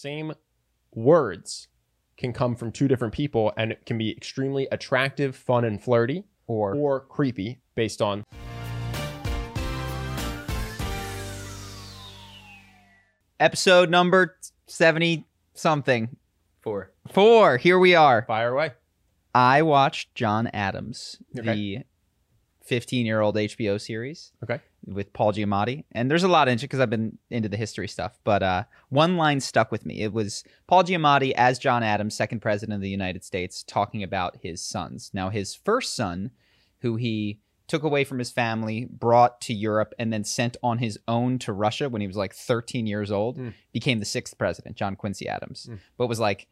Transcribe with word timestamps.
Same 0.00 0.32
words 0.94 1.68
can 2.16 2.32
come 2.32 2.56
from 2.56 2.72
two 2.72 2.88
different 2.88 3.12
people 3.12 3.52
and 3.58 3.70
it 3.70 3.84
can 3.84 3.98
be 3.98 4.10
extremely 4.10 4.66
attractive, 4.72 5.36
fun, 5.36 5.62
and 5.62 5.78
flirty, 5.78 6.24
Or 6.46 6.74
or 6.74 7.00
creepy 7.00 7.60
based 7.74 8.00
on 8.00 8.24
episode 13.38 13.90
number 13.90 14.36
70 14.68 15.26
something. 15.52 16.16
Four. 16.60 16.92
Four. 17.12 17.58
Here 17.58 17.78
we 17.78 17.94
are. 17.94 18.24
fire 18.26 18.54
away. 18.54 18.70
I 19.34 19.60
watched 19.60 20.14
John 20.14 20.46
Adams, 20.54 21.18
Okay. 21.38 21.52
the 21.54 21.84
15 22.70 23.04
year 23.04 23.20
old 23.20 23.34
HBO 23.34 23.80
series 23.80 24.30
Okay. 24.44 24.60
with 24.86 25.12
Paul 25.12 25.32
Giamatti. 25.32 25.82
And 25.90 26.08
there's 26.08 26.22
a 26.22 26.28
lot 26.28 26.46
in 26.46 26.54
it 26.54 26.60
because 26.60 26.78
I've 26.78 26.88
been 26.88 27.18
into 27.28 27.48
the 27.48 27.56
history 27.56 27.88
stuff. 27.88 28.18
But 28.22 28.44
uh, 28.44 28.64
one 28.90 29.16
line 29.16 29.40
stuck 29.40 29.72
with 29.72 29.84
me. 29.84 30.00
It 30.02 30.12
was 30.12 30.44
Paul 30.68 30.84
Giamatti 30.84 31.32
as 31.32 31.58
John 31.58 31.82
Adams, 31.82 32.14
second 32.14 32.40
president 32.40 32.76
of 32.76 32.80
the 32.80 32.88
United 32.88 33.24
States, 33.24 33.64
talking 33.64 34.04
about 34.04 34.38
his 34.40 34.62
sons. 34.62 35.10
Now, 35.12 35.30
his 35.30 35.52
first 35.54 35.96
son, 35.96 36.30
who 36.82 36.94
he 36.94 37.40
took 37.66 37.82
away 37.82 38.04
from 38.04 38.20
his 38.20 38.30
family, 38.30 38.84
brought 38.88 39.40
to 39.42 39.52
Europe, 39.52 39.92
and 39.98 40.12
then 40.12 40.22
sent 40.22 40.56
on 40.62 40.78
his 40.78 40.96
own 41.08 41.38
to 41.40 41.52
Russia 41.52 41.88
when 41.88 42.00
he 42.00 42.06
was 42.06 42.16
like 42.16 42.32
13 42.34 42.86
years 42.86 43.10
old, 43.10 43.36
Mm. 43.36 43.52
became 43.72 43.98
the 43.98 44.04
sixth 44.04 44.38
president, 44.38 44.76
John 44.76 44.94
Quincy 44.94 45.26
Adams. 45.28 45.66
Mm. 45.68 45.78
But 45.98 46.06
was 46.06 46.20
like, 46.20 46.46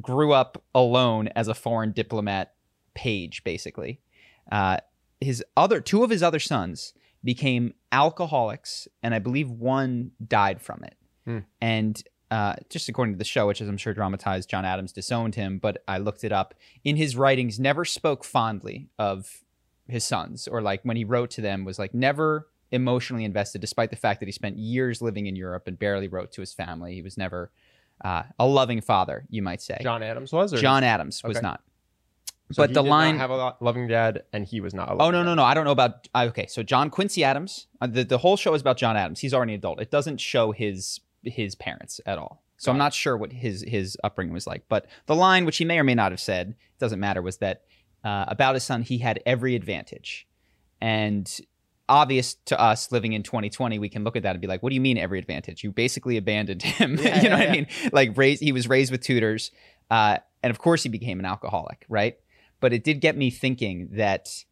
grew 0.00 0.32
up 0.32 0.62
alone 0.74 1.28
as 1.36 1.46
a 1.48 1.54
foreign 1.54 1.92
diplomat 1.92 2.54
page, 2.94 3.44
basically. 3.44 4.00
Uh, 4.50 4.78
his 5.20 5.44
other 5.56 5.80
two 5.80 6.04
of 6.04 6.10
his 6.10 6.22
other 6.22 6.38
sons 6.38 6.92
became 7.24 7.74
alcoholics, 7.92 8.88
and 9.02 9.14
I 9.14 9.18
believe 9.18 9.50
one 9.50 10.12
died 10.26 10.60
from 10.62 10.84
it. 10.84 10.96
Hmm. 11.24 11.38
And 11.60 12.02
uh, 12.30 12.54
just 12.70 12.88
according 12.88 13.14
to 13.14 13.18
the 13.18 13.24
show, 13.24 13.46
which 13.46 13.60
is 13.60 13.68
I'm 13.68 13.76
sure 13.78 13.94
dramatized, 13.94 14.48
John 14.48 14.64
Adams 14.64 14.92
disowned 14.92 15.34
him. 15.34 15.58
But 15.58 15.82
I 15.88 15.98
looked 15.98 16.24
it 16.24 16.32
up. 16.32 16.54
In 16.84 16.96
his 16.96 17.16
writings, 17.16 17.58
never 17.58 17.84
spoke 17.84 18.24
fondly 18.24 18.88
of 18.98 19.42
his 19.86 20.04
sons, 20.04 20.46
or 20.46 20.60
like 20.62 20.82
when 20.84 20.96
he 20.96 21.04
wrote 21.04 21.30
to 21.32 21.40
them, 21.40 21.64
was 21.64 21.78
like 21.78 21.94
never 21.94 22.48
emotionally 22.70 23.24
invested, 23.24 23.60
despite 23.62 23.90
the 23.90 23.96
fact 23.96 24.20
that 24.20 24.26
he 24.26 24.32
spent 24.32 24.58
years 24.58 25.00
living 25.00 25.26
in 25.26 25.34
Europe 25.36 25.66
and 25.66 25.78
barely 25.78 26.06
wrote 26.06 26.30
to 26.32 26.42
his 26.42 26.52
family. 26.52 26.94
He 26.94 27.02
was 27.02 27.16
never 27.16 27.50
uh, 28.04 28.24
a 28.38 28.46
loving 28.46 28.82
father, 28.82 29.24
you 29.30 29.40
might 29.42 29.62
say. 29.62 29.78
John 29.80 30.02
Adams 30.02 30.32
was, 30.32 30.52
or 30.52 30.58
John 30.58 30.84
Adams 30.84 31.22
was 31.24 31.38
Okay. 31.38 31.46
not. 31.46 31.62
So 32.50 32.62
but 32.62 32.70
he 32.70 32.74
the 32.74 32.82
line- 32.82 33.18
have 33.18 33.30
a 33.30 33.36
lo- 33.36 33.56
loving 33.60 33.88
dad, 33.88 34.22
and 34.32 34.44
he 34.46 34.60
was 34.60 34.72
not. 34.74 34.88
A 34.90 34.92
Oh 34.92 35.10
no 35.10 35.22
no 35.22 35.34
no! 35.34 35.44
I 35.44 35.52
don't 35.54 35.64
know 35.64 35.70
about. 35.72 36.08
uh, 36.14 36.24
Okay, 36.28 36.46
so 36.46 36.62
John 36.62 36.88
Quincy 36.90 37.22
Adams. 37.24 37.66
Uh, 37.80 37.86
the 37.86 38.04
the 38.04 38.18
whole 38.18 38.36
show 38.36 38.54
is 38.54 38.60
about 38.62 38.76
John 38.78 38.96
Adams. 38.96 39.20
He's 39.20 39.34
already 39.34 39.52
an 39.54 39.58
adult. 39.58 39.80
It 39.80 39.90
doesn't 39.90 40.18
show 40.18 40.52
his 40.52 41.00
his 41.22 41.54
parents 41.54 42.00
at 42.06 42.16
all. 42.18 42.42
So 42.56 42.70
I'm 42.72 42.76
it. 42.76 42.78
not 42.78 42.94
sure 42.94 43.16
what 43.16 43.32
his 43.32 43.62
his 43.68 43.96
upbringing 44.02 44.32
was 44.32 44.46
like. 44.46 44.64
But 44.68 44.86
the 45.06 45.14
line, 45.14 45.44
which 45.44 45.58
he 45.58 45.64
may 45.64 45.78
or 45.78 45.84
may 45.84 45.94
not 45.94 46.10
have 46.12 46.20
said, 46.20 46.48
it 46.50 46.78
doesn't 46.80 46.98
matter, 47.00 47.20
was 47.22 47.36
that 47.38 47.64
uh, 48.02 48.24
about 48.28 48.54
his 48.54 48.64
son, 48.64 48.82
he 48.82 48.98
had 48.98 49.20
every 49.26 49.54
advantage, 49.54 50.26
and 50.80 51.40
obvious 51.90 52.34
to 52.44 52.60
us 52.60 52.92
living 52.92 53.14
in 53.14 53.22
2020, 53.22 53.78
we 53.78 53.88
can 53.88 54.04
look 54.04 54.14
at 54.16 54.22
that 54.22 54.32
and 54.32 54.40
be 54.40 54.46
like, 54.46 54.62
what 54.62 54.68
do 54.70 54.74
you 54.74 54.80
mean 54.80 54.98
every 54.98 55.18
advantage? 55.18 55.64
You 55.64 55.72
basically 55.72 56.16
abandoned 56.18 56.62
him. 56.62 56.98
Yeah, 56.98 57.22
you 57.22 57.28
know 57.30 57.36
yeah, 57.36 57.40
what 57.40 57.48
I 57.48 57.52
mean? 57.52 57.66
Like 57.92 58.16
raised, 58.16 58.42
he 58.42 58.52
was 58.52 58.68
raised 58.68 58.92
with 58.92 59.00
tutors, 59.02 59.50
uh, 59.90 60.18
and 60.42 60.50
of 60.50 60.58
course 60.58 60.82
he 60.82 60.88
became 60.88 61.18
an 61.18 61.24
alcoholic, 61.26 61.84
right? 61.88 62.16
But 62.60 62.72
it 62.72 62.82
did 62.84 63.00
get 63.00 63.16
me 63.16 63.30
thinking 63.30 63.88
that 63.92 64.44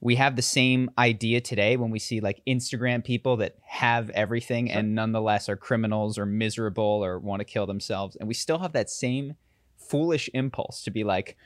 we 0.00 0.16
have 0.16 0.36
the 0.36 0.42
same 0.42 0.90
idea 0.98 1.40
today 1.40 1.76
when 1.76 1.90
we 1.90 1.98
see 1.98 2.20
like 2.20 2.40
Instagram 2.46 3.04
people 3.04 3.36
that 3.38 3.56
have 3.66 4.08
everything 4.10 4.68
Sure. 4.68 4.78
and 4.78 4.94
nonetheless 4.94 5.48
are 5.48 5.56
criminals 5.56 6.18
or 6.18 6.24
miserable 6.26 7.04
or 7.04 7.18
want 7.18 7.40
to 7.40 7.44
kill 7.44 7.66
themselves. 7.66 8.16
And 8.16 8.26
we 8.26 8.34
still 8.34 8.58
have 8.58 8.72
that 8.72 8.88
same 8.90 9.34
foolish 9.76 10.30
impulse 10.32 10.82
to 10.84 10.90
be 10.90 11.04
like, 11.04 11.36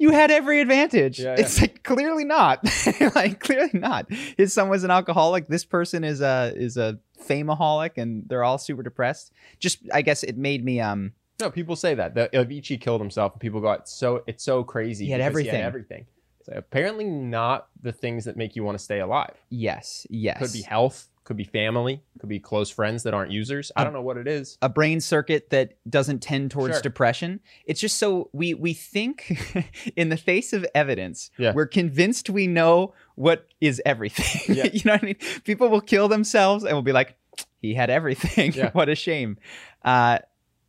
you 0.00 0.10
had 0.12 0.30
every 0.30 0.60
advantage. 0.60 1.18
Yeah, 1.18 1.34
yeah. 1.36 1.40
It's 1.40 1.60
like 1.60 1.82
clearly 1.82 2.24
not. 2.24 2.60
like 3.16 3.40
clearly 3.40 3.70
not. 3.74 4.12
His 4.36 4.52
son 4.52 4.68
was 4.68 4.84
an 4.84 4.92
alcoholic. 4.92 5.48
This 5.48 5.64
person 5.64 6.04
is 6.04 6.20
a 6.20 6.52
is 6.54 6.76
a 6.76 7.00
fameaholic 7.20 7.92
and 7.96 8.22
they're 8.28 8.44
all 8.44 8.58
super 8.58 8.84
depressed. 8.84 9.32
Just 9.58 9.78
I 9.92 10.02
guess 10.02 10.22
it 10.22 10.36
made 10.38 10.64
me 10.64 10.80
um 10.80 11.14
No, 11.40 11.50
people 11.50 11.76
say 11.76 11.94
that. 11.94 12.14
The 12.14 12.28
Avicii 12.32 12.80
killed 12.80 13.00
himself, 13.00 13.32
and 13.34 13.40
people 13.40 13.60
got 13.60 13.88
so 13.88 14.22
it's 14.26 14.42
so 14.44 14.64
crazy. 14.64 15.06
He 15.06 15.10
had 15.12 15.20
everything. 15.20 15.60
everything. 15.60 16.06
So 16.42 16.52
apparently, 16.56 17.04
not 17.04 17.68
the 17.82 17.92
things 17.92 18.24
that 18.24 18.36
make 18.36 18.56
you 18.56 18.64
want 18.64 18.76
to 18.78 18.82
stay 18.82 19.00
alive. 19.00 19.34
yes, 19.50 20.06
yes. 20.10 20.38
Could 20.38 20.52
be 20.52 20.62
health, 20.62 21.08
could 21.24 21.36
be 21.36 21.44
family, 21.44 22.02
could 22.18 22.28
be 22.30 22.40
close 22.40 22.70
friends 22.70 23.02
that 23.02 23.12
aren't 23.12 23.30
users. 23.30 23.70
I 23.76 23.82
Um, 23.82 23.86
don't 23.88 23.92
know 23.92 24.02
what 24.02 24.16
it 24.16 24.26
is. 24.26 24.56
a 24.62 24.68
brain 24.70 25.00
circuit 25.00 25.50
that 25.50 25.74
doesn't 25.88 26.20
tend 26.22 26.50
towards 26.50 26.76
Sure. 26.76 26.82
depression. 26.82 27.40
It's 27.66 27.80
just 27.80 27.98
so 27.98 28.30
we 28.32 28.54
we 28.54 28.72
think 28.72 29.38
in 29.96 30.08
the 30.08 30.16
face 30.16 30.52
of 30.54 30.64
evidence, 30.74 31.30
Yeah. 31.38 31.52
we're 31.54 31.66
convinced 31.66 32.30
we 32.30 32.46
know 32.46 32.94
what 33.14 33.46
is 33.60 33.82
everything. 33.84 34.56
Yeah. 34.56 34.64
you 34.72 34.80
know 34.86 34.92
what 34.94 35.02
I 35.02 35.06
mean? 35.06 35.16
People 35.44 35.68
will 35.68 35.82
kill 35.82 36.08
themselves 36.08 36.64
and 36.64 36.72
will 36.74 36.82
be 36.82 36.92
like, 36.92 37.14
he 37.60 37.74
had 37.74 37.90
everything. 37.90 38.52
Yeah. 38.54 38.70
what 38.72 38.88
a 38.88 38.94
shame. 38.94 39.36
Uh, 39.84 40.18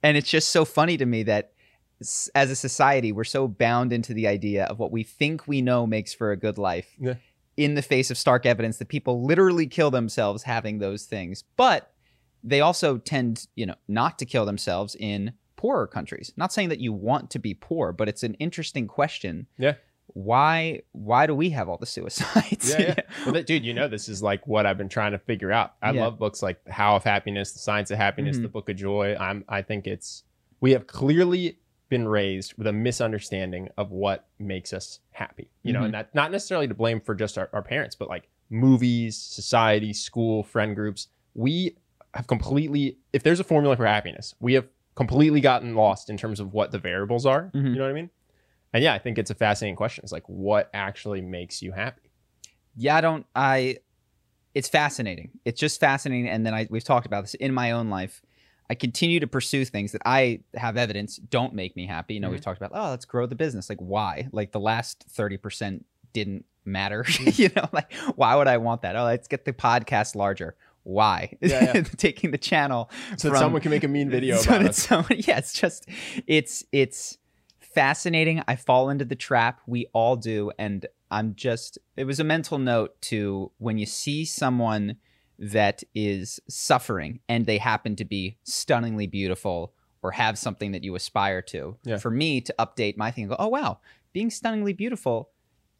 and 0.03 0.17
it's 0.17 0.29
just 0.29 0.49
so 0.49 0.65
funny 0.65 0.97
to 0.97 1.05
me 1.05 1.23
that 1.23 1.51
as 2.33 2.49
a 2.49 2.55
society, 2.55 3.11
we're 3.11 3.23
so 3.23 3.47
bound 3.47 3.91
into 3.91 4.13
the 4.13 4.27
idea 4.27 4.65
of 4.65 4.79
what 4.79 4.91
we 4.91 5.03
think 5.03 5.47
we 5.47 5.61
know 5.61 5.85
makes 5.85 6.13
for 6.13 6.31
a 6.31 6.37
good 6.37 6.57
life. 6.57 6.95
Yeah. 6.99 7.15
In 7.57 7.75
the 7.75 7.81
face 7.81 8.09
of 8.09 8.17
stark 8.17 8.45
evidence 8.45 8.77
that 8.77 8.87
people 8.87 9.25
literally 9.25 9.67
kill 9.67 9.91
themselves 9.91 10.43
having 10.43 10.79
those 10.79 11.03
things, 11.03 11.43
but 11.57 11.91
they 12.41 12.61
also 12.61 12.97
tend, 12.97 13.47
you 13.55 13.65
know, 13.65 13.75
not 13.89 14.17
to 14.19 14.25
kill 14.25 14.45
themselves 14.45 14.95
in 14.95 15.33
poorer 15.57 15.87
countries. 15.87 16.31
Not 16.37 16.53
saying 16.53 16.69
that 16.69 16.79
you 16.79 16.93
want 16.93 17.29
to 17.31 17.39
be 17.39 17.53
poor, 17.53 17.91
but 17.91 18.07
it's 18.07 18.23
an 18.23 18.35
interesting 18.35 18.87
question. 18.87 19.47
Yeah. 19.57 19.73
Why 20.14 20.81
why 20.92 21.28
do 21.28 21.36
we 21.36 21.50
have 21.52 21.70
all 21.70 21.78
the 21.78 21.86
suicides? 21.86 22.70
Yeah, 22.72 22.81
yeah. 22.81 22.96
Well, 23.25 23.34
that, 23.34 23.46
dude, 23.47 23.64
you 23.66 23.74
know 23.74 23.88
this 23.88 24.09
is 24.09 24.22
like 24.24 24.46
what 24.47 24.66
I've 24.66 24.78
been 24.78 24.90
trying 24.90 25.12
to 25.12 25.20
figure 25.20 25.52
out. 25.52 25.74
I 25.81 25.92
Yeah. 25.92 26.02
love 26.06 26.18
books 26.20 26.42
like 26.42 26.64
The 26.66 26.72
How 26.74 26.96
of 26.96 27.03
Happiness, 27.03 27.52
The 27.52 27.59
Science 27.59 27.92
of 27.92 27.97
Happiness, 27.97 28.38
Mhm. 28.38 28.42
The 28.44 28.47
Book 28.50 28.70
of 28.70 28.75
Joy. 28.75 29.16
I'm 29.20 29.44
I 29.50 29.62
think 29.62 29.88
it's 29.88 30.24
we 30.62 30.72
have 30.72 30.88
clearly 30.88 31.59
been 31.90 32.08
raised 32.08 32.53
with 32.58 32.68
a 32.68 32.74
misunderstanding 32.74 33.70
of 33.78 33.92
what 33.92 34.28
makes 34.38 34.74
us 34.74 35.00
happy. 35.12 35.50
You 35.64 35.74
know, 35.74 35.81
Mhm. 35.81 35.86
and 35.86 35.94
that 35.96 36.14
not 36.16 36.31
necessarily 36.31 36.68
to 36.68 36.74
blame 36.76 37.00
for 37.02 37.16
just 37.16 37.38
our, 37.38 37.50
our 37.53 37.62
parents, 37.64 37.96
but 37.96 38.08
like 38.09 38.28
movies, 38.50 39.18
society, 39.18 39.94
school, 39.94 40.44
friend 40.44 40.76
groups. 40.76 41.08
We 41.34 41.78
have 42.14 42.28
completely 42.28 42.97
if 43.14 43.24
there's 43.24 43.40
a 43.40 43.44
formula 43.44 43.76
for 43.76 43.86
happiness, 43.86 44.36
we 44.40 44.53
have 44.53 44.68
completely 44.96 45.40
gotten 45.41 45.76
lost 45.76 46.09
in 46.09 46.18
terms 46.18 46.40
of 46.40 46.53
what 46.53 46.72
the 46.72 46.80
variables 46.80 47.26
are. 47.26 47.52
Mhm. 47.56 47.70
You 47.70 47.76
know 47.76 47.84
what 47.84 47.91
I 47.91 47.94
mean? 47.94 48.09
And 48.74 48.84
yeah, 48.84 48.94
I 48.94 49.00
think 49.00 49.18
it's 49.18 49.31
a 49.31 49.35
fascinating 49.35 49.75
question. 49.75 50.03
It's 50.03 50.12
like 50.12 50.28
what 50.28 50.69
actually 50.74 51.22
makes 51.22 51.62
you 51.62 51.72
happy? 51.72 52.09
yeah 52.75 52.96
i 52.96 53.02
don't 53.02 53.25
i 53.35 53.78
it's 54.56 54.68
fascinating. 54.68 55.30
It's 55.46 55.59
just 55.59 55.80
fascinating. 55.80 56.28
And 56.28 56.44
then 56.44 56.56
i 56.56 56.68
we've 56.72 56.84
talked 56.84 57.06
about 57.06 57.24
this 57.24 57.35
in 57.35 57.53
my 57.53 57.72
own 57.72 57.90
life. 57.90 58.24
I 58.68 58.74
continue 58.74 59.19
to 59.19 59.28
pursue 59.28 59.63
things 59.63 59.91
that 59.91 60.02
i 60.06 60.41
have 60.56 60.75
evidence 60.75 61.17
don't 61.17 61.53
make 61.53 61.76
me 61.76 61.85
happy. 61.85 62.16
You 62.16 62.20
know 62.20 62.29
we've 62.29 62.40
mm-hmm. 62.40 62.46
talked 62.46 62.61
about 62.61 62.72
oh 62.73 62.90
let's 62.90 63.05
grow 63.05 63.28
the 63.28 63.35
business. 63.35 63.70
Like 63.70 63.79
why? 63.79 64.28
Like 64.32 64.52
the 64.52 64.59
last 64.59 65.05
30% 65.16 65.84
didn't 66.14 66.46
matter. 66.66 67.03
Mm-hmm. 67.08 67.41
You 67.41 67.49
know 67.55 67.70
like 67.72 67.93
why 68.16 68.35
would 68.35 68.47
i 68.47 68.58
want 68.58 68.82
that? 68.82 68.96
Oh 68.96 69.03
let's 69.03 69.28
get 69.28 69.46
the 69.46 69.53
podcast 69.53 70.16
larger. 70.16 70.55
Why? 70.84 71.38
Yeah, 71.41 71.73
yeah. 71.76 71.82
taking 71.97 72.32
the 72.32 72.38
channel 72.40 72.90
So 73.17 73.29
that 73.29 73.38
someone 73.38 73.61
can 73.61 73.70
make 73.70 73.84
a 73.84 73.88
mean 73.88 74.09
video 74.17 74.38
so 74.38 74.49
about 74.49 74.61
that 74.64 74.70
us. 74.70 74.78
someone- 74.78 75.20
yeah, 75.28 75.38
it's 75.38 75.53
just 75.53 75.88
it's 76.26 76.64
it's 76.72 77.18
fascinating. 77.73 78.41
I 78.47 78.55
fall 78.55 78.89
into 78.89 79.05
the 79.05 79.16
trap. 79.16 79.61
We 79.67 79.87
all 79.93 80.16
do, 80.16 80.51
and 80.57 80.85
I'm 81.11 81.35
just. 81.35 81.77
It 81.95 82.05
was 82.05 82.19
a 82.19 82.23
mental 82.23 82.57
note 82.57 82.99
to 83.03 83.51
when 83.57 83.77
you 83.77 83.85
see 83.85 84.25
someone 84.25 84.97
that 85.37 85.83
is 85.95 86.39
suffering 86.49 87.21
and 87.29 87.45
they 87.45 87.57
happen 87.57 87.95
to 87.95 88.03
be 88.05 88.37
stunningly 88.43 89.07
beautiful 89.07 89.73
or 90.01 90.11
have 90.11 90.37
something 90.37 90.71
that 90.73 90.83
you 90.83 90.95
aspire 90.95 91.41
to. 91.41 91.77
Yeah. 91.83 91.97
For 91.97 92.11
me 92.11 92.41
to 92.41 92.53
update 92.59 92.97
my 92.97 93.11
thing, 93.11 93.23
and 93.25 93.31
go, 93.31 93.35
oh 93.39 93.47
wow, 93.47 93.79
being 94.13 94.29
stunningly 94.29 94.73
beautiful 94.73 95.29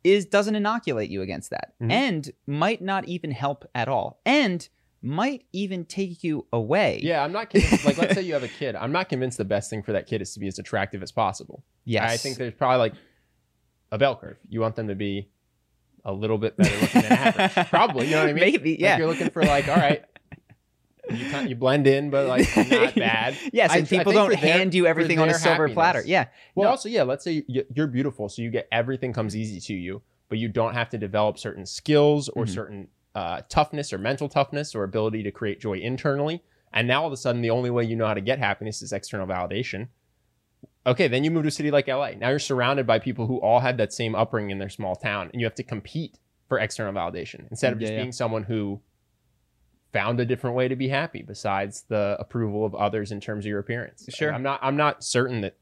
is 0.04 0.26
doesn't 0.26 0.56
inoculate 0.56 1.10
you 1.10 1.22
against 1.22 1.50
that, 1.50 1.74
Mhm. 1.82 1.92
and 1.92 2.32
might 2.48 2.82
not 2.82 3.06
even 3.10 3.32
help 3.32 3.66
at 3.76 3.90
all, 3.90 4.22
and 4.26 4.70
might 5.02 5.46
even 5.54 5.86
take 5.86 6.24
you 6.24 6.46
away. 6.52 7.00
Yeah, 7.02 7.24
I'm 7.24 7.32
not 7.32 7.50
convinced. 7.50 7.86
like, 7.86 7.98
let's 7.98 8.14
say 8.16 8.22
you 8.22 8.34
have 8.34 8.44
a 8.44 8.48
kid. 8.50 8.76
I'm 8.76 8.92
not 8.92 9.08
convinced 9.10 9.38
the 9.38 9.46
best 9.46 9.70
thing 9.70 9.82
for 9.82 9.94
that 9.94 10.08
kid 10.08 10.22
is 10.22 10.34
to 10.34 10.40
be 10.40 10.48
as 10.48 10.60
attractive 10.60 11.02
as 11.02 11.12
possible. 11.12 11.64
Yes. 11.86 12.12
I 12.12 12.18
think 12.18 12.38
there's 12.38 12.54
probably 12.54 12.80
like 12.80 12.94
a 13.92 13.98
bell 13.98 14.16
curve. 14.16 14.38
You 14.50 14.60
want 14.62 14.76
them 14.76 14.88
to 14.90 14.96
be 14.96 15.30
a 16.06 16.12
little 16.14 16.38
bit 16.38 16.58
better 16.58 16.76
looking 16.82 17.02
than 17.04 17.12
average. 17.12 17.68
Probably, 17.70 18.06
you 18.08 18.12
know 18.16 18.22
what 18.22 18.30
I 18.30 18.34
mean? 18.34 18.42
Maybe, 18.44 18.72
Like, 18.72 18.80
yeah. 18.80 18.98
you're 18.98 19.08
looking 19.08 19.30
for 19.30 19.44
like, 19.44 19.68
all 19.68 19.76
right, 19.76 20.04
you 21.10 21.30
kind 21.30 21.50
you 21.50 21.56
blend 21.56 21.88
in, 21.88 22.10
but 22.10 22.28
like 22.28 22.48
not 22.70 22.96
bad. 22.96 23.38
yes, 23.52 23.72
and 23.72 23.84
I 23.84 23.86
people 23.86 24.12
think 24.12 24.16
don't 24.16 24.30
their- 24.30 24.38
hand 24.38 24.74
you 24.74 24.86
everything 24.88 25.20
on 25.20 25.28
a 25.30 25.34
silver 25.34 25.64
happiness. 25.64 25.74
platter. 25.74 26.04
Yeah. 26.06 26.26
Well, 26.56 26.66
No. 26.66 26.72
also, 26.72 26.88
yeah. 26.90 27.04
Let's 27.04 27.24
say 27.24 27.44
you- 27.48 27.66
you're 27.74 27.88
beautiful, 27.88 28.30
so 28.30 28.42
you 28.42 28.50
get 28.50 28.68
everything 28.72 29.12
comes 29.12 29.36
easy 29.36 29.60
to 29.62 29.74
you, 29.74 30.02
but 30.30 30.38
you 30.38 30.48
don't 30.50 30.74
have 30.74 30.90
to 30.90 30.98
develop 30.98 31.38
certain 31.40 31.66
skills 31.66 32.30
or 32.30 32.46
Mhm. 32.46 32.50
certain 32.50 32.88
uh, 33.16 33.42
toughness 33.50 33.92
or 33.92 33.98
mental 33.98 34.30
toughness 34.30 34.76
or 34.76 34.84
ability 34.84 35.24
to 35.24 35.32
create 35.32 35.60
joy 35.60 35.78
internally. 35.78 36.44
And 36.72 36.88
now 36.88 37.02
all 37.02 37.08
of 37.08 37.14
a 37.14 37.18
sudden, 37.18 37.42
the 37.42 37.50
only 37.50 37.70
way 37.70 37.84
you 37.84 37.96
know 37.96 38.06
how 38.08 38.14
to 38.14 38.22
get 38.22 38.40
happiness 38.40 38.82
is 38.82 38.94
external 38.94 39.26
validation. 39.26 39.88
Okay, 40.86 41.08
then 41.08 41.24
you 41.24 41.32
move 41.32 41.44
to 41.44 41.50
a 41.50 41.52
city 41.52 41.72
like 41.72 41.88
LA. 41.88 42.12
Now 42.12 42.30
you're 42.30 42.40
surrounded 42.40 42.86
by 42.88 43.00
people 43.00 43.28
who 43.28 43.38
all 43.42 43.60
had 43.60 43.78
that 43.78 43.92
same 43.92 44.16
upbringing 44.16 44.52
in 44.52 44.60
their 44.60 44.70
small 44.70 44.96
town, 44.96 45.30
and 45.34 45.42
you 45.42 45.46
have 45.46 45.56
to 45.56 45.64
compete 45.64 46.18
for 46.48 46.60
external 46.60 46.94
validation 46.94 47.50
instead 47.52 47.74
of 47.74 47.80
Yeah, 47.82 47.86
just 47.88 47.94
yeah. 47.94 48.00
being 48.02 48.12
someone 48.12 48.44
who 48.44 48.80
found 49.92 50.20
a 50.20 50.26
different 50.26 50.56
way 50.56 50.68
to 50.68 50.76
be 50.76 50.88
happy 50.88 51.22
besides 51.24 51.84
the 51.90 52.16
approval 52.20 52.66
of 52.66 52.76
others 52.76 53.12
in 53.12 53.20
terms 53.20 53.46
of 53.46 53.50
your 53.50 53.60
appearance. 53.60 54.06
Sure. 54.10 54.34
I'm 54.34 54.44
not. 54.44 54.60
I'm 54.62 54.78
not 54.78 55.04
certain 55.04 55.42
that 55.42 55.58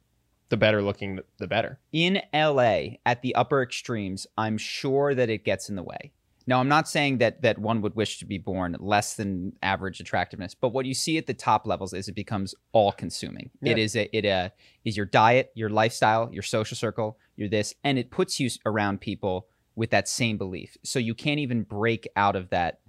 the 0.50 0.58
better 0.58 0.82
looking, 0.82 1.18
the, 1.18 1.24
the 1.40 1.48
better. 1.48 1.80
in 1.92 2.22
LA 2.34 2.98
at 3.06 3.22
the 3.22 3.36
upper 3.36 3.62
extremes, 3.62 4.28
I'm 4.38 4.58
sure 4.58 5.14
that 5.16 5.30
it 5.30 5.44
gets 5.44 5.70
in 5.70 5.76
the 5.76 5.84
way. 5.84 6.12
Now, 6.48 6.62
I'm 6.62 6.70
not 6.70 6.88
saying 6.88 7.18
that 7.18 7.42
that 7.42 7.60
one 7.60 7.82
would 7.82 7.96
wish 7.96 8.20
to 8.20 8.26
be 8.26 8.38
born 8.38 8.78
less 8.80 9.16
than 9.16 9.52
average 9.62 10.00
attractiveness, 10.00 10.56
but 10.56 10.70
what 10.70 10.86
you 10.86 10.94
see 10.94 11.18
at 11.18 11.28
the 11.28 11.34
top 11.34 11.68
levels 11.68 11.94
is 11.94 12.08
it 12.08 12.16
becomes 12.16 12.56
all 12.72 12.94
consuming. 12.94 13.52
It 13.62 13.78
Yeah. 13.78 13.84
is 13.84 13.96
a 13.98 14.18
it 14.18 14.26
uh, 14.26 14.50
is 14.86 14.96
your 14.96 15.06
diet, 15.06 15.52
your 15.56 15.70
lifestyle, 15.70 16.30
your 16.32 16.44
social 16.44 16.78
circle, 16.78 17.18
your 17.36 17.50
this, 17.50 17.74
and 17.84 18.00
it 18.00 18.10
puts 18.10 18.40
you 18.40 18.50
around 18.66 19.02
people 19.02 19.48
with 19.76 19.90
that 19.92 20.08
same 20.08 20.38
belief. 20.38 20.78
So 20.84 21.00
you 21.00 21.14
can't 21.14 21.40
even 21.40 21.64
break 21.64 22.08
out 22.16 22.36
of 22.36 22.50
that 22.50 22.80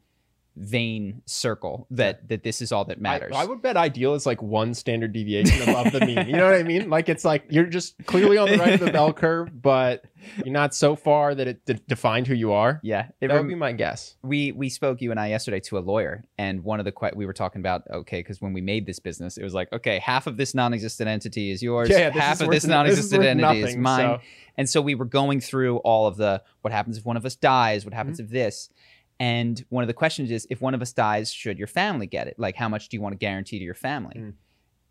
vain 0.60 1.22
circle 1.24 1.86
that 1.90 2.28
that 2.28 2.42
this 2.42 2.60
is 2.60 2.72
all 2.72 2.84
that 2.86 3.00
matters. 3.00 3.32
I, 3.34 3.42
I 3.42 3.44
would 3.44 3.62
bet 3.62 3.76
ideal 3.76 4.14
is 4.14 4.26
like 4.26 4.42
one 4.42 4.74
standard 4.74 5.12
deviation 5.12 5.68
above 5.68 5.92
the 5.92 6.00
mean. 6.00 6.26
You 6.26 6.36
know 6.36 6.44
what 6.50 6.54
I 6.54 6.62
mean? 6.62 6.88
Like 6.98 7.08
it's 7.08 7.24
like 7.24 7.44
you're 7.48 7.66
just 7.66 7.94
clearly 8.06 8.38
on 8.38 8.48
the 8.50 8.56
right 8.58 8.74
of 8.74 8.80
the 8.80 8.90
bell 8.90 9.12
curve, 9.12 9.50
but 9.62 10.04
you're 10.44 10.52
not 10.52 10.74
so 10.74 10.96
far 10.96 11.34
that 11.34 11.46
it 11.46 11.64
de- 11.64 11.74
defined 11.74 12.26
who 12.26 12.34
you 12.34 12.52
are. 12.52 12.80
yeah, 12.82 13.08
it 13.20 13.28
That 13.28 13.34
rem- 13.34 13.44
would 13.44 13.48
be 13.48 13.54
my 13.54 13.72
guess. 13.72 14.16
we 14.22 14.52
we 14.52 14.68
spoke 14.68 15.00
you 15.00 15.10
and 15.10 15.20
I 15.20 15.28
yesterday 15.28 15.60
to 15.60 15.78
a 15.78 15.80
lawyer, 15.80 16.24
and 16.38 16.64
one 16.64 16.80
of 16.80 16.84
the 16.84 16.92
que- 16.92 17.12
we 17.14 17.24
were 17.26 17.32
talking 17.32 17.60
about 17.60 17.82
okay, 17.90 18.20
because 18.20 18.40
when 18.40 18.52
we 18.52 18.60
made 18.60 18.84
this 18.86 18.98
business, 18.98 19.36
it 19.36 19.44
was 19.44 19.54
like 19.54 19.72
okay, 19.72 19.98
half 20.00 20.26
of 20.26 20.36
this 20.36 20.54
non-existent 20.54 21.08
entity 21.08 21.50
is 21.50 21.62
yours, 21.62 21.88
Yeah, 21.88 22.10
this 22.10 22.20
half 22.22 22.34
is 22.36 22.40
of 22.42 22.50
this 22.50 22.62
this 22.64 22.68
non-existent 22.70 23.20
worth 23.20 23.28
entity 23.28 23.60
is 23.62 23.76
mine, 23.76 24.00
so- 24.18 24.20
and 24.56 24.68
so 24.68 24.80
we 24.82 24.94
were 24.96 25.04
going 25.04 25.40
through 25.40 25.76
all 25.78 26.06
of 26.08 26.16
the 26.16 26.42
what 26.62 26.72
happens 26.72 26.98
if 26.98 27.04
one 27.04 27.16
of 27.16 27.24
us 27.24 27.36
dies, 27.36 27.84
what 27.84 27.94
happens 27.94 28.18
Mm-hmm. 28.18 28.26
if 28.26 28.30
this, 28.32 28.70
and 29.20 29.64
one 29.68 29.82
of 29.82 29.88
the 29.88 29.94
questions 29.94 30.30
is 30.30 30.46
if 30.50 30.60
one 30.60 30.74
of 30.74 30.82
us 30.82 30.92
dies, 30.92 31.32
should 31.32 31.58
your 31.58 31.66
family 31.66 32.06
get 32.06 32.26
it? 32.28 32.38
Like 32.38 32.56
how 32.56 32.68
much 32.68 32.88
do 32.88 32.96
you 32.96 33.00
want 33.00 33.12
to 33.14 33.18
guarantee 33.18 33.58
to 33.58 33.64
your 33.64 33.74
family? 33.74 34.14
Mm. 34.16 34.32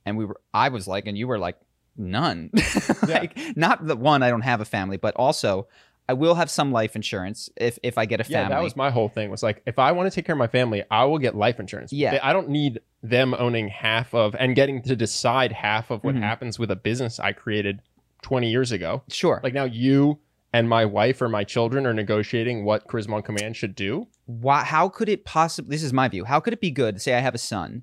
And 0.06 0.18
we 0.18 0.26
were, 0.26 0.40
I 0.54 0.70
was 0.70 0.88
like, 0.88 1.08
and 1.08 1.18
you 1.18 1.28
were 1.28 1.40
like, 1.40 1.58
none, 1.98 2.50
Yeah. 3.08 3.20
like 3.22 3.38
not 3.58 3.86
the 3.88 3.96
one 3.96 4.24
I 4.24 4.30
don't 4.30 4.42
have 4.42 4.62
a 4.62 4.66
family, 4.66 4.98
but 4.98 5.16
also. 5.16 5.68
I 6.10 6.14
will 6.14 6.36
have 6.36 6.50
some 6.50 6.72
life 6.72 6.96
insurance 6.96 7.50
if, 7.58 7.78
if 7.84 7.98
I 7.98 8.06
get 8.06 8.22
a 8.22 8.24
family. 8.24 8.44
Yeah, 8.44 8.48
that 8.56 8.64
was 8.64 8.78
my 8.78 8.92
whole 8.92 9.10
thing. 9.10 9.30
Was 9.30 9.44
like 9.44 9.62
if 9.66 9.78
I 9.78 9.92
want 9.92 10.10
to 10.10 10.16
take 10.16 10.26
care 10.26 10.36
of 10.36 10.40
my 10.40 10.48
family, 10.48 10.82
I 10.90 11.04
will 11.04 11.18
get 11.20 11.36
life 11.36 11.60
insurance. 11.60 11.92
Yeah. 11.92 12.18
I 12.24 12.32
don't 12.32 12.48
need 12.48 12.80
them 13.04 13.34
owning 13.34 13.68
half 13.68 14.14
of 14.14 14.34
and 14.40 14.56
getting 14.56 14.82
to 14.84 14.96
decide 14.96 15.52
half 15.52 15.92
of 15.92 16.06
what 16.06 16.16
Mhm. 16.16 16.22
happens 16.22 16.58
with 16.58 16.72
a 16.72 16.78
business 16.78 17.20
I 17.20 17.34
created 17.34 17.82
20 18.22 18.50
years 18.50 18.72
ago. 18.72 19.04
sure. 19.10 19.42
Like 19.44 19.54
now 19.54 19.66
you 19.66 20.20
and 20.54 20.70
my 20.70 20.86
wife 20.86 21.22
or 21.22 21.28
my 21.28 21.44
children 21.44 21.86
are 21.86 21.94
negotiating 21.94 22.64
what 22.64 22.88
Charisma 22.88 23.16
on 23.16 23.22
Command 23.24 23.58
should 23.58 23.76
do. 23.76 24.08
Why 24.28 24.64
how 24.64 24.88
could 24.90 25.10
it 25.10 25.26
possibly 25.26 25.76
this 25.76 25.82
is 25.84 25.92
my 25.92 26.08
view 26.08 26.24
how 26.26 26.40
could 26.40 26.54
it 26.54 26.62
be 26.62 26.70
good 26.70 27.02
say 27.02 27.16
i 27.16 27.20
have 27.20 27.34
a 27.34 27.38
son 27.40 27.82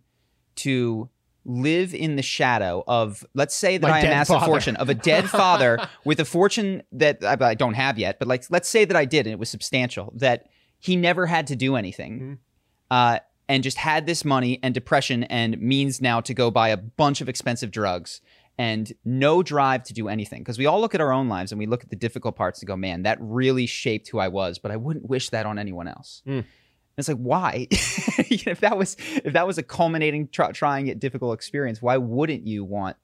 to 0.57 1.09
live 1.47 1.95
in 1.95 2.17
the 2.17 2.23
shadow 2.23 2.83
of 2.87 3.25
let's 3.35 3.55
say 3.55 3.77
that 3.77 3.87
My 3.89 3.99
i 3.99 4.01
amass 4.01 4.31
a 4.31 4.41
fortune 4.41 4.77
of 4.77 4.89
a 4.89 4.95
dead 4.95 5.29
father 5.41 5.79
with 6.05 6.21
a 6.21 6.25
fortune 6.25 6.83
that 6.93 7.25
I, 7.25 7.37
I 7.51 7.55
don't 7.55 7.75
have 7.75 7.99
yet 7.99 8.19
but 8.19 8.29
like 8.29 8.45
let's 8.51 8.69
say 8.69 8.85
that 8.85 8.97
i 8.97 9.05
did 9.05 9.27
and 9.27 9.33
it 9.33 9.39
was 9.39 9.49
substantial 9.51 10.13
that 10.17 10.47
he 10.79 10.97
never 10.97 11.27
had 11.27 11.47
to 11.49 11.57
do 11.57 11.77
anything 11.77 12.21
Mhm. 12.21 12.39
uh, 12.91 13.19
and 13.47 13.63
just 13.63 13.77
had 13.77 14.07
this 14.07 14.25
money 14.25 14.59
and 14.63 14.73
depression 14.73 15.25
and 15.25 15.61
means 15.61 16.01
now 16.01 16.21
to 16.23 16.33
go 16.33 16.51
buy 16.51 16.71
a 16.71 16.79
bunch 16.79 17.21
of 17.21 17.29
expensive 17.29 17.71
drugs 17.71 18.23
and 18.59 18.93
no 19.05 19.43
drive 19.43 19.83
to 19.83 19.93
do 19.93 20.09
anything 20.09 20.41
because 20.41 20.59
we 20.59 20.67
all 20.67 20.81
look 20.81 20.95
at 20.95 21.01
our 21.01 21.13
own 21.13 21.29
lives 21.29 21.51
and 21.53 21.59
we 21.59 21.67
look 21.67 21.83
at 21.83 21.91
the 21.91 21.97
difficult 21.97 22.37
parts 22.37 22.61
and 22.61 22.69
go 22.69 22.77
man 22.77 23.03
that 23.03 23.19
really 23.21 23.67
shaped 23.67 24.09
who 24.09 24.19
i 24.19 24.29
was 24.29 24.59
but 24.59 24.71
i 24.71 24.77
wouldn't 24.77 25.09
wish 25.09 25.31
that 25.31 25.45
on 25.47 25.59
anyone 25.59 25.89
else 25.89 26.23
Mm. 26.27 26.39
and 26.39 26.45
it's 26.97 27.09
like 27.09 27.17
why 27.19 27.67
if 27.71 28.61
that 28.61 28.79
was 28.79 28.97
if 29.25 29.33
that 29.33 29.47
was 29.47 29.59
a 29.59 29.63
culminating 29.63 30.29
try, 30.29 30.53
trying 30.53 30.87
it 30.87 31.01
difficult 31.01 31.35
experience 31.35 31.83
why 31.83 31.97
wouldn't 31.97 32.47
you 32.47 32.63
want 32.65 32.97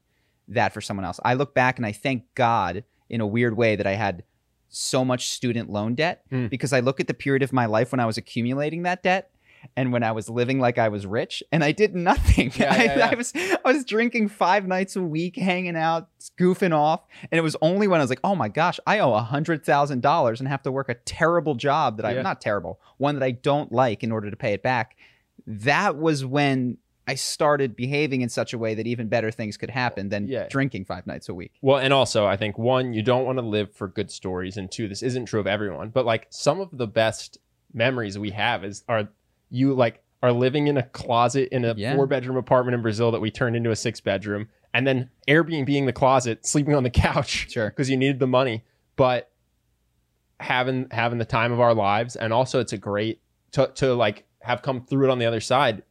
that 0.48 0.72
for 0.72 0.80
someone 0.80 1.04
else 1.04 1.18
i 1.24 1.34
look 1.34 1.52
back 1.54 1.78
and 1.78 1.86
i 1.86 1.92
thank 1.92 2.22
god 2.34 2.84
in 3.08 3.20
a 3.20 3.26
weird 3.26 3.56
way 3.56 3.74
that 3.76 3.86
i 3.86 3.94
had 3.94 4.22
so 4.68 5.04
much 5.04 5.28
student 5.30 5.68
loan 5.68 5.96
debt 5.96 6.22
Mm. 6.30 6.48
because 6.48 6.72
i 6.72 6.78
look 6.78 7.00
at 7.00 7.08
the 7.08 7.14
period 7.14 7.42
of 7.42 7.52
my 7.52 7.66
life 7.66 7.90
when 7.92 7.98
i 8.00 8.06
was 8.06 8.16
accumulating 8.16 8.84
that 8.84 9.02
debt 9.02 9.30
and 9.76 9.92
when 9.92 10.02
I 10.02 10.12
was 10.12 10.28
living 10.28 10.58
like 10.58 10.78
I 10.78 10.88
was 10.88 11.06
rich, 11.06 11.42
and 11.52 11.62
I 11.64 11.72
did 11.72 11.94
nothing. 11.94 12.52
Yeah, 12.56 12.72
I, 12.78 12.84
yeah, 12.84 12.98
yeah. 12.98 13.10
I 13.12 13.14
was 13.14 13.32
I 13.34 13.58
was 13.64 13.84
drinking 13.84 14.28
five 14.28 14.66
nights 14.66 14.96
a 14.96 15.02
week, 15.02 15.36
hanging 15.36 15.76
out, 15.76 16.08
goofing 16.38 16.74
off, 16.74 17.02
and 17.30 17.38
it 17.38 17.42
was 17.42 17.56
only 17.62 17.86
when 17.88 18.00
I 18.00 18.04
was 18.04 18.10
like, 18.10 18.20
"Oh 18.24 18.34
my 18.34 18.48
gosh, 18.48 18.80
I 18.86 18.98
owe 18.98 19.12
a 19.14 19.22
hundred 19.22 19.64
thousand 19.64 20.02
dollars 20.02 20.40
and 20.40 20.48
have 20.48 20.62
to 20.62 20.72
work 20.72 20.88
a 20.88 20.94
terrible 20.94 21.54
job 21.54 21.96
that 21.98 22.06
I'm 22.06 22.22
not 22.22 22.40
terrible, 22.40 22.80
one 22.98 23.14
that 23.18 23.24
I 23.24 23.30
don't 23.32 23.70
like 23.72 24.02
in 24.02 24.12
order 24.12 24.30
to 24.30 24.36
pay 24.36 24.52
it 24.52 24.62
back." 24.62 24.96
That 25.46 25.96
was 25.96 26.24
when 26.24 26.78
I 27.08 27.14
started 27.14 27.74
behaving 27.74 28.20
in 28.20 28.28
such 28.28 28.52
a 28.52 28.58
way 28.58 28.74
that 28.74 28.86
even 28.86 29.08
better 29.08 29.30
things 29.32 29.56
could 29.56 29.70
happen 29.70 30.10
than 30.10 30.28
Yeah. 30.28 30.46
drinking 30.48 30.84
five 30.84 31.06
nights 31.08 31.28
a 31.28 31.34
week. 31.34 31.52
Well, 31.60 31.78
and 31.78 31.92
also 31.92 32.24
I 32.26 32.36
think 32.36 32.56
one, 32.56 32.92
you 32.92 33.02
don't 33.02 33.24
want 33.24 33.38
to 33.38 33.44
live 33.44 33.74
for 33.74 33.88
good 33.88 34.10
stories, 34.12 34.56
and 34.56 34.70
two, 34.70 34.86
this 34.86 35.02
isn't 35.02 35.26
true 35.26 35.40
of 35.40 35.46
everyone, 35.46 35.88
but 35.88 36.04
like 36.06 36.26
some 36.30 36.60
of 36.60 36.68
the 36.72 36.86
best 36.86 37.38
memories 37.72 38.18
we 38.18 38.30
have 38.30 38.64
is 38.64 38.84
are 38.88 39.08
you 39.50 39.74
like 39.74 40.02
are 40.22 40.32
living 40.32 40.66
in 40.68 40.76
a 40.76 40.82
closet 40.82 41.48
in 41.50 41.64
a 41.64 41.74
Yeah. 41.74 41.94
four 41.96 42.06
bedroom 42.06 42.36
apartment 42.36 42.74
in 42.74 42.82
Brazil 42.82 43.10
that 43.10 43.20
we 43.20 43.30
turned 43.30 43.56
into 43.56 43.70
a 43.70 43.76
six 43.76 44.00
bedroom, 44.00 44.48
and 44.74 44.86
then 44.86 45.10
Airbnb 45.28 45.66
being 45.66 45.86
the 45.86 45.92
closet, 45.92 46.44
sleeping 46.46 46.74
on 46.74 46.82
the 46.82 46.90
couch, 46.90 47.50
Sure. 47.50 47.70
because 47.70 47.88
you 47.90 47.96
needed 47.96 48.18
the 48.18 48.26
money, 48.26 48.64
but 48.96 49.30
having 50.38 50.86
having 50.90 51.18
the 51.18 51.24
time 51.24 51.52
of 51.52 51.60
our 51.60 51.74
lives, 51.74 52.16
and 52.16 52.32
also 52.32 52.60
it's 52.60 52.72
a 52.72 52.78
great 52.78 53.20
to 53.52 53.70
to 53.76 53.94
like 53.94 54.24
have 54.42 54.62
come 54.62 54.80
through 54.84 55.08
it 55.08 55.10
on 55.10 55.18
the 55.18 55.26
other 55.26 55.40
side. 55.40 55.82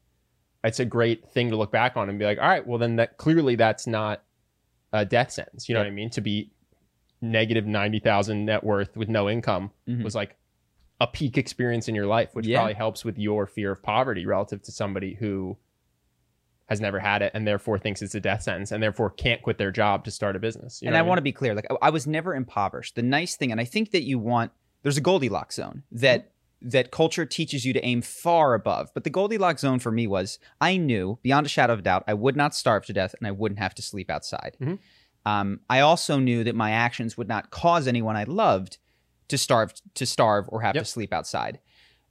It's 0.64 0.80
a 0.80 0.86
great 0.86 1.30
thing 1.30 1.50
to 1.52 1.56
look 1.56 1.72
back 1.72 1.96
on 1.96 2.10
and 2.10 2.20
be 2.20 2.26
like, 2.26 2.38
all 2.40 2.48
right, 2.48 2.66
well 2.66 2.78
then 2.80 2.98
that 2.98 3.18
clearly 3.18 3.56
that's 3.56 3.88
not 3.88 4.24
a 4.92 5.06
death 5.06 5.32
sentence. 5.32 5.70
You 5.70 5.74
know 5.76 5.82
Yeah. 5.82 5.86
what 5.86 5.92
I 5.92 5.96
mean? 5.96 6.10
To 6.12 6.22
be 6.22 6.52
negative 7.22 7.66
ninety 7.66 8.00
thousand 8.00 8.46
net 8.46 8.64
worth 8.64 8.96
with 8.98 9.10
no 9.10 9.30
income 9.30 9.72
Mhm. 9.88 10.04
was 10.04 10.16
like 10.16 10.36
a 11.02 11.08
peak 11.08 11.38
experience 11.38 11.88
in 11.88 11.96
your 11.96 12.06
life, 12.08 12.30
which 12.34 12.46
Yeah. 12.48 12.58
probably 12.58 12.74
helps 12.74 13.06
with 13.06 13.18
your 13.18 13.46
fear 13.48 13.72
of 13.72 13.82
poverty 13.82 14.26
relative 14.26 14.62
to 14.64 14.72
somebody 14.72 15.14
who 15.16 15.58
has 16.68 16.80
never 16.80 17.00
had 17.00 17.22
it 17.22 17.32
and 17.34 17.48
therefore 17.48 17.80
thinks 17.80 18.02
it's 18.02 18.14
a 18.14 18.20
death 18.20 18.44
sentence 18.44 18.72
and 18.72 18.84
therefore 18.84 19.10
can't 19.10 19.42
quit 19.42 19.58
their 19.58 19.72
job 19.72 20.04
to 20.06 20.12
start 20.12 20.36
a 20.36 20.40
business. 20.40 20.82
You 20.82 20.88
and 20.88 20.94
know 20.94 21.00
I 21.00 21.02
what 21.02 21.10
want 21.10 21.18
to 21.20 21.24
be 21.24 21.32
clear, 21.32 21.56
like 21.56 21.66
I, 21.72 21.76
I 21.84 21.90
was 21.90 22.06
never 22.06 22.36
impoverished. 22.36 22.96
The 22.96 23.02
nice 23.02 23.36
thing, 23.36 23.52
and 23.52 23.60
I 23.60 23.66
think 23.66 23.92
that 23.92 24.04
you 24.04 24.20
want 24.20 24.52
there's 24.84 24.98
a 24.98 25.02
Goldilocks 25.02 25.56
zone 25.56 25.84
that 25.92 26.32
that 26.62 26.92
culture 26.92 27.26
teaches 27.26 27.66
you 27.66 27.72
to 27.74 27.84
aim 27.86 28.02
far 28.02 28.54
above. 28.54 28.90
But 28.94 29.04
the 29.06 29.10
Goldilocks 29.10 29.62
zone 29.62 29.80
for 29.80 29.92
me 29.92 30.06
was 30.08 30.38
I 30.62 30.76
knew 30.78 31.18
beyond 31.24 31.46
a 31.46 31.50
shadow 31.50 31.74
of 31.74 31.80
a 31.80 31.82
doubt 31.82 32.04
I 32.08 32.14
would 32.14 32.36
not 32.36 32.54
starve 32.54 32.86
to 32.88 32.94
death 32.94 33.16
and 33.18 33.26
I 33.26 33.32
wouldn't 33.32 33.60
have 33.60 33.74
to 33.76 33.82
sleep 33.82 34.10
outside. 34.12 34.58
Mhm. 34.62 34.78
Um, 35.26 35.62
I 35.70 35.80
also 35.80 36.20
knew 36.20 36.44
that 36.44 36.56
my 36.56 36.72
actions 36.72 37.18
would 37.18 37.28
not 37.30 37.50
cause 37.50 37.88
anyone 37.88 38.16
I 38.18 38.26
loved 38.26 38.78
to 39.30 39.38
starve 39.38 39.74
to 39.96 40.06
starve 40.06 40.46
or 40.50 40.62
have 40.62 40.76
Yep. 40.76 40.84
to 40.84 40.90
sleep 40.90 41.14
outside. 41.14 41.60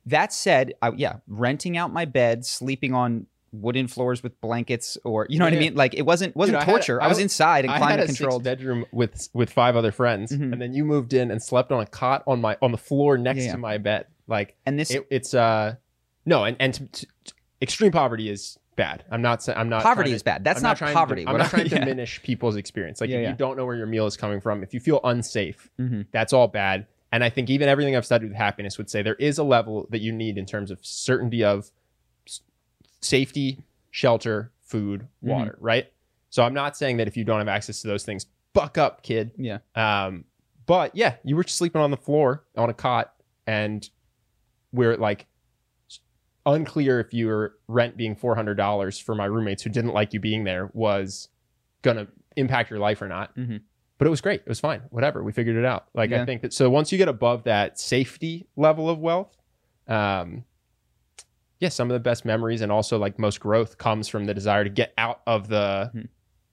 That 0.07 0.33
said, 0.33 0.73
I, 0.81 0.91
yeah, 0.97 1.17
renting 1.29 1.77
out 1.77 1.93
my 1.93 2.07
bed, 2.07 2.47
sleeping 2.47 2.95
on 2.95 3.27
wooden 3.53 3.89
floors 3.89 4.23
with 4.23 4.39
blankets, 4.41 4.97
or 5.05 5.27
you 5.29 5.39
know 5.39 5.45
what 5.45 5.55
I 5.55 5.59
mean. 5.59 5.75
Like 5.75 5.95
it 5.95 6.03
wasn't 6.03 6.35
wasn't 6.37 6.57
I 6.59 6.65
had- 6.65 6.71
torture. 6.71 7.01
I, 7.03 7.07
I 7.07 7.09
was 7.09 7.19
inside 7.19 7.65
and 7.65 7.73
I 7.73 7.79
climate 7.79 8.07
controlled. 8.07 8.43
bedroom 8.45 8.85
with 8.93 9.29
with 9.35 9.51
five 9.51 9.77
other 9.77 9.93
friends, 9.93 10.33
Mhm. 10.33 10.53
and 10.53 10.61
then 10.63 10.73
you 10.73 10.85
moved 10.85 11.13
in 11.13 11.31
and 11.31 11.43
slept 11.43 11.73
on 11.73 11.81
a 11.83 11.87
cot 11.87 12.23
on 12.27 12.41
my 12.41 12.57
on 12.63 12.73
the 12.73 12.79
floor 12.79 13.19
next 13.19 13.41
Yeah, 13.41 13.45
yeah. 13.47 13.53
to 13.53 13.59
my 13.59 13.79
bed. 13.79 14.07
Like 14.27 14.57
And 14.67 14.79
this 14.79 14.91
it, 14.91 15.07
it's 15.11 15.35
uh 15.35 15.77
no, 16.27 16.45
and 16.45 16.57
and 16.61 16.75
t- 16.75 16.87
t- 16.93 17.07
t- 17.25 17.33
extreme 17.63 17.91
poverty 17.93 18.29
is 18.31 18.59
bad. 18.77 19.05
I'm 19.11 19.23
not 19.23 19.43
saying 19.43 19.59
I'm 19.59 19.69
not 19.71 19.83
poverty 19.83 20.11
to- 20.11 20.17
is 20.17 20.23
bad. 20.23 20.45
That's 20.45 20.59
I'm 20.59 20.63
not, 20.65 20.77
trying 20.77 20.95
poverty. 20.95 21.25
To, 21.25 21.29
I'm 21.31 21.35
What 21.35 21.39
not 21.43 21.51
trying 21.51 21.65
to 21.69 21.75
yeah. 21.75 21.81
diminish 21.85 22.23
people's 22.23 22.57
experience. 22.57 23.01
Like 23.01 23.09
Yeah, 23.11 23.17
if 23.17 23.23
yeah. 23.25 23.31
you 23.31 23.37
don't 23.37 23.57
know 23.57 23.65
where 23.67 23.77
your 23.77 23.87
meal 23.87 24.07
is 24.07 24.17
coming 24.17 24.41
from, 24.41 24.63
if 24.63 24.73
you 24.75 24.81
feel 24.81 25.01
unsafe, 25.05 25.69
Mhm. 25.81 26.07
that's 26.13 26.33
all 26.35 26.49
bad. 26.49 26.87
And 27.13 27.25
I 27.25 27.31
think 27.31 27.49
even 27.51 27.69
everything 27.69 27.97
I've 27.97 28.05
studied 28.07 28.29
with 28.29 28.37
happiness 28.37 28.77
would 28.79 28.91
say 28.91 29.03
there 29.03 29.15
is 29.15 29.39
a 29.39 29.43
level 29.45 29.87
that 29.91 30.01
you 30.01 30.13
need 30.13 30.37
in 30.37 30.45
terms 30.47 30.71
of 30.71 30.79
certainty 30.85 31.43
of 31.43 31.71
safety, 33.01 33.61
shelter, 33.91 34.53
food, 34.61 35.07
Mhm. 35.23 35.29
water, 35.29 35.57
right? 35.61 35.91
So 36.31 36.43
I'm 36.43 36.53
not 36.55 36.77
saying 36.77 36.99
that 36.99 37.09
if 37.09 37.17
you 37.17 37.25
don't 37.25 37.39
have 37.39 37.49
access 37.49 37.81
to 37.83 37.89
those 37.89 38.05
things, 38.05 38.27
buck 38.53 38.77
up, 38.77 39.03
kid. 39.03 39.33
Yeah. 39.39 39.59
Um, 39.75 40.25
but 40.67 40.95
yeah, 40.95 41.17
you 41.25 41.37
were 41.37 41.45
sleeping 41.45 41.81
on 41.81 41.91
the 41.91 41.97
floor 41.97 42.45
on 42.57 42.69
a 42.69 42.75
cot, 42.75 43.15
and 43.47 43.89
we're 44.73 44.97
like 44.97 45.27
unclear 46.45 47.01
if 47.01 47.13
your 47.15 47.55
rent 47.69 47.97
being 47.97 48.15
four 48.17 48.35
hundred 48.35 48.57
dollars 48.57 48.99
for 48.99 49.15
my 49.15 49.25
roommates 49.27 49.63
who 49.63 49.71
didn't 49.71 49.93
like 49.93 50.13
you 50.13 50.21
being 50.21 50.45
there 50.45 50.71
was 50.75 51.29
gonna 51.83 52.07
impact 52.37 52.71
your 52.71 52.79
life 52.79 53.01
or 53.01 53.09
not. 53.09 53.35
Mhm. 53.37 53.63
But 53.99 54.07
it 54.07 54.11
was 54.11 54.21
great. 54.21 54.41
It 54.41 54.49
was 54.49 54.61
fine. 54.61 54.83
Whatever. 54.91 55.23
We 55.25 55.33
figured 55.33 55.57
it 55.57 55.65
out. 55.65 55.87
Like 55.93 56.13
I 56.13 56.25
think 56.25 56.43
that 56.43 56.53
so 56.53 56.71
once 56.71 56.93
you 56.93 56.99
get 56.99 57.09
above 57.09 57.45
that 57.45 57.79
safety 57.81 58.47
level 58.57 58.89
of 58.89 58.99
wealth, 59.01 59.37
um, 59.89 60.45
yeah, 61.59 61.69
some 61.69 61.91
of 61.91 61.95
the 61.95 62.01
best 62.01 62.25
memories 62.25 62.61
and 62.61 62.71
also 62.71 62.99
like 62.99 63.19
most 63.19 63.41
growth 63.41 63.77
comes 63.79 64.07
from 64.07 64.25
the 64.27 64.35
desire 64.35 64.63
to 64.63 64.71
get 64.71 64.95
out 64.97 65.21
of 65.27 65.49
the 65.49 65.91
Mhm. 65.93 66.09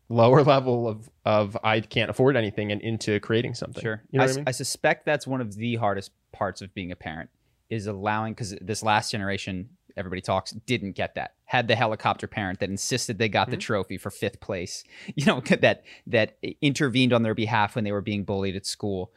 lower 0.10 0.44
level 0.44 0.88
of 0.88 1.08
of 1.24 1.56
I 1.64 1.82
can't 1.82 2.10
afford 2.10 2.36
anything 2.36 2.72
and 2.72 2.82
into 2.82 3.20
creating 3.20 3.54
something. 3.54 3.82
Sure. 3.82 4.02
You 4.10 4.18
know 4.20 4.26
I, 4.26 4.30
I 4.30 4.34
mean? 4.34 4.44
I 4.48 4.52
suspect 4.52 5.06
that's 5.06 5.28
one 5.28 5.42
of 5.42 5.54
the 5.56 5.76
hardest 5.76 6.12
parts 6.32 6.64
of 6.64 6.74
being 6.74 6.92
a 6.92 6.96
parent 6.96 7.30
is 7.70 7.86
allowing 7.86 8.34
because 8.34 8.56
this 8.60 8.82
last 8.82 9.12
generation, 9.12 9.70
everybody 9.96 10.22
talks, 10.22 10.52
didn't 10.52 10.94
get 10.94 11.14
that. 11.16 11.35
Had 11.48 11.68
the 11.68 11.76
helicopter 11.76 12.28
parent 12.28 12.60
that 12.60 12.70
insisted 12.70 13.18
they 13.20 13.30
got 13.30 13.52
the 13.52 13.58
Mhm. 13.58 13.62
trophy 13.62 13.98
for 13.98 14.10
fifth 14.10 14.40
place. 14.40 14.84
You 15.16 15.26
know 15.26 15.40
that 15.62 15.84
that 16.08 16.38
intervened 16.62 17.14
on 17.14 17.24
their 17.24 17.36
behalf 17.36 17.76
when 17.76 17.84
they 17.84 17.92
were 17.92 18.02
being 18.02 18.24
bullied 18.24 18.56
at 18.56 18.66
school. 18.66 19.12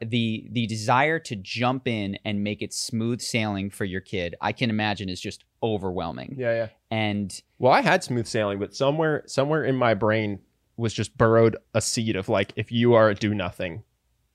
The 0.00 0.46
the 0.50 0.66
desire 0.68 1.18
to 1.18 1.34
jump 1.34 1.88
in 1.88 2.16
and 2.24 2.44
make 2.44 2.62
it 2.62 2.72
smooth 2.72 3.20
sailing 3.20 3.68
for 3.70 3.84
your 3.84 4.00
kid, 4.00 4.36
I 4.40 4.52
can 4.52 4.70
imagine, 4.70 5.08
is 5.08 5.20
just 5.20 5.44
overwhelming. 5.60 6.36
yeah, 6.38 6.54
yeah. 6.54 6.68
And 6.90 7.40
Well, 7.58 7.72
I 7.72 7.80
had 7.80 8.04
smooth 8.04 8.26
sailing, 8.26 8.58
but 8.60 8.74
somewhere 8.76 9.24
somewhere 9.26 9.64
in 9.64 9.74
my 9.74 9.94
brain 9.94 10.38
was 10.76 10.94
just 10.94 11.18
burrowed 11.18 11.56
a 11.74 11.80
seed 11.80 12.14
of 12.16 12.28
like 12.28 12.52
if 12.56 12.70
you 12.70 12.94
are 12.94 13.08
a 13.10 13.14
do 13.14 13.34
nothing, 13.34 13.82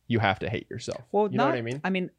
you 0.08 0.20
have 0.20 0.40
to 0.40 0.50
hate 0.50 0.70
yourself. 0.70 1.02
well, 1.14 1.32
you 1.32 1.38
not, 1.38 1.46
know 1.46 1.50
what 1.52 1.58
I 1.58 1.62
mean? 1.62 1.82
I 1.84 1.90
mean, 1.92 2.10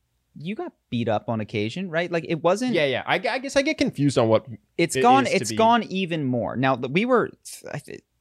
you 0.40 0.54
got 0.54 0.72
beat 0.90 1.08
up 1.08 1.28
on 1.28 1.40
occasion, 1.40 1.90
right? 1.90 2.10
Like 2.10 2.24
it 2.28 2.42
wasn't. 2.42 2.74
Yeah, 2.74 2.86
yeah. 2.86 3.02
I, 3.06 3.14
I 3.16 3.38
guess 3.38 3.56
I 3.56 3.62
get 3.62 3.76
confused 3.78 4.16
on 4.18 4.28
what. 4.28 4.46
it's 4.76 4.96
it 4.96 5.02
gone 5.02 5.26
it's 5.26 5.50
gone 5.52 5.82
even 5.84 6.24
more 6.24 6.56
now 6.56 6.74
we 6.76 7.04
were 7.04 7.30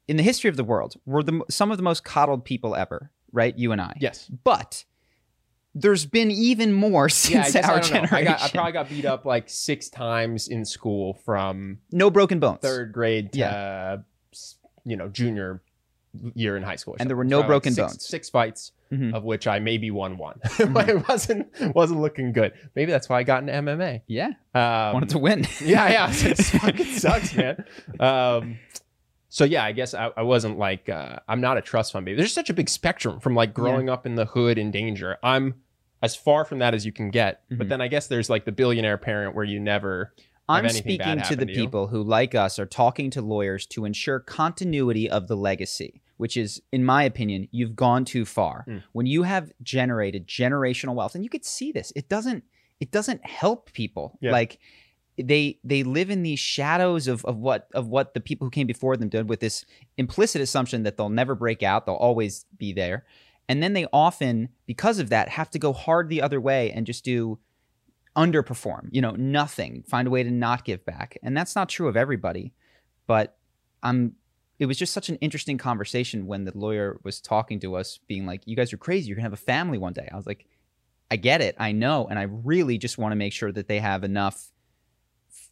in 0.08 0.18
the 0.18 0.24
history 0.24 0.50
of 0.50 0.56
the 0.58 0.64
world 0.64 0.96
we're 1.06 1.22
the 1.24 1.42
some 1.50 1.70
of 1.72 1.78
the 1.78 1.84
most 1.84 2.04
coddled 2.04 2.44
people 2.46 2.76
ever 2.76 3.12
right 3.32 3.58
you 3.58 3.72
and 3.72 3.82
i 3.82 3.94
Yes. 4.00 4.30
but 4.44 4.86
there's 5.76 6.06
been 6.06 6.32
even 6.32 6.74
more 6.74 7.06
Yeah, 7.30 7.42
I, 7.42 7.50
since 7.50 7.56
I 7.66 7.70
our 7.74 7.80
don't 7.82 7.90
generation 7.90 8.16
I 8.16 8.24
got. 8.24 8.42
I 8.42 8.50
probably 8.50 8.72
got 8.72 8.90
beat 8.90 9.06
up 9.06 9.26
like 9.26 9.50
six 9.50 9.90
times 9.90 10.48
in 10.48 10.66
school 10.66 11.14
from 11.26 11.80
no 11.92 12.10
broken 12.10 12.40
bones 12.40 12.60
third 12.62 12.94
grade 12.94 13.34
to 13.34 13.40
Yeah. 13.40 13.98
you 14.86 14.96
know 14.98 15.10
junior 15.10 15.62
year 16.34 16.58
in 16.58 16.64
high 16.64 16.78
school. 16.78 16.96
And 17.00 17.08
there 17.10 17.18
were 17.18 17.24
no 17.26 17.38
I 17.38 17.42
had, 17.42 17.44
like, 17.44 17.48
broken 17.50 17.74
six- 17.74 17.88
bones. 17.92 18.08
Six 18.08 18.30
fights, 18.30 18.72
Mhm. 18.92 19.14
of 19.14 19.24
which 19.24 19.48
I 19.48 19.60
maybe 19.60 19.92
won 19.92 20.18
one. 20.18 20.40
but 20.70 20.90
it 20.90 21.08
wasn't 21.08 21.48
wasn't 21.76 22.02
looking 22.02 22.32
good. 22.34 22.54
Maybe 22.76 22.92
that's 22.92 23.10
why 23.10 23.20
I 23.20 23.24
got 23.24 23.42
into 23.42 23.54
MMA. 23.54 24.02
yeah 24.08 24.32
Um, 24.56 24.94
wanted 24.94 25.10
to 25.10 25.18
win 25.20 25.46
yeah, 25.64 25.90
yeah. 25.90 26.10
It 26.12 26.38
fucking 26.38 26.86
sucks, 26.86 27.36
man. 27.36 27.64
Um, 28.00 28.58
so 29.30 29.44
yeah, 29.44 29.64
I 29.64 29.72
guess 29.74 29.94
I, 29.94 30.12
I 30.16 30.22
wasn't 30.24 30.58
like 30.58 30.88
uh, 30.90 31.18
I'm 31.28 31.42
not 31.42 31.58
a 31.58 31.62
trust 31.62 31.92
fund 31.92 32.06
baby. 32.06 32.18
There's 32.18 32.34
such 32.34 32.50
a 32.50 32.54
big 32.54 32.70
spectrum 32.70 33.20
from 33.20 33.36
like 33.36 33.54
growing 33.54 33.90
up 33.90 34.06
in 34.06 34.16
the 34.16 34.26
hood 34.26 34.58
in 34.58 34.72
danger. 34.72 35.18
I'm 35.22 35.56
as 36.02 36.16
far 36.16 36.46
from 36.46 36.60
that 36.60 36.74
as 36.74 36.86
you 36.86 36.92
can 36.92 37.10
get. 37.10 37.42
But 37.50 37.68
Mhm. 37.68 37.70
then 37.70 37.82
I 37.82 37.88
guess 37.88 38.08
there's 38.08 38.30
like 38.30 38.46
the 38.46 38.52
billionaire 38.52 38.98
parent 38.98 39.36
where 39.36 39.46
you 39.46 39.60
never. 39.60 40.14
i'm 40.50 40.70
speaking 40.70 41.22
to 41.24 41.36
the 41.36 41.46
to 41.46 41.54
people 41.54 41.88
who 41.88 42.02
like 42.02 42.34
us 42.34 42.58
are 42.58 42.66
talking 42.66 43.10
to 43.12 43.22
lawyers 43.22 43.66
to 43.66 43.84
ensure 43.84 44.18
continuity 44.18 45.10
of 45.10 45.28
the 45.28 45.36
legacy 45.36 46.02
which 46.18 46.36
is 46.38 46.62
in 46.72 46.84
my 46.84 47.04
opinion 47.04 47.48
you've 47.52 47.76
gone 47.76 48.04
too 48.06 48.26
far 48.26 48.66
Mm. 48.68 48.84
when 48.92 49.06
you 49.06 49.24
have 49.24 49.52
generated 49.64 50.28
generational 50.28 50.96
wealth 50.96 51.16
and 51.16 51.24
you 51.24 51.30
could 51.30 51.46
see 51.46 51.72
this 51.72 51.92
it 51.96 52.10
doesn't 52.10 52.44
it 52.80 52.92
doesn't 52.92 53.26
help 53.26 53.72
people 53.74 54.18
Yeah. 54.22 54.32
like 54.32 54.60
they 55.18 55.58
they 55.64 55.82
live 55.84 56.10
in 56.12 56.22
these 56.24 56.40
shadows 56.40 57.08
of, 57.08 57.26
of 57.26 57.38
what 57.38 57.68
of 57.74 57.88
what 57.88 58.14
the 58.14 58.20
people 58.20 58.46
who 58.46 58.52
came 58.52 58.68
before 58.68 58.96
them 58.98 59.10
did 59.10 59.28
with 59.30 59.40
this 59.40 59.66
implicit 59.98 60.42
assumption 60.42 60.84
that 60.84 60.96
they'll 60.98 61.10
never 61.10 61.34
break 61.34 61.64
out 61.64 61.86
they'll 61.86 61.96
always 61.96 62.46
be 62.58 62.72
there 62.74 63.06
and 63.50 63.64
then 63.64 63.74
they 63.74 63.88
often 63.92 64.50
because 64.68 65.00
of 65.00 65.10
that 65.10 65.30
have 65.30 65.50
to 65.50 65.58
go 65.60 65.74
hard 65.74 66.10
the 66.10 66.22
other 66.22 66.40
way 66.40 66.72
and 66.72 66.86
just 66.86 67.04
do 67.04 67.40
underperform 68.16 68.90
you 68.92 69.02
know 69.02 69.12
nothing 69.12 69.84
find 69.88 70.08
a 70.08 70.12
way 70.12 70.24
to 70.24 70.32
not 70.32 70.66
give 70.66 70.84
back 70.86 71.18
and 71.22 71.36
that's 71.38 71.56
not 71.56 71.70
true 71.70 71.88
of 71.88 71.96
everybody 71.96 72.52
but 73.06 73.38
i'm 73.84 74.14
it 74.60 74.66
was 74.66 74.78
just 74.78 74.94
such 74.94 75.10
an 75.10 75.16
interesting 75.18 75.58
conversation 75.58 76.26
when 76.26 76.46
the 76.46 76.58
lawyer 76.58 77.00
was 77.04 77.22
talking 77.22 77.60
to 77.60 77.76
us 77.76 78.00
being 78.08 78.26
like 78.26 78.42
you 78.46 78.56
guys 78.56 78.74
are 78.74 78.78
crazy 78.78 79.08
you're 79.08 79.16
gonna 79.16 79.24
have 79.26 79.34
a 79.34 79.38
family 79.38 79.78
one 79.78 79.94
day 79.94 80.10
i 80.12 80.16
was 80.16 80.26
like 80.26 80.46
i 81.12 81.16
get 81.16 81.42
it 81.42 81.56
i 81.60 81.72
know 81.72 82.08
and 82.10 82.18
i 82.18 82.24
really 82.24 82.78
just 82.78 82.98
want 82.98 83.12
to 83.12 83.16
make 83.16 83.34
sure 83.34 83.52
that 83.52 83.68
they 83.68 83.80
have 83.80 84.04
enough 84.04 84.52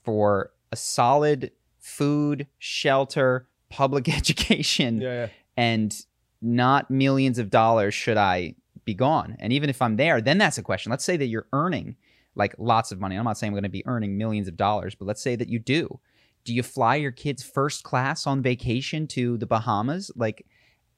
for 0.03 0.51
a 0.71 0.75
solid 0.75 1.51
food 1.79 2.47
shelter 2.57 3.47
public 3.69 4.09
education 4.17 5.01
yeah. 5.01 5.27
and 5.55 6.05
not 6.41 6.91
millions 6.91 7.39
of 7.39 7.49
dollars 7.49 7.93
should 7.93 8.17
I 8.17 8.55
be 8.85 8.93
gone. 8.93 9.35
And 9.39 9.51
even 9.51 9.69
if 9.69 9.81
I'm 9.81 9.97
there, 9.97 10.21
then 10.21 10.37
that's 10.37 10.57
a 10.57 10.63
question. 10.63 10.91
Let's 10.91 11.03
say 11.03 11.17
that 11.17 11.27
you're 11.27 11.47
earning 11.51 11.95
like 12.35 12.53
lots 12.57 12.91
of 12.91 12.99
money. 12.99 13.15
I'm 13.15 13.25
not 13.25 13.37
saying 13.37 13.49
I'm 13.49 13.55
going 13.55 13.63
to 13.63 13.69
be 13.69 13.85
earning 13.87 14.17
millions 14.17 14.47
of 14.47 14.55
dollars, 14.55 14.93
but 14.95 15.05
let's 15.05 15.21
say 15.21 15.35
that 15.35 15.49
you 15.49 15.59
do. 15.59 15.99
Do 16.45 16.53
you 16.53 16.63
fly 16.63 16.95
your 16.95 17.11
kids 17.11 17.43
first 17.43 17.83
class 17.83 18.25
on 18.25 18.41
vacation 18.41 19.07
to 19.07 19.37
the 19.37 19.45
Bahamas? 19.45 20.11
Like 20.15 20.45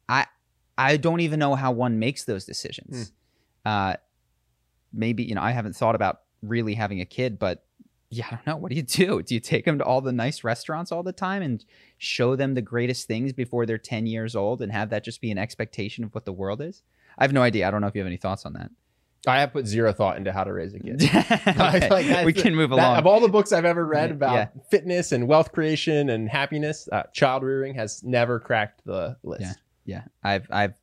I 0.08 0.26
I 0.78 0.98
don't 0.98 1.22
even 1.22 1.40
know 1.40 1.56
how 1.56 1.72
one 1.72 2.00
makes 2.00 2.26
those 2.26 2.46
decisions. 2.46 3.12
Uh 3.66 3.96
maybe, 4.94 5.24
you 5.24 5.36
know, 5.36 5.42
I 5.42 5.52
haven't 5.52 5.76
thought 5.76 5.96
about 5.96 6.22
really 6.42 6.74
having 6.76 7.02
a 7.02 7.06
kid, 7.06 7.40
but 7.40 7.66
yeah, 8.10 8.26
I 8.28 8.36
don't 8.36 8.48
know. 8.48 8.58
What 8.58 8.70
do 8.70 8.76
you 8.76 8.84
do? 8.84 9.22
Do 9.24 9.34
you 9.34 9.40
take 9.40 9.66
them 9.66 9.78
to 9.80 9.84
all 9.84 10.02
the 10.02 10.12
nice 10.14 10.44
restaurants 10.44 10.92
all 10.92 11.04
the 11.04 11.12
time 11.12 11.42
and 11.42 11.64
show 11.98 12.36
them 12.36 12.54
the 12.54 12.62
greatest 12.62 13.08
things 13.08 13.34
before 13.34 13.66
they're 13.66 13.78
10 13.78 14.06
years 14.06 14.36
old 14.36 14.62
and 14.62 14.72
have 14.72 14.90
that 14.92 15.04
just 15.04 15.20
be 15.22 15.32
an 15.32 15.38
expectation 15.38 16.04
of 16.04 16.14
what 16.16 16.26
the 16.26 16.34
world 16.34 16.62
is? 16.62 16.84
I 17.18 17.24
have 17.24 17.34
no 17.34 17.42
idea. 17.42 17.68
I 17.68 17.72
don't 17.72 17.82
know 17.82 17.88
if 17.88 17.96
you 17.96 18.02
have 18.02 18.08
any 18.08 18.18
thoughts 18.18 18.46
on 18.46 18.54
that. 18.54 18.72
I 19.26 19.40
have 19.40 19.52
put 19.52 19.66
zero 19.68 19.92
thought 19.92 20.18
into 20.18 20.32
how 20.32 20.44
to 20.44 20.54
raise 20.54 20.74
a 20.74 20.80
kid. 20.80 21.02
Okay, 21.12 21.90
Like, 21.90 22.26
we 22.26 22.34
can 22.34 22.56
move 22.56 22.70
That- 22.70 22.76
along. 22.80 22.98
of 22.98 23.08
all 23.08 23.20
the 23.20 23.28
books 23.28 23.52
I've 23.52 23.66
ever 23.66 23.86
read 23.86 24.12
about 24.12 24.34
yeah. 24.36 24.48
fitness 24.70 25.12
and 25.12 25.28
wealth 25.28 25.52
creation 25.52 26.10
and 26.10 26.30
happiness, 26.30 26.88
uh, 26.92 27.04
child 27.14 27.44
rearing 27.44 27.74
has 27.76 28.04
never 28.04 28.40
cracked 28.40 28.84
the 28.86 29.18
list. 29.24 29.42
Yeah. 29.42 29.54
yeah, 29.86 30.02
I've 30.24 30.48
I've 30.52 30.74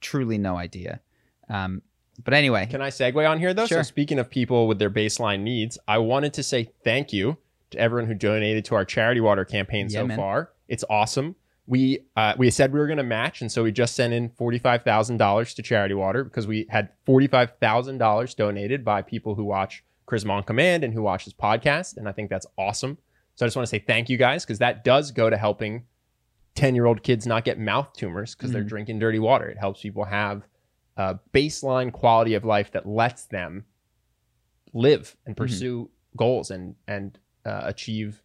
truly 0.00 0.38
no 0.38 0.56
idea. 0.56 1.00
Um, 1.48 1.82
but 2.24 2.34
anyway, 2.34 2.66
Can 2.66 2.82
I 2.82 2.88
segue 2.90 3.28
on 3.28 3.38
here 3.38 3.54
though? 3.54 3.66
Sure. 3.66 3.78
So 3.78 3.88
speaking 3.88 4.18
of 4.18 4.28
people 4.30 4.66
with 4.68 4.78
their 4.78 4.90
baseline 4.90 5.40
needs, 5.40 5.78
I 5.88 5.98
wanted 5.98 6.34
to 6.34 6.42
say 6.42 6.70
thank 6.84 7.12
you 7.12 7.36
to 7.70 7.78
everyone 7.78 8.06
who 8.08 8.14
donated 8.14 8.64
to 8.66 8.74
our 8.74 8.84
charity 8.84 9.20
water 9.20 9.44
campaign 9.44 9.88
Yeah, 9.88 10.00
so 10.00 10.06
man. 10.08 10.16
far. 10.18 10.50
It's 10.68 10.84
awesome. 10.90 11.36
We 11.66 12.00
uh, 12.16 12.34
we 12.38 12.50
said 12.50 12.72
we 12.72 12.80
were 12.80 12.86
going 12.88 12.96
to 12.98 13.02
match, 13.04 13.40
and 13.40 13.50
so 13.50 13.62
we 13.62 13.70
just 13.72 13.94
sent 13.94 14.12
in 14.12 14.30
forty 14.30 14.58
five 14.58 14.82
thousand 14.82 15.18
dollars 15.18 15.54
to 15.54 15.62
Charity 15.62 15.94
Water 15.94 16.24
because 16.24 16.46
we 16.46 16.66
had 16.70 16.90
forty 17.06 17.28
five 17.28 17.52
thousand 17.60 17.98
dollars 17.98 18.34
donated 18.34 18.84
by 18.84 19.00
people 19.02 19.34
who 19.36 19.44
watch 19.44 19.84
Charisma 20.08 20.30
on 20.30 20.42
Command 20.42 20.82
and 20.82 20.92
who 20.92 21.02
watch 21.02 21.24
this 21.24 21.34
podcast, 21.34 21.96
and 21.96 22.08
I 22.08 22.12
think 22.12 22.30
that's 22.30 22.46
awesome. 22.58 22.98
So 23.36 23.44
I 23.44 23.46
just 23.46 23.56
want 23.56 23.64
to 23.66 23.70
say 23.70 23.78
thank 23.78 24.10
you 24.10 24.16
guys 24.18 24.44
because 24.44 24.58
that 24.58 24.82
does 24.84 25.12
go 25.12 25.30
to 25.30 25.36
helping 25.36 25.84
ten 26.56 26.74
year 26.74 26.84
old 26.86 27.02
kids 27.04 27.26
not 27.28 27.44
get 27.44 27.58
mouth 27.60 27.92
tumors 27.94 28.34
because 28.34 28.50
they're 28.52 28.64
Mhm. 28.64 28.68
drinking 28.68 28.98
dirty 28.98 29.20
water. 29.20 29.48
It 29.48 29.56
helps 29.56 29.80
people 29.82 30.04
have 30.04 30.42
a 30.96 31.18
baseline 31.32 31.92
quality 31.92 32.34
of 32.34 32.44
life 32.44 32.72
that 32.72 32.86
lets 32.86 33.24
them 33.26 33.64
live 34.74 35.16
and 35.26 35.34
Mm-hmm. 35.36 35.42
pursue 35.44 35.90
goals 36.16 36.50
and 36.50 36.74
and 36.88 37.18
uh, 37.46 37.62
achieve 37.64 38.22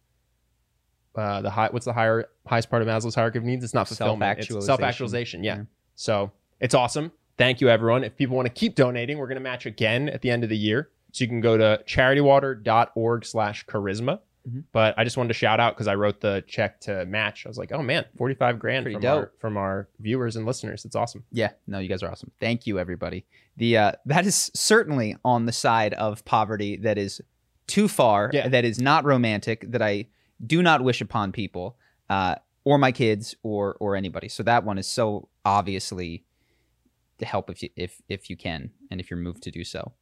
uh, 1.14 1.40
the 1.42 1.50
high. 1.50 1.68
What's 1.70 1.84
the 1.86 1.92
higher 1.92 2.28
highest 2.46 2.70
part 2.70 2.82
of 2.82 2.88
Maslow's 2.88 3.14
hierarchy 3.14 3.38
of 3.38 3.44
needs? 3.44 3.64
It's 3.64 3.74
not 3.74 3.88
fulfillment. 3.88 4.38
It's 4.38 4.48
Self-actualization. 4.48 4.66
self 4.66 4.80
actualization. 4.80 5.44
Yeah. 5.44 5.56
Yeah. 5.56 5.62
So 5.96 6.32
it's 6.60 6.74
awesome. 6.74 7.12
Thank 7.36 7.60
you, 7.60 7.68
everyone. 7.68 8.04
If 8.04 8.16
people 8.16 8.36
want 8.36 8.46
to 8.46 8.52
keep 8.52 8.74
donating, 8.74 9.18
we're 9.18 9.26
going 9.28 9.36
to 9.36 9.42
match 9.42 9.64
again 9.66 10.08
at 10.08 10.22
the 10.22 10.30
end 10.30 10.42
of 10.44 10.50
the 10.50 10.56
year. 10.56 10.90
So 11.12 11.24
you 11.24 11.28
can 11.28 11.40
go 11.40 11.56
to 11.56 11.82
charitywater.org 11.86 13.24
slash 13.24 13.64
charisma. 13.66 14.20
Mhm. 14.48 14.64
But 14.72 14.94
I 14.98 15.04
just 15.04 15.16
wanted 15.16 15.28
to 15.28 15.34
shout 15.34 15.60
out 15.60 15.74
because 15.74 15.88
I 15.88 15.94
wrote 15.94 16.20
the 16.20 16.42
check 16.46 16.80
to 16.82 17.04
match. 17.06 17.44
I 17.44 17.48
was 17.48 17.58
like, 17.58 17.72
oh 17.72 17.82
man, 17.82 18.04
45 18.16 18.58
grand 18.58 18.84
Pretty 18.84 18.94
from 18.94 19.02
dope. 19.02 19.18
our, 19.18 19.32
from 19.40 19.56
our 19.56 19.88
viewers 20.00 20.36
and 20.36 20.46
listeners. 20.46 20.84
It's 20.84 20.96
awesome. 20.96 21.24
Yeah, 21.32 21.50
no, 21.66 21.78
you 21.80 21.88
guys 21.88 22.02
are 22.02 22.10
awesome. 22.10 22.30
Thank 22.40 22.66
you, 22.66 22.78
everybody. 22.78 23.24
The 23.56 23.76
uh, 23.76 23.92
that 24.06 24.24
is 24.26 24.50
certainly 24.54 25.16
on 25.24 25.46
the 25.46 25.52
side 25.52 25.92
of 25.94 26.24
poverty 26.24 26.76
that 26.78 26.96
is 26.98 27.20
too 27.66 27.88
far, 27.88 28.30
Yeah. 28.32 28.48
that 28.48 28.64
is 28.64 28.80
not 28.80 29.04
romantic, 29.04 29.70
that 29.70 29.82
I 29.82 30.06
do 30.44 30.62
not 30.62 30.82
wish 30.82 31.00
upon 31.00 31.32
people, 31.32 31.76
uh, 32.08 32.36
or 32.64 32.78
my 32.78 32.92
kids, 32.92 33.34
or 33.42 33.76
or 33.80 33.96
anybody. 33.96 34.28
So 34.28 34.42
that 34.44 34.64
one 34.64 34.78
is 34.78 34.86
so 34.86 35.28
obviously 35.44 36.24
to 37.18 37.26
help 37.26 37.50
if 37.50 37.62
you 37.62 37.70
if 37.76 38.00
if 38.08 38.30
you 38.30 38.36
can 38.36 38.70
and 38.90 39.00
if 39.00 39.10
you're 39.10 39.18
moved 39.18 39.42
to 39.44 39.50
do 39.50 39.64
so. 39.64 39.92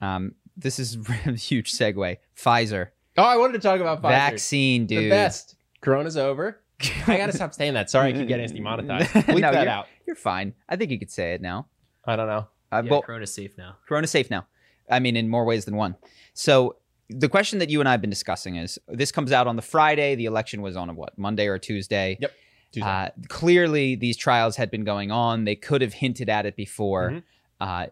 Um, 0.00 0.34
this 0.56 0.78
is 0.78 0.96
a 1.26 1.32
huge 1.32 1.72
segue. 1.72 2.16
Pfizer. 2.36 2.88
Oh, 3.18 3.22
I 3.22 3.36
wanted 3.36 3.54
to 3.54 3.58
talk 3.60 3.80
about 3.80 4.02
Pfizer. 4.02 4.08
Vaccine, 4.10 4.86
The 4.86 4.96
dude. 4.96 5.10
best. 5.10 5.56
Corona's 5.80 6.16
over. 6.16 6.60
I 7.06 7.16
gotta 7.16 7.32
stop 7.32 7.54
saying 7.54 7.74
that. 7.74 7.88
Sorry, 7.88 8.10
I 8.10 8.12
keep 8.12 8.28
getting 8.28 8.44
us 8.44 8.52
demonetized. 8.58 9.10
Bleep 9.10 9.40
No, 9.40 9.52
that 9.52 9.60
you're- 9.60 9.68
out. 9.68 9.86
You're 10.06 10.16
fine. 10.16 10.52
I 10.68 10.76
think 10.76 10.90
you 10.90 10.98
could 10.98 11.10
say 11.10 11.32
it 11.34 11.40
now. 11.40 11.66
I 12.04 12.14
don't 12.16 12.26
know. 12.28 12.46
Uh, 12.70 12.82
Yeah, 12.84 12.90
well, 12.90 13.02
Corona's 13.02 13.32
safe 13.32 13.56
now. 13.56 13.76
Corona's 13.88 14.10
safe 14.10 14.30
now. 14.30 14.46
I 14.90 15.00
mean, 15.00 15.16
in 15.16 15.28
more 15.28 15.44
ways 15.44 15.64
than 15.64 15.74
one. 15.76 15.96
So 16.34 16.76
the 17.08 17.28
question 17.28 17.58
that 17.60 17.70
you 17.70 17.80
and 17.80 17.88
I 17.88 17.92
have 17.92 18.00
been 18.00 18.10
discussing 18.10 18.56
is: 18.56 18.78
this 18.88 19.12
comes 19.12 19.32
out 19.32 19.46
on 19.46 19.56
the 19.56 19.62
Friday. 19.62 20.14
The 20.14 20.26
election 20.26 20.62
was 20.62 20.76
on 20.76 20.90
a 20.90 20.92
what 20.94 21.16
Monday 21.18 21.46
or 21.46 21.58
Tuesday. 21.58 22.18
Yep. 22.20 22.32
Tuesday. 22.72 22.88
Uh, 22.88 23.08
clearly, 23.28 23.94
these 23.94 24.16
trials 24.16 24.56
had 24.56 24.70
been 24.70 24.84
going 24.84 25.10
on. 25.10 25.44
They 25.44 25.56
could 25.56 25.82
have 25.82 25.94
hinted 25.94 26.28
at 26.28 26.46
it 26.46 26.56
before. 26.56 27.10
Mhm. 27.10 27.22
Uh, 27.60 27.86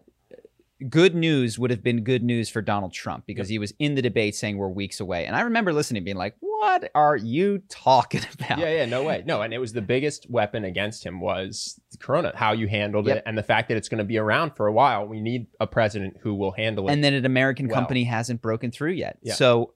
good 0.89 1.15
news 1.15 1.57
would 1.57 1.71
have 1.71 1.81
been 1.81 2.03
good 2.03 2.21
news 2.23 2.49
for 2.49 2.61
Donald 2.61 2.91
Trump 2.91 3.25
because 3.25 3.47
he 3.47 3.57
was 3.57 3.73
in 3.79 3.95
the 3.95 4.01
debate 4.01 4.35
saying 4.35 4.57
we're 4.57 4.67
weeks 4.67 4.99
away. 4.99 5.25
And 5.25 5.35
I 5.35 5.41
remember 5.41 5.71
listening, 5.71 6.03
being 6.03 6.17
like, 6.17 6.35
"What 6.41 6.91
are 6.93 7.15
you 7.15 7.59
talking 7.69 8.21
about?" 8.33 8.59
Yeah, 8.59 8.71
yeah, 8.71 8.85
no 8.85 9.03
way. 9.03 9.23
No, 9.25 9.41
and 9.41 9.53
it 9.53 9.57
was 9.59 9.71
the 9.73 9.81
biggest 9.81 10.29
weapon 10.29 10.65
against 10.65 11.05
him 11.05 11.21
was 11.21 11.79
Corona, 11.99 12.33
how 12.35 12.51
you 12.51 12.67
handled 12.67 13.07
Yep. 13.07 13.17
it, 13.17 13.23
and 13.25 13.37
the 13.37 13.43
fact 13.43 13.69
that 13.69 13.77
it's 13.77 13.87
going 13.87 13.99
to 13.99 14.03
be 14.03 14.17
around 14.17 14.51
for 14.57 14.67
a 14.67 14.73
while. 14.73 15.05
We 15.07 15.21
need 15.21 15.47
a 15.61 15.67
president 15.67 16.17
who 16.21 16.35
will 16.35 16.51
handle 16.51 16.87
it. 16.89 16.91
and 16.93 17.03
then 17.03 17.13
an 17.13 17.25
American 17.25 17.67
well. 17.67 17.75
company 17.75 18.03
hasn't 18.03 18.41
broken 18.41 18.69
through 18.71 18.91
yet. 18.93 19.17
Yeah. 19.21 19.33
So 19.35 19.73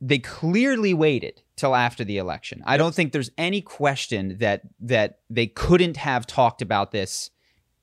they 0.00 0.18
clearly 0.18 0.94
waited 0.94 1.42
till 1.56 1.76
after 1.76 2.02
the 2.04 2.18
election. 2.18 2.62
I 2.66 2.76
don't 2.76 2.94
think 2.94 3.12
there's 3.12 3.30
any 3.38 3.60
question 3.60 4.38
that 4.38 4.62
that 4.80 5.20
they 5.30 5.46
couldn't 5.46 5.96
have 5.98 6.26
talked 6.26 6.60
about 6.62 6.90
this 6.90 7.30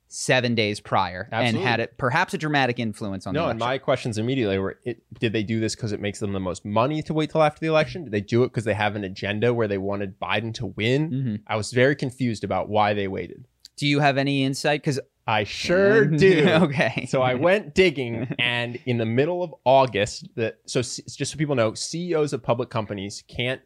seven 0.09 0.55
days 0.55 0.79
prior 0.79 1.29
and 1.31 1.55
had 1.55 1.79
it 1.79 1.97
perhaps 1.97 2.33
a 2.33 2.37
dramatic 2.37 2.79
influence 2.79 3.25
on 3.27 3.33
the 3.33 3.39
no, 3.39 3.47
and 3.47 3.59
my 3.59 3.77
questions 3.77 4.17
immediately 4.17 4.57
were: 4.57 4.79
it, 4.83 5.01
Did 5.19 5.33
they 5.33 5.43
do 5.43 5.59
this 5.59 5.75
because 5.75 5.91
it 5.91 6.01
makes 6.01 6.19
them 6.19 6.33
the 6.33 6.39
most 6.39 6.65
money 6.65 7.01
to 7.03 7.13
wait 7.13 7.29
till 7.29 7.43
after 7.43 7.59
the 7.59 7.67
election? 7.67 8.03
Did 8.03 8.11
they 8.11 8.21
do 8.21 8.43
it 8.43 8.47
because 8.47 8.65
they 8.65 8.73
have 8.73 8.95
an 8.95 9.03
agenda 9.03 9.53
where 9.53 9.67
they 9.67 9.77
wanted 9.77 10.19
Biden 10.19 10.53
to 10.55 10.65
win? 10.65 11.11
Mhm. 11.11 11.41
I 11.47 11.55
was 11.55 11.71
very 11.71 11.95
confused 11.95 12.43
about 12.43 12.67
why 12.67 12.93
they 12.93 13.07
waited. 13.07 13.45
Do 13.77 13.87
you 13.87 13.99
have 13.99 14.17
any 14.17 14.43
insight? 14.43 14.81
Because 14.81 14.99
I 15.25 15.43
sure 15.43 16.05
do. 16.05 16.47
okay. 16.63 17.05
So 17.07 17.21
I 17.21 17.35
went 17.35 17.75
digging, 17.75 18.27
and 18.39 18.79
in 18.87 18.97
the 18.97 19.05
middle 19.05 19.43
of 19.43 19.53
August, 19.63 20.27
that 20.35 20.57
so 20.65 20.81
just 20.81 21.27
so 21.31 21.37
people 21.37 21.55
know, 21.55 21.75
CEOs 21.75 22.33
of 22.33 22.41
public 22.41 22.69
companies 22.71 23.23
can't 23.27 23.61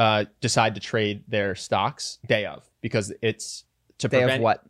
uh, 0.00 0.24
decide 0.40 0.74
to 0.74 0.80
trade 0.80 1.22
their 1.28 1.54
stocks 1.54 2.18
day 2.26 2.46
of 2.46 2.68
because 2.80 3.12
it's 3.22 3.64
to 3.98 4.08
day 4.08 4.18
prevent 4.18 4.40
of 4.40 4.42
what? 4.42 4.64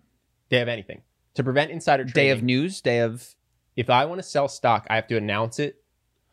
Day 0.52 0.60
of 0.60 0.68
anything 0.68 1.00
to 1.34 1.42
prevent 1.42 1.70
insider 1.70 2.04
trading. 2.04 2.14
Day 2.14 2.30
of 2.30 2.42
news. 2.42 2.82
Day 2.82 2.98
of. 3.00 3.34
if 3.74 3.88
I 3.88 4.04
want 4.04 4.18
to 4.18 4.22
sell 4.22 4.48
stock, 4.48 4.86
I 4.90 4.96
have 4.96 5.06
to 5.06 5.16
announce 5.16 5.58
it 5.58 5.82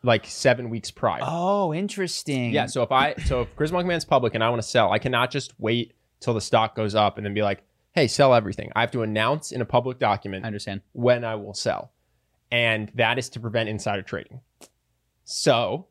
like 0.02 0.26
seven 0.26 0.68
weeks 0.68 0.90
prior. 0.90 1.20
Oh, 1.22 1.72
interesting. 1.72 2.52
Yeah. 2.52 2.66
So 2.66 2.82
if 2.82 2.92
I 2.92 3.14
so 3.24 3.40
if 3.40 3.56
Charisma 3.56 3.76
on 3.76 3.82
Command's 3.82 4.04
public 4.04 4.34
and 4.34 4.44
I 4.44 4.50
want 4.50 4.60
to 4.60 4.68
sell, 4.68 4.92
I 4.92 4.98
cannot 4.98 5.30
just 5.30 5.58
wait 5.58 5.94
till 6.20 6.34
the 6.34 6.40
stock 6.42 6.76
goes 6.76 6.94
up 6.94 7.16
and 7.16 7.24
then 7.24 7.32
be 7.32 7.40
like, 7.40 7.62
"Hey, 7.92 8.06
sell 8.08 8.34
everything." 8.34 8.70
I 8.76 8.82
have 8.82 8.90
to 8.90 9.00
announce 9.00 9.52
in 9.52 9.62
a 9.62 9.64
public 9.64 9.98
document 9.98 10.44
I 10.44 10.48
understand. 10.48 10.82
when 10.92 11.24
I 11.24 11.34
will 11.36 11.54
sell. 11.54 11.92
And 12.52 12.92
that 12.96 13.18
is 13.18 13.30
to 13.30 13.40
prevent 13.40 13.70
insider 13.70 14.02
trading. 14.02 14.42
So 15.24 15.86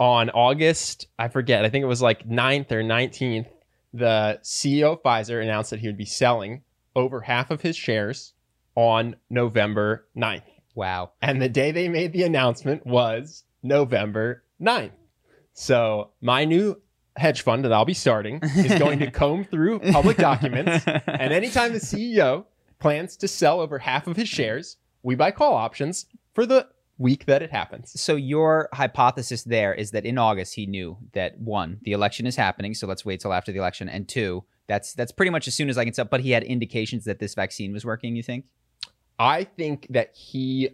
on 0.00 0.30
August, 0.30 1.06
I 1.16 1.28
forget, 1.28 1.64
I 1.64 1.68
think 1.68 1.82
it 1.84 1.86
was 1.86 2.02
like 2.02 2.26
9th 2.26 2.72
or 2.72 2.82
19th, 2.82 3.46
the 3.92 4.40
CEO 4.42 4.94
of 4.94 5.02
Pfizer 5.02 5.42
announced 5.42 5.70
that 5.70 5.80
he 5.80 5.86
would 5.86 5.96
be 5.96 6.06
selling 6.06 6.62
over 6.94 7.20
half 7.20 7.50
of 7.50 7.62
his 7.62 7.76
shares 7.76 8.34
on 8.74 9.16
November 9.30 10.06
9th. 10.16 10.42
Wow. 10.74 11.12
And 11.20 11.42
the 11.42 11.48
day 11.48 11.72
they 11.72 11.88
made 11.88 12.12
the 12.12 12.22
announcement 12.22 12.86
was 12.86 13.44
November 13.62 14.44
9th. 14.60 14.92
So 15.52 16.10
my 16.20 16.44
new 16.44 16.80
hedge 17.16 17.42
fund 17.42 17.64
that 17.64 17.72
I'll 17.72 17.84
be 17.84 17.94
starting 17.94 18.40
is 18.42 18.78
going 18.78 19.00
to 19.00 19.10
comb 19.10 19.44
through 19.44 19.80
public 19.80 20.16
documents 20.16 20.84
and 20.86 21.32
anytime 21.32 21.72
the 21.72 21.80
CEO 21.80 22.44
plans 22.78 23.16
to 23.16 23.26
sell 23.26 23.60
over 23.60 23.78
half 23.78 24.06
of 24.06 24.16
his 24.16 24.28
shares, 24.28 24.76
we 25.02 25.16
buy 25.16 25.32
call 25.32 25.54
options 25.54 26.06
for 26.32 26.46
the 26.46 26.68
week 26.96 27.26
that 27.26 27.42
it 27.42 27.50
happens. 27.50 28.00
So 28.00 28.16
your 28.16 28.68
hypothesis 28.72 29.44
there 29.44 29.72
is 29.72 29.92
that 29.92 30.04
in 30.04 30.18
August 30.18 30.54
he 30.54 30.66
knew 30.66 30.98
that 31.12 31.38
one, 31.40 31.78
the 31.82 31.92
election 31.92 32.26
is 32.26 32.36
happening, 32.36 32.74
so 32.74 32.86
let's 32.86 33.04
wait 33.04 33.20
till 33.20 33.32
after 33.32 33.52
the 33.52 33.58
election, 33.58 33.88
and 33.88 34.08
two, 34.08 34.44
that's 34.68 34.92
that's 34.94 35.10
pretty 35.12 35.30
much 35.30 35.48
as 35.48 35.54
soon 35.54 35.68
as 35.68 35.76
I 35.78 35.84
can 35.84 35.92
tell. 35.92 36.04
But 36.04 36.20
he 36.20 36.30
had 36.30 36.44
indications 36.44 37.04
that 37.06 37.18
this 37.18 37.34
vaccine 37.34 37.72
was 37.72 37.84
working. 37.84 38.14
You 38.14 38.22
think? 38.22 38.44
I 39.18 39.44
think 39.44 39.86
that 39.90 40.14
he 40.14 40.70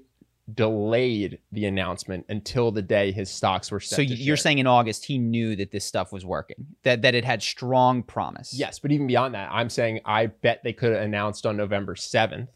delayed 0.52 1.38
the 1.52 1.64
announcement 1.64 2.26
until 2.28 2.70
the 2.70 2.82
day 2.82 3.10
his 3.12 3.30
stocks 3.30 3.70
were 3.70 3.80
set. 3.80 3.96
so 3.96 4.02
you're 4.02 4.36
share. 4.36 4.42
saying 4.42 4.58
in 4.58 4.66
August 4.66 5.06
he 5.06 5.16
knew 5.16 5.56
that 5.56 5.70
this 5.70 5.86
stuff 5.86 6.12
was 6.12 6.26
working, 6.26 6.66
that 6.82 7.00
that 7.00 7.14
it 7.14 7.24
had 7.24 7.42
strong 7.42 8.02
promise. 8.02 8.52
Yes, 8.52 8.78
but 8.78 8.92
even 8.92 9.06
beyond 9.06 9.34
that, 9.34 9.48
I'm 9.50 9.70
saying 9.70 10.00
I 10.04 10.26
bet 10.26 10.60
they 10.62 10.74
could 10.74 10.92
have 10.92 11.02
announced 11.02 11.46
on 11.46 11.56
November 11.56 11.94
7th 11.94 12.48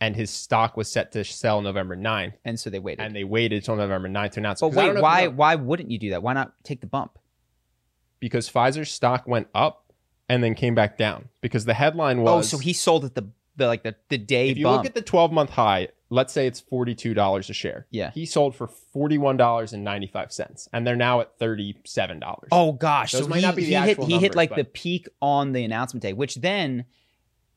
and 0.00 0.14
his 0.14 0.28
stock 0.28 0.76
was 0.76 0.90
set 0.92 1.12
to 1.12 1.24
sell 1.24 1.62
November 1.62 1.96
9th 1.96 2.34
and 2.44 2.60
so 2.60 2.68
they 2.68 2.80
waited. 2.80 3.02
and 3.02 3.16
they 3.16 3.24
waited 3.24 3.56
until 3.56 3.76
November 3.76 4.08
9th 4.10 4.32
to 4.32 4.40
announce 4.40 4.60
but 4.60 4.68
'Cause 4.70 4.76
I 4.76 4.86
don't 4.86 4.94
wait, 4.96 5.02
why 5.02 5.20
you 5.22 5.28
know- 5.30 5.34
why 5.36 5.54
wouldn't 5.54 5.90
you 5.90 5.98
do 5.98 6.10
that? 6.10 6.22
Why 6.22 6.34
not 6.34 6.52
take 6.64 6.80
the 6.82 6.86
bump? 6.86 7.18
because 8.20 8.48
Pfizer's 8.50 8.90
stock 8.90 9.26
went 9.26 9.48
up 9.54 9.83
and 10.28 10.42
then 10.42 10.54
came 10.54 10.74
back 10.74 10.96
down 10.96 11.28
because 11.40 11.64
the 11.64 11.74
headline 11.74 12.20
oh, 12.20 12.22
was 12.22 12.52
oh, 12.52 12.56
so 12.56 12.58
he 12.58 12.72
sold 12.72 13.04
at 13.04 13.14
the, 13.14 13.28
the 13.56 13.66
like 13.66 13.82
the 13.82 13.94
the 14.08 14.18
day 14.18 14.50
if 14.50 14.58
you 14.58 14.64
bump. 14.64 14.78
look 14.78 14.86
at 14.86 14.94
the 14.94 15.02
12 15.02 15.32
month 15.32 15.50
high, 15.50 15.88
let's 16.10 16.32
say 16.32 16.46
it's 16.46 16.62
$42 16.62 17.50
a 17.50 17.52
share. 17.52 17.86
Yeah. 17.90 18.10
He 18.12 18.26
sold 18.26 18.54
for 18.54 18.68
$41.95 18.94 20.68
and 20.72 20.86
they're 20.86 20.96
now 20.96 21.20
at 21.20 21.38
$37. 21.38 22.22
Oh 22.52 22.72
gosh, 22.72 23.12
Those 23.12 23.22
so 23.22 23.28
might 23.28 23.36
he, 23.36 23.42
not 23.42 23.56
be 23.56 23.64
the 23.64 23.74
he 23.74 23.86
hit 23.86 24.02
he 24.04 24.18
hit 24.18 24.34
like 24.34 24.50
but- 24.50 24.56
the 24.56 24.64
peak 24.64 25.08
on 25.20 25.52
the 25.52 25.64
announcement 25.64 26.02
day, 26.02 26.12
which 26.12 26.36
then, 26.36 26.84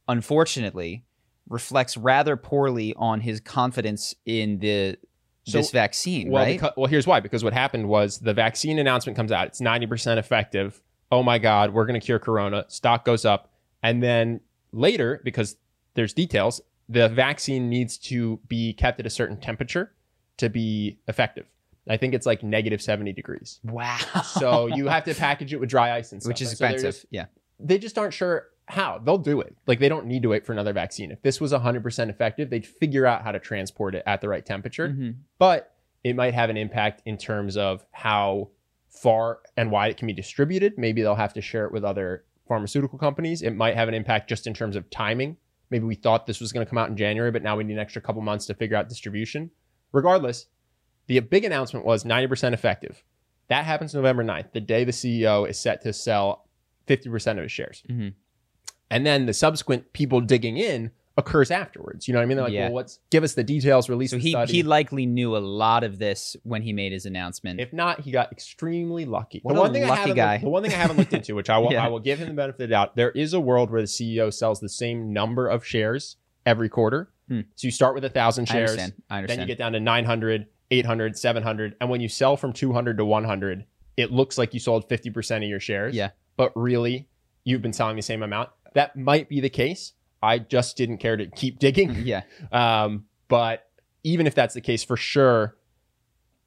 unfortunately, 0.07 1.05
reflects 1.49 1.95
rather 1.97 2.35
poorly 2.35 2.93
on 2.97 3.21
his 3.21 3.39
confidence 3.39 4.13
in 4.25 4.59
the 4.59 4.97
So- 5.45 5.59
this 5.59 5.71
vaccine. 5.71 6.29
Well, 6.29 6.43
right? 6.43 6.59
becau- 6.59 6.73
well, 6.75 6.87
here's 6.87 7.07
why. 7.07 7.19
Because 7.19 7.43
what 7.43 7.53
happened 7.53 7.87
was 7.87 8.19
the 8.19 8.33
vaccine 8.33 8.79
announcement 8.79 9.15
comes 9.15 9.31
out. 9.31 9.47
It's 9.47 9.61
90% 9.61 10.17
effective. 10.17 10.81
Oh 11.11 11.23
my 11.23 11.37
God, 11.39 11.73
we're 11.73 11.85
going 11.85 11.99
to 11.99 12.05
cure 12.05 12.19
corona. 12.19 12.65
Stock 12.67 13.05
goes 13.05 13.25
up. 13.25 13.51
And 13.83 14.01
then 14.03 14.41
later, 14.71 15.21
because 15.23 15.55
there's 15.93 16.13
details, 16.13 16.61
the 16.89 17.07
vaccine 17.09 17.69
needs 17.69 17.97
to 17.97 18.39
be 18.47 18.73
kept 18.73 18.99
at 18.99 19.05
a 19.05 19.09
certain 19.09 19.37
temperature 19.39 19.93
to 20.37 20.49
be 20.49 20.99
effective. 21.07 21.45
I 21.89 21.95
think 21.97 22.13
it's 22.13 22.25
like 22.25 22.43
negative 22.43 22.81
70 22.81 23.13
degrees. 23.13 23.59
wow. 23.63 23.97
So 24.23 24.67
you 24.67 24.87
have 24.87 25.05
to 25.05 25.13
package 25.15 25.53
it 25.53 25.59
with 25.59 25.69
dry 25.69 25.95
ice 25.95 26.11
and 26.11 26.21
stuff. 26.21 26.29
which 26.29 26.41
is 26.41 26.49
And 26.49 26.57
so 26.57 26.65
expensive. 26.65 26.93
just- 26.95 27.05
yeah. 27.11 27.25
they 27.59 27.77
just 27.77 27.97
aren't 27.97 28.13
sure 28.13 28.47
how. 28.67 28.99
They'll 28.99 29.17
do 29.17 29.39
it. 29.39 29.55
Like 29.65 29.79
they 29.79 29.87
don't 29.87 30.05
need 30.05 30.23
to 30.23 30.29
wait 30.29 30.45
for 30.45 30.51
another 30.51 30.73
vaccine. 30.73 31.11
If 31.11 31.21
this 31.21 31.39
was 31.39 31.53
100% 31.53 32.09
effective, 32.09 32.49
they'd 32.49 32.65
figure 32.67 33.05
out 33.05 33.23
how 33.23 33.31
to 33.31 33.39
transport 33.39 33.95
it 33.95 34.03
at 34.05 34.19
the 34.19 34.27
right 34.27 34.45
temperature 34.45 34.89
Mhm. 34.89 35.15
but 35.39 35.73
it 36.03 36.15
might 36.15 36.33
have 36.33 36.49
an 36.49 36.57
impact 36.57 37.01
in 37.05 37.17
terms 37.17 37.55
of 37.57 37.85
how 37.91 38.49
far 39.01 39.39
and 39.55 39.71
wide 39.71 39.91
it 39.91 39.97
can 39.97 40.07
be 40.07 40.13
distributed. 40.13 40.77
Maybe 40.77 41.01
they'll 41.01 41.15
have 41.15 41.33
to 41.33 41.41
share 41.41 41.65
it 41.65 41.71
with 41.71 41.83
other 41.83 42.25
pharmaceutical 42.47 42.97
companies. 42.97 43.41
It 43.41 43.55
might 43.55 43.75
have 43.75 43.87
an 43.87 43.93
impact 43.93 44.29
just 44.29 44.47
in 44.47 44.53
terms 44.53 44.75
of 44.75 44.89
timing. 44.89 45.37
Maybe 45.69 45.85
we 45.85 45.95
thought 45.95 46.25
this 46.25 46.39
was 46.39 46.53
going 46.53 46.65
to 46.65 46.69
come 46.69 46.77
out 46.77 46.89
in 46.89 46.95
January, 46.95 47.31
but 47.31 47.43
now 47.43 47.57
we 47.57 47.63
need 47.63 47.73
an 47.73 47.79
extra 47.79 48.01
couple 48.01 48.21
months 48.21 48.45
to 48.45 48.53
figure 48.53 48.77
out 48.77 48.89
distribution. 48.89 49.51
Regardless, 49.91 50.47
the 51.07 51.19
big 51.19 51.43
announcement 51.43 51.85
was 51.85 52.03
90% 52.03 52.53
effective. 52.53 53.03
That 53.49 53.65
happens 53.65 53.93
November 53.93 54.23
9th, 54.23 54.51
the 54.53 54.61
day 54.61 54.83
the 54.83 54.91
CEO 54.91 55.47
is 55.49 55.59
set 55.59 55.81
to 55.83 55.93
sell 55.93 56.47
50% 56.87 57.37
of 57.37 57.43
his 57.43 57.51
shares. 57.51 57.83
Mhm. 57.89 58.13
And 58.89 59.05
then 59.05 59.25
the 59.25 59.33
subsequent 59.33 59.91
people 59.93 60.21
digging 60.21 60.57
in 60.57 60.91
occurs 61.17 61.49
afterwards. 61.51 62.07
You 62.07 62.13
know 62.13 62.19
what 62.19 62.23
I 62.23 62.25
mean? 62.27 62.37
They're 62.37 62.45
like, 62.45 62.53
Yeah. 62.53 62.65
well, 62.67 62.73
what's 62.73 62.99
give 63.09 63.23
us 63.23 63.33
the 63.33 63.43
details, 63.43 63.89
release 63.89 64.11
So 64.11 64.17
the 64.17 64.21
he 64.21 64.29
study. 64.31 64.53
he 64.53 64.63
likely 64.63 65.05
knew 65.05 65.35
a 65.35 65.39
lot 65.39 65.83
of 65.83 65.97
this 65.97 66.35
when 66.43 66.61
he 66.61 66.73
made 66.73 66.91
his 66.91 67.05
announcement. 67.07 67.59
If 67.59 67.73
not, 67.73 68.01
he 68.01 68.11
got 68.11 68.31
extremely 68.31 69.05
lucky. 69.05 69.39
What 69.43 69.53
the 69.53 69.59
a 69.59 69.63
one 69.63 69.73
thing 69.73 69.83
I 69.83 69.87
lucky 69.89 69.99
haven't 70.01 70.15
guy. 70.15 70.37
the 70.37 70.49
one 70.49 70.63
thing 70.63 70.71
I 70.73 70.77
haven't 70.77 70.97
looked 70.97 71.13
into, 71.13 71.33
which 71.35 71.49
I 71.49 71.57
will 71.57 71.71
Yeah. 71.73 71.85
I 71.85 71.87
will 71.89 71.99
give 71.99 72.19
him 72.19 72.27
the 72.27 72.33
benefit 72.35 72.55
of 72.61 72.69
the 72.69 72.73
doubt, 72.73 72.95
there 72.95 73.11
is 73.11 73.33
a 73.33 73.39
world 73.39 73.71
where 73.71 73.81
the 73.81 73.87
CEO 73.87 74.33
sells 74.33 74.59
the 74.59 74.69
same 74.69 75.11
number 75.11 75.47
of 75.47 75.65
shares 75.65 76.17
every 76.45 76.69
quarter. 76.69 77.09
Hmm. 77.27 77.41
So 77.55 77.67
you 77.67 77.71
start 77.71 77.95
with 77.95 78.05
a 78.05 78.09
thousand 78.09 78.47
I 78.49 78.53
shares, 78.53 78.71
understand. 78.71 78.93
I 79.09 79.15
then 79.15 79.23
understand. 79.23 79.41
you 79.41 79.47
get 79.47 79.57
down 79.57 79.71
to 79.73 79.79
900, 79.79 80.45
800, 80.71 81.17
700, 81.17 81.75
and 81.81 81.89
when 81.89 81.99
you 81.99 82.07
sell 82.09 82.37
from 82.37 82.53
200 82.53 82.97
to 82.97 83.05
100, 83.05 83.65
it 83.97 84.11
looks 84.11 84.37
like 84.37 84.53
you 84.53 84.59
sold 84.59 84.87
50% 84.87 85.37
of 85.37 85.43
your 85.43 85.59
shares. 85.59 85.95
Yeah. 85.95 86.11
But 86.37 86.51
really, 86.55 87.09
you've 87.43 87.61
been 87.63 87.73
selling 87.73 87.95
the 87.95 88.01
same 88.03 88.21
amount. 88.21 88.49
That 88.75 88.95
might 88.95 89.27
be 89.27 89.39
the 89.41 89.49
case. 89.49 89.93
I 90.21 90.39
just 90.39 90.77
didn't 90.77 90.97
care 90.97 91.17
to 91.17 91.27
keep 91.27 91.59
digging. 91.59 91.95
yeah. 92.05 92.23
Um, 92.51 93.05
but 93.27 93.69
even 94.03 94.27
if 94.27 94.35
that's 94.35 94.53
the 94.53 94.61
case, 94.61 94.83
for 94.83 94.97
sure, 94.97 95.55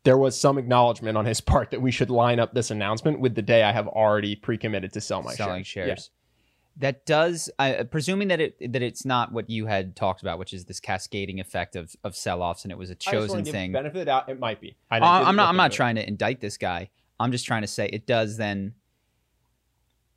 there 0.04 0.18
was 0.18 0.38
some 0.38 0.58
acknowledgement 0.58 1.16
on 1.16 1.24
his 1.26 1.40
part 1.40 1.70
that 1.70 1.80
we 1.80 1.90
should 1.90 2.10
line 2.10 2.40
up 2.40 2.54
this 2.54 2.70
announcement 2.70 3.20
with 3.20 3.34
the 3.34 3.42
day 3.42 3.62
I 3.62 3.72
have 3.72 3.88
already 3.88 4.36
pre-committed 4.36 4.92
to 4.94 5.00
sell 5.00 5.22
my 5.22 5.34
selling 5.34 5.62
shares. 5.62 5.86
shares. 5.86 6.10
That 6.76 7.04
does, 7.04 7.50
uh, 7.58 7.84
presuming 7.90 8.28
that 8.28 8.40
it 8.40 8.72
that 8.72 8.80
it's 8.80 9.04
not 9.04 9.32
what 9.32 9.50
you 9.50 9.66
had 9.66 9.96
talked 9.96 10.22
about, 10.22 10.38
which 10.38 10.54
is 10.54 10.64
this 10.64 10.80
cascading 10.80 11.38
effect 11.38 11.76
of 11.76 11.94
of 12.04 12.16
sell-offs, 12.16 12.62
and 12.64 12.72
it 12.72 12.78
was 12.78 12.88
a 12.88 12.94
chosen 12.94 13.44
thing. 13.44 13.72
Benefit 13.72 14.04
doubt, 14.06 14.28
it 14.28 14.38
might 14.38 14.60
be. 14.60 14.76
I 14.90 14.98
uh, 14.98 15.04
I'm 15.04 15.36
not. 15.36 15.48
I'm 15.48 15.56
not 15.56 15.72
trying 15.72 15.96
to 15.96 16.06
indict 16.06 16.40
this 16.40 16.56
guy. 16.56 16.88
I'm 17.18 17.32
just 17.32 17.44
trying 17.44 17.62
to 17.62 17.68
say 17.68 17.88
it 17.88 18.06
does. 18.06 18.38
Then, 18.38 18.74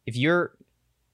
if 0.05 0.15
you're, 0.15 0.55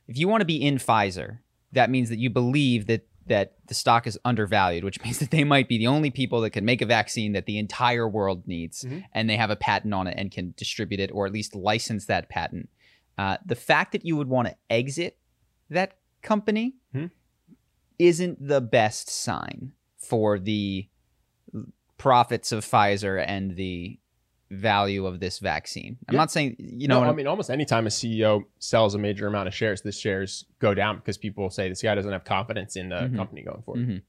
if 0.08 0.18
you 0.20 0.28
want 0.28 0.42
to 0.42 0.46
be 0.46 0.62
in 0.62 0.76
Pfizer, 0.76 1.40
that 1.74 1.90
means 1.90 2.10
that 2.10 2.20
you 2.20 2.30
believe 2.30 2.88
that 2.88 3.06
that 3.28 3.54
the 3.68 3.76
stock 3.76 4.08
is 4.08 4.18
undervalued, 4.26 4.84
which 4.84 5.00
means 5.04 5.20
that 5.20 5.30
they 5.30 5.44
might 5.44 5.68
be 5.68 5.78
the 5.78 5.86
only 5.86 6.10
people 6.10 6.42
that 6.42 6.50
can 6.50 6.66
make 6.66 6.82
a 6.82 6.86
vaccine 6.86 7.34
that 7.34 7.46
the 7.46 7.60
entire 7.60 8.08
world 8.10 8.48
needs, 8.48 8.84
Mhm. 8.84 9.04
and 9.14 9.30
they 9.30 9.38
have 9.38 9.52
a 9.52 9.56
patent 9.56 9.94
on 9.94 10.08
it 10.08 10.16
and 10.18 10.32
can 10.32 10.54
distribute 10.58 11.00
it 11.00 11.12
or 11.14 11.28
at 11.28 11.32
least 11.32 11.54
license 11.54 12.06
that 12.08 12.28
patent. 12.30 12.70
Uh, 13.20 13.38
the 13.46 13.56
fact 13.56 13.92
that 13.92 14.04
you 14.04 14.16
would 14.18 14.28
want 14.30 14.48
to 14.48 14.56
exit 14.72 15.20
that 15.70 15.94
company 16.24 16.74
Mhm. 16.96 17.12
isn't 18.00 18.48
the 18.48 18.62
best 18.62 19.10
sign 19.10 19.74
for 19.98 20.40
the 20.40 20.88
profits 21.98 22.52
of 22.52 22.66
Pfizer 22.66 23.24
and 23.28 23.56
the 23.58 24.00
value 24.52 25.06
of 25.06 25.20
this 25.20 25.40
vaccine. 25.40 25.98
I'm 26.08 26.16
Yeah. 26.16 26.20
not 26.22 26.32
saying 26.32 26.56
you 26.58 26.88
know. 26.88 27.04
no, 27.04 27.10
I 27.10 27.14
mean, 27.14 27.28
almost 27.28 27.50
anytime 27.50 27.86
a 27.86 27.90
CEO 27.90 28.44
sells 28.58 28.96
a 28.96 28.98
major 28.98 29.28
amount 29.28 29.48
of 29.48 29.54
shares, 29.54 29.82
the 29.82 29.92
shares 29.92 30.46
go 30.60 30.74
down 30.74 30.96
because 30.98 31.18
people 31.18 31.50
say 31.50 31.70
this 31.70 31.82
guy 31.82 31.94
doesn't 31.96 32.12
have 32.12 32.24
confidence 32.26 32.76
in 32.76 32.90
the 32.90 32.96
Mhm. 32.96 33.16
company 33.16 33.42
going 33.44 33.62
forward. 33.62 33.88
Mhm. 33.88 34.02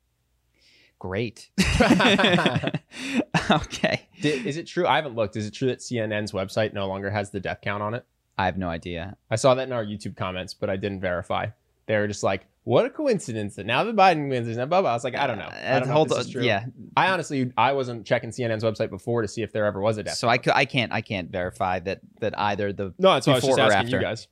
Great. 0.99 1.51
okay. 3.51 4.09
Did, 4.21 4.47
is 4.47 4.57
it 4.57 4.67
true? 4.67 4.87
I 4.87 4.97
haven't 4.97 5.15
looked. 5.15 5.37
Is 5.37 5.47
it 5.47 5.53
true 5.55 5.69
that 5.69 5.81
CNN's 5.81 6.33
website 6.33 6.73
no 6.73 6.87
longer 6.89 7.11
has 7.11 7.31
the 7.31 7.41
death 7.41 7.59
count 7.63 7.83
on 7.83 7.95
it? 7.95 8.05
I 8.39 8.47
have 8.47 8.57
no 8.59 8.69
idea. 8.69 9.17
I 9.31 9.37
saw 9.37 9.55
that 9.55 9.67
in 9.67 9.73
our 9.73 9.85
YouTube 9.85 10.17
comments, 10.17 10.55
but 10.55 10.71
I 10.71 10.77
didn't 10.77 11.01
verify. 11.01 11.49
They 11.91 11.97
were 11.99 12.07
just 12.07 12.23
like, 12.23 12.47
"What 12.63 12.87
a 12.87 12.91
coincidence 12.91 13.57
that 13.57 13.67
now 13.67 13.83
the 13.83 13.93
Biden 13.93 14.29
wins." 14.29 14.47
And 14.47 14.71
blah, 14.71 14.81
blah. 14.81 14.91
I 14.91 14.95
was 14.95 15.03
like, 15.03 15.17
"I 15.17 15.27
don't 15.27 15.39
know. 15.39 15.49
I 15.51 15.81
don't 15.81 15.89
know 15.89 16.05
this 16.05 16.19
is 16.27 16.31
true." 16.31 16.45
Yeah. 16.45 16.67
I 16.97 17.11
honestly, 17.11 17.51
I 17.57 17.73
wasn't 17.73 18.07
checking 18.07 18.31
CNN's 18.31 18.63
website 18.63 18.91
before 18.91 19.23
to 19.23 19.29
see 19.29 19.43
if 19.43 19.53
there 19.53 19.67
ever 19.67 19.81
was 19.81 19.99
a 19.99 20.05
death. 20.05 20.15
So 20.15 20.29
I, 20.29 20.39
I 20.55 20.65
can't 20.67 20.93
I 20.93 21.01
can't 21.01 21.31
verify 21.33 21.81
that 21.81 22.01
that 22.21 22.39
either 22.39 22.73
the 22.73 22.95
no, 22.99 23.15
that's 23.15 23.27
why 23.27 23.33
I 23.33 23.37
was 23.37 23.43
before 23.45 23.57
just 23.57 23.71
or 23.71 23.73
asking 23.75 23.91
you 23.91 23.97
after. 23.97 24.07
guys. 24.07 24.29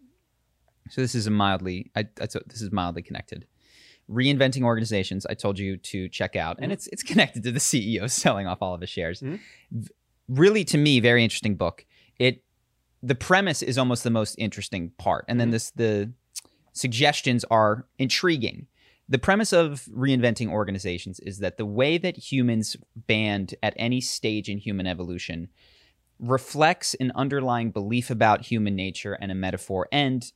So 0.91 1.01
this 1.01 1.17
is 1.17 1.27
a 1.27 1.31
mildly 1.31 1.91
I, 1.97 2.07
I 2.21 2.27
t- 2.27 2.39
this 2.47 2.63
is 2.63 2.71
mildly 2.71 3.03
connected. 3.03 3.45
Reinventing 4.09 4.63
organizations. 4.63 5.27
I 5.27 5.35
told 5.35 5.59
you 5.59 5.77
to 5.77 6.09
check 6.09 6.37
out, 6.37 6.59
and 6.61 6.71
Mhm. 6.71 6.75
it's 6.75 6.87
it's 6.87 7.03
connected 7.03 7.43
to 7.43 7.51
the 7.53 7.59
CEO 7.71 8.09
selling 8.11 8.47
off 8.47 8.59
all 8.63 8.73
of 8.75 8.81
his 8.81 8.91
shares. 8.91 9.21
Mhm. 9.21 9.41
V- 9.73 9.89
Really, 10.29 10.63
to 10.67 10.79
me, 10.79 11.01
very 11.01 11.25
interesting 11.25 11.57
book. 11.57 11.85
It 12.19 12.43
the 13.03 13.15
premise 13.15 13.63
is 13.63 13.79
almost 13.79 14.05
the 14.05 14.11
most 14.11 14.35
interesting 14.39 14.91
part, 14.99 15.25
and 15.29 15.41
then 15.41 15.49
Mhm. 15.49 15.53
this 15.53 15.71
the 15.73 16.13
suggestions 16.73 17.45
are 17.51 17.87
intriguing. 17.99 18.67
The 19.09 19.19
premise 19.19 19.53
of 19.53 19.87
reinventing 19.87 20.51
organizations 20.51 21.19
is 21.21 21.39
that 21.39 21.57
the 21.57 21.65
way 21.65 21.97
that 21.99 22.17
humans 22.17 22.77
band 22.95 23.55
at 23.63 23.75
any 23.77 24.01
stage 24.01 24.49
in 24.49 24.59
human 24.59 24.87
evolution 24.87 25.49
reflects 26.21 26.95
an 26.95 27.13
underlying 27.15 27.71
belief 27.71 28.11
about 28.11 28.43
human 28.45 28.75
nature 28.77 29.15
and 29.15 29.31
a 29.33 29.35
metaphor 29.35 29.89
and 29.93 30.33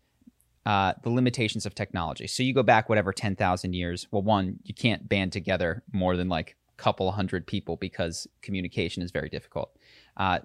uh, 0.65 0.95
the 1.03 1.11
limitations 1.11 1.67
of 1.67 1.75
technology. 1.75 2.27
So 2.27 2.43
you 2.43 2.55
go 2.55 2.63
back 2.63 2.89
whatever 2.89 3.13
10,000 3.13 3.73
years. 3.75 4.07
Well, 4.11 4.23
one, 4.23 4.59
you 4.63 4.75
can't 4.75 5.09
band 5.09 5.33
together 5.33 5.83
more 5.93 6.17
than 6.17 6.29
like 6.29 6.57
a 6.79 6.83
couple 6.83 7.11
hundred 7.11 7.47
people 7.47 7.77
because 7.77 8.29
communication 8.43 9.03
is 9.03 9.11
very 9.11 9.29
difficult. 9.29 9.77
Uh, 10.17 10.39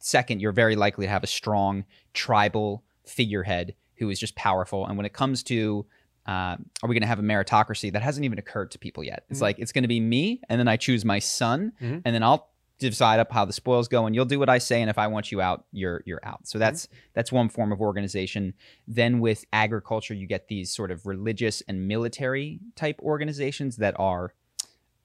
second, 0.00 0.40
you're 0.40 0.52
very 0.52 0.74
likely 0.74 1.06
to 1.06 1.10
have 1.10 1.22
a 1.22 1.28
strong 1.28 1.84
tribal 2.14 2.84
figurehead 3.06 3.74
who 4.00 4.10
is 4.10 4.18
just 4.18 4.34
powerful. 4.34 4.84
And 4.86 4.96
when 4.96 5.06
it 5.06 5.12
comes 5.12 5.44
to 5.44 5.86
uh, 6.26 6.56
are 6.82 6.88
we 6.88 6.94
going 6.94 7.00
to 7.00 7.06
have 7.08 7.18
a 7.18 7.22
meritocracy 7.22 7.90
that 7.92 8.02
hasn't 8.02 8.24
even 8.24 8.38
occurred 8.38 8.70
to 8.70 8.78
people 8.78 9.02
yet? 9.02 9.24
It's 9.30 9.38
Mhm. 9.38 9.42
like 9.42 9.58
it's 9.58 9.72
going 9.72 9.82
to 9.84 9.88
be 9.88 10.00
me, 10.00 10.40
and 10.48 10.60
then 10.60 10.68
I 10.68 10.76
choose 10.76 11.02
my 11.04 11.18
son, 11.18 11.72
Mhm. 11.80 12.02
and 12.04 12.14
then 12.14 12.22
I'll 12.22 12.50
decide 12.78 13.18
up 13.20 13.32
how 13.32 13.44
the 13.46 13.52
spoils 13.54 13.88
go, 13.88 14.04
and 14.06 14.14
you'll 14.14 14.26
do 14.26 14.38
what 14.38 14.48
I 14.50 14.58
say, 14.58 14.80
and 14.82 14.90
if 14.90 14.98
I 14.98 15.06
want 15.06 15.32
you 15.32 15.40
out, 15.40 15.64
you're 15.72 16.02
you're 16.06 16.20
out. 16.22 16.46
So 16.46 16.58
that's 16.58 16.88
that's 17.14 17.32
one 17.32 17.48
form 17.48 17.72
of 17.72 17.80
organization. 17.80 18.52
Then 18.86 19.20
with 19.20 19.44
agriculture, 19.52 20.14
you 20.14 20.26
get 20.26 20.48
these 20.48 20.70
sort 20.72 20.90
of 20.90 21.06
religious 21.06 21.62
and 21.62 21.88
military 21.88 22.60
type 22.76 23.00
organizations 23.02 23.76
that 23.78 23.98
are 23.98 24.34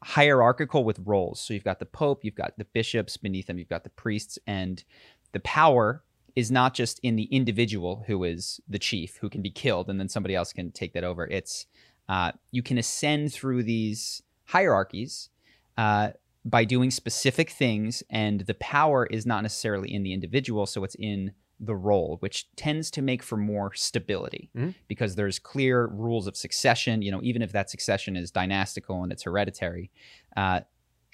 hierarchical 0.03 0.83
with 0.83 0.99
roles. 1.05 1.39
So 1.39 1.53
you've 1.53 1.63
got 1.63 1.79
the 1.79 1.85
pope, 1.85 2.23
you've 2.23 2.35
got 2.35 2.57
the 2.57 2.65
bishops 2.65 3.17
beneath 3.17 3.47
them, 3.47 3.57
you've 3.57 3.69
got 3.69 3.83
the 3.83 3.89
priests, 3.89 4.37
and 4.45 4.83
the 5.31 5.39
power 5.39 6.03
is 6.35 6.51
not 6.51 6.73
just 6.73 6.99
in 6.99 7.15
the 7.15 7.23
individual 7.25 8.03
who 8.07 8.23
is 8.23 8.59
the 8.67 8.79
chief 8.79 9.17
who 9.21 9.29
can 9.29 9.41
be 9.41 9.49
killed 9.51 9.89
and 9.89 9.99
then 9.99 10.09
somebody 10.09 10.35
else 10.35 10.51
can 10.51 10.71
take 10.71 10.93
that 10.93 11.03
over. 11.03 11.25
It's 11.27 11.65
uh, 12.09 12.31
you 12.51 12.61
can 12.61 12.77
ascend 12.77 13.33
through 13.33 13.63
these 13.63 14.21
hierarchies 14.45 15.29
uh, 15.77 16.09
by 16.43 16.63
doing 16.63 16.91
specific 16.91 17.49
things, 17.49 18.03
and 18.09 18.41
the 18.41 18.53
power 18.55 19.07
is 19.07 19.25
not 19.25 19.41
necessarily 19.41 19.91
in 19.91 20.03
the 20.03 20.13
individual, 20.13 20.67
so 20.67 20.83
it's 20.83 20.95
in 20.99 21.31
the 21.59 21.75
role, 21.75 22.17
which 22.19 22.47
tends 22.55 22.91
to 22.91 23.01
make 23.01 23.23
for 23.23 23.37
more 23.37 23.73
stability 23.73 24.49
Mhm. 24.55 24.75
because 24.87 25.15
there's 25.15 25.39
clear 25.39 25.87
rules 25.87 26.27
of 26.27 26.35
succession. 26.37 27.01
You 27.01 27.11
know, 27.11 27.21
even 27.23 27.41
if 27.41 27.51
that 27.53 27.69
succession 27.71 28.15
is 28.15 28.29
dynastical 28.29 29.01
and 29.01 29.11
it's 29.11 29.23
hereditary, 29.23 29.89
uh, 30.37 30.61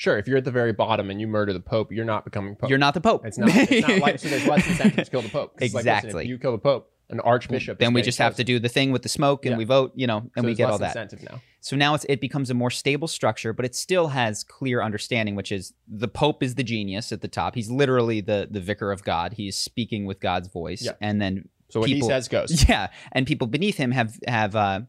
Sure, 0.01 0.17
if 0.17 0.27
you're 0.27 0.37
at 0.37 0.45
the 0.45 0.51
very 0.51 0.73
bottom 0.73 1.11
and 1.11 1.21
you 1.21 1.27
murder 1.27 1.53
the 1.53 1.59
Pope, 1.59 1.91
you're 1.91 2.05
not 2.05 2.25
becoming 2.25 2.55
Pope. 2.55 2.71
you're 2.71 2.79
not 2.79 2.95
the 2.95 3.01
pope. 3.01 3.23
It's 3.23 3.37
not. 3.37 3.49
It's 3.53 3.87
not 3.87 3.99
like 4.07 4.17
so. 4.17 4.29
There's 4.29 4.47
less 4.47 4.65
incentive 4.67 5.05
to 5.05 5.11
kill 5.11 5.21
the 5.21 5.29
Pope. 5.29 5.51
it's 5.61 5.75
like, 5.75 5.85
listen, 5.85 5.95
Exactly. 6.07 6.23
if 6.23 6.29
you 6.29 6.39
kill 6.39 6.53
the 6.53 6.57
Pope, 6.57 6.89
an 7.11 7.19
archbishop. 7.19 7.77
then 7.77 7.93
we 7.93 8.01
just 8.01 8.17
have 8.17 8.35
to 8.37 8.43
do 8.43 8.57
the 8.57 8.67
thing 8.69 8.91
with 8.91 9.03
the 9.03 9.09
smoke 9.09 9.45
and 9.45 9.51
Yeah. 9.51 9.57
we 9.57 9.63
vote, 9.65 9.91
you 9.95 10.07
know, 10.07 10.17
and 10.35 10.43
So 10.43 10.47
we 10.47 10.55
get 10.55 10.71
all 10.71 10.79
that. 10.79 10.95
incentive 10.95 11.21
now. 11.29 11.39
So 11.59 11.75
now 11.75 11.93
it's, 11.93 12.03
it 12.09 12.19
becomes 12.19 12.49
a 12.49 12.55
more 12.55 12.71
stable 12.71 13.07
structure, 13.07 13.53
but 13.53 13.63
it 13.65 13.75
still 13.75 14.07
has 14.07 14.43
clear 14.43 14.81
understanding, 14.81 15.35
which 15.35 15.51
is 15.51 15.73
the 15.87 16.07
Pope 16.07 16.41
is 16.41 16.55
the 16.55 16.63
genius 16.63 17.11
at 17.11 17.21
the 17.21 17.27
top. 17.27 17.53
He's 17.53 17.69
literally 17.69 18.21
the 18.21 18.47
the 18.49 18.59
vicar 18.61 18.91
of 18.91 19.03
God. 19.03 19.33
He's 19.33 19.55
speaking 19.55 20.05
with 20.07 20.19
God's 20.19 20.47
voice, 20.47 20.81
Yeah. 20.83 20.93
and 20.99 21.21
then 21.21 21.47
So 21.69 21.79
what 21.81 21.87
People- 21.87 22.07
he 22.07 22.11
says 22.11 22.27
goes. 22.27 22.65
yeah, 22.69 22.87
and 23.11 23.27
people 23.27 23.45
beneath 23.45 23.77
him 23.77 23.91
have 23.91 24.17
have 24.27 24.55
uh, 24.55 24.81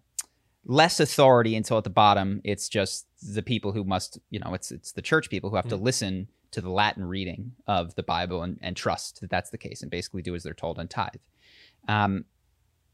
less 0.65 1.01
authority 1.01 1.55
until 1.57 1.77
at 1.77 1.85
the 1.85 1.91
bottom 1.91 2.41
it's 2.45 2.69
just 2.69 3.07
the 3.23 3.43
people 3.43 3.73
who 3.73 3.85
must, 3.85 4.19
you 4.31 4.39
know, 4.41 4.53
it's 4.55 4.71
it's 4.71 4.93
the 4.93 5.03
church 5.03 5.31
people 5.31 5.51
who 5.51 5.57
have 5.57 5.69
to 5.69 5.77
Mm-hmm. 5.77 5.85
listen 5.85 6.29
to 6.51 6.61
the 6.61 6.71
Latin 6.71 7.05
reading 7.05 7.53
of 7.67 7.95
the 7.95 8.03
Bible 8.03 8.43
and, 8.43 8.59
and 8.61 8.77
trust 8.77 9.21
that 9.23 9.31
that's 9.31 9.49
the 9.51 9.57
case 9.59 9.81
and 9.83 9.91
basically 9.91 10.21
do 10.23 10.35
as 10.35 10.43
they're 10.43 10.53
told 10.53 10.79
and 10.79 10.91
tithe. 10.91 11.15
Um, 11.89 12.25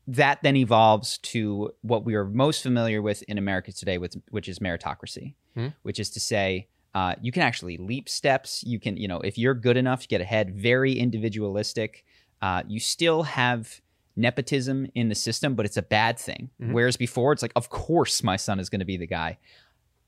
that 0.07 0.39
then 0.43 0.57
evolves 0.57 1.19
to 1.19 1.71
what 1.83 2.05
we 2.05 2.15
are 2.15 2.25
most 2.25 2.63
familiar 2.63 3.03
with 3.03 3.23
in 3.25 3.37
America 3.37 3.73
today, 3.73 3.99
with, 3.99 4.17
which 4.31 4.49
is 4.49 4.59
meritocracy, 4.61 5.35
Hmm. 5.55 5.69
which 5.83 5.99
is 5.99 6.09
to 6.11 6.21
say, 6.21 6.69
uh, 6.95 7.15
you 7.21 7.33
can 7.33 7.43
actually 7.43 7.77
leap 7.77 8.09
steps. 8.09 8.63
You 8.65 8.79
can, 8.81 8.97
you 8.97 9.09
know, 9.09 9.21
if 9.21 9.37
you're 9.37 9.55
good 9.55 9.77
enough 9.77 10.03
to 10.03 10.09
get 10.09 10.21
ahead, 10.21 10.55
very 10.55 10.93
individualistic. 10.99 12.05
Uh, 12.41 12.63
you 12.67 12.81
still 12.81 13.25
have 13.25 13.81
nepotism 14.17 14.87
in 14.95 15.09
the 15.09 15.15
system, 15.15 15.55
but 15.55 15.67
it's 15.67 15.77
a 15.77 15.83
bad 15.83 16.19
thing. 16.19 16.51
Mhm. 16.61 16.73
Whereas 16.73 16.97
before, 16.97 17.33
it's 17.33 17.43
like, 17.43 17.53
of 17.57 17.69
course, 17.69 18.23
my 18.23 18.37
son 18.37 18.59
is 18.61 18.69
going 18.71 18.81
to 18.81 18.85
be 18.87 18.97
the 18.97 19.07
guy. 19.07 19.39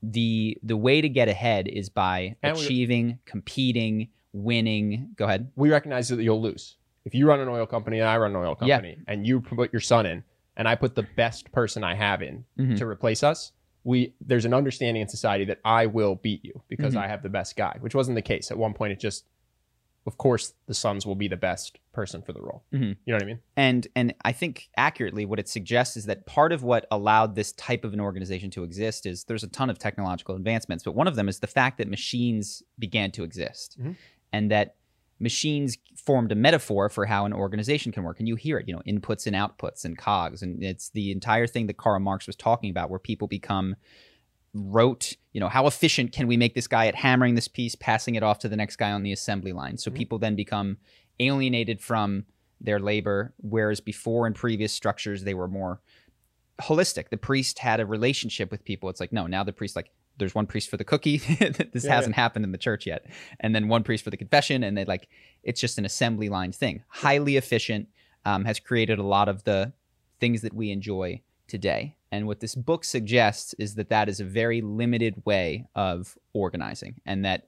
The 0.03 0.57
The 0.63 0.77
way 0.77 1.01
to 1.01 1.09
get 1.09 1.27
ahead 1.27 1.67
is 1.67 1.89
by 1.89 2.35
And 2.43 2.57
we- 2.57 2.63
achieving, 2.63 3.19
competing, 3.25 4.09
winning. 4.33 5.09
Go 5.15 5.25
ahead. 5.25 5.51
We 5.55 5.69
recognize 5.69 6.09
that 6.09 6.21
you'll 6.23 6.41
lose 6.41 6.77
if 7.05 7.13
you 7.15 7.27
run 7.27 7.39
an 7.39 7.47
oil 7.47 7.65
company 7.65 7.99
and 7.99 8.07
I 8.07 8.17
run 8.17 8.31
an 8.31 8.37
oil 8.37 8.55
Yeah. 8.61 8.75
company, 8.77 8.97
and 9.07 9.25
you 9.25 9.41
put 9.41 9.73
your 9.73 9.79
son 9.79 10.05
in, 10.05 10.23
and 10.55 10.67
I 10.67 10.75
put 10.75 10.95
the 10.95 11.07
best 11.15 11.51
person 11.51 11.83
I 11.83 11.95
have 11.95 12.21
in 12.21 12.45
Mhm. 12.57 12.77
to 12.77 12.85
replace 12.87 13.23
us. 13.23 13.51
We 13.83 14.13
there's 14.21 14.45
an 14.45 14.53
understanding 14.53 15.01
in 15.01 15.07
society 15.07 15.43
that 15.45 15.59
I 15.65 15.87
will 15.87 16.15
beat 16.15 16.45
you 16.45 16.61
because 16.67 16.93
Mhm. 16.93 16.99
I 17.03 17.07
have 17.07 17.23
the 17.23 17.29
best 17.29 17.55
guy, 17.55 17.77
which 17.79 17.95
wasn't 17.95 18.15
the 18.15 18.21
case 18.21 18.51
at 18.51 18.57
one 18.57 18.73
point. 18.73 18.93
It 18.93 18.99
just, 18.99 19.25
of 20.07 20.17
course, 20.17 20.53
the 20.65 20.73
sons 20.73 21.05
will 21.05 21.15
be 21.15 21.27
the 21.27 21.37
best 21.37 21.77
person 21.93 22.21
for 22.21 22.33
the 22.33 22.41
role. 22.41 22.63
Mhm. 22.73 22.97
You 23.05 23.13
know 23.13 23.15
what 23.15 23.23
I 23.23 23.25
mean? 23.25 23.39
and 23.55 23.87
and 23.95 24.13
I 24.25 24.31
think 24.31 24.69
accurately 24.77 25.25
what 25.25 25.39
it 25.39 25.47
suggests 25.47 25.95
is 25.97 26.05
that 26.05 26.25
part 26.25 26.51
of 26.51 26.63
what 26.63 26.85
allowed 26.89 27.35
this 27.35 27.51
type 27.53 27.83
of 27.85 27.93
an 27.93 27.99
organization 27.99 28.49
to 28.51 28.63
exist 28.63 29.05
is 29.05 29.25
there's 29.25 29.43
a 29.43 29.47
ton 29.49 29.69
of 29.69 29.77
technological 29.77 30.35
advancements, 30.35 30.83
but 30.83 30.95
one 30.95 31.07
of 31.07 31.15
them 31.15 31.29
is 31.29 31.39
the 31.39 31.47
fact 31.47 31.77
that 31.77 31.87
machines 31.87 32.63
began 32.79 33.11
to 33.11 33.23
exist, 33.23 33.77
Mhm. 33.79 33.95
and 34.33 34.49
that 34.51 34.75
machines 35.19 35.77
formed 35.95 36.31
a 36.31 36.35
metaphor 36.35 36.89
for 36.89 37.05
how 37.05 37.25
an 37.27 37.33
organization 37.33 37.91
can 37.91 38.01
work. 38.03 38.17
And 38.17 38.27
you 38.27 38.35
hear 38.35 38.57
it, 38.57 38.67
you 38.67 38.73
know, 38.73 38.81
inputs 38.87 39.27
and 39.27 39.35
outputs 39.35 39.85
and 39.85 39.95
cogs, 39.95 40.41
and 40.41 40.63
it's 40.63 40.89
the 40.89 41.11
entire 41.11 41.45
thing 41.45 41.67
that 41.67 41.77
Karl 41.77 41.99
Marx 41.99 42.25
was 42.25 42.35
talking 42.35 42.71
about, 42.71 42.89
where 42.89 42.97
people 42.97 43.27
become 43.27 43.75
rote 44.53 45.15
you 45.31 45.39
know 45.39 45.47
how 45.47 45.65
efficient 45.65 46.11
can 46.11 46.27
we 46.27 46.35
make 46.35 46.55
this 46.55 46.67
guy 46.67 46.87
at 46.87 46.95
hammering 46.95 47.35
this 47.35 47.47
piece 47.47 47.73
passing 47.75 48.15
it 48.15 48.23
off 48.23 48.39
to 48.39 48.49
the 48.49 48.57
next 48.57 48.75
guy 48.75 48.91
on 48.91 49.03
the 49.03 49.11
assembly 49.13 49.53
line? 49.53 49.77
So 49.77 49.89
Mhm. 49.89 49.95
people 49.95 50.19
then 50.19 50.35
become 50.35 50.77
alienated 51.19 51.79
from 51.81 52.25
their 52.59 52.79
labor 52.79 53.33
whereas 53.37 53.79
before 53.79 54.27
in 54.27 54.33
previous 54.33 54.73
structures 54.73 55.23
they 55.23 55.33
were 55.33 55.47
more 55.47 55.81
holistic. 56.61 57.09
The 57.09 57.17
priest 57.17 57.59
had 57.59 57.79
a 57.79 57.85
relationship 57.85 58.51
with 58.51 58.63
people. 58.65 58.89
It's 58.89 58.99
like 58.99 59.13
no 59.13 59.25
now 59.27 59.43
the 59.43 59.53
priest 59.53 59.75
like 59.75 59.91
there's 60.17 60.35
one 60.35 60.45
priest 60.45 60.69
for 60.69 60.77
the 60.77 60.83
cookie. 60.83 61.17
This 61.73 61.85
Yeah, 61.85 61.95
hasn't 61.95 62.15
happened 62.15 62.43
in 62.45 62.51
the 62.51 62.57
church 62.57 62.85
yet. 62.85 63.05
And 63.39 63.55
then 63.55 63.67
one 63.69 63.83
priest 63.83 64.03
for 64.03 64.09
the 64.09 64.17
confession 64.17 64.63
and 64.63 64.77
they 64.77 64.85
like 64.85 65.07
it's 65.43 65.61
just 65.61 65.77
an 65.77 65.85
assembly 65.85 66.29
line 66.29 66.51
thing. 66.51 66.83
Highly 66.89 67.37
efficient 67.37 67.87
um, 68.25 68.45
has 68.45 68.59
created 68.59 68.99
a 68.99 69.03
lot 69.03 69.29
of 69.29 69.43
the 69.45 69.73
things 70.19 70.41
that 70.41 70.53
we 70.53 70.69
enjoy 70.71 71.21
today. 71.47 71.95
And 72.11 72.27
what 72.27 72.41
this 72.41 72.55
book 72.55 72.83
suggests 72.83 73.53
is 73.57 73.75
that 73.75 73.89
that 73.89 74.09
is 74.09 74.19
a 74.19 74.25
very 74.25 74.61
limited 74.61 75.21
way 75.25 75.67
of 75.75 76.17
organizing, 76.33 76.95
and 77.05 77.23
that 77.23 77.47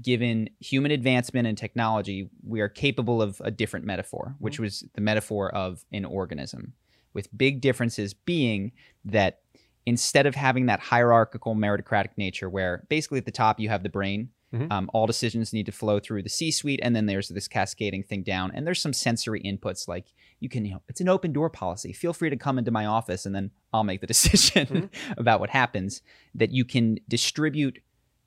given 0.00 0.48
human 0.58 0.90
advancement 0.90 1.46
and 1.46 1.56
technology, 1.56 2.30
we 2.44 2.60
are 2.60 2.68
capable 2.68 3.20
of 3.20 3.40
a 3.44 3.50
different 3.50 3.86
metaphor, 3.86 4.30
mm-hmm. 4.30 4.44
which 4.44 4.58
was 4.58 4.84
the 4.94 5.00
metaphor 5.00 5.54
of 5.54 5.84
an 5.92 6.04
organism, 6.04 6.72
with 7.12 7.36
big 7.36 7.60
differences 7.60 8.14
being 8.14 8.72
that 9.04 9.40
instead 9.84 10.26
of 10.26 10.34
having 10.34 10.66
that 10.66 10.80
hierarchical 10.80 11.54
meritocratic 11.54 12.10
nature 12.16 12.48
where 12.48 12.84
basically 12.88 13.18
at 13.18 13.24
the 13.24 13.32
top 13.32 13.58
you 13.58 13.68
have 13.68 13.82
the 13.82 13.88
brain 13.88 14.28
Mhm. 14.52 14.70
um, 14.70 14.90
all 14.92 15.06
decisions 15.06 15.52
need 15.52 15.66
to 15.66 15.72
flow 15.72 15.98
through 15.98 16.22
the 16.22 16.28
c-suite 16.28 16.80
and 16.82 16.94
then 16.94 17.06
there's 17.06 17.28
this 17.28 17.48
cascading 17.48 18.02
thing 18.02 18.22
down 18.22 18.50
and 18.54 18.66
there's 18.66 18.82
some 18.82 18.92
sensory 18.92 19.40
inputs 19.42 19.88
like 19.88 20.12
you 20.40 20.48
can 20.48 20.64
you 20.64 20.72
know 20.72 20.82
it's 20.88 21.00
an 21.00 21.08
open 21.08 21.32
door 21.32 21.48
policy 21.48 21.92
feel 21.92 22.12
free 22.12 22.28
to 22.30 22.36
come 22.36 22.58
into 22.58 22.70
my 22.70 22.84
office 22.84 23.24
and 23.24 23.34
then 23.34 23.50
i'll 23.72 23.84
make 23.84 24.00
the 24.00 24.06
decision 24.14 24.90
about 25.16 25.40
what 25.40 25.50
happens 25.50 26.02
that 26.34 26.50
you 26.50 26.64
can 26.64 26.98
distribute 27.08 27.78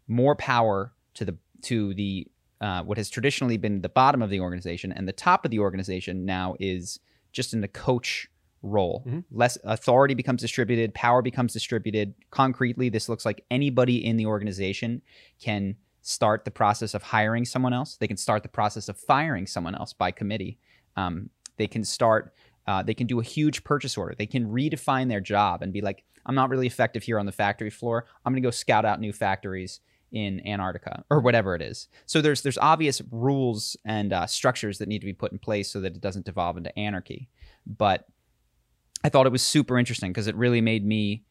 more 0.07 0.35
power 0.35 0.93
to 1.13 1.25
the 1.25 1.37
to 1.61 1.93
the 1.93 2.27
uh, 2.61 2.81
what 2.83 2.97
has 2.97 3.09
traditionally 3.09 3.57
been 3.57 3.81
the 3.81 3.89
bottom 3.89 4.21
of 4.21 4.29
the 4.29 4.39
organization 4.39 4.91
and 4.91 5.07
the 5.07 5.13
top 5.13 5.45
of 5.45 5.51
the 5.51 5.59
organization 5.59 6.25
now 6.25 6.55
is 6.59 6.99
just 7.33 7.53
in 7.53 7.61
the 7.61 7.67
coach 7.67 8.29
role. 8.61 9.03
Mhm. 9.05 9.25
Less 9.29 9.57
authority 9.63 10.13
becomes 10.15 10.41
distributed, 10.41 10.93
power 10.93 11.21
becomes 11.21 11.53
distributed. 11.53 12.15
Concretely, 12.31 12.89
this 12.89 13.09
looks 13.09 13.25
like 13.25 13.43
anybody 13.51 14.03
in 14.03 14.15
the 14.17 14.25
organization 14.25 15.01
can 15.39 15.75
start 16.05 16.45
the 16.45 16.51
process 16.51 16.93
of 16.93 17.01
hiring 17.01 17.45
someone 17.45 17.73
else. 17.73 17.97
They 17.97 18.07
can 18.07 18.15
start 18.15 18.43
the 18.43 18.49
process 18.49 18.87
of 18.89 18.97
firing 18.97 19.47
someone 19.47 19.73
else 19.73 19.91
by 19.91 20.11
committee. 20.11 20.59
Um, 20.95 21.31
they 21.57 21.67
can 21.67 21.83
start. 21.83 22.33
Uh, 22.67 22.83
they 22.83 22.93
can 22.93 23.07
do 23.07 23.19
a 23.19 23.23
huge 23.23 23.63
purchase 23.63 23.97
order. 23.97 24.13
They 24.15 24.27
can 24.27 24.51
redefine 24.51 25.09
their 25.09 25.19
job 25.19 25.63
and 25.63 25.73
be 25.73 25.81
like, 25.81 26.03
"I'm 26.25 26.35
not 26.35 26.49
really 26.49 26.67
effective 26.67 27.03
here 27.03 27.17
on 27.17 27.25
the 27.25 27.31
factory 27.31 27.71
floor. 27.71 28.05
I'm 28.23 28.33
going 28.33 28.41
to 28.41 28.45
go 28.45 28.51
scout 28.51 28.85
out 28.85 28.99
new 28.99 29.13
factories 29.13 29.79
in 30.11 30.45
Antarctica 30.47 31.03
or 31.09 31.21
whatever 31.21 31.55
it 31.55 31.61
is." 31.63 31.87
So 32.05 32.21
there's 32.21 32.43
there's 32.43 32.59
obvious 32.59 33.01
rules 33.11 33.75
and 33.83 34.13
uh, 34.13 34.27
structures 34.27 34.77
that 34.77 34.87
need 34.87 34.99
to 34.99 35.05
be 35.05 35.13
put 35.13 35.31
in 35.31 35.39
place 35.39 35.71
so 35.71 35.81
that 35.81 35.95
it 35.95 36.01
doesn't 36.01 36.25
devolve 36.25 36.57
into 36.57 36.77
anarchy. 36.77 37.29
But 37.65 38.05
I 39.03 39.09
thought 39.09 39.25
it 39.25 39.31
was 39.31 39.41
super 39.43 39.79
interesting 39.79 40.11
because 40.11 40.27
it 40.27 40.35
really 40.35 40.61
made 40.61 40.85
me 40.85 41.23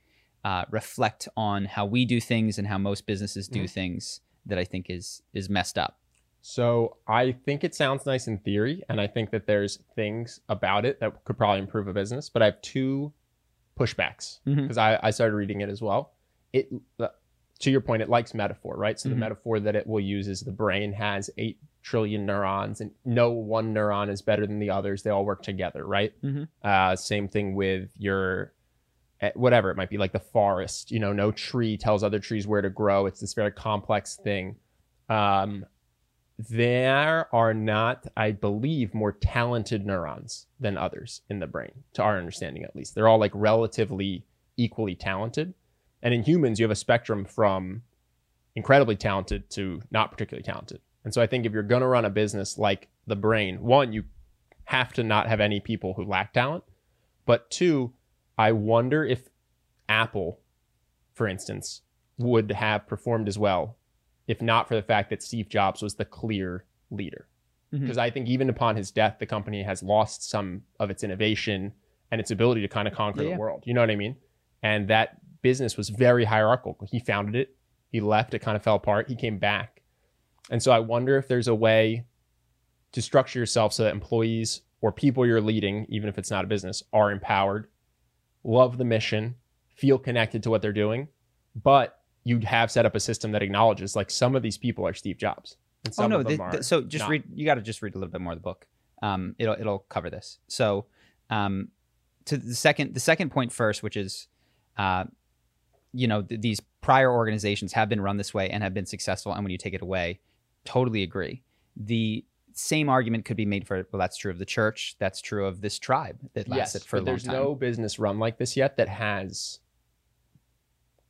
uh, 0.45 0.65
reflect 0.71 1.29
on 1.37 1.65
how 1.65 1.87
we 1.87 2.05
do 2.05 2.21
things 2.21 2.59
and 2.59 2.67
how 2.67 2.79
most 2.79 3.07
businesses 3.07 3.47
do 3.47 3.69
things 3.69 4.21
that 4.47 4.59
I 4.59 4.65
think 4.65 4.91
is 4.91 5.23
is 5.33 5.49
messed 5.49 5.79
up. 5.79 5.99
So 6.41 6.99
I 7.09 7.33
think 7.33 7.65
it 7.65 7.75
sounds 7.75 8.05
nice 8.05 8.27
in 8.29 8.39
theory, 8.39 8.83
and 8.89 9.01
I 9.01 9.07
think 9.07 9.31
that 9.31 9.47
there's 9.47 9.79
things 9.97 10.41
about 10.49 10.85
it 10.85 11.01
that 11.01 11.25
could 11.25 11.39
probably 11.39 11.61
improve 11.61 11.89
a 11.89 11.93
business. 11.95 12.29
But 12.29 12.43
I 12.43 12.47
have 12.47 12.61
two 12.61 13.13
pushbacks 13.79 14.41
because 14.45 14.79
I, 14.79 14.99
I 15.03 15.11
started 15.11 15.35
reading 15.35 15.61
it 15.63 15.69
as 15.69 15.81
well. 15.83 16.13
It 16.53 16.69
to 17.61 17.71
your 17.71 17.81
point, 17.81 18.03
it 18.03 18.09
likes 18.11 18.35
metaphor, 18.35 18.77
right? 18.77 18.99
So 19.01 19.09
Mhm. 19.09 19.13
the 19.13 19.17
metaphor 19.19 19.61
that 19.61 19.75
it 19.77 19.87
will 19.87 20.01
use 20.01 20.29
is 20.29 20.41
the 20.41 20.53
brain 20.53 20.93
has 20.93 21.31
eight 21.39 21.59
trillion 21.83 22.27
neurons, 22.27 22.81
and 22.81 22.91
no 23.05 23.31
one 23.31 23.73
neuron 23.75 24.11
is 24.11 24.23
better 24.23 24.47
than 24.47 24.59
the 24.59 24.71
others. 24.71 25.03
They 25.03 25.11
all 25.11 25.25
work 25.25 25.43
together, 25.43 25.87
right? 25.87 26.13
Mhm. 26.23 26.49
Uh, 26.63 26.97
same 26.97 27.29
thing 27.29 27.55
with 27.55 27.91
your 27.97 28.53
whatever 29.35 29.71
it 29.71 29.77
might 29.77 29.91
be, 29.91 29.99
like 29.99 30.13
the 30.13 30.21
forest. 30.21 30.91
You 30.91 31.01
know, 31.01 31.13
no 31.13 31.31
tree 31.33 31.77
tells 31.77 32.03
other 32.03 32.19
trees 32.19 32.47
where 32.47 32.63
to 32.63 32.71
grow. 32.71 33.07
It's 33.07 33.21
this 33.21 33.35
very 33.35 33.53
complex 33.53 34.17
thing. 34.17 34.57
Um, 35.09 35.67
there 36.39 37.29
are 37.33 37.55
not, 37.55 38.07
I 38.17 38.33
believe, 38.33 38.93
more 38.93 39.13
talented 39.13 39.87
neurons 39.87 40.47
than 40.59 40.77
others 40.77 41.23
in 41.31 41.39
the 41.39 41.47
brain, 41.47 41.71
to 41.95 42.03
our 42.03 42.19
understanding 42.19 42.65
at 42.65 42.75
least. 42.75 42.95
They're 42.95 43.09
all 43.09 43.21
like 43.21 43.33
relatively 43.35 44.25
equally 44.57 44.95
talented. 44.97 45.55
And 46.03 46.13
in 46.13 46.23
humans, 46.23 46.59
you 46.59 46.65
have 46.65 46.71
a 46.71 46.77
spectrum 46.77 47.25
from 47.25 47.83
incredibly 48.57 48.97
talented 48.97 49.49
to 49.51 49.81
not 49.91 50.11
particularly 50.11 50.43
talented. 50.43 50.81
And 51.05 51.15
so 51.15 51.23
I 51.23 51.27
think 51.27 51.47
if 51.47 51.53
you're 51.53 51.63
going 51.63 51.83
to 51.83 51.87
run 51.87 52.05
a 52.05 52.11
business 52.11 52.59
like 52.59 52.89
the 53.07 53.17
brain, 53.17 53.63
one, 53.63 53.93
you 53.93 54.05
have 54.65 54.93
to 54.95 55.03
not 55.03 55.29
have 55.29 55.41
any 55.41 55.61
people 55.61 55.95
who 55.95 56.05
lack 56.05 56.33
talent. 56.33 56.65
But 57.27 57.51
two, 57.51 57.93
I 58.37 58.53
wonder 58.53 59.05
if 59.05 59.29
Apple, 59.89 60.41
for 61.13 61.29
instance, 61.29 61.83
would 62.19 62.51
have 62.53 62.87
performed 62.87 63.29
as 63.29 63.39
well 63.39 63.77
if 64.27 64.41
not 64.41 64.69
for 64.69 64.75
the 64.75 64.83
fact 64.83 65.11
that 65.11 65.23
Steve 65.23 65.49
Jobs 65.49 65.83
was 65.83 65.95
the 65.95 66.05
clear 66.05 66.65
leader. 66.91 67.29
Mm-hmm. 67.73 67.85
Because 67.85 67.99
I 67.99 68.11
think 68.11 68.29
even 68.29 68.49
upon 68.49 68.77
his 68.77 68.91
death, 68.91 69.17
the 69.19 69.27
company 69.27 69.63
has 69.63 69.83
lost 69.83 70.29
some 70.29 70.63
of 70.81 70.91
its 70.91 71.05
innovation 71.05 71.73
and 72.11 72.21
its 72.21 72.31
ability 72.31 72.63
to 72.63 72.69
kind 72.69 72.89
of 72.89 72.95
conquer 72.95 73.23
Yeah, 73.23 73.31
the 73.31 73.37
world. 73.37 73.65
You 73.67 73.75
know 73.75 73.81
what 73.81 73.91
I 73.91 73.97
mean? 73.97 74.17
And 74.63 74.89
that 74.89 75.19
business 75.43 75.77
was 75.77 75.91
very 75.91 76.25
hierarchical. 76.25 76.89
He 76.91 77.01
founded 77.01 77.35
it, 77.35 77.57
he 77.91 78.01
left, 78.01 78.35
it 78.35 78.39
kind 78.39 78.57
of 78.57 78.63
fell 78.63 78.77
apart, 78.77 79.09
he 79.09 79.17
came 79.17 79.39
back. 79.39 79.83
And 80.51 80.63
so 80.63 80.73
I 80.73 80.79
wonder 80.79 81.17
if 81.19 81.29
there's 81.29 81.49
a 81.49 81.55
way 81.55 82.05
to 82.93 83.03
structure 83.03 83.39
yourself 83.39 83.73
so 83.73 83.85
that 83.85 83.93
employees 83.93 84.63
or 84.81 84.93
people 84.93 85.27
you're 85.27 85.41
leading, 85.41 85.87
even 85.89 86.09
if 86.09 86.19
it's 86.19 86.31
not 86.31 86.45
a 86.45 86.49
business, 86.49 86.83
are 86.93 87.11
empowered, 87.11 87.69
love 88.45 88.79
the 88.79 88.85
mission, 88.85 89.35
feel 89.75 89.99
connected 89.99 90.43
to 90.45 90.51
what 90.51 90.63
they're 90.63 90.73
doing, 90.73 91.09
but 91.63 92.01
you 92.25 92.39
have 92.41 92.71
set 92.71 92.87
up 92.87 92.95
a 92.95 93.01
system 93.01 93.33
that 93.33 93.43
acknowledges 93.43 93.97
like 93.97 94.11
some 94.11 94.35
of 94.37 94.43
these 94.43 94.57
people 94.57 94.87
are 94.87 94.95
Steve 94.95 95.19
Jobs. 95.19 95.57
And 95.85 95.95
Oh 95.99 96.07
no! 96.07 96.17
of 96.21 96.25
them 96.25 96.29
th- 96.31 96.41
are 96.41 96.51
th- 96.53 96.63
so 96.65 96.81
just 96.83 97.03
not. 97.03 97.11
read. 97.11 97.25
You 97.35 97.45
got 97.45 97.57
to 97.57 97.61
just 97.63 97.83
read 97.83 97.95
a 97.95 97.99
little 97.99 98.11
bit 98.13 98.21
more 98.23 98.33
of 98.33 98.39
the 98.39 98.43
book. 98.43 98.67
Um, 99.03 99.35
it'll 99.39 99.55
it'll 99.59 99.81
cover 99.91 100.09
this. 100.09 100.39
So, 100.49 100.87
um, 101.29 101.69
to 102.25 102.39
the 102.39 102.55
second 102.55 102.95
the 102.95 103.01
second 103.01 103.31
point 103.31 103.53
first, 103.53 103.83
which 103.83 103.97
is, 103.97 104.29
uh, 104.79 105.05
you 105.93 106.07
know, 106.09 106.23
th- 106.23 106.41
these 106.41 106.61
prior 106.81 107.13
organizations 107.13 107.75
have 107.75 107.91
been 107.91 108.01
run 108.01 108.17
this 108.17 108.33
way 108.33 108.49
and 108.49 108.63
have 108.63 108.73
been 108.73 108.87
successful, 108.87 109.33
and 109.35 109.45
when 109.45 109.51
you 109.51 109.59
take 109.59 109.75
it 109.75 109.83
away, 109.83 110.21
totally 110.65 111.03
agree. 111.03 111.43
The 111.77 112.25
same 112.55 112.89
argument 112.89 113.25
could 113.25 113.37
be 113.37 113.47
made 113.47 113.67
for 113.67 113.87
well, 113.93 114.01
that's 114.01 114.17
true 114.17 114.31
of 114.31 114.39
the 114.39 114.45
church. 114.45 114.97
That's 114.99 115.21
true 115.21 115.47
of 115.47 115.61
this 115.61 115.79
tribe 115.79 116.19
that 116.35 116.49
lasted 116.49 116.81
yes, 116.83 116.87
for 116.87 116.97
a 116.97 117.01
long 117.01 117.07
there's 117.07 117.25
time. 117.25 117.35
no 117.35 117.55
business 117.55 117.99
run 117.99 118.19
like 118.19 118.39
this 118.39 118.57
yet 118.57 118.77
that 118.77 118.89
has 118.89 119.61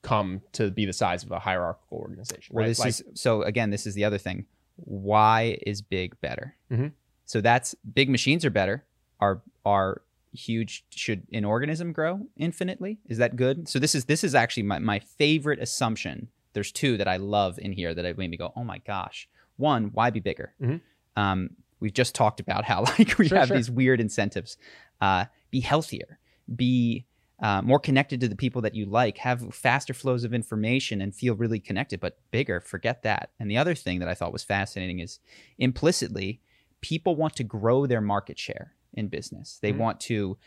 come 0.02 0.42
to 0.52 0.70
be 0.70 0.84
the 0.84 0.92
size 0.92 1.24
of 1.24 1.32
a 1.32 1.38
hierarchical 1.38 1.98
organization. 1.98 2.54
Well, 2.54 2.62
right? 2.64 2.68
this 2.68 2.78
Like, 2.78 2.88
is 2.90 3.04
so 3.14 3.42
again. 3.42 3.70
This 3.70 3.86
is 3.86 3.94
the 3.94 4.04
other 4.04 4.18
thing. 4.18 4.46
Why 4.76 5.58
is 5.66 5.82
big 5.82 6.20
better? 6.20 6.56
Mhm. 6.70 6.92
So 7.24 7.40
that's 7.40 7.74
big 7.94 8.10
machines 8.10 8.44
are 8.44 8.50
better. 8.50 8.84
Are 9.20 9.42
are 9.64 10.02
huge? 10.32 10.84
Should 10.90 11.26
an 11.32 11.44
organism 11.44 11.92
grow 11.92 12.26
infinitely? 12.36 12.98
Is 13.06 13.18
that 13.18 13.36
good? 13.36 13.68
So 13.68 13.78
this 13.78 13.94
is 13.94 14.04
this 14.04 14.24
is 14.24 14.34
actually 14.34 14.64
my 14.64 14.78
my 14.78 14.98
favorite 14.98 15.60
assumption. 15.60 16.28
There's 16.52 16.70
two 16.70 16.96
that 16.98 17.08
I 17.08 17.16
love 17.16 17.58
in 17.58 17.72
here 17.72 17.94
that 17.94 18.18
made 18.18 18.30
me 18.30 18.36
go, 18.36 18.52
oh 18.54 18.62
my 18.64 18.78
gosh. 18.78 19.28
One, 19.56 19.90
why 19.92 20.10
be 20.10 20.20
bigger? 20.20 20.54
Mhm. 20.60 20.80
Um, 21.16 21.50
we've 21.80 21.92
just 21.92 22.14
talked 22.14 22.40
about 22.40 22.64
how 22.64 22.82
like 22.98 23.18
we 23.18 23.28
Sure, 23.28 23.38
have 23.38 23.48
sure. 23.48 23.56
these 23.56 23.70
weird 23.70 24.00
incentives. 24.00 24.56
Uh, 25.00 25.26
be 25.50 25.60
healthier. 25.60 26.18
Be 26.54 27.06
uh, 27.40 27.60
more 27.62 27.78
connected 27.80 28.20
to 28.20 28.28
the 28.28 28.36
people 28.36 28.62
that 28.62 28.74
you 28.74 28.86
like, 28.86 29.18
have 29.18 29.52
faster 29.54 29.92
flows 29.92 30.24
of 30.24 30.32
information, 30.32 31.00
and 31.00 31.14
feel 31.14 31.34
really 31.34 31.58
connected, 31.60 32.00
but 32.00 32.18
bigger. 32.30 32.60
Forget 32.60 33.02
that. 33.02 33.30
And 33.40 33.50
the 33.50 33.56
other 33.58 33.74
thing 33.74 33.98
that 33.98 34.08
I 34.08 34.14
thought 34.14 34.32
was 34.32 34.44
fascinating 34.44 35.00
is 35.00 35.18
implicitly, 35.58 36.40
people 36.80 37.16
want 37.16 37.34
to 37.36 37.44
grow 37.44 37.86
their 37.86 38.00
market 38.00 38.38
share 38.38 38.74
in 38.92 39.08
business. 39.08 39.58
They 39.60 39.72
Mhm. 39.72 39.78
want 39.78 40.00
to 40.00 40.38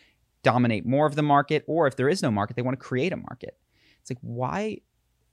dominate 0.44 0.86
more 0.86 1.06
of 1.06 1.16
the 1.16 1.22
market, 1.24 1.64
or 1.68 1.88
if 1.88 1.96
there 1.98 2.08
is 2.10 2.22
no 2.22 2.32
market, 2.32 2.56
they 2.56 2.62
want 2.62 2.80
to 2.80 2.86
create 2.86 3.12
a 3.12 3.18
market. 3.18 3.58
It's 4.02 4.10
like, 4.10 4.20
why? 4.22 4.80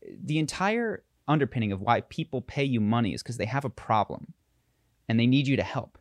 The 0.02 0.38
entire 0.38 1.04
underpinning 1.28 1.72
of 1.72 1.80
why 1.80 2.00
people 2.02 2.42
pay 2.42 2.64
you 2.64 2.80
money 2.80 3.14
is 3.14 3.22
because 3.22 3.36
they 3.36 3.46
have 3.46 3.64
a 3.64 3.70
problem 3.70 4.34
and 5.08 5.18
they 5.18 5.26
need 5.26 5.46
you 5.46 5.56
to 5.56 5.62
help. 5.62 5.98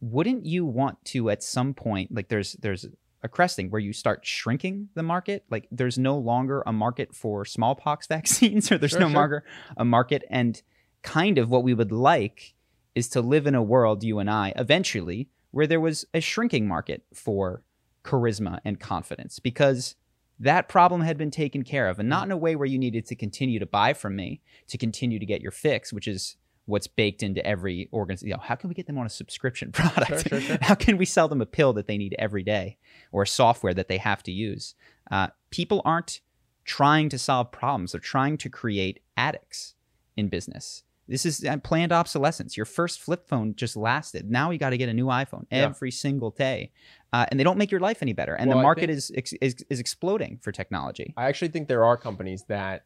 Wouldn't 0.00 0.46
you 0.46 0.64
want 0.64 1.04
to 1.06 1.30
at 1.30 1.42
some 1.42 1.74
point, 1.74 2.14
like 2.14 2.28
there's 2.28 2.52
there's 2.54 2.86
a 3.22 3.28
cresting 3.28 3.68
where 3.70 3.80
you 3.80 3.92
start 3.92 4.24
shrinking 4.24 4.88
the 4.94 5.02
market? 5.02 5.44
Like 5.50 5.66
there's 5.72 5.98
no 5.98 6.16
longer 6.16 6.62
a 6.66 6.72
market 6.72 7.14
for 7.14 7.44
smallpox 7.44 8.06
vaccines, 8.16 8.70
or 8.70 8.78
there's 8.78 8.92
Sure, 8.92 9.00
no 9.00 9.08
sure. 9.08 9.16
longer 9.16 9.44
a 9.76 9.84
market. 9.84 10.24
And 10.30 10.60
kind 11.02 11.38
of 11.38 11.50
what 11.50 11.64
we 11.64 11.74
would 11.74 11.92
like 11.92 12.54
is 12.94 13.08
to 13.10 13.20
live 13.20 13.46
in 13.46 13.54
a 13.54 13.62
world, 13.62 14.02
you 14.04 14.18
and 14.18 14.30
I, 14.30 14.52
eventually, 14.56 15.28
where 15.50 15.66
there 15.66 15.80
was 15.80 16.04
a 16.14 16.20
shrinking 16.20 16.66
market 16.68 17.04
for 17.12 17.62
charisma 18.04 18.60
and 18.64 18.78
confidence 18.80 19.38
because 19.38 19.94
that 20.38 20.68
problem 20.68 21.00
had 21.00 21.18
been 21.18 21.30
taken 21.30 21.62
care 21.64 21.88
of 21.88 21.98
and 21.98 22.08
not 22.08 22.24
in 22.24 22.30
a 22.32 22.36
way 22.36 22.54
where 22.56 22.66
you 22.66 22.78
needed 22.78 23.04
to 23.06 23.16
continue 23.16 23.58
to 23.58 23.66
buy 23.66 23.92
from 23.92 24.14
me 24.16 24.40
to 24.68 24.78
continue 24.78 25.18
to 25.18 25.26
get 25.26 25.40
your 25.40 25.50
fix, 25.50 25.92
which 25.92 26.06
is 26.06 26.36
what's 26.68 26.86
baked 26.86 27.22
into 27.22 27.44
every 27.46 27.88
organization. 27.92 28.28
You 28.28 28.34
know, 28.34 28.42
how 28.42 28.54
can 28.54 28.68
we 28.68 28.74
get 28.74 28.86
them 28.86 28.98
on 28.98 29.06
a 29.06 29.10
subscription 29.10 29.72
product? 29.72 30.08
Sure, 30.08 30.18
sure, 30.18 30.40
sure. 30.40 30.58
how 30.60 30.74
can 30.74 30.98
we 30.98 31.04
sell 31.06 31.26
them 31.26 31.40
a 31.40 31.46
pill 31.46 31.72
that 31.72 31.86
they 31.86 31.96
need 31.96 32.14
every 32.18 32.42
day 32.42 32.76
or 33.10 33.24
software 33.24 33.74
that 33.74 33.88
they 33.88 33.98
have 33.98 34.22
to 34.24 34.32
use? 34.32 34.74
Uh, 35.10 35.28
people 35.50 35.80
aren't 35.84 36.20
trying 36.64 37.08
to 37.08 37.18
solve 37.18 37.50
problems; 37.50 37.92
they're 37.92 38.00
trying 38.00 38.36
to 38.38 38.50
create 38.50 39.00
addicts 39.16 39.74
in 40.16 40.28
business. 40.28 40.84
This 41.10 41.24
is 41.24 41.42
uh, 41.42 41.56
planned 41.56 41.90
obsolescence. 41.90 42.54
Your 42.54 42.66
first 42.66 43.00
flip 43.00 43.26
phone 43.26 43.54
just 43.56 43.74
lasted. 43.74 44.30
Now 44.30 44.50
you 44.50 44.58
got 44.58 44.70
to 44.70 44.76
get 44.76 44.90
a 44.90 44.92
new 44.92 45.06
iPhone 45.06 45.46
Yeah. 45.50 45.64
every 45.64 45.90
single 45.90 46.32
day, 46.32 46.70
uh, 47.14 47.24
and 47.30 47.40
they 47.40 47.44
don't 47.44 47.56
make 47.56 47.70
your 47.70 47.80
life 47.80 48.02
any 48.02 48.12
better. 48.12 48.34
And 48.34 48.48
Well, 48.50 48.58
the 48.58 48.62
market 48.62 48.90
is, 48.90 49.10
is 49.10 49.64
is 49.70 49.80
exploding 49.80 50.38
for 50.42 50.52
technology. 50.52 51.14
I 51.16 51.28
actually 51.28 51.48
think 51.48 51.66
there 51.66 51.82
are 51.86 51.96
companies 51.96 52.44
that 52.48 52.84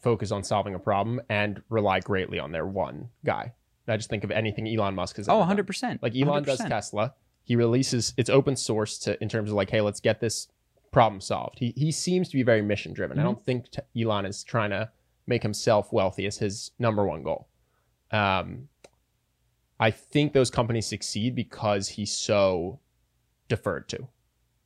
focus 0.00 0.30
on 0.32 0.44
solving 0.44 0.74
a 0.74 0.78
problem 0.78 1.20
and 1.28 1.62
rely 1.68 2.00
greatly 2.00 2.38
on 2.38 2.52
their 2.52 2.66
one 2.66 3.08
guy. 3.24 3.52
I 3.86 3.96
just 3.96 4.10
think 4.10 4.22
of 4.24 4.30
anything 4.30 4.68
Elon 4.68 4.94
Musk 4.94 5.16
has. 5.16 5.28
Oh, 5.28 5.32
ever 5.32 5.38
100 5.40 5.56
done. 5.62 5.66
percent. 5.66 6.02
Like 6.02 6.14
Elon 6.14 6.42
does 6.42 6.58
Tesla. 6.58 7.14
He 7.44 7.56
releases 7.56 8.12
it's 8.18 8.28
open 8.28 8.54
source 8.56 8.98
to 9.00 9.20
in 9.22 9.28
terms 9.30 9.48
of 9.50 9.56
like, 9.56 9.70
hey, 9.70 9.80
let's 9.80 10.00
get 10.00 10.20
this 10.20 10.48
problem 10.92 11.20
solved. 11.20 11.58
He 11.58 11.72
he 11.76 11.90
seems 11.90 12.28
to 12.28 12.36
be 12.36 12.42
very 12.42 12.60
mission 12.62 12.92
driven. 12.92 13.18
I 13.18 13.22
Mhm. 13.22 13.24
don't 13.24 13.46
think 13.46 13.70
t- 13.70 14.02
Elon 14.02 14.26
is 14.26 14.44
trying 14.44 14.70
to 14.70 14.90
make 15.26 15.42
himself 15.42 15.90
wealthy 15.92 16.26
as 16.26 16.38
his 16.38 16.70
number 16.78 17.06
one 17.06 17.22
goal. 17.22 17.48
Um, 18.10 18.68
I 19.80 19.90
think 19.90 20.32
those 20.32 20.50
companies 20.50 20.86
succeed 20.86 21.34
because 21.34 21.88
he's 21.88 22.10
so 22.10 22.80
deferred 23.48 23.88
to. 23.90 24.08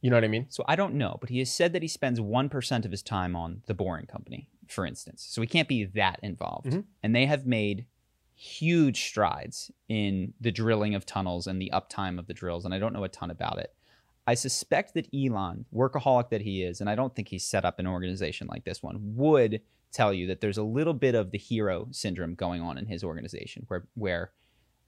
You 0.01 0.11
know 0.11 0.17
what 0.17 0.25
I 0.25 0.29
mean? 0.29 0.47
So 0.49 0.65
I 0.67 0.75
don't 0.75 0.95
know, 0.95 1.19
but 1.21 1.31
he 1.31 1.39
has 1.39 1.51
said 1.53 1.73
that 1.75 1.83
he 1.83 1.89
spends 1.89 2.21
one 2.21 2.49
percent 2.49 2.85
of 2.85 2.91
his 2.91 3.03
time 3.03 3.37
on 3.37 3.63
the 3.67 3.75
Boring 3.75 4.07
Company, 4.07 4.49
for 4.69 4.87
instance. 4.87 5.27
So 5.29 5.41
we 5.41 5.47
can't 5.47 5.69
be 5.69 5.85
that 5.85 6.19
involved. 6.23 6.67
Mhm. 6.73 6.85
And 7.03 7.15
they 7.15 7.27
have 7.27 7.47
made 7.47 7.87
huge 8.35 9.05
strides 9.05 9.71
in 9.89 10.35
the 10.41 10.51
drilling 10.51 10.95
of 10.95 11.07
tunnels 11.07 11.47
and 11.47 11.61
the 11.61 11.71
uptime 11.73 12.19
of 12.19 12.27
the 12.27 12.35
drills. 12.35 12.65
And 12.65 12.75
I 12.75 12.79
don't 12.79 12.93
know 12.93 13.05
a 13.05 13.09
ton 13.09 13.31
about 13.31 13.59
it. 13.59 13.75
I 14.27 14.35
suspect 14.35 14.95
that 14.95 15.09
Elon, 15.15 15.67
workaholic 15.75 16.31
that 16.31 16.43
he 16.43 16.63
is, 16.63 16.81
and 16.81 16.89
I 16.89 16.95
don't 16.95 17.15
think 17.15 17.29
he's 17.29 17.45
set 17.45 17.65
up 17.65 17.79
an 17.79 17.87
organization 17.87 18.47
like 18.49 18.65
this 18.65 18.83
one, 18.83 19.15
would 19.17 19.61
tell 19.93 20.13
you 20.15 20.27
that 20.29 20.41
there's 20.41 20.59
a 20.59 20.63
little 20.63 20.95
bit 20.95 21.15
of 21.15 21.31
the 21.33 21.39
hero 21.39 21.89
syndrome 21.91 22.35
going 22.35 22.63
on 22.63 22.79
in 22.79 22.87
his 22.87 23.05
organization, 23.05 23.65
where 23.69 23.87
where 23.95 24.33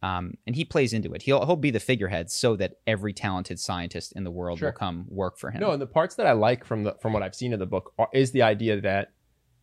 um, 0.02 0.34
and 0.46 0.54
he 0.54 0.64
plays 0.66 0.92
into 0.92 1.12
it. 1.14 1.22
He'll 1.22 1.44
he'll 1.46 1.56
be 1.56 1.70
the 1.70 1.80
figurehead 1.80 2.30
so 2.30 2.56
that 2.56 2.78
every 2.86 3.12
talented 3.12 3.58
scientist 3.58 4.12
in 4.14 4.22
the 4.24 4.30
world 4.30 4.58
Sure. 4.58 4.68
will 4.68 4.76
come 4.76 5.06
work 5.08 5.38
for 5.38 5.50
him. 5.50 5.60
No, 5.60 5.70
and 5.72 5.80
the 5.82 5.86
parts 5.86 6.14
that 6.16 6.26
I 6.26 6.32
like 6.32 6.64
from 6.64 6.84
the 6.84 6.94
from 7.00 7.12
what 7.12 7.22
I've 7.22 7.34
seen 7.34 7.52
of 7.52 7.58
the 7.58 7.66
book 7.66 7.92
are, 7.98 8.08
is 8.12 8.30
the 8.32 8.42
idea 8.42 8.80
that 8.82 9.12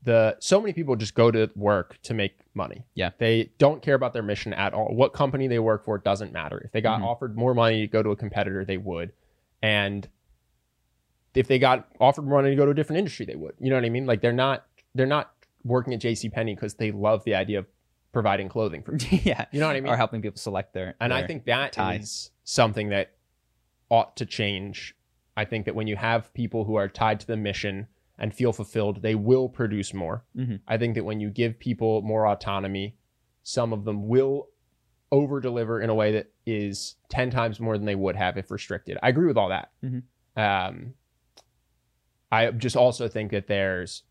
the 0.03 0.35
so 0.39 0.59
many 0.59 0.73
people 0.73 0.95
just 0.95 1.13
go 1.13 1.29
to 1.31 1.49
work 1.55 1.99
to 2.03 2.13
make 2.13 2.33
money. 2.55 2.85
Yeah. 2.95 3.11
They 3.19 3.51
don't 3.59 3.81
care 3.81 3.93
about 3.95 4.13
their 4.13 4.23
mission 4.23 4.53
at 4.53 4.73
all. 4.73 4.93
What 4.95 5.13
company 5.13 5.47
they 5.47 5.59
work 5.59 5.85
for 5.85 5.97
doesn't 5.99 6.33
matter. 6.33 6.59
If 6.65 6.71
they 6.71 6.81
got 6.81 7.01
Mhm. 7.01 7.05
offered 7.05 7.37
more 7.37 7.53
money 7.53 7.81
to 7.81 7.87
go 7.87 8.01
to 8.01 8.09
a 8.09 8.15
competitor, 8.15 8.65
they 8.65 8.77
would. 8.77 9.13
And 9.61 10.09
if 11.33 11.47
they 11.47 11.59
got 11.59 11.87
offered 11.99 12.23
more 12.23 12.41
money 12.41 12.49
to 12.49 12.55
go 12.55 12.65
to 12.65 12.71
a 12.71 12.73
different 12.73 12.97
industry, 12.99 13.25
they 13.25 13.35
would. 13.35 13.53
You 13.59 13.69
know 13.69 13.75
what 13.75 13.85
I 13.85 13.89
mean? 13.89 14.05
Like 14.05 14.21
they're 14.21 14.33
not 14.33 14.65
they're 14.95 15.05
not 15.05 15.31
working 15.63 15.93
at 15.93 16.01
JC 16.01 16.29
Penney 16.31 16.55
because 16.55 16.73
they 16.73 16.91
love 16.91 17.23
the 17.23 17.35
idea 17.35 17.59
of 17.59 17.67
providing 18.11 18.49
clothing 18.49 18.81
for 18.83 18.91
people. 18.97 19.19
yeah, 19.23 19.45
You 19.51 19.59
know 19.61 19.67
what 19.67 19.75
I 19.75 19.81
mean? 19.81 19.93
or 19.93 19.95
helping 19.95 20.21
people 20.21 20.37
select 20.39 20.73
their. 20.73 20.95
And 20.99 21.13
I 21.13 21.19
their- 21.21 21.27
think 21.27 21.45
that 21.45 21.69
is 21.69 21.75
tie. 21.75 22.01
something 22.43 22.89
that 22.89 23.11
ought 23.89 24.17
to 24.17 24.25
change. 24.25 24.95
I 25.37 25.45
think 25.45 25.65
that 25.65 25.75
when 25.75 25.87
you 25.87 25.95
have 25.95 26.33
people 26.33 26.65
who 26.65 26.75
are 26.75 26.89
tied 26.89 27.19
to 27.21 27.27
the 27.27 27.37
mission 27.37 27.87
and 28.21 28.33
feel 28.33 28.53
fulfilled, 28.53 29.01
they 29.01 29.15
will 29.15 29.49
produce 29.49 29.93
more. 29.93 30.23
Mhm. 30.37 30.61
I 30.67 30.77
think 30.77 30.95
that 30.95 31.03
when 31.03 31.19
you 31.19 31.29
give 31.29 31.59
people 31.59 32.01
more 32.03 32.25
autonomy, 32.27 32.95
some 33.43 33.73
of 33.73 33.83
them 33.83 34.07
will 34.07 34.47
over 35.11 35.41
deliver 35.41 35.81
in 35.81 35.89
a 35.89 35.93
way 35.95 36.11
that 36.13 36.31
is 36.45 36.95
10 37.09 37.31
times 37.31 37.59
more 37.59 37.77
than 37.77 37.85
they 37.85 37.95
would 37.95 38.15
have 38.15 38.37
if 38.37 38.49
restricted. 38.51 38.97
I 39.03 39.09
agree 39.09 39.27
with 39.27 39.37
all 39.37 39.49
that. 39.49 39.71
Mhm. 39.83 40.03
Um, 40.37 40.93
I 42.31 42.51
just 42.51 42.77
also 42.77 43.09
think 43.09 43.31
that 43.31 43.47
there's 43.47 44.03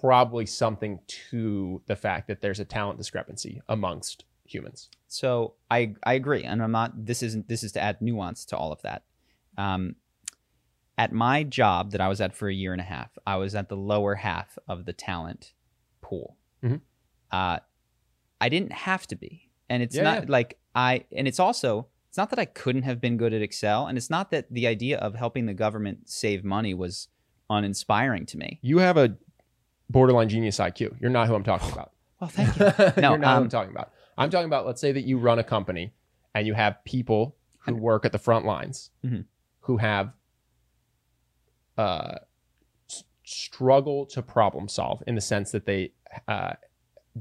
probably 0.00 0.46
something 0.46 1.00
to 1.06 1.82
the 1.86 1.96
fact 1.96 2.28
that 2.28 2.40
there's 2.40 2.60
a 2.60 2.64
talent 2.64 2.96
discrepancy 2.96 3.60
amongst 3.68 4.24
humans. 4.44 4.88
So 5.08 5.54
I 5.70 5.94
I 6.04 6.14
agree, 6.14 6.44
and 6.44 6.62
I'm 6.62 6.72
not. 6.72 7.04
This 7.06 7.22
isn't. 7.22 7.48
This 7.48 7.62
is 7.62 7.72
to 7.72 7.80
add 7.80 8.00
nuance 8.00 8.44
to 8.46 8.56
all 8.56 8.72
of 8.72 8.80
that. 8.82 9.02
Um, 9.58 9.96
at 11.00 11.12
my 11.12 11.42
job 11.44 11.92
that 11.92 12.00
I 12.00 12.08
was 12.08 12.20
at 12.20 12.34
for 12.36 12.46
a 12.48 12.52
year 12.62 12.72
and 12.72 12.80
a 12.80 12.84
half, 12.84 13.10
I 13.26 13.36
was 13.36 13.54
at 13.54 13.68
the 13.70 13.76
lower 13.76 14.14
half 14.16 14.58
of 14.68 14.84
the 14.84 14.92
talent 14.92 15.54
pool. 16.02 16.36
Mhm. 16.62 16.80
Uh, 17.30 17.58
I 18.40 18.48
didn't 18.54 18.72
have 18.72 19.06
to 19.08 19.16
be, 19.16 19.50
and 19.70 19.82
it's 19.82 19.96
Yeah, 19.96 20.02
not 20.02 20.18
yeah. 20.24 20.32
like 20.38 20.58
I. 20.74 21.04
And 21.16 21.26
it's 21.26 21.40
also 21.40 21.86
it's 22.08 22.16
not 22.18 22.30
that 22.30 22.38
I 22.38 22.44
couldn't 22.44 22.82
have 22.82 23.00
been 23.00 23.16
good 23.16 23.32
at 23.32 23.40
Excel, 23.40 23.86
and 23.86 23.96
it's 23.96 24.10
not 24.10 24.30
that 24.32 24.44
the 24.52 24.66
idea 24.66 24.98
of 24.98 25.14
helping 25.14 25.46
the 25.46 25.54
government 25.54 26.08
save 26.10 26.44
money 26.44 26.74
was 26.74 27.08
uninspiring 27.48 28.26
to 28.26 28.36
me. 28.38 28.58
You 28.62 28.78
have 28.78 28.96
a 28.96 29.16
borderline 29.88 30.28
genius 30.28 30.58
IQ. 30.58 31.00
You're 31.00 31.10
not 31.10 31.28
who 31.28 31.34
I'm 31.34 31.44
talking 31.44 31.72
about. 31.72 31.92
Well, 32.20 32.28
thank 32.28 32.54
you. 32.58 32.66
No, 33.00 33.10
You're 33.12 33.18
not 33.18 33.30
who 33.30 33.36
um, 33.38 33.42
I'm 33.44 33.48
talking 33.48 33.70
about. 33.70 33.92
I'm 34.18 34.28
talking 34.28 34.44
about, 34.52 34.66
let's 34.66 34.78
say 34.80 34.92
that 34.92 35.04
you 35.04 35.16
run 35.18 35.38
a 35.38 35.44
company 35.44 35.94
and 36.34 36.46
you 36.46 36.52
have 36.52 36.84
people 36.84 37.36
who 37.60 37.74
work 37.74 38.04
at 38.04 38.12
the 38.12 38.18
front 38.18 38.44
lines 38.44 38.90
Mhm. 39.02 39.24
who 39.60 39.78
have 39.78 40.12
uh, 41.78 42.16
s- 42.88 43.04
struggle 43.24 44.06
to 44.06 44.22
problem 44.22 44.68
solve 44.68 45.02
in 45.06 45.14
the 45.14 45.20
sense 45.20 45.50
that 45.52 45.66
they 45.66 45.92
uh, 46.28 46.52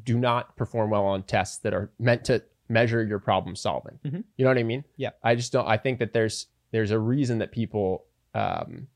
do 0.03 0.17
not 0.17 0.55
perform 0.57 0.89
well 0.89 1.05
on 1.05 1.23
tests 1.23 1.57
that 1.59 1.73
are 1.73 1.91
meant 1.99 2.23
to 2.25 2.43
measure 2.67 3.03
your 3.03 3.19
problem 3.19 3.55
solving. 3.55 3.99
Mhm. 4.05 4.23
You 4.38 4.45
know 4.45 4.49
what 4.51 4.57
I 4.57 4.63
mean? 4.63 4.83
Yeah. 4.97 5.12
I 5.23 5.35
just 5.35 5.51
don't. 5.51 5.67
I 5.67 5.77
think 5.77 5.99
that 5.99 6.13
there's 6.13 6.47
there's 6.71 6.91
a 6.91 6.99
reason 6.99 7.39
that 7.39 7.51
people 7.51 8.05
um, 8.35 8.88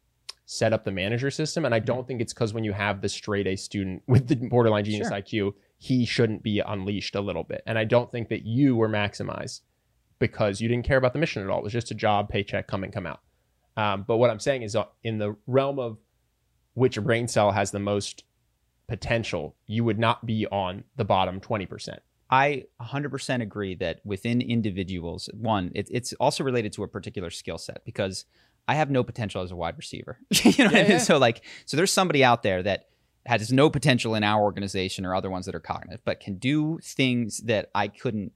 set 0.46 0.74
up 0.74 0.84
the 0.86 0.92
manager 0.92 1.32
system, 1.32 1.66
and 1.66 1.74
I 1.74 1.80
don't 1.80 2.06
think 2.08 2.22
it's 2.22 2.34
because 2.34 2.54
when 2.54 2.64
you 2.64 2.74
have 2.74 3.02
the 3.02 3.10
straight 3.10 3.48
A 3.48 3.56
student 3.56 4.04
with 4.08 4.28
the 4.28 4.36
borderline 4.36 4.86
genius 4.86 5.08
Sure. 5.08 5.18
IQ, 5.18 5.54
he 5.80 6.06
shouldn't 6.06 6.44
be 6.44 6.60
unleashed 6.60 7.16
a 7.16 7.22
little 7.22 7.44
bit. 7.44 7.64
And 7.66 7.80
I 7.80 7.84
don't 7.86 8.12
think 8.12 8.30
that 8.30 8.46
you 8.46 8.76
were 8.76 8.88
maximized 8.90 9.62
because 10.20 10.62
you 10.62 10.68
didn't 10.70 10.86
care 10.86 10.98
about 10.98 11.14
the 11.14 11.20
mission 11.20 11.42
at 11.44 11.50
all. 11.50 11.58
It 11.60 11.64
was 11.64 11.74
just 11.74 11.90
a 11.92 11.96
job, 11.96 12.30
paycheck, 12.30 12.68
come 12.68 12.84
in, 12.84 12.92
come 12.92 13.08
out. 13.08 13.22
Um, 13.76 14.06
but 14.08 14.18
what 14.18 14.30
I'm 14.30 14.40
saying 14.40 14.64
is, 14.64 14.76
uh, 14.76 14.86
in 15.04 15.18
the 15.18 15.36
realm 15.48 15.80
of 15.80 15.98
which 16.74 17.00
brain 17.02 17.28
cell 17.28 17.52
has 17.52 17.72
the 17.72 17.80
most 17.80 18.24
potential, 18.88 19.56
you 19.68 19.84
would 19.84 20.00
not 20.00 20.26
be 20.26 20.46
on 20.48 20.84
the 20.96 21.06
bottom 21.06 21.40
20%. 21.40 21.98
I 22.30 22.66
100% 22.82 23.42
agree 23.42 23.76
that 23.76 24.00
within 24.04 24.42
individuals, 24.42 25.30
one, 25.34 25.72
it, 25.76 25.88
it's 25.92 26.14
also 26.14 26.44
related 26.44 26.74
to 26.74 26.84
a 26.84 26.88
particular 26.88 27.30
skill 27.30 27.58
set 27.58 27.84
because 27.86 28.26
I 28.68 28.76
have 28.76 28.90
no 28.90 29.04
potential 29.04 29.42
as 29.42 29.52
a 29.52 29.56
wide 29.56 29.78
receiver. 29.78 30.18
you 30.44 30.52
know 30.64 30.72
what 30.72 30.76
I 30.76 30.82
mean? 30.84 30.92
yeah. 30.92 30.98
So 30.98 31.18
like, 31.18 31.44
so 31.66 31.78
there's 31.78 31.92
somebody 31.92 32.24
out 32.24 32.44
there 32.44 32.64
that 32.64 32.88
has 33.26 33.52
no 33.52 33.70
potential 33.70 34.16
in 34.16 34.24
our 34.24 34.42
organization 34.42 35.06
or 35.06 35.16
other 35.16 35.30
ones 35.30 35.46
that 35.46 35.56
are 35.56 35.60
cognitive, 35.60 36.02
but 36.06 36.20
can 36.20 36.36
do 36.36 36.80
things 36.84 37.38
that 37.40 37.70
I 37.74 37.88
couldn't 37.88 38.32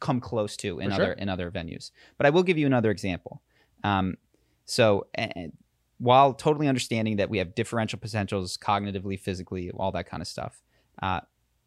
come 0.00 0.20
close 0.20 0.56
to 0.58 0.80
in 0.80 0.90
For 0.90 0.94
other 0.94 1.04
sure. 1.04 1.12
in 1.12 1.28
other 1.28 1.50
venues. 1.50 1.90
But 2.16 2.26
I 2.26 2.30
will 2.30 2.42
give 2.42 2.58
you 2.58 2.66
another 2.66 2.90
example. 2.90 3.42
Um, 3.84 4.16
so 4.64 5.06
and 5.14 5.52
while 5.98 6.34
totally 6.34 6.66
understanding 6.68 7.16
that 7.16 7.30
we 7.30 7.38
have 7.38 7.54
differential 7.54 7.98
potentials 7.98 8.56
cognitively, 8.58 9.18
physically, 9.18 9.70
all 9.70 9.92
that 9.92 10.06
kind 10.06 10.20
of 10.20 10.26
stuff, 10.26 10.62
uh, 11.02 11.20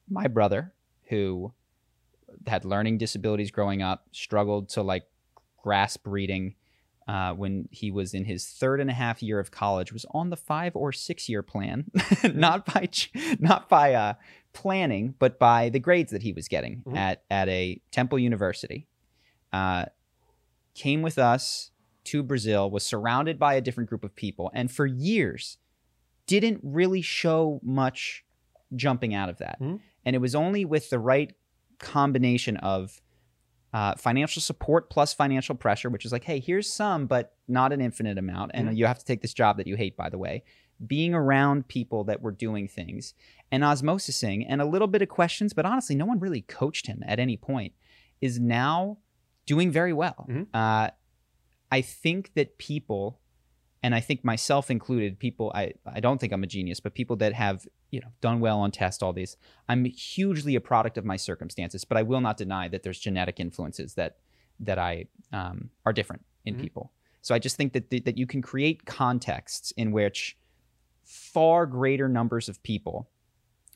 my 0.10 0.28
brother 0.28 0.74
who 1.10 1.54
had 2.46 2.66
learning 2.66 2.98
disabilities 2.98 3.52
growing 3.52 3.82
up, 3.82 4.08
struggled 4.12 4.70
to 4.70 4.82
like 4.82 5.04
grasp 5.64 6.06
reading 6.06 6.56
uh, 7.08 7.32
when 7.34 7.70
he 7.72 7.90
was 7.90 8.14
in 8.14 8.26
his 8.26 8.46
third 8.48 8.82
and 8.82 8.90
a 8.90 8.94
half 8.94 9.24
year 9.24 9.40
of 9.40 9.50
college, 9.50 9.94
was 9.94 10.06
on 10.12 10.30
the 10.30 10.36
five 10.36 10.76
or 10.76 10.92
six 10.92 11.30
year 11.30 11.42
plan, 11.42 11.86
not 12.34 12.66
by 12.66 12.90
not 13.40 13.70
by 13.70 13.94
uh, 13.94 14.14
planning, 14.52 15.16
but 15.18 15.40
by 15.40 15.70
the 15.70 15.80
grades 15.80 16.12
that 16.12 16.22
he 16.22 16.34
was 16.34 16.50
getting 16.50 16.84
Mhm. 16.86 16.98
at 16.98 17.24
at 17.32 17.48
a 17.48 17.80
Temple 17.92 18.20
University. 18.20 18.88
Uh, 19.54 19.86
came 20.74 21.02
with 21.02 21.18
us 21.18 21.72
to 22.08 22.24
Brazil, 22.24 22.70
was 22.70 22.86
surrounded 22.86 23.38
by 23.40 23.54
a 23.56 23.62
different 23.62 23.90
group 23.90 24.04
of 24.04 24.16
people, 24.16 24.52
and 24.54 24.72
for 24.72 24.86
years 24.86 25.58
didn't 26.26 26.60
really 26.64 27.02
show 27.02 27.60
much 27.64 28.26
jumping 28.76 29.14
out 29.14 29.30
of 29.30 29.38
that. 29.38 29.60
Mhm. 29.62 29.80
And 30.06 30.16
it 30.16 30.20
was 30.20 30.36
only 30.36 30.66
with 30.66 30.90
the 30.90 31.00
right 31.00 31.34
combination 31.80 32.58
of 32.58 33.02
uh, 33.74 33.94
financial 33.96 34.42
support 34.42 34.90
plus 34.90 35.14
financial 35.14 35.54
pressure, 35.54 35.90
which 35.90 36.06
is 36.06 36.12
like, 36.12 36.24
hey, 36.24 36.40
here's 36.40 36.72
some, 36.72 37.06
but 37.06 37.36
not 37.50 37.74
an 37.74 37.82
infinite 37.82 38.18
amount. 38.18 38.50
And 38.54 38.70
Mhm. 38.70 38.78
you 38.78 38.86
have 38.86 38.98
to 38.98 39.06
take 39.06 39.22
this 39.22 39.34
job 39.34 39.58
that 39.58 39.68
you 39.68 39.76
hate, 39.76 39.96
by 39.98 40.10
the 40.10 40.18
way. 40.18 40.44
Being 40.86 41.14
around 41.14 41.68
people 41.68 42.06
that 42.06 42.22
were 42.22 42.32
doing 42.32 42.68
things 42.70 43.14
and 43.52 43.64
osmosising 43.64 44.46
and 44.48 44.62
a 44.62 44.66
little 44.66 44.88
bit 44.88 45.02
of 45.02 45.10
questions, 45.10 45.54
but 45.54 45.66
honestly, 45.66 45.96
no 45.98 46.06
one 46.06 46.18
really 46.20 46.42
coached 46.42 46.88
him 46.88 47.04
at 47.06 47.20
any 47.20 47.36
point, 47.36 47.74
is 48.22 48.40
now 48.40 48.98
doing 49.46 49.70
very 49.70 49.94
well. 49.94 50.26
Mhm. 50.30 50.48
Uh, 50.54 50.92
I 51.72 51.82
think 51.82 52.34
that 52.36 52.58
people, 52.58 53.20
and 53.84 53.94
I 53.94 54.00
think 54.00 54.24
myself 54.24 54.72
included, 54.72 55.20
people, 55.20 55.52
I, 55.54 55.74
I 55.86 56.00
don't 56.00 56.20
think 56.20 56.32
I'm 56.34 56.44
a 56.44 56.48
genius, 56.48 56.80
but 56.80 56.94
people 56.94 57.16
that 57.18 57.34
have, 57.34 57.68
you 57.92 58.00
know, 58.00 58.08
done 58.22 58.40
well 58.40 58.60
on 58.60 58.72
tests, 58.72 59.04
all 59.04 59.14
these, 59.14 59.38
I'm 59.70 59.86
hugely 59.86 60.56
a 60.56 60.62
product 60.62 60.98
of 60.98 61.06
my 61.06 61.18
circumstances, 61.18 61.84
but 61.86 61.98
I 61.98 62.04
will 62.04 62.22
not 62.22 62.38
deny 62.38 62.68
that 62.70 62.84
there's 62.84 63.00
genetic 63.00 63.40
influences 63.40 63.94
that 63.96 64.18
that 64.60 64.80
I 64.80 65.06
um, 65.32 65.70
are 65.86 65.94
different 65.94 66.26
in 66.46 66.56
Mhm. 66.56 66.62
people. 66.62 66.92
So 67.22 67.36
I 67.36 67.40
just 67.40 67.58
think 67.58 67.74
that 67.74 67.90
that 68.06 68.18
you 68.18 68.26
can 68.26 68.42
create 68.42 68.86
contexts 68.86 69.72
in 69.72 69.92
which 69.92 70.36
far 71.04 71.66
greater 71.66 72.10
numbers 72.10 72.50
of 72.50 72.62
people 72.64 73.10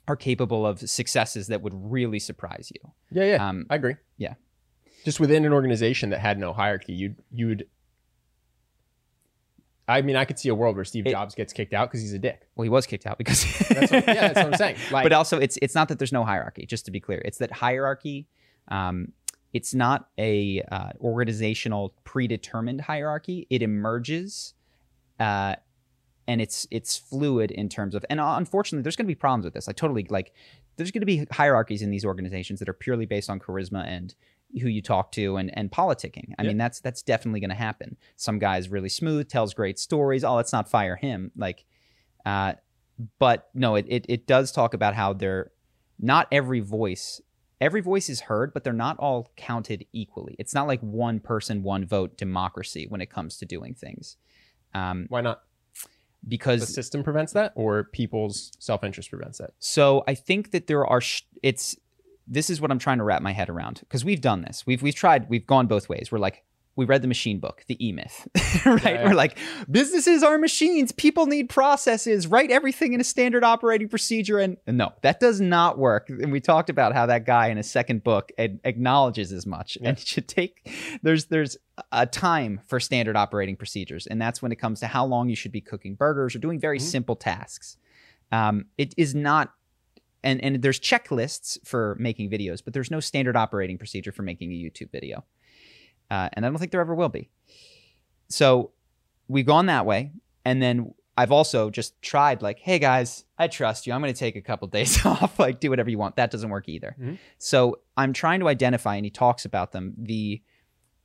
are 0.07 0.15
capable 0.15 0.65
of 0.65 0.79
successes 0.89 1.47
that 1.47 1.61
would 1.61 1.73
really 1.75 2.19
surprise 2.19 2.71
you. 2.73 2.91
Yeah, 3.11 3.25
yeah. 3.35 3.47
Um, 3.49 3.65
I 3.69 3.75
agree. 3.75 3.95
yeah. 4.17 4.33
Just 5.05 5.19
within 5.19 5.45
an 5.45 5.53
organization 5.53 6.09
that 6.11 6.19
had 6.19 6.37
no 6.39 6.53
hierarchy, 6.53 6.93
you'd 6.93 7.15
you'd. 7.31 7.67
I 9.91 10.01
mean, 10.01 10.15
I 10.15 10.25
could 10.25 10.39
see 10.39 10.49
a 10.49 10.55
world 10.55 10.75
where 10.75 10.85
Steve 10.85 11.07
It- 11.07 11.11
Jobs 11.11 11.35
gets 11.35 11.53
kicked 11.53 11.73
out 11.73 11.89
because 11.89 12.01
he's 12.01 12.13
a 12.13 12.19
dick. 12.19 12.47
Well, 12.55 12.63
he 12.63 12.69
was 12.69 12.85
kicked 12.85 13.05
out 13.05 13.17
because 13.17 13.43
That's 13.69 13.91
what, 13.91 14.07
yeah, 14.07 14.27
that's 14.27 14.35
what 14.37 14.45
I'm 14.47 14.55
saying. 14.55 14.77
Like, 14.91 15.03
but 15.03 15.13
also 15.13 15.37
it's 15.37 15.57
it's 15.61 15.75
not 15.75 15.87
that 15.89 15.99
there's 15.99 16.11
no 16.11 16.23
hierarchy 16.23 16.65
just 16.65 16.85
to 16.85 16.91
be 16.91 16.99
clear 16.99 17.21
it's 17.23 17.37
that 17.37 17.51
hierarchy 17.51 18.27
um, 18.67 19.13
it's 19.53 19.73
not 19.73 20.09
a 20.17 20.61
uh, 20.71 20.89
organizational 20.99 21.93
predetermined 22.03 22.81
hierarchy 22.81 23.47
it 23.49 23.61
emerges 23.61 24.53
uh, 25.19 25.55
and 26.27 26.41
it's 26.41 26.67
it's 26.71 26.97
fluid 26.97 27.51
in 27.51 27.69
terms 27.69 27.95
of 27.95 28.03
and 28.09 28.19
uh, 28.19 28.35
unfortunately 28.37 28.83
there's 28.83 28.95
going 28.95 29.05
to 29.05 29.11
be 29.11 29.15
problems 29.15 29.45
with 29.45 29.53
this 29.53 29.69
i 29.69 29.71
totally 29.71 30.05
like 30.09 30.33
there's 30.77 30.91
going 30.91 31.01
to 31.01 31.05
be 31.05 31.25
hierarchies 31.31 31.81
in 31.81 31.91
these 31.91 32.05
organizations 32.05 32.59
that 32.59 32.67
are 32.67 32.73
purely 32.73 33.05
based 33.05 33.29
on 33.29 33.39
charisma 33.39 33.85
and 33.85 34.15
who 34.61 34.67
you 34.67 34.81
talk 34.81 35.11
to 35.11 35.37
and 35.37 35.55
and 35.57 35.71
politicking 35.71 36.33
i 36.37 36.43
Yeah. 36.43 36.49
mean 36.49 36.57
that's 36.57 36.79
that's 36.79 37.01
definitely 37.01 37.39
going 37.39 37.49
to 37.49 37.55
happen 37.55 37.97
some 38.15 38.39
guy's 38.39 38.69
really 38.69 38.89
smooth 38.89 39.27
tells 39.29 39.53
great 39.53 39.77
stories 39.79 40.23
oh 40.23 40.35
let's 40.35 40.51
not 40.53 40.69
fire 40.69 40.95
him 40.95 41.31
like 41.37 41.65
uh 42.25 42.53
but 43.17 43.49
no, 43.55 43.73
it, 43.75 43.85
it 43.89 44.05
it 44.09 44.27
does 44.27 44.51
talk 44.51 44.75
about 44.75 44.93
how 44.93 45.11
they're 45.13 45.49
not 45.99 46.27
every 46.31 46.59
voice 46.59 47.19
every 47.59 47.81
voice 47.81 48.09
is 48.09 48.21
heard, 48.21 48.53
but 48.53 48.63
they're 48.63 48.73
not 48.73 48.97
all 48.97 49.29
counted 49.37 49.85
equally. 49.93 50.35
It's 50.39 50.53
not 50.53 50.67
like 50.67 50.81
one 50.81 51.19
person, 51.19 51.61
one 51.63 51.85
vote 51.85 52.17
democracy 52.17 52.85
when 52.89 53.01
it 53.01 53.09
comes 53.11 53.37
to 53.37 53.45
doing 53.45 53.73
things. 53.75 54.17
Um, 54.73 55.05
why 55.09 55.21
not? 55.21 55.41
Because 56.27 56.59
the 56.61 56.67
system 56.67 57.03
prevents 57.03 57.33
that, 57.33 57.53
or 57.55 57.85
people's 57.85 58.51
self 58.59 58.83
interest 58.83 59.09
prevents 59.09 59.39
that. 59.39 59.51
so 59.59 60.03
I 60.07 60.13
think 60.15 60.51
that 60.51 60.67
there 60.67 60.85
are 60.85 61.01
sh- 61.01 61.23
it's 61.41 61.75
this 62.27 62.49
is 62.49 62.61
what 62.61 62.71
I'm 62.71 62.79
trying 62.79 62.99
to 62.99 63.03
wrap 63.03 63.21
my 63.21 63.31
head 63.33 63.49
around 63.49 63.79
because 63.81 64.05
we've 64.05 64.21
done 64.21 64.41
this. 64.41 64.65
We've 64.65 64.81
we've 64.81 64.95
tried. 64.95 65.29
We've 65.29 65.45
gone 65.45 65.67
both 65.67 65.89
ways. 65.89 66.09
We're 66.11 66.19
like 66.19 66.43
we 66.77 66.85
read 66.85 67.01
the 67.01 67.07
machine 67.09 67.39
book, 67.39 67.65
the 67.67 67.85
E 67.85 67.91
Myth, 67.91 68.27
right? 68.65 68.81
Yeah. 68.85 69.03
We're 69.09 69.13
like 69.13 69.37
businesses 69.69 70.23
are 70.23 70.37
machines. 70.37 70.93
People 70.93 71.25
need 71.25 71.49
processes. 71.49 72.27
Write 72.27 72.49
everything 72.49 72.93
in 72.93 73.01
a 73.01 73.03
standard 73.03 73.43
operating 73.43 73.89
procedure. 73.89 74.39
And 74.39 74.55
and 74.65 74.77
no, 74.77 74.93
that 75.01 75.19
does 75.19 75.41
not 75.41 75.77
work. 75.77 76.09
And 76.09 76.31
we 76.31 76.39
talked 76.39 76.69
about 76.69 76.93
how 76.93 77.05
that 77.07 77.25
guy 77.25 77.47
in 77.47 77.57
his 77.57 77.69
second 77.69 78.03
book 78.05 78.31
ad- 78.37 78.61
acknowledges 78.63 79.33
as 79.33 79.45
much. 79.45 79.77
Yeah. 79.81 79.89
And 79.89 79.97
it 79.97 80.07
should 80.07 80.29
take 80.29 80.69
there's 81.03 81.25
there's 81.25 81.57
a 81.91 82.05
time 82.05 82.61
for 82.67 82.79
standard 82.79 83.17
operating 83.17 83.57
procedures, 83.57 84.07
and 84.07 84.21
that's 84.21 84.41
when 84.41 84.51
it 84.53 84.57
comes 84.57 84.79
to 84.79 84.87
how 84.87 85.05
long 85.05 85.27
you 85.29 85.35
should 85.35 85.51
be 85.51 85.61
cooking 85.61 85.95
burgers 85.95 86.35
or 86.35 86.39
doing 86.39 86.59
very 86.59 86.79
Mhm. 86.79 86.83
simple 86.83 87.15
tasks. 87.17 87.75
Um, 88.31 88.67
it 88.77 88.93
is 88.95 89.13
not 89.13 89.53
and 90.23 90.43
and 90.43 90.61
there's 90.61 90.79
checklists 90.79 91.57
for 91.65 91.95
making 91.99 92.29
videos, 92.29 92.63
but 92.63 92.73
there's 92.73 92.91
no 92.91 92.99
standard 92.99 93.35
operating 93.35 93.77
procedure 93.77 94.11
for 94.11 94.21
making 94.23 94.51
a 94.51 94.55
YouTube 94.55 94.91
video, 94.91 95.23
uh, 96.09 96.29
and 96.33 96.45
I 96.45 96.49
don't 96.49 96.57
think 96.57 96.71
there 96.71 96.81
ever 96.81 96.95
will 96.95 97.09
be. 97.09 97.29
So 98.29 98.71
we've 99.27 99.45
gone 99.45 99.65
that 99.67 99.85
way, 99.85 100.11
and 100.45 100.61
then 100.61 100.93
I've 101.17 101.31
also 101.31 101.69
just 101.69 102.01
tried 102.01 102.41
like, 102.41 102.59
hey 102.59 102.79
guys, 102.79 103.25
I 103.37 103.47
trust 103.47 103.85
you. 103.85 103.93
I'm 103.93 104.01
going 104.01 104.13
to 104.13 104.19
take 104.19 104.35
a 104.35 104.41
couple 104.41 104.67
days 104.79 105.05
off, 105.05 105.39
like 105.39 105.59
do 105.59 105.69
whatever 105.69 105.89
you 105.89 105.97
want. 105.97 106.15
That 106.15 106.31
doesn't 106.31 106.49
work 106.49 106.69
either. 106.69 106.95
Mhm. 106.99 107.17
So 107.37 107.79
I'm 107.97 108.13
trying 108.13 108.39
to 108.39 108.47
identify, 108.47 108.95
and 108.95 109.05
he 109.05 109.11
talks 109.11 109.45
about 109.45 109.71
them, 109.71 109.93
the 109.97 110.41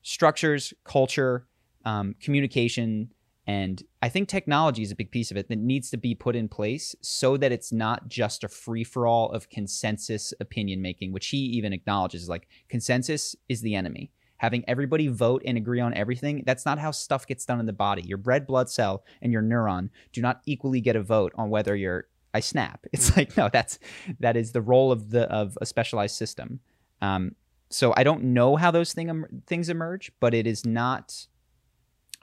structures, 0.03 0.73
culture, 0.85 1.47
um, 1.85 2.15
communication, 2.21 3.11
and 3.47 3.83
I 4.03 4.09
think 4.09 4.29
technology 4.29 4.83
is 4.83 4.91
a 4.91 4.97
big 4.97 5.13
piece 5.13 5.31
of 5.31 5.37
it 5.37 5.49
that 5.49 5.59
needs 5.59 5.91
to 5.91 5.97
be 5.97 6.15
put 6.15 6.35
in 6.35 6.49
place 6.49 6.97
so 7.01 7.37
that 7.37 7.53
it's 7.53 7.73
not 7.73 8.09
just 8.09 8.43
a 8.43 8.49
free 8.49 8.83
for 8.83 9.07
all 9.07 9.31
of 9.31 9.49
consensus 9.51 10.35
opinion 10.41 10.83
making, 10.83 11.13
which 11.13 11.29
he 11.29 11.39
even 11.39 11.73
acknowledges 11.73 12.29
like 12.29 12.49
consensus 12.69 13.37
is 13.49 13.61
the 13.61 13.77
enemy. 13.77 14.11
Having 14.39 14.65
everybody 14.69 15.07
vote 15.07 15.43
and 15.47 15.57
agree 15.57 15.81
on 15.81 15.95
everything, 15.95 16.43
that's 16.45 16.67
not 16.67 16.79
how 16.79 16.91
stuff 16.91 17.27
gets 17.27 17.47
done 17.47 17.61
in 17.61 17.67
the 17.67 17.73
body. 17.73 18.03
Your 18.03 18.19
red 18.19 18.47
blood 18.47 18.69
cell 18.69 19.05
and 19.23 19.33
your 19.33 19.43
neuron 19.43 19.91
do 20.13 20.21
not 20.21 20.43
equally 20.45 20.81
get 20.81 20.97
a 20.97 21.03
vote 21.03 21.33
on 21.37 21.49
whether 21.49 21.75
you're 21.77 22.09
I 22.35 22.41
snap. 22.41 22.85
It's 22.93 23.17
like 23.17 23.37
no, 23.37 23.49
that's 23.51 23.79
that 24.21 24.37
is 24.37 24.53
the 24.53 24.61
role 24.61 24.91
of 24.91 25.11
the 25.11 25.23
of 25.31 25.57
a 25.61 25.67
specialized 25.67 26.17
system. 26.17 26.61
Um, 27.01 27.37
so 27.71 27.95
I 27.97 28.05
don't 28.05 28.25
know 28.25 28.57
how 28.57 28.71
those 28.71 28.93
thing 28.93 29.25
things 29.47 29.69
emerge, 29.69 30.11
but 30.21 30.35
it 30.35 30.47
is 30.47 30.67
not 30.67 31.27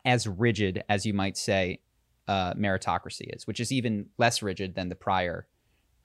as 0.06 0.28
rigid 0.28 0.84
as 0.90 1.06
you 1.06 1.14
might 1.14 1.38
say 1.38 1.80
uh, 2.28 2.54
meritocracy 2.54 3.36
is, 3.36 3.48
which 3.48 3.60
is 3.60 3.72
even 3.72 4.08
less 4.18 4.42
rigid 4.42 4.76
than 4.76 4.90
the 4.90 4.96
prior 4.96 5.48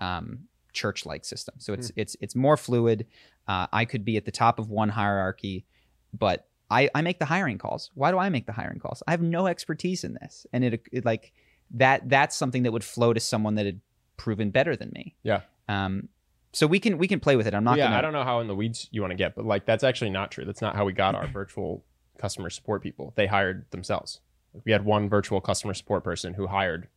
um, 0.01 0.40
church-like 0.72 1.24
system. 1.24 1.55
So 1.59 1.72
it's 1.72 1.92
it's 1.96 2.16
it's 2.20 2.34
more 2.34 2.57
fluid. 2.57 3.07
Uh, 3.46 3.66
I 3.72 3.84
could 3.84 4.05
be 4.05 4.16
at 4.16 4.24
the 4.24 4.30
top 4.30 4.59
of 4.59 4.70
one 4.70 4.90
hierarchy, 4.90 5.64
but 6.12 6.46
I, 6.70 6.90
I 6.94 7.03
make 7.03 7.18
the 7.18 7.24
hiring 7.24 7.59
calls. 7.59 7.90
Why 7.94 8.11
do 8.11 8.18
I 8.18 8.28
make 8.28 8.46
the 8.46 8.53
hiring 8.53 8.78
calls? 8.78 9.03
I 9.07 9.12
have 9.12 9.22
no 9.22 9.46
expertise 9.46 10.05
in 10.05 10.14
this, 10.20 10.46
and 10.53 10.64
it, 10.64 10.82
it 10.92 11.05
like 11.05 11.32
that 11.72 12.09
that's 12.09 12.36
something 12.36 12.62
that 12.64 12.72
would 12.72 12.84
flow 12.84 13.12
to 13.12 13.20
someone 13.20 13.55
that 13.57 13.66
had 13.66 13.80
proven 14.16 14.51
better 14.51 14.76
than 14.76 14.90
me. 14.94 15.14
Yeah. 15.22 15.42
Um. 15.68 16.09
So 16.53 16.66
we 16.66 16.80
can 16.80 16.99
we 16.99 17.09
can 17.09 17.20
play 17.20 17.36
with 17.36 17.46
it. 17.46 17.55
I'm 17.55 17.64
not 17.64 17.78
yeah, 17.78 17.86
gonna. 17.86 17.96
I 17.96 18.01
don't 18.01 18.12
know 18.12 18.24
how 18.24 18.40
in 18.40 18.49
the 18.49 18.55
weeds 18.55 18.88
you 18.90 19.01
want 19.01 19.12
to 19.12 19.16
get, 19.16 19.34
but 19.34 19.44
like 19.44 19.66
that's 19.66 19.84
actually 19.84 20.11
not 20.11 20.30
true. 20.30 20.44
That's 20.44 20.62
not 20.62 20.76
how 20.76 20.84
we 20.84 20.92
got 20.92 21.14
our 21.14 21.26
virtual 21.32 21.84
customer 22.19 22.51
support 22.51 22.83
people. 22.83 23.12
They 23.16 23.27
hired 23.27 23.71
themselves. 23.71 24.21
We 24.64 24.73
had 24.73 24.85
one 24.85 25.09
virtual 25.09 25.41
customer 25.41 25.75
support 25.75 26.05
person 26.05 26.35
who 26.35 26.47
hired 26.49 26.89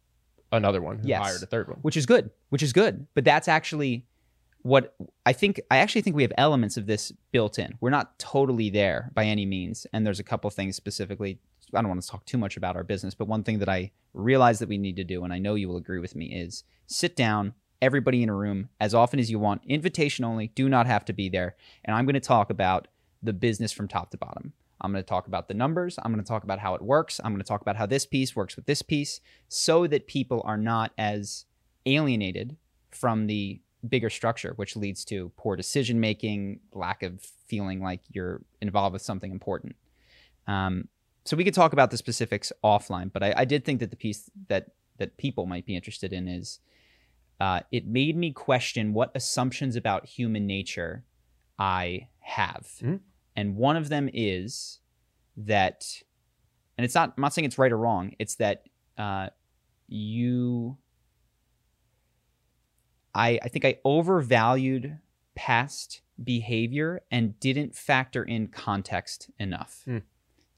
another 0.52 0.82
one 0.82 1.00
who 1.00 1.08
Yes. 1.08 1.22
hired 1.24 1.44
a 1.44 1.46
third 1.46 1.68
one. 1.70 1.78
which 1.82 1.96
is 1.96 2.06
good, 2.06 2.30
which 2.50 2.64
is 2.64 2.74
good. 2.74 3.08
But 3.14 3.24
that's 3.24 3.48
actually 3.48 4.06
what 4.64 4.96
I 5.26 5.34
think. 5.34 5.60
I 5.72 5.78
actually 5.78 6.02
think 6.02 6.16
we 6.16 6.24
have 6.24 6.34
elements 6.38 6.78
of 6.78 6.86
this 6.88 7.12
built 7.32 7.58
in. 7.58 7.76
We're 7.80 7.90
not 7.90 8.18
totally 8.20 8.70
there 8.70 9.12
by 9.14 9.26
any 9.26 9.46
means, 9.46 9.88
and 9.94 10.06
there's 10.06 10.20
a 10.20 10.24
couple 10.24 10.50
things 10.50 10.76
specifically. 10.76 11.40
I 11.74 11.82
don't 11.82 11.88
want 11.90 12.02
to 12.02 12.08
talk 12.08 12.26
too 12.26 12.38
much 12.38 12.58
about 12.58 12.76
our 12.76 12.84
business, 12.84 13.16
but 13.16 13.28
one 13.28 13.44
thing 13.44 13.60
that 13.60 13.70
I 13.70 13.92
realize 14.14 14.60
that 14.60 14.68
we 14.70 14.78
need 14.78 14.98
to 14.98 15.04
do, 15.06 15.24
and 15.24 15.32
I 15.34 15.40
know 15.40 15.56
you 15.56 15.70
will 15.70 15.78
agree 15.78 16.00
with 16.00 16.16
me, 16.16 16.26
is 16.34 16.64
sit 16.86 17.16
down, 17.16 17.54
everybody 17.82 18.22
in 18.22 18.30
a 18.30 18.36
room, 18.36 18.70
as 18.80 18.94
often 18.94 19.20
as 19.20 19.32
you 19.32 19.40
want, 19.40 19.62
invitation 19.66 20.26
only. 20.26 20.48
Do 20.50 20.68
not 20.68 20.86
have 20.86 21.06
to 21.06 21.14
be 21.14 21.30
there, 21.30 21.56
and 21.86 21.96
I'm 21.96 22.06
going 22.06 22.14
to 22.14 22.20
talk 22.20 22.50
about 22.50 22.88
the 23.24 23.34
business 23.34 23.72
from 23.72 23.88
top 23.88 24.12
to 24.12 24.18
bottom. 24.18 24.52
I'm 24.82 24.92
going 24.92 25.04
to 25.04 25.08
talk 25.08 25.28
about 25.28 25.48
the 25.48 25.54
numbers. 25.54 25.98
I'm 26.02 26.12
going 26.12 26.24
to 26.24 26.28
talk 26.28 26.44
about 26.44 26.60
how 26.60 26.76
it 26.76 26.82
works. 26.82 27.20
I'm 27.24 27.32
going 27.32 27.42
to 27.42 27.48
talk 27.48 27.62
about 27.62 27.76
how 27.76 27.86
this 27.86 28.06
piece 28.06 28.36
works 28.36 28.56
with 28.56 28.66
this 28.66 28.82
piece 28.82 29.22
so 29.48 29.88
that 29.88 30.08
people 30.08 30.42
are 30.44 30.58
not 30.58 30.92
as 30.98 31.46
alienated 31.86 32.58
from 32.92 33.28
the 33.28 33.62
bigger 33.88 34.10
structure, 34.10 34.54
which 34.56 34.76
leads 34.76 35.06
to 35.06 35.32
poor 35.38 35.56
decision 35.56 36.00
making, 36.00 36.60
lack 36.74 37.04
of 37.04 37.22
feeling 37.48 37.82
like 37.82 38.02
you're 38.12 38.42
involved 38.62 38.94
with 38.94 39.02
something 39.02 39.32
important. 39.32 39.76
Um, 40.48 40.88
so 41.26 41.38
we 41.38 41.44
could 41.44 41.54
talk 41.54 41.74
about 41.74 41.92
the 41.92 41.98
specifics 41.98 42.52
offline, 42.64 43.12
but 43.12 43.24
I, 43.24 43.34
I 43.38 43.46
did 43.46 43.64
think 43.64 43.80
that 43.80 43.92
the 43.92 43.96
piece 43.96 44.30
that 44.50 44.72
that 44.98 45.18
people 45.18 45.46
might 45.48 45.66
be 45.66 45.76
interested 45.76 46.14
in 46.14 46.28
is 46.28 46.60
uh, 47.40 47.62
it 47.72 47.88
made 47.88 48.16
me 48.16 48.32
question 48.32 48.94
what 48.94 49.12
assumptions 49.16 49.76
about 49.76 50.06
human 50.06 50.46
nature 50.46 51.04
I 51.58 52.08
have, 52.20 52.68
Mhm. 52.82 53.00
And 53.36 53.56
one 53.56 53.78
of 53.78 53.90
them 53.90 54.10
is 54.14 54.80
that, 55.38 55.86
and 56.78 56.86
it's 56.86 56.96
not. 56.96 57.14
I'm 57.18 57.22
not 57.22 57.34
saying 57.34 57.46
it's 57.46 57.58
right 57.58 57.72
or 57.72 57.78
wrong. 57.78 58.14
It's 58.20 58.36
that 58.36 58.64
uh, 58.98 59.30
you 59.88 60.78
I, 63.14 63.40
I 63.44 63.48
think 63.50 63.66
I 63.66 63.78
overvalued 63.84 64.98
past 65.36 66.02
behavior 66.22 67.02
and 67.10 67.40
didn't 67.40 67.76
factor 67.76 68.24
in 68.24 68.48
context 68.48 69.30
enough. 69.40 69.82
Hmm. 69.86 70.00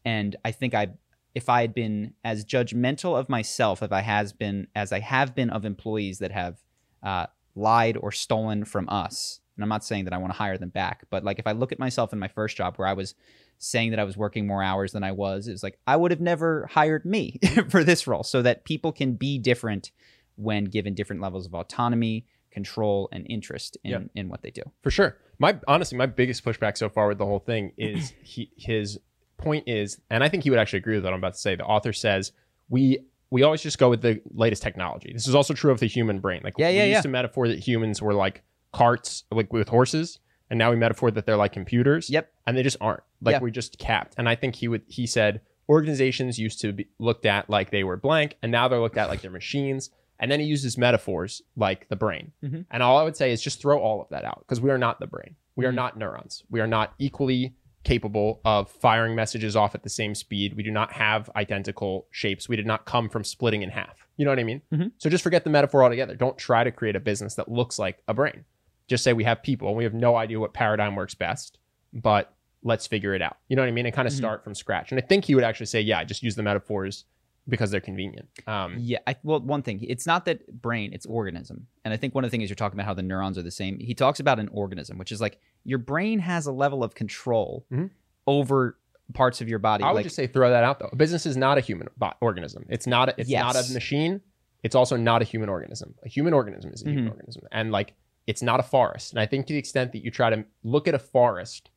And 0.05 0.35
I 0.43 0.51
think 0.51 0.73
I 0.73 0.89
if 1.33 1.49
I 1.49 1.61
had 1.61 1.73
been 1.73 2.13
as 2.23 2.45
judgmental 2.45 3.17
of 3.17 3.27
myself 3.27 3.81
if 3.81 3.91
I 3.91 4.01
has 4.01 4.33
been 4.33 4.67
as 4.75 4.91
I 4.91 4.99
have 4.99 5.33
been 5.33 5.49
of 5.49 5.65
employees 5.65 6.19
that 6.19 6.31
have 6.31 6.61
uh, 7.01 7.27
lied 7.55 7.97
or 7.97 8.11
stolen 8.11 8.65
from 8.65 8.87
us, 8.89 9.39
and 9.55 9.63
I'm 9.63 9.69
not 9.69 9.83
saying 9.83 10.05
that 10.05 10.13
I 10.13 10.17
want 10.17 10.33
to 10.33 10.37
hire 10.37 10.57
them 10.57 10.69
back, 10.69 11.05
but 11.09 11.23
like 11.23 11.39
if 11.39 11.47
I 11.47 11.51
look 11.51 11.71
at 11.71 11.79
myself 11.79 12.13
in 12.13 12.19
my 12.19 12.27
first 12.27 12.57
job 12.57 12.75
where 12.77 12.87
I 12.87 12.93
was 12.93 13.15
saying 13.59 13.91
that 13.91 13.99
I 13.99 14.03
was 14.03 14.17
working 14.17 14.47
more 14.47 14.63
hours 14.63 14.91
than 14.91 15.03
I 15.03 15.11
was, 15.11 15.47
it's 15.47 15.63
like 15.63 15.79
I 15.85 15.95
would 15.95 16.11
have 16.11 16.21
never 16.21 16.67
hired 16.71 17.05
me 17.05 17.39
for 17.69 17.83
this 17.83 18.07
role 18.07 18.23
so 18.23 18.41
that 18.41 18.65
people 18.65 18.91
can 18.91 19.13
be 19.13 19.37
different 19.37 19.91
when 20.35 20.65
given 20.65 20.95
different 20.95 21.21
levels 21.21 21.45
of 21.45 21.53
autonomy, 21.53 22.25
control, 22.51 23.09
and 23.11 23.25
interest 23.29 23.77
in, 23.83 24.09
in 24.15 24.29
what 24.29 24.41
they 24.41 24.51
do. 24.51 24.63
For 24.81 24.91
sure. 24.91 25.17
My 25.39 25.59
honestly, 25.67 25.97
my 25.97 26.05
biggest 26.07 26.43
pushback 26.43 26.77
so 26.77 26.89
far 26.89 27.07
with 27.07 27.17
the 27.17 27.25
whole 27.25 27.39
thing 27.39 27.73
is 27.77 28.13
he 28.23 28.51
his 28.57 28.99
point 29.37 29.67
is, 29.67 29.99
and 30.09 30.23
I 30.23 30.29
think 30.29 30.43
he 30.43 30.49
would 30.49 30.59
actually 30.59 30.79
agree 30.79 30.95
with 30.95 31.03
what 31.03 31.13
I'm 31.13 31.19
about 31.19 31.33
to 31.33 31.39
say. 31.39 31.55
The 31.55 31.65
author 31.65 31.93
says 31.93 32.31
we 32.69 32.99
we 33.29 33.43
always 33.43 33.61
just 33.61 33.79
go 33.79 33.89
with 33.89 34.01
the 34.01 34.21
latest 34.31 34.61
technology. 34.61 35.11
This 35.11 35.27
is 35.27 35.35
also 35.35 35.53
true 35.53 35.71
of 35.71 35.79
the 35.79 35.87
human 35.87 36.19
brain. 36.19 36.41
Like 36.43 36.53
Yeah, 36.57 36.69
we 36.69 36.77
yeah, 36.77 36.85
used 36.85 37.01
to 37.03 37.09
metaphor 37.09 37.47
that 37.47 37.59
humans 37.59 38.01
were 38.01 38.13
like 38.13 38.43
carts, 38.73 39.23
like 39.31 39.51
with 39.53 39.69
horses, 39.69 40.19
and 40.49 40.57
now 40.59 40.69
we 40.71 40.75
metaphor 40.75 41.09
that 41.11 41.25
they're 41.25 41.37
like 41.37 41.53
computers. 41.53 42.09
Yep. 42.09 42.31
And 42.45 42.57
they 42.57 42.63
just 42.63 42.77
aren't. 42.81 43.03
Like 43.21 43.33
Yeah. 43.33 43.39
we're 43.39 43.49
just 43.49 43.79
capped. 43.79 44.15
And 44.17 44.27
I 44.27 44.35
think 44.35 44.55
he 44.55 44.67
would 44.67 44.83
he 44.87 45.07
said 45.07 45.41
organizations 45.69 46.37
used 46.37 46.59
to 46.61 46.73
be 46.73 46.87
looked 46.99 47.25
at 47.25 47.49
like 47.49 47.71
they 47.71 47.83
were 47.83 47.97
blank, 47.97 48.37
and 48.41 48.51
now 48.51 48.67
they're 48.67 48.79
looked 48.79 48.97
at 48.97 49.09
like 49.09 49.21
they're 49.21 49.31
machines. 49.31 49.89
And 50.19 50.31
then 50.31 50.39
he 50.39 50.45
uses 50.45 50.77
metaphors 50.77 51.41
like 51.55 51.89
the 51.89 51.95
brain. 51.95 52.31
Mhm. 52.43 52.65
And 52.71 52.83
all 52.83 52.97
I 52.97 53.03
would 53.03 53.17
say 53.17 53.31
is 53.31 53.41
just 53.41 53.59
throw 53.59 53.79
all 53.79 54.01
of 54.01 54.09
that 54.09 54.23
out 54.23 54.39
because 54.39 54.61
we 54.61 54.69
are 54.69 54.77
not 54.77 54.99
the 54.99 55.07
brain. 55.07 55.35
We 55.55 55.65
are 55.65 55.71
Mhm. 55.71 55.75
not 55.75 55.97
neurons. 55.97 56.43
We 56.49 56.59
are 56.61 56.67
not 56.67 56.93
equally 56.99 57.55
capable 57.83 58.39
of 58.45 58.69
firing 58.71 59.15
messages 59.15 59.55
off 59.57 59.75
at 59.75 59.83
the 59.83 59.89
same 59.89 60.15
speed. 60.15 60.53
We 60.55 60.63
do 60.63 60.71
not 60.71 60.93
have 60.93 61.29
identical 61.35 62.07
shapes. 62.11 62.47
We 62.47 62.55
did 62.55 62.65
not 62.67 62.85
come 62.85 63.09
from 63.09 63.25
splitting 63.25 63.61
in 63.63 63.71
half. 63.71 64.07
You 64.15 64.23
know 64.23 64.31
what 64.31 64.39
I 64.39 64.43
mean? 64.43 64.61
Mhm. 64.71 64.91
So 64.97 65.09
just 65.09 65.23
forget 65.23 65.43
the 65.43 65.49
metaphor 65.49 65.83
altogether. 65.83 66.15
Don't 66.15 66.37
try 66.37 66.63
to 66.63 66.71
create 66.71 66.95
a 66.95 67.01
business 67.01 67.35
that 67.35 67.49
looks 67.51 67.77
like 67.77 68.01
a 68.07 68.13
brain. 68.13 68.45
Just 68.87 69.03
say 69.03 69.13
we 69.13 69.23
have 69.23 69.41
people 69.43 69.67
and 69.69 69.77
we 69.77 69.83
have 69.83 69.93
no 69.93 70.15
idea 70.15 70.39
what 70.39 70.53
paradigm 70.53 70.95
works 70.95 71.15
best, 71.15 71.57
but 71.93 72.33
let's 72.63 72.87
figure 72.87 73.13
it 73.13 73.21
out. 73.21 73.37
You 73.49 73.55
know 73.55 73.61
what 73.61 73.67
I 73.69 73.71
mean? 73.71 73.85
And 73.85 73.93
kind 73.95 74.07
of 74.07 74.13
Mhm. 74.13 74.17
start 74.17 74.43
from 74.43 74.55
scratch. 74.55 74.91
And 74.91 74.99
I 74.99 75.05
think 75.05 75.25
he 75.25 75.35
would 75.35 75.43
actually 75.43 75.65
say, 75.67 75.81
yeah, 75.81 76.03
just 76.03 76.23
use 76.23 76.35
the 76.35 76.43
metaphors 76.43 77.05
because 77.49 77.71
they're 77.71 77.81
convenient. 77.81 78.29
Um, 78.47 78.77
Yeah, 78.79 78.99
I, 79.05 79.17
well, 79.23 79.41
one 79.41 79.63
thing, 79.63 79.83
it's 79.83 80.07
not 80.07 80.23
that 80.25 80.61
brain, 80.61 80.93
it's 80.93 81.05
organism. 81.05 81.67
And 81.83 81.93
I 81.93 81.97
think 81.97 82.15
one 82.15 82.23
of 82.23 82.31
the 82.31 82.37
things 82.37 82.49
you're 82.49 82.55
talking 82.55 82.77
about 82.79 82.85
how 82.85 82.93
the 82.93 83.03
neurons 83.03 83.37
are 83.37 83.41
the 83.41 83.51
same. 83.51 83.79
He 83.79 83.93
talks 83.93 84.21
about 84.21 84.39
an 84.39 84.47
organism, 84.53 84.97
which 84.97 85.11
is 85.11 85.19
like 85.19 85.39
your 85.65 85.77
brain 85.79 86.19
has 86.19 86.45
a 86.45 86.53
level 86.53 86.83
of 86.85 86.95
control 86.95 87.65
Mhm. 87.71 87.89
over 88.27 88.77
parts 89.13 89.41
of 89.41 89.49
your 89.49 89.59
body. 89.59 89.83
I 89.83 89.87
would 89.91 89.95
like, 89.97 90.03
just 90.05 90.15
say 90.15 90.27
throw 90.27 90.49
that 90.49 90.63
out 90.63 90.79
though. 90.79 90.89
A 90.91 90.95
business 90.95 91.25
is 91.25 91.35
not 91.35 91.57
a 91.57 91.61
human 91.61 91.89
bo- 91.97 92.13
organism. 92.21 92.65
It's 92.69 92.87
not. 92.87 93.09
A, 93.09 93.15
it's 93.17 93.29
not 93.29 93.55
a 93.57 93.73
machine. 93.73 94.21
It's 94.63 94.75
also 94.75 94.95
not 94.95 95.21
a 95.21 95.25
human 95.25 95.49
organism. 95.49 95.95
A 96.05 96.07
human 96.09 96.31
organism 96.33 96.71
is 96.71 96.81
a 96.83 96.89
human 96.89 97.07
Mhm. 97.07 97.11
organism, 97.11 97.43
and 97.51 97.71
like 97.73 97.93
it's 98.27 98.41
not 98.41 98.59
a 98.59 98.63
forest. 98.63 99.11
And 99.11 99.19
I 99.19 99.25
think 99.25 99.47
to 99.47 99.53
the 99.53 99.59
extent 99.59 99.91
that 99.91 100.03
you 100.03 100.11
try 100.11 100.29
to 100.29 100.45
look 100.63 100.87
at 100.87 100.95
a 100.95 100.99
forest 100.99 101.69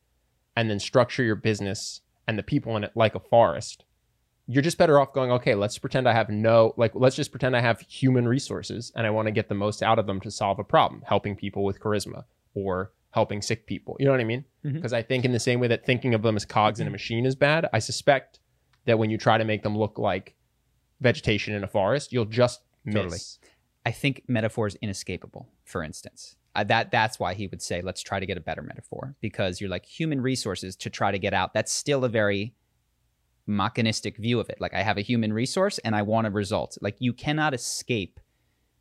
and 0.55 0.69
then 0.69 0.79
structure 0.79 1.23
your 1.23 1.35
business 1.35 2.01
and 2.27 2.37
the 2.37 2.43
people 2.43 2.75
in 2.77 2.83
it 2.83 2.91
like 2.95 3.15
a 3.15 3.19
forest, 3.19 3.83
you're 4.47 4.63
just 4.63 4.77
better 4.77 4.99
off 4.99 5.13
going. 5.13 5.31
Okay, 5.31 5.55
let's 5.55 5.77
pretend 5.77 6.07
I 6.07 6.13
have 6.13 6.29
no 6.29 6.73
like. 6.77 6.93
Let's 6.95 7.17
just 7.17 7.31
pretend 7.31 7.55
I 7.55 7.61
have 7.61 7.81
human 7.81 8.27
resources 8.27 8.91
and 8.95 9.05
I 9.05 9.09
want 9.09 9.27
to 9.27 9.31
get 9.31 9.49
the 9.49 9.55
most 9.55 9.83
out 9.83 9.99
of 9.99 10.07
them 10.07 10.21
to 10.21 10.31
solve 10.31 10.57
a 10.57 10.63
problem, 10.63 11.03
helping 11.05 11.35
people 11.35 11.65
with 11.65 11.81
charisma 11.81 12.23
or 12.53 12.93
helping 13.11 13.41
sick 13.41 13.65
people. 13.65 13.97
You 13.99 14.05
know 14.05 14.11
what 14.11 14.21
I 14.21 14.25
mean? 14.25 14.45
Mm-hmm. 14.65 14.75
Because 14.75 14.93
I 14.93 15.01
think 15.01 15.25
in 15.25 15.33
the 15.33 15.39
same 15.39 15.59
way 15.59 15.67
that 15.67 15.85
thinking 15.85 16.13
of 16.13 16.21
them 16.21 16.35
as 16.35 16.45
cogs 16.45 16.79
in 16.79 16.85
a 16.85 16.87
mm-hmm. 16.87 16.93
machine 16.93 17.25
is 17.25 17.35
bad, 17.35 17.67
I 17.73 17.79
suspect 17.79 18.39
that 18.85 18.97
when 18.97 19.09
you 19.09 19.17
try 19.17 19.37
to 19.37 19.43
make 19.43 19.63
them 19.63 19.77
look 19.77 19.99
like 19.99 20.35
vegetation 21.01 21.53
in 21.53 21.63
a 21.63 21.67
forest, 21.67 22.13
you'll 22.13 22.25
just 22.25 22.61
miss. 22.85 22.95
Totally. 22.95 23.19
I 23.87 23.91
think 23.91 24.23
metaphor 24.27 24.67
is 24.67 24.75
inescapable. 24.81 25.47
For 25.63 25.81
instance, 25.83 26.35
uh, 26.55 26.63
that 26.65 26.91
that's 26.91 27.19
why 27.19 27.33
he 27.33 27.47
would 27.47 27.61
say, 27.61 27.81
"Let's 27.81 28.01
try 28.01 28.19
to 28.19 28.25
get 28.25 28.37
a 28.37 28.41
better 28.49 28.61
metaphor," 28.61 29.15
because 29.21 29.59
you're 29.61 29.69
like 29.77 29.85
human 29.85 30.19
resources 30.21 30.75
to 30.83 30.89
try 30.89 31.09
to 31.11 31.19
get 31.19 31.33
out. 31.33 31.53
That's 31.53 31.71
still 31.71 32.03
a 32.03 32.09
very 32.09 32.53
mechanistic 33.45 34.17
view 34.17 34.39
of 34.39 34.49
it. 34.49 34.59
Like 34.59 34.73
I 34.73 34.81
have 34.83 34.97
a 34.97 35.01
human 35.01 35.31
resource 35.31 35.77
and 35.79 35.95
I 35.95 36.01
want 36.01 36.27
a 36.27 36.29
result. 36.31 36.77
Like 36.81 36.97
you 36.99 37.13
cannot 37.13 37.53
escape 37.53 38.19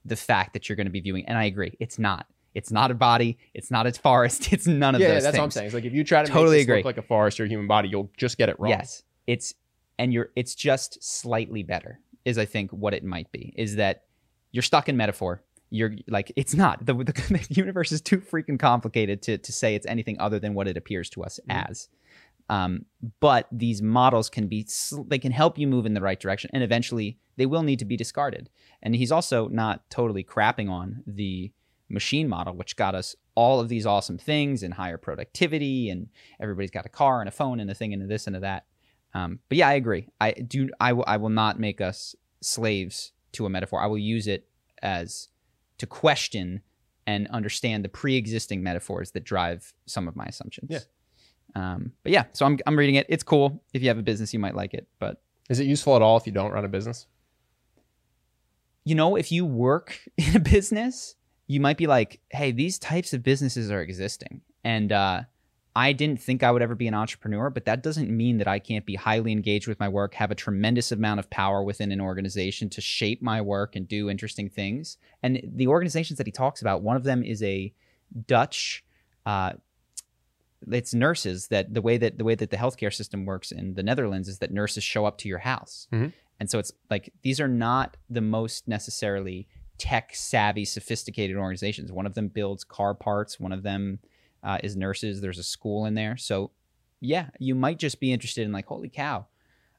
the 0.04 0.16
fact 0.16 0.52
that 0.52 0.68
you're 0.68 0.76
going 0.76 0.86
to 0.86 0.92
be 0.92 1.00
viewing. 1.00 1.24
And 1.26 1.38
I 1.38 1.44
agree, 1.44 1.76
it's 1.80 1.98
not. 1.98 2.26
It's 2.54 2.72
not 2.72 2.90
a 2.90 2.94
body. 2.94 3.38
It's 3.54 3.70
not 3.70 3.86
a 3.86 3.92
forest. 3.92 4.48
It's 4.52 4.66
none 4.66 4.94
of 4.94 5.00
Yeah, 5.00 5.08
yeah, 5.08 5.12
that's 5.14 5.26
things. 5.26 5.38
what 5.38 5.44
I'm 5.44 5.50
saying. 5.50 5.66
It's 5.66 5.74
like 5.74 5.84
if 5.84 5.92
you 5.92 6.04
try 6.04 6.24
to 6.24 6.30
Totally 6.32 6.60
agree. 6.60 6.76
look 6.76 6.84
like 6.86 6.98
a 6.98 7.02
forest 7.02 7.38
or 7.38 7.44
a 7.44 7.48
human 7.48 7.66
body, 7.68 7.88
you'll 7.90 8.10
just 8.16 8.38
get 8.38 8.48
it 8.48 8.58
wrong. 8.58 8.70
Yes, 8.70 9.02
it's 9.26 9.54
and 9.98 10.12
you're 10.12 10.30
it's 10.34 10.54
just 10.54 11.02
slightly 11.04 11.62
better. 11.62 12.00
Is 12.24 12.38
I 12.38 12.44
think 12.44 12.72
what 12.72 12.92
it 12.94 13.04
might 13.04 13.30
be 13.30 13.52
is 13.56 13.76
that 13.76 14.02
you're 14.56 14.62
stuck 14.62 14.88
in 14.88 14.96
metaphor. 14.96 15.42
You're 15.68 15.92
like 16.08 16.32
it's 16.36 16.54
not 16.54 16.84
the, 16.86 16.94
the, 16.94 17.12
the 17.12 17.46
universe 17.50 17.92
is 17.92 18.00
too 18.00 18.18
freaking 18.18 18.58
complicated 18.58 19.20
to 19.22 19.36
to 19.38 19.52
say 19.52 19.74
it's 19.74 19.86
anything 19.86 20.18
other 20.18 20.38
than 20.38 20.54
what 20.54 20.66
it 20.66 20.76
appears 20.76 21.10
to 21.10 21.22
us 21.24 21.38
Mhm. 21.48 21.68
as. 21.68 21.88
Um, 22.48 22.86
but 23.20 23.48
these 23.52 23.82
models 23.82 24.30
can 24.30 24.46
be 24.48 24.66
they 25.08 25.18
can 25.18 25.32
help 25.32 25.58
you 25.58 25.66
move 25.66 25.84
in 25.84 25.94
the 25.94 26.00
right 26.00 26.18
direction, 26.18 26.48
and 26.54 26.62
eventually 26.62 27.18
they 27.36 27.44
will 27.46 27.62
need 27.62 27.80
to 27.80 27.84
be 27.84 27.96
discarded. 27.96 28.48
And 28.82 28.94
he's 28.96 29.12
also 29.12 29.48
not 29.48 29.88
totally 29.90 30.24
crapping 30.24 30.70
on 30.70 31.02
the 31.06 31.52
machine 31.88 32.28
model, 32.28 32.54
which 32.54 32.76
got 32.76 32.94
us 32.94 33.14
all 33.34 33.60
of 33.60 33.68
these 33.68 33.84
awesome 33.84 34.16
things 34.18 34.62
and 34.62 34.74
higher 34.74 34.96
productivity, 34.98 35.90
and 35.90 36.08
everybody's 36.40 36.70
got 36.70 36.86
a 36.86 36.88
car 36.88 37.20
and 37.20 37.28
a 37.28 37.32
phone 37.32 37.60
and 37.60 37.70
a 37.70 37.74
thing 37.74 37.92
and 37.92 38.02
a 38.02 38.06
this 38.06 38.26
and 38.28 38.36
a 38.36 38.40
that. 38.40 38.64
Um, 39.12 39.40
but 39.48 39.58
yeah, 39.58 39.68
I 39.68 39.74
agree. 39.74 40.08
I 40.20 40.30
do. 40.32 40.68
I 40.80 40.92
will. 40.92 41.04
I 41.06 41.16
will 41.16 41.28
not 41.42 41.58
make 41.58 41.80
us 41.80 42.14
slaves 42.40 43.12
to 43.36 43.46
a 43.46 43.50
metaphor. 43.50 43.80
I 43.80 43.86
will 43.86 43.98
use 43.98 44.26
it 44.26 44.48
as 44.82 45.28
to 45.78 45.86
question 45.86 46.62
and 47.06 47.28
understand 47.28 47.84
the 47.84 47.88
pre-existing 47.88 48.62
metaphors 48.62 49.12
that 49.12 49.24
drive 49.24 49.72
some 49.86 50.08
of 50.08 50.16
my 50.16 50.24
assumptions. 50.24 50.70
Yeah. 50.70 50.80
Um, 51.54 51.92
but 52.02 52.12
yeah, 52.12 52.24
so 52.32 52.44
I'm 52.44 52.58
I'm 52.66 52.76
reading 52.78 52.96
it. 52.96 53.06
It's 53.08 53.22
cool. 53.22 53.62
If 53.72 53.82
you 53.82 53.88
have 53.88 53.98
a 53.98 54.02
business, 54.02 54.34
you 54.34 54.38
might 54.40 54.54
like 54.54 54.74
it. 54.74 54.88
But 54.98 55.22
Is 55.48 55.60
it 55.60 55.66
useful 55.66 55.96
at 55.96 56.02
all 56.02 56.16
if 56.16 56.26
you 56.26 56.32
don't 56.32 56.52
run 56.52 56.64
a 56.64 56.68
business? 56.68 57.06
you 58.86 58.94
know, 58.94 59.16
if 59.16 59.32
you 59.32 59.44
work 59.44 60.00
in 60.16 60.36
a 60.36 60.40
business, 60.40 61.16
you 61.48 61.60
might 61.60 61.76
be 61.76 61.86
like, 61.86 62.20
hey, 62.30 62.52
these 62.52 62.78
types 62.78 63.12
of 63.12 63.22
businesses 63.22 63.70
are 63.70 63.82
existing. 63.82 64.40
And 64.64 64.92
uh, 64.92 65.22
I 65.76 65.92
didn't 65.92 66.22
think 66.22 66.42
I 66.42 66.50
would 66.50 66.62
ever 66.62 66.74
be 66.74 66.88
an 66.88 66.94
entrepreneur, 66.94 67.50
but 67.50 67.66
that 67.66 67.82
doesn't 67.82 68.08
mean 68.08 68.38
that 68.38 68.48
I 68.48 68.58
can't 68.58 68.86
be 68.86 68.94
highly 68.94 69.30
engaged 69.30 69.68
with 69.68 69.78
my 69.78 69.90
work, 69.90 70.14
have 70.14 70.30
a 70.30 70.34
tremendous 70.34 70.90
amount 70.90 71.20
of 71.20 71.28
power 71.28 71.62
within 71.62 71.92
an 71.92 72.00
organization 72.00 72.70
to 72.70 72.80
shape 72.80 73.20
my 73.20 73.42
work 73.42 73.76
and 73.76 73.86
do 73.86 74.08
interesting 74.08 74.48
things. 74.48 74.96
And 75.22 75.38
the 75.44 75.66
organizations 75.66 76.16
that 76.16 76.26
he 76.26 76.32
talks 76.32 76.62
about, 76.62 76.80
one 76.80 76.96
of 76.96 77.04
them 77.04 77.22
is 77.22 77.42
a 77.42 77.74
Dutch. 78.26 78.86
Uh, 79.26 79.52
it's 80.72 80.94
nurses 80.94 81.48
that 81.48 81.74
the 81.74 81.82
way 81.82 81.98
that 81.98 82.16
the 82.16 82.24
way 82.24 82.34
that 82.34 82.48
the 82.48 82.56
healthcare 82.56 82.92
system 82.92 83.26
works 83.26 83.52
in 83.52 83.74
the 83.74 83.82
Netherlands 83.82 84.28
is 84.28 84.38
that 84.38 84.50
nurses 84.50 84.82
show 84.82 85.04
up 85.04 85.18
to 85.18 85.28
your 85.28 85.40
house. 85.40 85.88
Mhm. 85.92 86.14
And 86.40 86.50
so 86.50 86.58
it's 86.58 86.72
like 86.88 87.12
these 87.20 87.38
are 87.38 87.48
not 87.48 87.98
the 88.08 88.22
most 88.22 88.66
necessarily 88.66 89.46
tech 89.76 90.14
savvy, 90.14 90.64
sophisticated 90.64 91.36
organizations. 91.36 91.92
One 91.92 92.06
of 92.06 92.14
them 92.14 92.28
builds 92.28 92.64
car 92.64 92.94
parts. 92.94 93.38
One 93.38 93.52
of 93.52 93.62
them 93.62 93.98
uh, 94.46 94.58
is 94.62 94.76
nurses. 94.76 95.20
There's 95.20 95.38
a 95.38 95.42
school 95.42 95.84
in 95.84 95.92
there. 95.94 96.16
So 96.16 96.52
yeah, 97.00 97.26
you 97.38 97.54
might 97.54 97.78
just 97.78 98.00
be 98.00 98.12
interested 98.12 98.46
in 98.46 98.52
like, 98.52 98.64
holy 98.66 98.88
cow, 98.88 99.26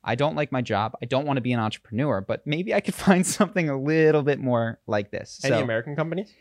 I 0.04 0.14
don't 0.16 0.36
like 0.36 0.52
my 0.52 0.62
job. 0.62 0.94
I 1.02 1.06
don't 1.06 1.26
want 1.26 1.38
to 1.38 1.42
be 1.42 1.52
an 1.54 1.60
entrepreneur, 1.60 2.22
but 2.22 2.46
maybe 2.46 2.74
I 2.76 2.80
could 2.82 2.94
find 3.08 3.26
something 3.26 3.70
a 3.70 3.78
little 3.80 4.22
bit 4.22 4.40
more 4.40 4.80
like 4.86 5.10
this. 5.10 5.40
Any 5.44 5.56
So, 5.56 5.64
American 5.64 5.96
companies? 5.96 6.32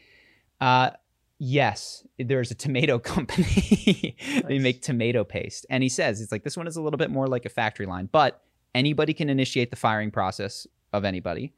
uh, 0.60 0.90
yes, 1.38 2.06
there's 2.18 2.50
a 2.50 2.54
tomato 2.54 2.98
company. 3.14 4.16
they 4.48 4.58
make 4.58 4.82
tomato 4.82 5.24
paste. 5.24 5.64
And 5.70 5.82
he 5.82 5.88
says, 5.88 6.20
it's 6.20 6.32
like, 6.32 6.44
this 6.44 6.56
one 6.56 6.66
is 6.66 6.76
a 6.76 6.82
little 6.82 6.98
bit 6.98 7.10
more 7.10 7.26
like 7.26 7.44
a 7.46 7.50
factory 7.50 7.86
line, 7.86 8.08
but 8.12 8.42
anybody 8.74 9.14
can 9.14 9.28
initiate 9.30 9.70
the 9.70 9.76
firing 9.76 10.10
process 10.10 10.66
of 10.92 11.04
anybody. 11.04 11.52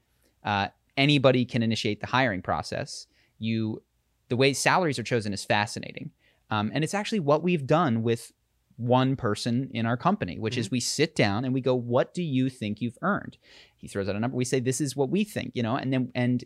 Uh, 0.45 0.69
anybody 0.97 1.45
can 1.45 1.63
initiate 1.63 2.01
the 2.01 2.07
hiring 2.07 2.43
process. 2.43 3.07
You, 3.39 3.83
the 4.29 4.37
way 4.37 4.53
salaries 4.53 4.99
are 4.99 5.03
chosen 5.05 5.33
is 5.33 5.45
fascinating. 5.45 6.11
Um, 6.51 6.71
and 6.75 6.83
it's 6.83 6.95
actually 6.95 7.21
what 7.21 7.43
we've 7.43 7.67
done 7.67 8.03
with 8.03 8.33
one 8.77 9.17
person 9.17 9.71
in 9.75 9.87
our 9.87 9.97
company, 9.97 10.39
which 10.39 10.57
is 10.57 10.71
we 10.71 10.81
sit 10.81 11.17
down 11.17 11.45
and 11.45 11.53
we 11.53 11.61
go, 11.61 11.75
what 11.75 12.15
do 12.15 12.23
you 12.23 12.49
think 12.49 12.81
you've 12.81 12.99
earned? 13.03 13.37
He 13.77 13.89
throws 13.89 14.09
out 14.09 14.15
a 14.15 14.21
number. 14.21 14.37
We 14.37 14.45
say, 14.45 14.61
this 14.61 14.81
is 14.81 14.95
what 14.95 15.11
we 15.11 15.25
think, 15.25 15.53
you 15.55 15.65
know, 15.65 15.75
and 15.75 15.93
then, 15.93 16.13
and 16.15 16.45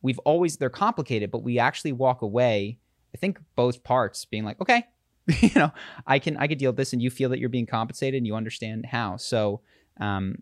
we've 0.00 0.20
always, 0.20 0.56
they're 0.56 0.70
complicated, 0.70 1.32
but 1.32 1.42
we 1.42 1.58
actually 1.58 1.92
walk 1.92 2.22
away, 2.22 2.78
I 3.14 3.18
think 3.18 3.40
both 3.56 3.82
parts 3.82 4.24
being 4.24 4.44
like, 4.44 4.60
okay, 4.60 4.86
you 5.40 5.50
know, 5.56 5.72
I 6.06 6.20
can, 6.20 6.36
I 6.36 6.46
can 6.46 6.56
deal 6.56 6.70
with 6.70 6.76
this 6.76 6.92
and 6.92 7.02
you 7.02 7.10
feel 7.10 7.30
that 7.30 7.40
you're 7.40 7.48
being 7.48 7.66
compensated 7.66 8.18
and 8.18 8.26
you 8.26 8.36
understand 8.36 8.86
how. 8.86 9.16
So, 9.16 9.60
um, 10.00 10.36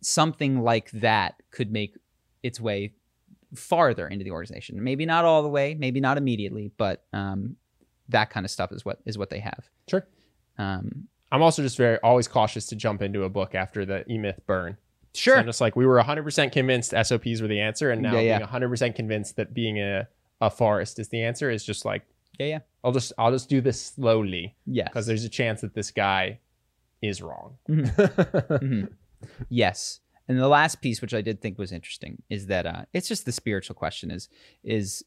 something 0.00 0.62
like 0.62 0.90
that 0.92 1.42
could 1.50 1.70
make 1.70 1.96
its 2.42 2.60
way 2.60 2.94
farther 3.54 4.06
into 4.06 4.24
the 4.24 4.30
organization. 4.30 4.82
Maybe 4.82 5.04
not 5.06 5.24
all 5.24 5.42
the 5.42 5.48
way, 5.48 5.74
maybe 5.74 6.00
not 6.00 6.16
immediately, 6.16 6.70
but 6.76 7.04
um, 7.12 7.56
that 8.10 8.30
kind 8.30 8.44
of 8.46 8.50
stuff 8.50 8.70
is 8.72 8.84
what 8.84 9.00
is 9.06 9.16
what 9.18 9.30
they 9.30 9.40
have. 9.40 9.68
Sure. 9.88 10.06
Um, 10.58 11.08
I'm 11.32 11.42
also 11.42 11.62
just 11.62 11.76
very 11.76 11.98
always 11.98 12.28
cautious 12.28 12.66
to 12.66 12.76
jump 12.76 13.02
into 13.02 13.22
a 13.24 13.28
book 13.28 13.54
after 13.54 13.84
the 13.86 14.04
E 14.10 14.18
Myth 14.18 14.40
burn. 14.46 14.76
So 15.14 15.20
sure. 15.20 15.38
I'm 15.38 15.46
just 15.46 15.60
like 15.60 15.74
we 15.76 15.86
were 15.86 16.00
100% 16.00 16.52
convinced 16.52 16.90
SOPs 17.02 17.40
were 17.40 17.48
the 17.48 17.60
answer, 17.60 17.90
and 17.90 18.02
now 18.02 18.14
Yeah, 18.14 18.20
yeah. 18.20 18.38
being 18.38 18.48
100% 18.70 18.94
convinced 18.94 19.36
that 19.36 19.54
being 19.54 19.78
a, 19.78 20.06
a 20.40 20.50
forest 20.50 20.98
is 20.98 21.08
the 21.08 21.22
answer 21.22 21.50
is 21.50 21.64
just 21.64 21.84
like 21.84 22.02
yeah, 22.38 22.46
yeah. 22.46 22.58
I'll 22.84 22.92
just 22.92 23.12
I'll 23.18 23.32
just 23.32 23.48
do 23.48 23.60
this 23.60 23.80
slowly 23.80 24.54
Yes. 24.66 24.88
because 24.88 25.06
there's 25.06 25.24
a 25.24 25.28
chance 25.28 25.60
that 25.62 25.74
this 25.74 25.90
guy 25.90 26.38
is 27.02 27.22
wrong. 27.22 27.56
Mhm. 27.68 27.90
Mhm. 28.60 28.88
Yes. 29.48 30.00
And 30.28 30.38
the 30.38 30.48
last 30.48 30.80
piece, 30.80 31.02
which 31.02 31.12
I 31.12 31.20
did 31.20 31.40
think 31.42 31.58
was 31.58 31.72
interesting, 31.72 32.22
is 32.30 32.46
that 32.46 32.64
uh, 32.66 32.84
it's 32.92 33.08
just 33.08 33.24
the 33.26 33.32
spiritual 33.32 33.74
question 33.74 34.10
is 34.10 34.28
is, 34.64 35.04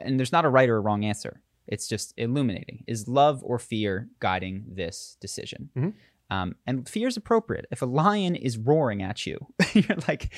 and 0.00 0.18
there's 0.18 0.32
not 0.32 0.44
a 0.44 0.48
right 0.48 0.68
or 0.68 0.76
a 0.76 0.80
wrong 0.80 1.04
answer. 1.04 1.40
It's 1.66 1.88
just 1.88 2.14
illuminating. 2.16 2.84
Is 2.86 3.08
love 3.08 3.42
or 3.42 3.58
fear 3.58 4.08
guiding 4.20 4.64
this 4.68 5.16
decision? 5.20 5.70
Mhm. 5.76 5.94
Um, 6.30 6.56
and 6.66 6.88
fear 6.88 7.08
is 7.08 7.16
appropriate. 7.16 7.66
If 7.70 7.82
a 7.82 7.86
lion 7.86 8.34
is 8.34 8.58
roaring 8.58 9.02
at 9.02 9.26
you, 9.26 9.38
you're 9.74 9.98
like, 10.08 10.32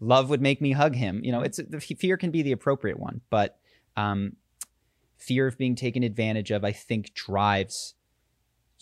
love 0.00 0.30
would 0.30 0.40
make 0.40 0.60
me 0.60 0.72
hug 0.72 0.94
him. 0.94 1.20
You 1.22 1.32
know, 1.32 1.42
it's 1.42 1.58
the 1.58 1.80
fear 1.80 2.16
can 2.16 2.30
be 2.30 2.42
the 2.42 2.52
appropriate 2.52 2.98
one, 2.98 3.20
but 3.30 3.58
um, 3.96 4.36
fear 5.16 5.46
of 5.46 5.58
being 5.58 5.74
taken 5.74 6.02
advantage 6.02 6.50
of, 6.50 6.64
I 6.64 6.72
think, 6.72 7.14
drives 7.14 7.94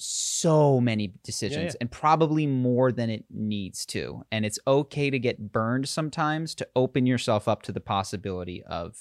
so 0.01 0.80
many 0.80 1.12
decisions 1.24 1.74
yeah. 1.74 1.78
and 1.80 1.91
probably 1.91 2.47
more 2.47 2.93
than 2.93 3.11
it 3.11 3.24
needs 3.30 3.84
to. 3.84 4.24
And 4.30 4.47
it's 4.47 4.59
okay 4.64 5.11
to 5.11 5.18
get 5.18 5.51
burned 5.53 5.89
sometimes 5.89 6.55
to 6.55 6.68
open 6.76 7.05
yourself 7.05 7.49
up 7.49 7.62
to 7.62 7.72
the 7.72 7.80
possibility 7.80 8.62
of 8.62 8.97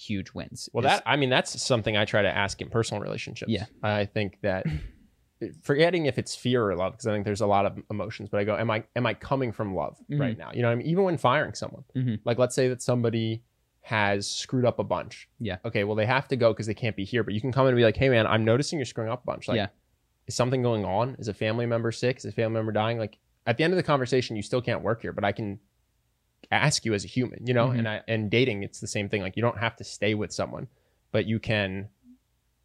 huge 0.00 0.32
wins. 0.32 0.68
Well, 0.72 0.84
Is- 0.84 0.90
that 0.90 1.02
I 1.06 1.16
mean, 1.16 1.30
that's 1.30 1.60
something 1.62 1.96
I 1.96 2.04
try 2.04 2.22
to 2.22 2.28
ask 2.36 2.60
in 2.60 2.68
personal 2.70 3.02
relationships. 3.02 3.50
Yeah. 3.50 3.66
I 3.82 4.06
think 4.06 4.38
that 4.42 4.64
forgetting 5.62 6.06
if 6.06 6.18
it's 6.18 6.34
fear 6.34 6.68
or 6.70 6.76
love, 6.76 6.92
because 6.92 7.06
I 7.06 7.12
think 7.12 7.24
there's 7.24 7.40
a 7.40 7.46
lot 7.46 7.66
of 7.66 7.78
emotions. 7.90 8.28
But 8.30 8.40
I 8.40 8.44
go, 8.44 8.56
am 8.56 8.70
I 8.70 8.84
am 8.96 9.06
I 9.06 9.14
coming 9.14 9.52
from 9.52 9.74
love 9.74 9.96
right 10.10 10.36
now? 10.36 10.50
You 10.52 10.62
know, 10.62 10.68
what 10.68 10.72
I 10.72 10.76
mean, 10.76 10.86
even 10.86 11.04
when 11.04 11.16
firing 11.18 11.54
someone, 11.54 11.84
Mhm. 11.96 12.20
like 12.24 12.38
let's 12.38 12.54
say 12.54 12.68
that 12.68 12.82
somebody 12.82 13.42
has 13.82 14.28
screwed 14.28 14.66
up 14.66 14.78
a 14.78 14.84
bunch. 14.84 15.28
Yeah. 15.38 15.56
Okay. 15.64 15.84
Well, 15.84 15.96
they 15.96 16.04
have 16.06 16.28
to 16.28 16.36
go 16.36 16.52
because 16.52 16.66
they 16.66 16.74
can't 16.74 16.94
be 16.96 17.04
here. 17.04 17.24
But 17.24 17.32
you 17.32 17.40
can 17.40 17.50
come 17.50 17.66
in 17.66 17.70
and 17.70 17.76
be 17.78 17.82
like, 17.84 17.96
hey, 17.96 18.10
man, 18.10 18.26
I'm 18.26 18.44
noticing 18.44 18.78
you're 18.78 18.84
screwing 18.86 19.10
up 19.10 19.22
a 19.22 19.26
bunch. 19.26 19.48
Like, 19.48 19.56
Yeah. 19.56 19.68
is 20.26 20.34
something 20.34 20.60
going 20.62 20.84
on? 20.84 21.16
Is 21.18 21.28
a 21.28 21.34
family 21.34 21.64
member 21.64 21.90
sick? 21.90 22.18
Is 22.18 22.26
a 22.26 22.32
family 22.32 22.54
member 22.58 22.72
dying? 22.72 22.98
Like, 22.98 23.16
at 23.46 23.56
the 23.56 23.64
end 23.64 23.72
of 23.72 23.78
the 23.78 23.82
conversation, 23.82 24.36
you 24.36 24.42
still 24.42 24.60
can't 24.60 24.82
work 24.82 25.00
here, 25.00 25.12
but 25.14 25.24
I 25.24 25.32
can 25.32 25.58
ask 26.50 26.84
you 26.84 26.94
as 26.94 27.04
a 27.04 27.08
human, 27.08 27.46
you 27.46 27.54
know. 27.54 27.68
Mhm. 27.68 27.78
And 27.78 27.88
I 27.88 28.02
and 28.08 28.30
dating, 28.30 28.62
it's 28.62 28.80
the 28.80 28.86
same 28.86 29.08
thing. 29.08 29.22
Like, 29.22 29.36
you 29.36 29.42
don't 29.42 29.58
have 29.58 29.76
to 29.76 29.84
stay 29.84 30.14
with 30.14 30.32
someone, 30.32 30.68
but 31.12 31.26
you 31.26 31.38
can 31.38 31.88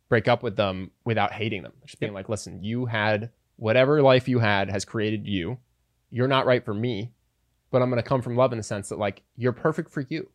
break 0.10 0.28
up 0.28 0.44
with 0.44 0.56
them 0.56 0.92
without 1.04 1.32
hating 1.34 1.64
them. 1.64 1.74
Just 1.86 2.00
being 2.00 2.14
like, 2.14 2.30
listen, 2.30 2.64
you 2.64 2.86
had 2.86 3.32
whatever 3.58 4.02
life 4.02 4.28
you 4.28 4.40
had 4.40 4.70
has 4.70 4.86
created 4.86 5.26
you. 5.28 5.58
You're 6.12 6.28
not 6.28 6.46
right 6.46 6.64
for 6.64 6.74
me, 6.74 7.12
but 7.72 7.82
I'm 7.82 7.90
going 7.90 8.02
to 8.02 8.08
come 8.08 8.22
from 8.22 8.36
love 8.36 8.52
in 8.52 8.58
the 8.58 8.64
sense 8.64 8.90
that 8.90 9.00
like 9.00 9.22
you're 9.36 9.52
perfect 9.54 9.90
for 9.92 10.02
you. 10.10 10.30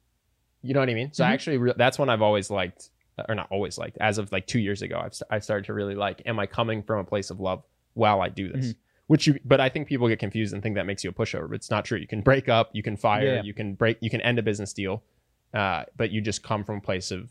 You 0.62 0.74
know 0.74 0.80
what 0.80 0.90
I 0.90 0.94
mean? 0.94 1.12
So 1.12 1.24
Mhm. 1.24 1.28
I 1.28 1.32
actually, 1.32 1.56
re- 1.58 1.74
that's 1.76 1.98
one 1.98 2.08
I've 2.10 2.22
always 2.22 2.50
liked, 2.50 2.90
or 3.28 3.34
not 3.34 3.46
always 3.50 3.78
liked. 3.78 3.96
As 4.00 4.18
of 4.18 4.30
like 4.32 4.46
two 4.46 4.58
years 4.58 4.82
ago, 4.82 5.00
I've 5.02 5.14
st- 5.14 5.28
I 5.30 5.38
started 5.38 5.66
to 5.66 5.74
really 5.74 5.94
like. 5.94 6.22
Am 6.26 6.38
I 6.38 6.46
coming 6.46 6.82
from 6.82 6.98
a 7.00 7.04
place 7.04 7.30
of 7.30 7.40
love 7.40 7.62
while 7.94 8.20
I 8.20 8.28
do 8.28 8.52
this? 8.52 8.74
Which 9.10 9.26
you, 9.26 9.40
but 9.44 9.60
I 9.60 9.68
think 9.68 9.88
people 9.88 10.06
get 10.06 10.20
confused 10.20 10.54
and 10.54 10.62
think 10.62 10.76
that 10.76 10.86
makes 10.86 11.02
you 11.02 11.10
a 11.10 11.12
pushover. 11.12 11.48
But 11.48 11.56
it's 11.56 11.68
not 11.70 11.84
true. 11.84 11.98
You 11.98 12.06
can 12.06 12.20
break 12.20 12.48
up, 12.48 12.70
you 12.72 12.82
can 12.82 12.96
fire, 12.96 13.34
Yeah. 13.34 13.42
you 13.42 13.52
can 13.52 13.74
break, 13.74 13.98
you 14.00 14.08
can 14.08 14.20
end 14.20 14.38
a 14.38 14.42
business 14.42 14.72
deal, 14.72 15.02
uh, 15.52 15.82
but 15.96 16.12
you 16.12 16.20
just 16.20 16.44
come 16.44 16.62
from 16.62 16.76
a 16.76 16.80
place 16.80 17.10
of 17.10 17.28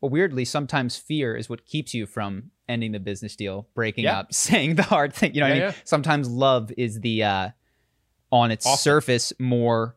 Well, 0.00 0.08
weirdly, 0.10 0.46
sometimes 0.46 0.96
fear 0.96 1.36
is 1.36 1.50
what 1.50 1.66
keeps 1.66 1.92
you 1.92 2.06
from 2.06 2.50
ending 2.66 2.92
the 2.92 2.98
business 3.00 3.36
deal, 3.36 3.68
breaking 3.74 4.04
Yeah. 4.04 4.20
up, 4.20 4.32
saying 4.46 4.76
the 4.76 4.84
hard 4.84 5.12
thing. 5.12 5.34
You 5.34 5.40
know 5.42 5.48
what 5.50 5.56
Yeah, 5.58 5.64
I 5.64 5.68
mean? 5.68 5.74
Sometimes 5.84 6.30
love 6.30 6.72
is 6.78 7.00
the 7.00 7.24
uh 7.24 7.50
on 8.30 8.50
its 8.50 8.64
Often. 8.64 8.78
surface 8.78 9.32
more 9.38 9.96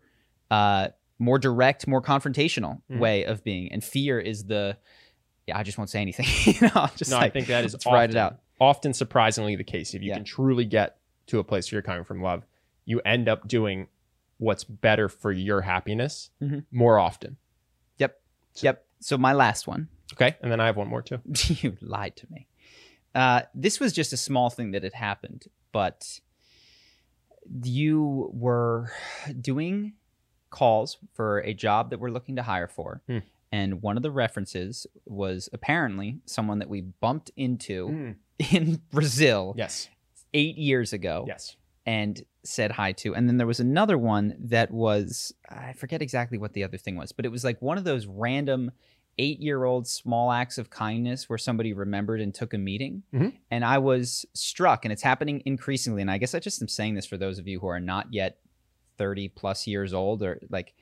uh 0.50 0.90
more 1.18 1.40
direct, 1.40 1.88
more 1.88 2.02
confrontational 2.02 2.82
Mhm. 2.92 3.00
way 3.00 3.24
of 3.24 3.42
being. 3.46 3.72
And 3.72 3.82
fear 3.82 4.20
is 4.20 4.44
the 4.48 4.76
yeah, 5.48 5.58
I 5.58 5.64
just 5.64 5.78
won't 5.78 5.90
say 5.90 6.02
anything. 6.02 6.26
you 6.46 6.68
know, 6.76 6.90
just 6.98 7.12
no, 7.12 7.18
like, 7.18 7.28
I 7.28 7.30
think 7.30 7.48
that 7.48 7.64
is 7.64 7.72
let's 7.74 7.86
often, 7.86 7.94
write 7.96 8.10
it 8.10 8.18
out. 8.18 8.41
Often 8.62 8.94
surprisingly 8.94 9.58
the 9.58 9.64
case. 9.66 9.94
If 9.94 10.02
you 10.02 10.10
Yeah. 10.10 10.16
can 10.16 10.24
truly 10.24 10.64
get 10.64 10.98
to 11.28 11.40
a 11.40 11.44
place 11.44 11.70
where 11.72 11.78
you're 11.78 11.82
coming 11.82 12.06
from 12.06 12.22
love, 12.22 12.46
you 12.86 13.02
end 13.02 13.28
up 13.28 13.48
doing 13.48 13.88
what's 14.38 14.64
better 14.64 15.10
for 15.10 15.32
your 15.32 15.62
happiness 15.62 16.30
Mhm. 16.42 16.66
more 16.72 16.98
often. 17.00 17.38
Yep. 17.98 18.22
Yep. 18.62 18.86
So 19.00 19.18
my 19.18 19.34
last 19.34 19.68
one. 19.68 19.90
Okay, 20.14 20.36
and 20.42 20.52
then 20.52 20.60
I 20.60 20.66
have 20.68 20.78
one 20.78 20.88
more 20.88 21.02
too. 21.02 21.20
you 21.62 21.76
lied 21.82 22.16
to 22.18 22.32
me. 22.32 22.48
Uh, 23.16 23.42
this 23.54 23.80
was 23.80 23.92
just 23.94 24.14
a 24.14 24.18
small 24.18 24.50
thing 24.50 24.72
that 24.72 24.84
had 24.84 24.94
happened, 24.94 25.48
but 25.72 26.20
you 27.64 28.30
were 28.34 28.92
doing 29.40 29.94
calls 30.50 30.98
for 31.14 31.40
a 31.40 31.54
job 31.54 31.90
that 31.90 32.00
we're 32.00 32.10
looking 32.12 32.36
to 32.36 32.44
hire 32.44 32.68
for. 32.68 33.02
Hmm. 33.08 33.20
And 33.52 33.82
one 33.82 33.98
of 33.98 34.04
the 34.04 34.12
references 34.12 34.88
was 35.06 35.50
apparently 35.52 36.20
someone 36.26 36.60
that 36.60 36.70
we 36.70 36.82
bumped 36.82 37.32
into 37.36 37.88
Mm. 37.88 38.16
In 38.52 38.82
Brazil 38.92 39.54
Yes, 39.58 39.90
eight 40.34 40.58
years 40.58 40.94
ago 40.94 41.26
yes. 41.28 41.56
and 41.86 42.22
said 42.44 42.72
hi 42.72 42.92
to. 42.94 43.14
And 43.16 43.28
then 43.30 43.38
there 43.38 43.48
was 43.48 43.60
another 43.60 43.98
one 43.98 44.36
that 44.40 44.72
was, 44.72 45.34
I 45.50 45.74
forget 45.74 46.02
exactly 46.02 46.38
what 46.38 46.54
the 46.54 46.64
other 46.64 46.78
thing 46.78 46.96
was, 46.96 47.12
but 47.12 47.26
it 47.26 47.30
was 47.32 47.44
like 47.44 47.62
one 47.62 47.78
of 47.78 47.84
those 47.84 48.08
random 48.08 48.72
eight 49.20 49.40
year 49.42 49.66
old 49.66 49.88
small 49.88 50.32
acts 50.32 50.58
of 50.58 50.70
kindness 50.70 51.28
where 51.30 51.38
somebody 51.38 51.74
remembered 51.74 52.22
and 52.22 52.34
took 52.34 52.54
a 52.54 52.58
meeting. 52.58 53.04
Mhm. 53.14 53.34
And 53.52 53.64
I 53.66 53.78
was 53.78 54.26
struck, 54.34 54.86
and 54.86 54.92
it's 54.92 55.04
happening 55.04 55.44
increasingly. 55.46 56.02
And 56.02 56.10
I 56.10 56.18
guess 56.18 56.34
I 56.34 56.40
just 56.40 56.62
am 56.62 56.68
saying 56.68 56.96
this 56.96 57.06
for 57.06 57.18
those 57.18 57.38
of 57.38 57.48
you 57.48 57.60
who 57.60 57.68
are 57.68 57.80
not 57.80 58.08
yet 58.14 58.38
30 58.98 59.28
plus 59.30 59.68
years 59.68 59.94
old 59.94 60.24
or 60.24 60.40
like, 60.50 60.74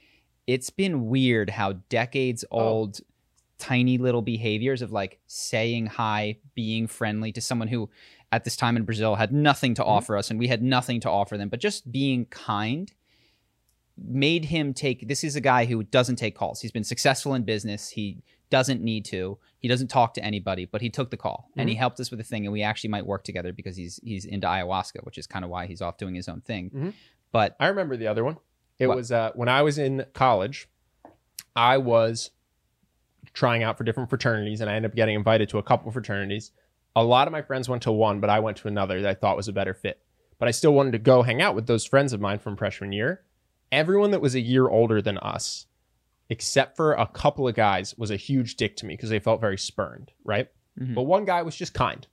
it's 0.48 0.70
been 0.70 1.08
weird 1.08 1.50
how 1.50 1.74
decades 1.90 2.46
old 2.52 3.02
tiny 3.60 3.98
little 3.98 4.22
behaviors 4.22 4.82
of 4.82 4.92
like 4.92 5.20
saying 5.28 5.86
hi, 5.88 6.38
being 6.56 6.88
friendly 6.88 7.32
to 7.34 7.42
someone 7.42 7.68
who 7.68 7.90
at 8.32 8.44
this 8.44 8.56
time 8.56 8.78
in 8.78 8.84
Brazil 8.84 9.16
had 9.16 9.32
nothing 9.34 9.74
to 9.76 9.84
offer 9.84 10.16
us 10.18 10.30
and 10.30 10.40
we 10.40 10.48
had 10.48 10.62
nothing 10.64 11.00
to 11.02 11.10
offer 11.10 11.38
them, 11.38 11.50
but 11.50 11.60
just 11.60 11.92
being 11.92 12.26
kind 12.26 12.92
made 13.98 14.46
him 14.46 14.74
take 14.74 15.08
this 15.08 15.24
is 15.24 15.36
a 15.36 15.42
guy 15.42 15.66
who 15.66 15.84
doesn't 15.84 16.16
take 16.16 16.36
calls. 16.36 16.62
He's 16.62 16.72
been 16.72 16.84
successful 16.84 17.34
in 17.34 17.44
business. 17.44 17.90
He 17.90 18.24
doesn't 18.50 18.82
need 18.82 19.04
to. 19.06 19.38
He 19.60 19.68
doesn't 19.68 19.90
talk 19.90 20.14
to 20.14 20.24
anybody, 20.24 20.66
but 20.66 20.82
he 20.82 20.90
took 20.90 21.12
the 21.12 21.18
call 21.18 21.50
and 21.58 21.68
he 21.68 21.76
helped 21.76 22.00
us 22.00 22.10
with 22.10 22.20
a 22.20 22.24
thing 22.24 22.46
and 22.46 22.54
we 22.54 22.64
actually 22.64 22.90
might 22.92 23.06
work 23.06 23.24
together 23.24 23.52
because 23.52 23.76
he's 23.76 24.00
he's 24.04 24.26
into 24.26 24.48
ayahuasca, 24.48 25.04
which 25.04 25.18
is 25.18 25.28
kind 25.28 25.44
of 25.44 25.52
why 25.52 25.66
he's 25.68 25.82
off 25.82 25.98
doing 25.98 26.16
his 26.16 26.30
own 26.30 26.42
thing. 26.42 26.70
Mhm. 26.70 26.94
But 27.32 27.56
I 27.60 27.68
remember 27.68 27.98
the 27.98 28.08
other 28.08 28.24
one. 28.24 28.38
It 28.80 28.88
What? 28.88 28.96
was 28.98 29.12
uh, 29.12 29.32
when 29.36 29.50
I 29.50 29.62
was 29.64 29.78
in 29.78 30.06
college. 30.14 30.70
I 31.56 31.78
was 31.78 32.32
trying 33.34 33.64
out 33.64 33.78
for 33.78 33.84
different 33.84 34.10
fraternities, 34.10 34.62
and 34.62 34.70
I 34.70 34.76
ended 34.76 34.92
up 34.92 34.96
getting 34.96 35.16
invited 35.16 35.50
to 35.50 35.58
a 35.58 35.64
couple 35.64 35.92
fraternities. 35.92 36.52
A 36.96 37.04
lot 37.04 37.28
of 37.28 37.32
my 37.32 37.42
friends 37.42 37.70
went 37.70 37.84
to 37.84 37.92
one, 37.92 38.20
but 38.20 38.30
I 38.30 38.40
went 38.40 38.58
to 38.58 38.68
another 38.68 39.02
that 39.02 39.10
I 39.10 39.14
thought 39.14 39.38
was 39.38 39.48
a 39.48 39.54
better 39.54 39.74
fit. 39.74 40.02
But 40.38 40.48
I 40.48 40.52
still 40.52 40.74
wanted 40.74 40.92
to 40.94 41.00
go 41.00 41.22
hang 41.22 41.42
out 41.42 41.56
with 41.56 41.68
those 41.68 41.86
friends 41.86 42.14
of 42.14 42.22
mine 42.22 42.40
from 42.40 42.56
freshman 42.56 42.92
year. 42.92 43.22
Everyone 43.72 44.12
that 44.12 44.22
was 44.22 44.36
a 44.36 44.40
year 44.40 44.68
older 44.68 45.02
than 45.02 45.18
us, 45.20 45.68
except 46.30 46.76
for 46.76 46.94
a 46.94 47.06
couple 47.08 47.48
of 47.48 47.56
guys, 47.56 47.96
was 47.98 48.10
a 48.12 48.16
huge 48.16 48.56
dick 48.56 48.76
to 48.78 48.86
me 48.86 48.94
because 48.96 49.10
they 49.10 49.20
felt 49.20 49.42
very 49.42 49.58
spurned, 49.58 50.12
right? 50.24 50.50
Mhm. 50.80 50.96
But 50.96 51.04
one 51.04 51.26
guy 51.26 51.42
was 51.44 51.56
just 51.56 51.74
kind. 51.74 52.08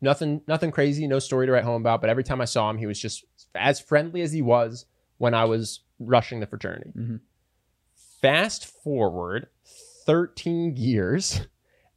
Nothing 0.00 0.42
nothing 0.46 0.70
crazy, 0.70 1.06
no 1.06 1.18
story 1.18 1.46
to 1.46 1.52
write 1.52 1.64
home 1.64 1.80
about, 1.80 2.00
but 2.00 2.10
every 2.10 2.24
time 2.24 2.40
I 2.40 2.44
saw 2.44 2.68
him, 2.68 2.78
he 2.78 2.86
was 2.86 3.00
just 3.00 3.24
as 3.54 3.80
friendly 3.80 4.20
as 4.20 4.32
he 4.32 4.42
was 4.42 4.86
when 5.18 5.32
I 5.34 5.44
was 5.46 5.80
rushing 5.98 6.40
the 6.40 6.46
fraternity. 6.46 6.92
Mhm. 6.94 7.20
Fast 8.20 8.66
forward 8.66 9.48
13 10.04 10.76
years, 10.76 11.40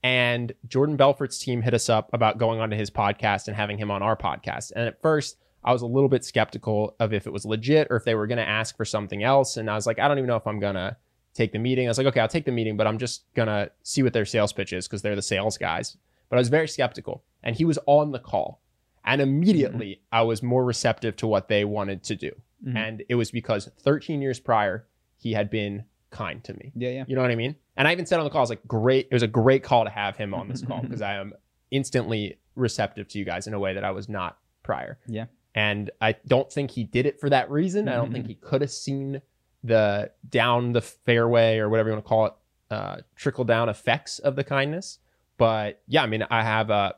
and 0.04 0.54
Jordan 0.68 0.96
Belfort's 0.98 1.40
team 1.40 1.62
hit 1.62 1.74
us 1.74 1.90
up 1.90 2.10
about 2.14 2.38
going 2.38 2.60
onto 2.60 2.76
his 2.78 2.90
podcast 2.90 3.48
and 3.48 3.56
having 3.56 3.78
him 3.78 3.92
on 3.92 4.02
our 4.02 4.16
podcast. 4.16 4.72
And 4.76 4.88
at 4.88 5.02
first, 5.02 5.38
I 5.64 5.74
was 5.74 5.82
a 5.82 5.88
little 5.88 6.08
bit 6.08 6.24
skeptical 6.24 6.96
of 7.00 7.14
if 7.14 7.28
it 7.28 7.34
was 7.34 7.46
legit 7.46 7.88
or 7.90 7.98
if 7.98 8.06
they 8.06 8.16
were 8.16 8.28
going 8.28 8.38
to 8.38 8.48
ask 8.48 8.78
for 8.78 8.86
something 8.86 9.24
else. 9.24 9.58
And 9.58 9.70
I 9.70 9.76
was 9.76 9.86
like, 9.86 10.00
I 10.00 10.08
don't 10.08 10.18
even 10.18 10.28
know 10.28 10.38
if 10.38 10.48
I'm 10.48 10.60
going 10.60 10.76
to 10.76 10.96
take 11.34 11.52
the 11.52 11.60
meeting. 11.60 11.88
I 11.88 11.90
was 11.90 11.98
like, 11.98 12.08
okay, 12.08 12.20
I'll 12.22 12.28
take 12.28 12.46
the 12.46 12.52
meeting, 12.52 12.78
but 12.78 12.88
I'm 12.88 12.98
just 12.98 13.24
going 13.34 13.48
to 13.48 13.70
see 13.84 14.02
what 14.02 14.14
their 14.14 14.26
sales 14.26 14.54
pitch 14.54 14.72
is 14.72 14.88
because 14.88 15.02
they're 15.02 15.16
the 15.16 15.22
sales 15.22 15.58
guys. 15.58 15.98
But 16.30 16.38
I 16.38 16.40
was 16.40 16.50
very 16.50 16.68
skeptical. 16.68 17.24
And 17.44 17.56
he 17.56 17.66
was 17.66 17.80
on 17.86 18.12
the 18.12 18.20
call. 18.20 18.62
And 19.04 19.22
immediately 19.22 20.02
I 20.12 20.22
was 20.22 20.42
more 20.44 20.64
receptive 20.64 21.16
to 21.18 21.28
what 21.28 21.48
they 21.48 21.66
wanted 21.66 22.04
to 22.04 22.16
do. 22.16 22.32
Mhm. 22.66 22.76
And 22.76 23.04
it 23.10 23.16
was 23.16 23.32
because 23.32 23.70
13 23.80 24.22
years 24.22 24.40
prior, 24.40 24.88
he 25.18 25.34
had 25.34 25.50
been 25.50 25.84
kind 26.10 26.44
to 26.46 26.54
me. 26.54 26.72
yeah, 26.76 26.90
yeah. 26.90 27.04
You 27.08 27.16
know 27.16 27.22
what 27.22 27.32
I 27.32 27.36
mean? 27.36 27.56
And 27.76 27.88
I 27.88 27.92
even 27.92 28.06
said 28.06 28.20
on 28.20 28.24
the 28.24 28.30
call, 28.30 28.40
I 28.40 28.44
was 28.44 28.50
like, 28.50 28.68
great. 28.68 29.08
It 29.12 29.14
was 29.14 29.24
a 29.24 29.28
great 29.28 29.64
call 29.64 29.84
to 29.84 29.90
have 29.90 30.16
him 30.16 30.34
on 30.34 30.48
this 30.48 30.62
call 30.62 30.82
because 30.84 31.02
I 31.02 31.16
am 31.16 31.34
instantly 31.72 32.38
receptive 32.56 33.08
to 33.10 33.20
you 33.20 33.26
guys 33.26 33.48
in 33.48 33.54
a 33.54 33.60
way 33.60 33.74
that 33.74 33.84
I 33.84 33.92
was 33.92 34.10
not 34.10 34.38
prior. 34.64 34.98
Yeah. 35.08 35.26
And 35.54 35.92
I 36.02 36.16
don't 36.28 36.52
think 36.52 36.72
he 36.72 36.84
did 36.84 37.06
it 37.06 37.20
for 37.20 37.30
that 37.30 37.50
reason. 37.50 37.88
I 37.90 37.96
don't 37.96 38.12
think 38.12 38.28
he 38.28 38.36
could 38.36 38.62
have 38.62 38.72
seen 38.72 39.22
the 39.64 40.12
down 40.30 40.74
the 40.74 40.82
fairway 40.82 41.58
or 41.58 41.68
whatever 41.68 41.90
you 41.90 41.94
want 41.96 42.06
to 42.06 42.10
call 42.10 42.26
it, 42.28 42.34
uh, 42.70 42.98
trickle 43.16 43.44
down 43.44 43.68
effects 43.70 44.20
of 44.20 44.36
the 44.36 44.44
kindness. 44.44 45.00
But 45.38 45.82
yeah, 45.88 46.04
I 46.04 46.08
mean, 46.08 46.26
I 46.30 46.44
have 46.44 46.70
a 46.70 46.96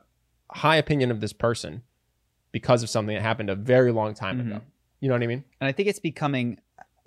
high 0.50 0.76
opinion 0.76 1.10
of 1.10 1.20
this 1.20 1.32
person 1.32 1.82
because 2.52 2.82
of 2.82 2.90
something 2.90 3.14
that 3.14 3.22
happened 3.22 3.48
a 3.50 3.54
very 3.54 3.92
long 3.92 4.14
time 4.14 4.40
ago. 4.40 4.60
You 5.00 5.08
know 5.08 5.14
what 5.14 5.22
I 5.22 5.26
mean? 5.26 5.44
and 5.60 5.68
I 5.68 5.72
think 5.72 5.88
it's 5.88 5.98
becoming 5.98 6.58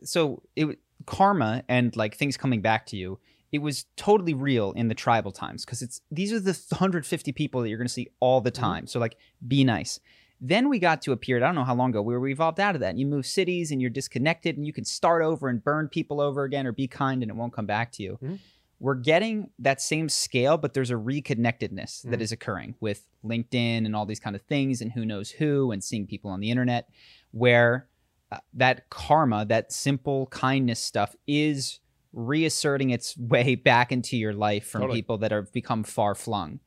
so 0.03 0.41
it 0.55 0.79
karma 1.05 1.63
and 1.67 1.95
like 1.95 2.15
things 2.15 2.37
coming 2.37 2.61
back 2.61 2.85
to 2.87 2.97
you. 2.97 3.19
It 3.51 3.59
was 3.61 3.85
totally 3.97 4.33
real 4.33 4.71
in 4.71 4.87
the 4.87 4.95
tribal 4.95 5.31
times 5.31 5.63
because 5.63 5.81
it's 5.81 6.01
these 6.09 6.33
are 6.33 6.39
the 6.39 6.59
150 6.69 7.31
people 7.33 7.61
that 7.61 7.69
you're 7.69 7.77
going 7.77 7.87
to 7.87 7.93
see 7.93 8.07
all 8.19 8.41
the 8.41 8.49
time. 8.51 8.87
So 8.87 8.99
like, 8.99 9.15
be 9.47 9.63
nice. 9.63 9.99
Then 10.41 10.67
we 10.69 10.79
got 10.79 11.01
to 11.03 11.11
a 11.11 11.17
period 11.17 11.43
I 11.43 11.47
don't 11.47 11.55
know 11.55 11.63
how 11.63 11.75
long 11.75 11.91
ago 11.91 12.01
where 12.01 12.19
we 12.19 12.31
evolved 12.31 12.59
out 12.59 12.75
of 12.75 12.81
that. 12.81 12.89
And 12.89 12.99
you 12.99 13.05
move 13.05 13.25
cities 13.25 13.71
and 13.71 13.79
you're 13.79 13.89
disconnected 13.91 14.57
and 14.57 14.65
you 14.65 14.73
can 14.73 14.83
start 14.85 15.21
over 15.21 15.47
and 15.49 15.63
burn 15.63 15.87
people 15.87 16.19
over 16.19 16.43
again 16.43 16.65
or 16.67 16.71
be 16.71 16.87
kind 16.87 17.21
and 17.21 17.29
it 17.29 17.35
won't 17.35 17.53
come 17.53 17.65
back 17.67 17.91
to 17.93 18.03
you. 18.03 18.17
Mhm. 18.21 18.39
We're 18.79 18.95
getting 18.95 19.51
that 19.59 19.79
same 19.81 20.09
scale, 20.09 20.57
but 20.57 20.73
there's 20.73 20.89
a 20.91 20.95
reconnectedness 20.95 22.01
that 22.01 22.19
Mhm. 22.19 22.23
is 22.23 22.31
occurring 22.33 22.75
with 22.81 23.05
LinkedIn 23.23 23.85
and 23.85 23.95
all 23.95 24.05
these 24.05 24.19
kind 24.19 24.35
of 24.35 24.41
things 24.41 24.81
and 24.81 24.91
who 24.91 25.05
knows 25.05 25.29
who 25.31 25.71
and 25.71 25.81
seeing 25.83 26.07
people 26.07 26.29
on 26.31 26.41
the 26.41 26.49
internet 26.49 26.89
where 27.31 27.87
Uh, 28.33 28.37
that 28.53 28.89
karma, 28.89 29.45
that 29.45 29.71
simple 29.71 30.25
kindness 30.27 30.79
stuff 30.79 31.15
is 31.27 31.79
reasserting 32.13 32.89
its 32.89 33.15
way 33.17 33.55
back 33.55 33.91
into 33.91 34.17
your 34.17 34.33
life 34.33 34.65
from 34.67 34.81
Totally. 34.81 34.99
people 34.99 35.17
that 35.19 35.31
have 35.31 35.51
become 35.51 35.83
far 35.83 36.15
flung. 36.15 36.59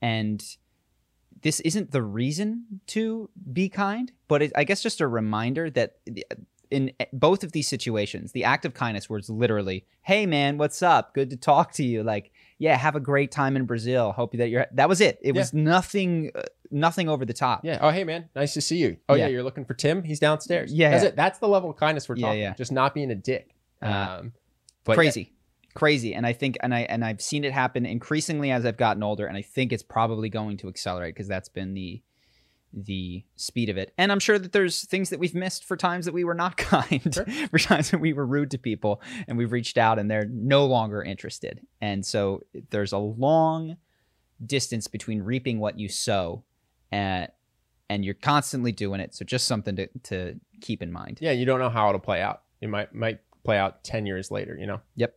And 0.00 0.42
this 1.42 1.60
isn't 1.60 1.90
the 1.90 2.02
reason 2.02 2.80
to 2.88 3.28
be 3.52 3.68
kind, 3.68 4.12
but 4.28 4.42
it, 4.42 4.52
I 4.56 4.64
guess 4.64 4.82
just 4.82 5.00
a 5.00 5.08
reminder 5.08 5.68
that 5.70 5.96
uh, 6.08 6.36
in 6.70 6.92
uh, 7.00 7.04
both 7.12 7.44
of 7.44 7.52
these 7.52 7.68
situations, 7.68 8.32
the 8.32 8.44
act 8.44 8.64
of 8.64 8.72
kindness 8.72 9.10
was 9.10 9.28
literally, 9.28 9.84
"Hey 10.02 10.24
man, 10.26 10.56
what's 10.56 10.82
up? 10.82 11.14
Good 11.14 11.30
to 11.30 11.36
talk 11.36 11.72
to 11.72 11.84
you." 11.84 12.02
Like, 12.02 12.32
yeah, 12.60 12.76
have 12.76 12.94
a 12.94 13.00
great 13.00 13.32
time 13.32 13.56
in 13.56 13.64
Brazil. 13.66 14.12
Hope 14.12 14.32
that 14.34 14.48
you're. 14.50 14.66
That 14.74 14.88
was 14.88 15.00
it. 15.00 15.18
It 15.20 15.34
Yeah. 15.34 15.40
was 15.40 15.52
nothing, 15.52 16.30
uh, 16.36 16.42
nothing 16.70 17.08
over 17.08 17.24
the 17.24 17.32
top. 17.32 17.64
Yeah. 17.64 17.78
Oh, 17.80 17.90
hey 17.90 18.04
man, 18.04 18.28
nice 18.36 18.54
to 18.54 18.60
see 18.60 18.76
you. 18.76 18.98
Oh 19.08 19.14
yeah, 19.14 19.24
Yeah. 19.24 19.32
you're 19.32 19.42
looking 19.42 19.64
for 19.64 19.74
Tim. 19.74 20.04
He's 20.04 20.20
downstairs. 20.20 20.72
Yeah, 20.72 20.90
That's 20.90 21.04
it. 21.04 21.16
That's 21.16 21.38
the 21.40 21.48
level 21.48 21.70
of 21.70 21.76
kindness 21.76 22.08
we're 22.08 22.14
talking. 22.16 22.38
yeah. 22.40 22.54
Just 22.54 22.70
not 22.70 22.94
being 22.94 23.10
a 23.10 23.16
dick. 23.16 23.56
Uh, 23.82 24.18
Um, 24.20 24.32
but 24.84 24.94
crazy 24.94 25.32
crazy 25.72 26.14
and 26.14 26.26
i 26.26 26.32
think 26.32 26.56
and 26.64 26.74
i 26.74 26.80
and 26.80 27.04
i've 27.04 27.20
seen 27.20 27.44
it 27.44 27.52
happen 27.52 27.86
increasingly 27.86 28.50
as 28.50 28.66
i've 28.66 28.76
gotten 28.76 29.04
older 29.04 29.24
and 29.24 29.36
i 29.36 29.42
think 29.42 29.72
it's 29.72 29.84
probably 29.84 30.28
going 30.28 30.56
to 30.56 30.66
accelerate 30.68 31.14
because 31.14 31.28
that's 31.28 31.48
been 31.48 31.74
the 31.74 32.02
the 32.72 33.24
speed 33.36 33.68
of 33.68 33.76
it 33.76 33.92
and 33.98 34.12
i'm 34.12 34.20
sure 34.20 34.38
that 34.38 34.52
there's 34.52 34.84
things 34.84 35.10
that 35.10 35.18
we've 35.18 35.34
missed 35.34 35.64
for 35.64 35.76
times 35.76 36.04
that 36.04 36.14
we 36.14 36.22
were 36.24 36.34
not 36.34 36.56
kind 36.56 37.12
Sure. 37.14 37.24
for 37.50 37.58
times 37.58 37.90
that 37.90 37.98
we 38.00 38.12
were 38.12 38.24
rude 38.26 38.50
to 38.52 38.58
people 38.58 39.02
and 39.26 39.36
we've 39.36 39.52
reached 39.52 39.76
out 39.76 39.98
and 39.98 40.10
they're 40.10 40.28
no 40.30 40.66
longer 40.66 41.02
interested 41.02 41.60
and 41.80 42.06
so 42.06 42.42
there's 42.70 42.92
a 42.92 42.98
long 42.98 43.76
distance 44.44 44.86
between 44.86 45.20
reaping 45.22 45.58
what 45.58 45.78
you 45.78 45.88
sow 45.88 46.44
and 46.92 47.28
and 47.88 48.04
you're 48.04 48.14
constantly 48.14 48.70
doing 48.72 49.00
it 49.00 49.14
so 49.14 49.24
just 49.24 49.46
something 49.48 49.74
to, 49.76 49.88
to 50.04 50.38
keep 50.60 50.80
in 50.82 50.92
mind 50.92 51.18
yeah, 51.20 51.32
you 51.32 51.44
don't 51.44 51.58
know 51.58 51.70
how 51.70 51.88
it'll 51.88 52.00
play 52.00 52.22
out. 52.22 52.42
It 52.60 52.68
might 52.68 52.94
might 52.94 53.18
play 53.44 53.58
out 53.58 53.82
ten 53.82 54.06
years 54.06 54.30
later. 54.30 54.56
You 54.58 54.66
know. 54.66 54.80
yep 54.94 55.16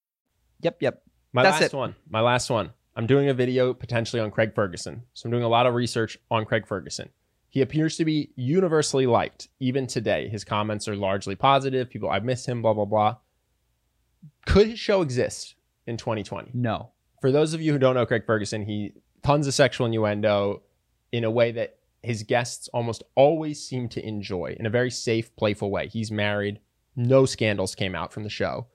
Yep 0.61 0.81
yep 0.81 1.03
My 1.33 1.43
That's 1.43 1.61
last 1.61 1.73
it. 1.73 1.77
one. 1.77 1.95
My 2.09 2.21
last 2.21 2.49
one. 2.49 2.71
I'm 2.95 3.07
doing 3.07 3.29
a 3.29 3.33
video 3.33 3.73
potentially 3.73 4.21
on 4.21 4.31
Craig 4.31 4.53
Ferguson. 4.53 5.03
So 5.13 5.27
I'm 5.27 5.31
doing 5.31 5.43
a 5.43 5.49
lot 5.49 5.65
of 5.65 5.73
research 5.73 6.17
on 6.29 6.45
Craig 6.45 6.67
Ferguson. 6.67 7.09
He 7.49 7.61
appears 7.61 7.97
to 7.97 8.05
be 8.05 8.31
universally 8.35 9.05
liked 9.05 9.49
even 9.59 9.87
today. 9.87 10.29
His 10.29 10.43
comments 10.43 10.87
are 10.87 10.95
largely 10.95 11.35
positive. 11.35 11.89
People, 11.89 12.09
I 12.09 12.19
miss 12.19 12.45
him, 12.45 12.61
blah, 12.61 12.73
blah, 12.73 12.85
blah. 12.85 13.17
Could 14.45 14.67
his 14.67 14.79
show 14.79 15.01
exist 15.01 15.55
in 15.87 15.97
2020? 15.97 16.51
no 16.53 16.91
For 17.21 17.31
those 17.31 17.53
of 17.53 17.61
you 17.61 17.71
who 17.73 17.79
don't 17.79 17.95
know 17.95 18.05
Craig 18.05 18.25
Ferguson, 18.25 18.63
he 18.65 18.93
tons 19.23 19.47
of 19.47 19.53
sexual 19.53 19.85
innuendo 19.87 20.63
in 21.11 21.23
a 21.23 21.31
way 21.31 21.51
that 21.51 21.77
his 22.03 22.23
guests 22.23 22.67
almost 22.73 23.03
always 23.15 23.61
seem 23.65 23.87
to 23.89 24.05
enjoy 24.05 24.55
in 24.59 24.65
a 24.65 24.69
very 24.69 24.89
safe, 24.91 25.35
playful 25.35 25.69
way. 25.71 25.87
He's 25.87 26.11
married. 26.11 26.59
No 26.95 27.25
scandals 27.25 27.75
came 27.75 27.95
out 27.95 28.11
from 28.11 28.23
the 28.23 28.29
show. 28.29 28.67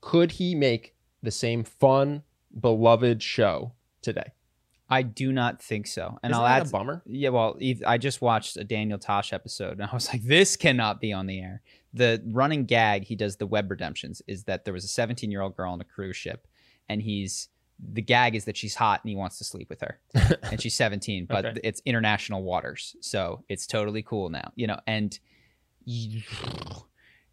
Could 0.00 0.32
he 0.32 0.54
make 0.54 0.94
the 1.22 1.30
same 1.30 1.64
fun, 1.64 2.22
beloved 2.58 3.22
show 3.22 3.72
today? 4.02 4.32
I 4.90 5.02
do 5.02 5.32
not 5.32 5.62
think 5.62 5.86
so. 5.86 6.18
And 6.22 6.30
Isn't 6.30 6.42
I'll 6.42 6.48
that 6.48 6.60
add 6.62 6.66
a 6.68 6.70
bummer. 6.70 7.02
Yeah, 7.04 7.28
well, 7.28 7.58
I 7.86 7.98
just 7.98 8.22
watched 8.22 8.56
a 8.56 8.64
Daniel 8.64 8.98
Tosh 8.98 9.32
episode 9.34 9.72
and 9.72 9.82
I 9.82 9.90
was 9.94 10.08
like, 10.08 10.22
this 10.24 10.56
cannot 10.56 10.98
be 11.00 11.12
on 11.12 11.26
the 11.26 11.40
air. 11.40 11.60
The 11.92 12.22
running 12.26 12.64
gag 12.64 13.04
he 13.04 13.14
does 13.14 13.36
the 13.36 13.46
web 13.46 13.70
redemptions 13.70 14.22
is 14.26 14.44
that 14.44 14.64
there 14.64 14.72
was 14.72 14.84
a 14.84 14.88
17 14.88 15.30
year 15.30 15.42
old 15.42 15.56
girl 15.56 15.72
on 15.72 15.80
a 15.80 15.84
cruise 15.84 16.16
ship 16.16 16.46
and 16.88 17.02
he's 17.02 17.48
the 17.92 18.02
gag 18.02 18.34
is 18.34 18.44
that 18.46 18.56
she's 18.56 18.74
hot 18.74 19.00
and 19.04 19.10
he 19.10 19.14
wants 19.16 19.38
to 19.38 19.44
sleep 19.44 19.68
with 19.68 19.80
her 19.82 20.00
and 20.50 20.60
she's 20.60 20.74
17 20.74 21.26
but 21.26 21.44
Okay. 21.44 21.60
it's 21.62 21.80
international 21.84 22.42
waters 22.42 22.96
so 23.00 23.44
it's 23.48 23.66
totally 23.68 24.02
cool 24.02 24.30
now 24.30 24.50
you 24.56 24.66
know 24.66 24.78
and 24.86 25.18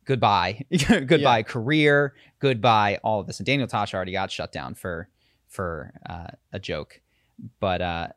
goodbye 0.06 0.64
goodbye 1.08 1.44
career 1.44 2.14
goodbye 2.40 3.00
all 3.04 3.20
of 3.20 3.28
this 3.28 3.40
and 3.40 3.46
daniel 3.46 3.68
tosh 3.68 3.94
already 3.94 4.12
got 4.12 4.32
shut 4.32 4.52
down 4.52 4.74
for 4.76 5.10
for 5.48 5.92
uh, 6.10 6.28
a 6.54 6.60
joke 6.60 7.02
but 7.60 7.82
uh 7.82 8.08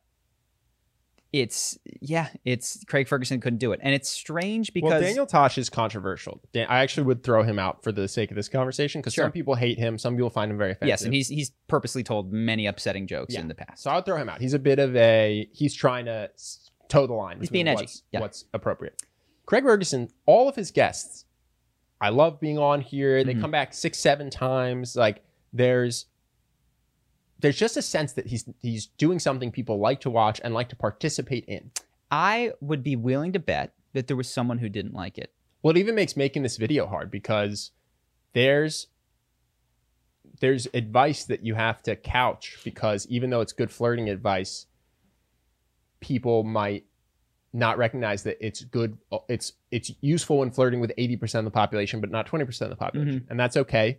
it's 1.30 1.78
yeah 2.00 2.28
it's 2.46 2.82
craig 2.84 3.06
ferguson 3.06 3.38
couldn't 3.38 3.58
do 3.58 3.72
it 3.72 3.80
and 3.82 3.94
it's 3.94 4.08
strange 4.08 4.72
because 4.72 4.90
well, 4.92 5.00
Daniel 5.02 5.26
Tosh 5.26 5.58
is 5.58 5.68
controversial. 5.68 6.40
Dan- 6.54 6.68
I 6.70 6.78
actually 6.78 7.02
would 7.04 7.22
throw 7.22 7.42
him 7.42 7.58
out 7.58 7.82
for 7.84 7.92
the 7.92 8.08
sake 8.08 8.30
of 8.30 8.34
this 8.34 8.48
conversation 8.48 9.02
because 9.02 9.12
Sure. 9.12 9.24
some 9.26 9.32
people 9.32 9.54
hate 9.54 9.76
him, 9.78 9.98
some 9.98 10.14
people 10.16 10.30
find 10.30 10.50
him 10.50 10.56
very 10.56 10.70
offensive. 10.72 10.88
yes 10.88 11.02
and 11.02 11.12
he's 11.12 11.28
he's 11.28 11.50
purposely 11.68 12.02
told 12.02 12.32
many 12.32 12.64
upsetting 12.66 13.06
jokes 13.06 13.34
Yeah. 13.34 13.40
in 13.40 13.48
the 13.48 13.54
past 13.54 13.82
So 13.82 13.90
I 13.90 13.96
would 13.96 14.06
throw 14.06 14.16
him 14.16 14.30
out. 14.30 14.40
He's 14.40 14.54
a 14.54 14.58
bit 14.58 14.78
of 14.78 14.96
a 14.96 15.46
he's 15.52 15.74
trying 15.74 16.06
to 16.06 16.30
toe 16.88 17.06
the 17.06 17.12
line. 17.12 17.40
He's 17.40 17.50
being 17.50 17.68
edgy. 17.68 17.82
What's, 17.82 18.02
Yeah. 18.10 18.20
what's 18.20 18.44
appropriate. 18.54 19.02
Craig 19.44 19.64
Ferguson, 19.64 20.08
all 20.24 20.48
of 20.48 20.56
his 20.56 20.70
guests, 20.70 21.26
I 22.00 22.10
love 22.10 22.40
being 22.40 22.58
on 22.58 22.80
here. 22.80 23.24
They 23.24 23.34
Mhm. 23.34 23.40
come 23.40 23.50
back 23.50 23.74
six, 23.74 23.98
seven 23.98 24.30
times. 24.30 24.94
Like 24.96 25.22
there's 25.52 26.06
there's 27.40 27.56
just 27.58 27.76
a 27.76 27.82
sense 27.82 28.12
that 28.14 28.26
he's 28.26 28.48
he's 28.60 28.86
doing 28.86 29.18
something 29.18 29.50
people 29.52 29.78
like 29.78 30.00
to 30.00 30.10
watch 30.10 30.40
and 30.42 30.52
like 30.54 30.68
to 30.70 30.76
participate 30.76 31.44
in. 31.46 31.70
i 32.10 32.52
would 32.60 32.82
be 32.82 32.96
willing 32.96 33.32
to 33.32 33.38
bet 33.38 33.74
that 33.92 34.06
there 34.08 34.16
was 34.16 34.28
someone 34.28 34.58
who 34.58 34.68
didn't 34.68 34.94
like 34.94 35.18
it 35.18 35.32
Well, 35.62 35.76
it 35.76 35.80
even 35.80 35.94
makes 35.94 36.16
making 36.16 36.42
this 36.42 36.56
video 36.56 36.86
hard 36.86 37.10
because 37.10 37.70
there's 38.32 38.88
there's 40.40 40.66
advice 40.74 41.24
that 41.24 41.44
you 41.44 41.54
have 41.54 41.82
to 41.82 41.94
couch 41.96 42.58
because 42.64 43.06
even 43.08 43.30
though 43.30 43.40
it's 43.40 43.52
good 43.52 43.70
flirting 43.70 44.08
advice, 44.08 44.66
people 46.00 46.44
might 46.44 46.84
not 47.58 47.76
recognize 47.76 48.22
that 48.22 48.44
it's 48.44 48.62
good 48.64 48.96
it's 49.28 49.52
it's 49.70 49.90
useful 50.00 50.38
when 50.38 50.50
flirting 50.50 50.80
with 50.80 50.92
80% 50.96 51.40
of 51.40 51.44
the 51.44 51.50
population 51.50 52.00
but 52.00 52.10
not 52.10 52.26
20% 52.26 52.60
of 52.62 52.70
the 52.70 52.76
population. 52.76 53.20
Mm-hmm. 53.20 53.30
And 53.30 53.40
that's 53.40 53.56
okay. 53.56 53.98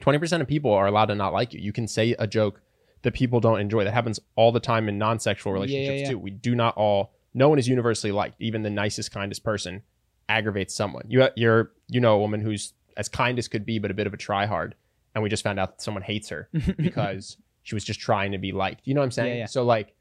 20% 0.00 0.40
of 0.40 0.46
people 0.46 0.72
are 0.72 0.86
allowed 0.86 1.06
to 1.06 1.14
not 1.14 1.32
like 1.32 1.52
you. 1.52 1.60
You 1.60 1.72
can 1.72 1.88
say 1.88 2.14
a 2.18 2.26
joke 2.26 2.60
that 3.02 3.14
people 3.14 3.40
don't 3.40 3.60
enjoy. 3.60 3.84
That 3.84 3.94
happens 3.94 4.20
all 4.36 4.52
the 4.52 4.60
time 4.60 4.88
in 4.88 4.98
non-sexual 4.98 5.52
Yeah, 5.52 5.56
yeah, 5.56 5.62
relationships 5.62 6.00
yeah. 6.02 6.10
too. 6.10 6.18
We 6.18 6.30
do 6.30 6.54
not 6.54 6.76
all 6.76 7.12
no 7.34 7.48
one 7.48 7.58
is 7.58 7.68
universally 7.68 8.12
liked. 8.12 8.40
Even 8.40 8.62
the 8.62 8.70
nicest 8.70 9.10
kindest 9.10 9.42
person 9.44 9.82
aggravates 10.28 10.74
someone. 10.74 11.04
You 11.08 11.28
you're 11.36 11.72
you 11.88 12.00
know 12.00 12.14
a 12.14 12.18
woman 12.18 12.40
who's 12.40 12.74
as 12.96 13.08
kind 13.08 13.38
as 13.38 13.48
could 13.48 13.64
be 13.64 13.78
but 13.78 13.90
a 13.90 13.94
bit 13.94 14.06
of 14.06 14.14
a 14.14 14.16
tryhard 14.16 14.72
and 15.14 15.22
we 15.22 15.28
just 15.28 15.42
found 15.42 15.58
out 15.58 15.70
that 15.70 15.82
someone 15.82 16.02
hates 16.02 16.28
her 16.28 16.48
because 16.76 17.36
she 17.62 17.74
was 17.74 17.84
just 17.84 18.00
trying 18.00 18.32
to 18.32 18.38
be 18.38 18.52
liked. 18.52 18.82
You 18.86 18.94
know 18.94 19.00
what 19.00 19.06
I'm 19.06 19.10
saying? 19.10 19.34
Yeah, 19.34 19.40
yeah. 19.40 19.46
So 19.46 19.64
like 19.64 19.94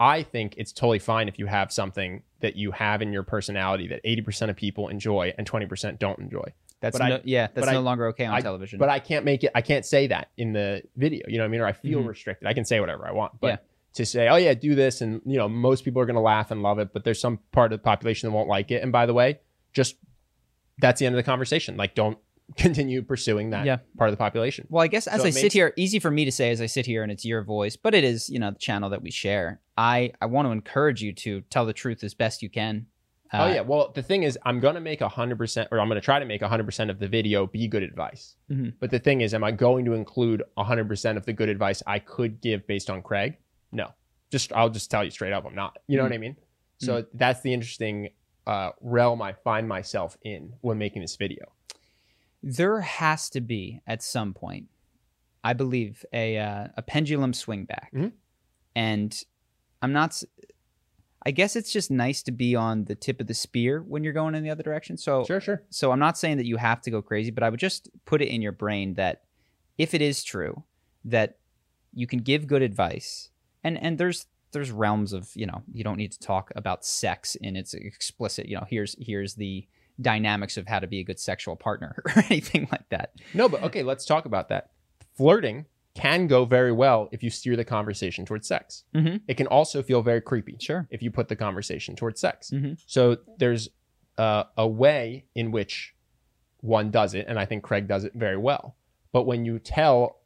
I 0.00 0.22
think 0.22 0.54
it's 0.56 0.72
totally 0.72 0.98
fine 0.98 1.28
if 1.28 1.38
you 1.38 1.44
have 1.46 1.70
something 1.70 2.22
that 2.40 2.56
you 2.56 2.70
have 2.72 3.02
in 3.02 3.12
your 3.12 3.22
personality 3.22 3.86
that 3.88 4.02
80% 4.02 4.48
of 4.48 4.56
people 4.56 4.88
enjoy 4.88 5.34
and 5.36 5.46
20% 5.48 5.98
don't 5.98 6.18
enjoy. 6.18 6.44
That's 6.80 6.96
But 6.98 7.12
I- 7.12 7.20
yeah, 7.24 7.48
that's 7.52 7.66
no 7.66 7.74
I- 7.74 7.76
longer 7.76 8.06
okay 8.08 8.24
on 8.24 8.34
I- 8.34 8.40
television. 8.40 8.78
But 8.78 8.88
I 8.88 8.98
can't 8.98 9.26
make 9.26 9.44
it 9.44 9.50
I 9.54 9.60
can't 9.60 9.84
say 9.84 10.06
that 10.06 10.30
in 10.38 10.54
the 10.54 10.82
video. 10.96 11.26
You 11.28 11.36
know 11.36 11.44
what 11.44 11.48
I 11.48 11.50
mean? 11.50 11.60
Or 11.60 11.66
I 11.66 11.72
feel 11.72 12.02
Mhm. 12.02 12.08
restricted. 12.08 12.48
I 12.48 12.54
can 12.54 12.64
say 12.64 12.80
whatever 12.80 13.06
I 13.06 13.12
want. 13.12 13.38
But 13.40 13.46
Yeah. 13.46 13.56
to 13.94 14.06
say, 14.06 14.28
oh 14.28 14.36
yeah, 14.36 14.54
do 14.54 14.74
this 14.74 15.02
and 15.02 15.20
you 15.26 15.36
know, 15.36 15.48
most 15.50 15.84
people 15.84 16.00
are 16.00 16.06
gonna 16.06 16.22
laugh 16.22 16.50
and 16.50 16.62
love 16.62 16.78
it, 16.78 16.94
but 16.94 17.04
there's 17.04 17.20
some 17.20 17.38
part 17.52 17.70
of 17.74 17.78
the 17.80 17.82
population 17.84 18.28
that 18.30 18.34
won't 18.34 18.48
like 18.48 18.70
it. 18.70 18.82
And 18.82 18.90
by 18.90 19.04
the 19.04 19.12
way, 19.12 19.40
just 19.74 19.96
that's 20.78 20.98
the 21.00 21.04
end 21.04 21.14
of 21.14 21.18
the 21.18 21.22
conversation. 21.30 21.76
Like 21.76 21.94
don't 21.94 22.16
continue 22.56 23.02
pursuing 23.02 23.50
that 23.50 23.66
Yeah. 23.66 23.76
part 23.98 24.08
of 24.08 24.12
the 24.14 24.16
population. 24.16 24.66
well, 24.70 24.82
I 24.82 24.86
guess 24.88 25.06
as 25.06 25.20
So 25.20 25.26
I 25.26 25.28
it 25.28 25.32
sit 25.34 25.42
makes- 25.44 25.54
here, 25.54 25.74
easy 25.76 25.98
for 25.98 26.10
me 26.10 26.24
to 26.24 26.32
say 26.32 26.50
as 26.50 26.60
I 26.62 26.66
sit 26.66 26.86
here 26.86 27.02
and 27.02 27.12
it's 27.12 27.24
your 27.26 27.42
voice, 27.44 27.76
but 27.76 27.94
it 27.94 28.02
is, 28.04 28.30
you 28.30 28.38
know, 28.38 28.50
the 28.52 28.58
channel 28.58 28.88
that 28.90 29.02
we 29.02 29.10
share. 29.10 29.60
I 29.80 30.12
I 30.20 30.26
want 30.26 30.46
to 30.46 30.52
encourage 30.52 31.00
you 31.02 31.12
to 31.24 31.40
tell 31.42 31.64
the 31.64 31.72
truth 31.72 32.04
as 32.04 32.12
best 32.14 32.42
you 32.42 32.50
can. 32.50 32.86
oh 33.32 33.44
Uh, 33.44 33.48
yeah. 33.54 33.60
Well, 33.62 33.92
the 33.94 34.02
thing 34.02 34.24
is, 34.24 34.38
I'm 34.44 34.60
gonna 34.60 34.80
make 34.80 35.00
hundred 35.00 35.38
percent, 35.38 35.68
or 35.72 35.80
I'm 35.80 35.88
gonna 35.88 36.00
try 36.02 36.18
to 36.18 36.26
make 36.26 36.42
hundred 36.42 36.64
percent 36.66 36.90
of 36.90 36.98
the 36.98 37.08
video 37.08 37.46
be 37.46 37.66
good 37.66 37.82
advice. 37.82 38.36
Mhm. 38.50 38.74
But 38.80 38.90
the 38.90 38.98
thing 38.98 39.22
is, 39.22 39.32
am 39.32 39.42
I 39.44 39.52
going 39.52 39.84
to 39.86 39.94
include 39.94 40.42
hundred 40.58 40.86
percent 40.88 41.16
of 41.16 41.24
the 41.24 41.32
good 41.32 41.48
advice 41.48 41.82
I 41.86 41.98
could 41.98 42.40
give 42.42 42.66
based 42.66 42.90
on 42.90 43.00
Craig? 43.02 43.38
No. 43.72 43.86
just 44.30 44.52
I'll 44.52 44.70
just 44.70 44.90
tell 44.92 45.02
you 45.04 45.10
straight 45.10 45.32
up, 45.32 45.44
I'm 45.44 45.54
not. 45.56 45.78
You 45.88 45.96
know 45.96 46.04
Mm. 46.04 46.10
what 46.10 46.14
I 46.14 46.18
mean? 46.18 46.36
So 46.78 47.04
that's 47.14 47.40
the 47.40 47.52
interesting 47.52 48.10
uh, 48.46 48.70
realm 48.80 49.20
I 49.22 49.32
find 49.32 49.66
myself 49.68 50.16
in 50.22 50.52
when 50.60 50.78
making 50.78 51.02
this 51.02 51.16
video. 51.16 51.44
There 52.42 52.80
has 52.80 53.28
to 53.30 53.40
be 53.40 53.80
at 53.86 54.02
some 54.02 54.32
point, 54.34 54.68
I 55.44 55.52
believe, 55.52 56.04
a 56.12 56.38
uh, 56.38 56.68
a 56.76 56.82
pendulum 56.82 57.32
swing 57.34 57.64
back, 57.64 57.90
Mhm. 57.92 58.12
and 58.74 59.10
I'm 59.82 59.92
not. 59.92 60.22
I 61.24 61.32
guess 61.32 61.54
it's 61.54 61.70
just 61.70 61.90
nice 61.90 62.22
to 62.22 62.32
be 62.32 62.56
on 62.56 62.84
the 62.84 62.94
tip 62.94 63.20
of 63.20 63.26
the 63.26 63.34
spear 63.34 63.82
when 63.86 64.02
you're 64.02 64.14
going 64.14 64.34
in 64.34 64.42
the 64.42 64.50
other 64.50 64.62
direction. 64.62 64.96
So 64.96 65.24
Sure, 65.24 65.40
sure. 65.40 65.62
so 65.68 65.92
I'm 65.92 65.98
not 65.98 66.16
saying 66.16 66.38
that 66.38 66.46
you 66.46 66.56
have 66.56 66.80
to 66.82 66.90
go 66.90 67.02
crazy, 67.02 67.30
but 67.30 67.42
I 67.42 67.50
would 67.50 67.60
just 67.60 67.90
put 68.06 68.22
it 68.22 68.28
in 68.28 68.40
your 68.40 68.52
brain 68.52 68.94
that 68.94 69.24
if 69.76 69.92
it 69.92 70.00
is 70.00 70.24
true 70.24 70.64
that 71.04 71.36
you 71.92 72.06
can 72.06 72.20
give 72.20 72.46
good 72.46 72.62
advice, 72.62 73.30
and 73.62 73.76
and 73.78 73.98
there's 73.98 74.26
there's 74.52 74.70
realms 74.70 75.12
of 75.12 75.30
you 75.34 75.46
know 75.46 75.62
you 75.72 75.84
don't 75.84 75.96
need 75.96 76.12
to 76.12 76.18
talk 76.18 76.50
about 76.56 76.84
sex 76.84 77.36
in 77.36 77.54
its 77.54 77.72
explicit 77.72 78.48
you 78.48 78.56
know 78.56 78.66
here's 78.68 78.96
here's 78.98 79.34
the 79.34 79.66
dynamics 80.00 80.56
of 80.56 80.66
how 80.66 80.78
to 80.78 80.86
be 80.86 81.00
a 81.00 81.04
good 81.04 81.20
sexual 81.20 81.56
partner 81.56 81.94
or 82.06 82.24
anything 82.30 82.66
like 82.72 82.88
that. 82.88 83.12
No, 83.34 83.48
but 83.48 83.62
okay, 83.64 83.82
let's 83.82 84.06
talk 84.06 84.24
about 84.24 84.48
that. 84.48 84.70
Flirting 85.16 85.66
can 85.94 86.26
go 86.28 86.44
very 86.44 86.72
well 86.72 87.08
if 87.12 87.22
you 87.22 87.30
steer 87.30 87.56
the 87.56 87.64
conversation 87.64 88.24
towards 88.24 88.46
sex. 88.46 88.84
Mm-hmm. 88.94 89.16
It 89.26 89.36
can 89.36 89.46
also 89.48 89.82
feel 89.82 90.02
very 90.02 90.20
creepy 90.20 90.56
Sure. 90.60 90.86
if 90.90 91.02
you 91.02 91.10
put 91.10 91.28
the 91.28 91.36
conversation 91.36 91.96
towards 91.96 92.20
sex. 92.20 92.50
Mhm. 92.50 92.78
So 92.86 93.18
there's 93.38 93.68
uh, 94.18 94.44
a 94.56 94.68
way 94.68 95.24
in 95.34 95.50
which 95.50 95.94
one 96.60 96.90
does 96.90 97.14
it, 97.14 97.26
and 97.28 97.38
I 97.38 97.44
think 97.46 97.62
Craig 97.64 97.88
does 97.88 98.04
it 98.04 98.12
very 98.14 98.36
well. 98.36 98.76
But 99.12 99.24
when 99.24 99.44
you 99.44 99.58
tell 99.58 100.20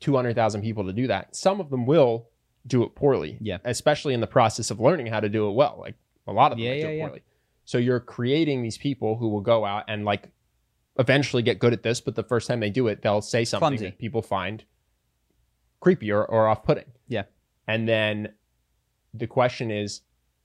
200,000 0.00 0.60
people 0.62 0.84
to 0.84 0.92
do 0.92 1.06
that, 1.06 1.34
some 1.34 1.60
of 1.60 1.70
them 1.70 1.86
will 1.86 2.28
do 2.66 2.82
it 2.82 2.94
poorly. 2.94 3.38
Yeah. 3.40 3.58
Especially 3.64 4.12
in 4.12 4.20
the 4.20 4.26
process 4.26 4.70
of 4.70 4.80
learning 4.80 5.06
how 5.06 5.20
to 5.20 5.28
do 5.28 5.48
it 5.48 5.52
well. 5.52 5.76
Like 5.80 5.94
a 6.26 6.32
lot 6.32 6.50
of 6.52 6.58
them 6.58 6.66
Yeah, 6.66 6.74
do 6.74 6.78
yeah, 6.80 6.86
it 6.88 6.96
yeah. 6.96 7.06
poorly. 7.06 7.22
So 7.64 7.78
you're 7.78 8.00
creating 8.00 8.62
these 8.62 8.76
people 8.76 9.16
who 9.16 9.28
will 9.28 9.40
go 9.40 9.64
out 9.64 9.84
and 9.88 10.04
like 10.04 10.28
eventually 10.98 11.42
get 11.42 11.58
good 11.58 11.72
at 11.72 11.82
this, 11.82 12.00
but 12.00 12.14
the 12.16 12.22
first 12.24 12.48
time 12.48 12.60
they 12.60 12.70
do 12.70 12.88
it, 12.88 13.02
they'll 13.02 13.22
say 13.22 13.44
something 13.44 13.68
Clumsy. 13.68 13.84
that 13.86 13.98
people 13.98 14.22
find 14.22 14.64
creepy 15.86 16.10
or, 16.10 16.24
or 16.24 16.48
off 16.48 16.64
putting. 16.64 16.84
Yeah. 17.06 17.22
And 17.68 17.88
then 17.88 18.32
the 19.14 19.28
question 19.28 19.70
is, 19.70 20.00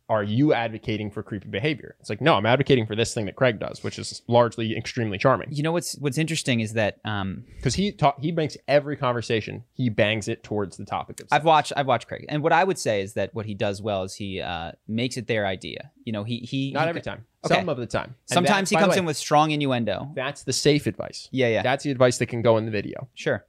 are 0.07 0.21
you 0.23 0.53
advocating 0.53 1.09
for 1.09 1.23
creepy 1.23 1.47
behavior? 1.47 1.95
It's 1.99 2.09
like, 2.09 2.21
no, 2.21 2.35
I'm 2.35 2.45
advocating 2.45 2.85
for 2.85 2.95
this 2.95 3.13
thing 3.13 3.25
that 3.27 3.35
Craig 3.37 3.59
does, 3.59 3.81
which 3.83 3.97
is 3.97 4.21
largely 4.27 4.75
extremely 4.77 5.17
charming. 5.17 5.47
You 5.51 5.63
know 5.63 5.71
what's 5.71 5.93
what's 5.99 6.17
interesting 6.19 6.59
is 6.59 6.73
that 6.73 6.99
um, 7.05 7.45
Because 7.55 7.73
he 7.75 7.91
ta- 7.93 8.15
he 8.19 8.31
makes 8.31 8.55
every 8.67 8.97
conversation, 8.97 9.63
he 9.73 9.89
bangs 9.89 10.27
it 10.27 10.43
towards 10.43 10.75
the 10.77 10.83
topic 10.85 11.21
of 11.21 11.29
sex. 11.29 11.31
I've 11.31 11.45
watched 11.45 11.71
I've 11.77 11.87
watched 11.87 12.07
Craig, 12.07 12.25
and 12.29 12.43
what 12.43 12.51
I 12.53 12.63
would 12.63 12.77
say 12.77 13.01
is 13.01 13.13
that 13.13 13.33
what 13.33 13.45
he 13.47 13.53
does 13.55 13.81
well 13.81 14.03
is 14.03 14.13
he 14.13 14.41
uh, 14.41 14.73
makes 14.87 15.15
it 15.17 15.25
their 15.27 15.47
idea. 15.47 15.91
You 16.03 16.11
know, 16.11 16.23
he 16.25 16.39
he 16.39 16.71
Not 16.73 16.83
he- 16.83 16.89
every 16.89 17.01
time. 17.01 17.25
Okay. 17.45 17.55
Some 17.55 17.69
of 17.69 17.77
the 17.77 17.87
time. 17.87 18.13
And 18.29 18.33
Sometimes 18.35 18.69
that's- 18.69 18.69
he 18.69 18.75
comes 18.75 18.91
way, 18.91 18.99
in 18.99 19.05
with 19.05 19.17
strong 19.17 19.49
innuendo. 19.49 20.11
That's 20.13 20.43
the 20.43 20.53
safe 20.53 20.85
advice. 20.87 21.27
Yeah, 21.31 21.47
yeah, 21.47 21.63
That's 21.63 21.83
the 21.85 21.89
advice 21.89 22.17
that 22.19 22.27
can 22.27 22.41
go 22.43 22.57
in 22.57 22.65
the 22.65 22.71
video. 22.71 23.07
sure. 23.15 23.45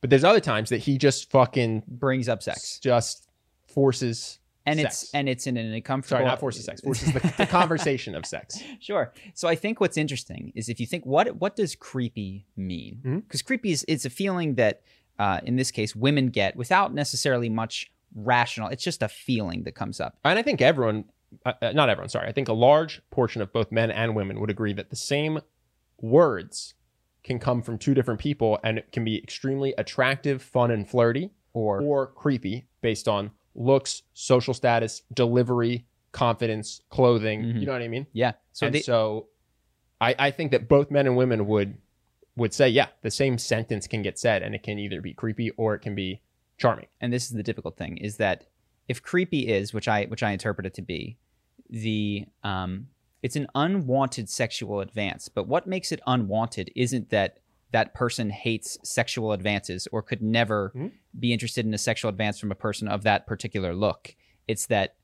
But 0.00 0.10
there's 0.10 0.24
other 0.24 0.40
times 0.40 0.70
that 0.70 0.78
he 0.78 0.98
just 0.98 1.30
fucking 1.30 1.84
Brings 1.86 2.28
up 2.28 2.42
sex, 2.42 2.78
just 2.78 3.28
forces 3.66 4.38
and 4.66 4.78
sex. 4.80 5.02
it's 5.02 5.14
and 5.14 5.28
it's 5.28 5.46
in 5.46 5.56
an 5.56 5.72
uncomfortable. 5.72 6.18
sorry, 6.18 6.24
not 6.24 6.40
forces 6.40 6.64
sex, 6.64 6.80
forces 6.80 7.12
the, 7.12 7.34
the 7.38 7.46
conversation 7.50 8.14
of 8.14 8.24
sex. 8.26 8.62
Sure. 8.80 9.12
So 9.34 9.48
I 9.48 9.54
think 9.54 9.80
what's 9.80 9.96
interesting 9.96 10.52
is 10.54 10.68
if 10.68 10.80
you 10.80 10.86
think 10.86 11.04
what 11.06 11.36
what 11.36 11.56
does 11.56 11.74
creepy 11.74 12.46
mean? 12.56 13.22
Because 13.26 13.42
creepy 13.42 13.72
is 13.72 13.84
it's 13.88 14.04
a 14.04 14.10
feeling 14.10 14.54
that 14.56 14.82
uh, 15.18 15.40
in 15.44 15.56
this 15.56 15.70
case 15.70 15.94
women 15.94 16.28
get 16.28 16.56
without 16.56 16.94
necessarily 16.94 17.48
much 17.48 17.90
rational. 18.14 18.68
It's 18.68 18.82
just 18.84 19.02
a 19.02 19.08
feeling 19.08 19.62
that 19.64 19.74
comes 19.74 20.00
up. 20.00 20.16
And 20.24 20.38
I 20.38 20.42
think 20.42 20.60
everyone, 20.60 21.04
uh, 21.46 21.52
uh, 21.62 21.72
not 21.72 21.88
everyone, 21.88 22.08
sorry, 22.08 22.28
I 22.28 22.32
think 22.32 22.48
a 22.48 22.52
large 22.52 23.02
portion 23.10 23.40
of 23.40 23.52
both 23.52 23.70
men 23.70 23.90
and 23.90 24.16
women 24.16 24.40
would 24.40 24.50
agree 24.50 24.72
that 24.72 24.90
the 24.90 24.96
same 24.96 25.40
words 26.00 26.74
can 27.22 27.38
come 27.38 27.62
from 27.62 27.78
two 27.78 27.94
different 27.94 28.20
people 28.20 28.58
and 28.64 28.78
it 28.78 28.92
can 28.92 29.04
be 29.04 29.18
extremely 29.22 29.74
attractive, 29.78 30.42
fun, 30.42 30.70
and 30.70 30.88
flirty, 30.88 31.30
Or 31.52 31.80
or 31.82 32.06
creepy 32.06 32.66
based 32.80 33.08
on 33.08 33.30
looks, 33.54 34.02
social 34.14 34.54
status, 34.54 35.02
delivery, 35.12 35.86
confidence, 36.12 36.80
clothing. 36.90 37.42
Mhm. 37.42 37.60
You 37.60 37.66
know 37.66 37.72
what 37.72 37.82
I 37.82 37.88
mean? 37.88 38.06
yeah. 38.12 38.32
So 38.52 38.66
and 38.66 38.76
so 38.82 39.28
I, 40.00 40.14
I 40.18 40.30
think 40.30 40.50
that 40.52 40.68
both 40.68 40.90
men 40.90 41.06
and 41.06 41.16
women 41.16 41.46
would 41.46 41.76
would 42.36 42.54
say, 42.54 42.68
yeah, 42.68 42.86
the 43.02 43.10
same 43.10 43.36
sentence 43.38 43.86
can 43.86 44.02
get 44.02 44.18
said 44.18 44.42
and 44.42 44.54
it 44.54 44.62
can 44.62 44.78
either 44.78 45.00
be 45.02 45.12
creepy 45.12 45.50
or 45.52 45.74
it 45.74 45.80
can 45.80 45.94
be 45.94 46.22
charming. 46.58 46.86
and 47.00 47.12
this 47.12 47.24
is 47.24 47.30
the 47.30 47.42
difficult 47.42 47.76
thing 47.76 47.96
is 47.98 48.16
that 48.18 48.46
if 48.88 49.02
creepy 49.02 49.48
is 49.48 49.72
which 49.74 49.88
i 49.88 50.04
which 50.06 50.22
i 50.22 50.30
interpret 50.30 50.66
it 50.66 50.74
to 50.74 50.82
be 50.82 51.16
the 51.70 52.26
um 52.44 52.86
it's 53.22 53.36
an 53.36 53.46
unwanted 53.54 54.28
sexual 54.28 54.80
advance 54.80 55.28
but 55.28 55.46
what 55.46 55.66
makes 55.66 55.92
it 55.92 56.00
unwanted 56.06 56.70
isn't 56.76 57.10
that 57.10 57.38
that 57.72 57.94
person 57.94 58.30
hates 58.30 58.78
sexual 58.82 59.32
advances 59.32 59.86
or 59.92 60.02
could 60.02 60.22
never 60.22 60.72
Mhm. 60.74 60.92
be 61.18 61.32
interested 61.32 61.64
in 61.66 61.72
a 61.74 61.78
sexual 61.78 62.08
advance 62.08 62.38
from 62.38 62.50
a 62.50 62.54
person 62.56 62.88
of 62.88 63.02
that 63.02 63.26
particular 63.26 63.74
look 63.74 64.14
it's 64.48 64.66
that 64.66 64.94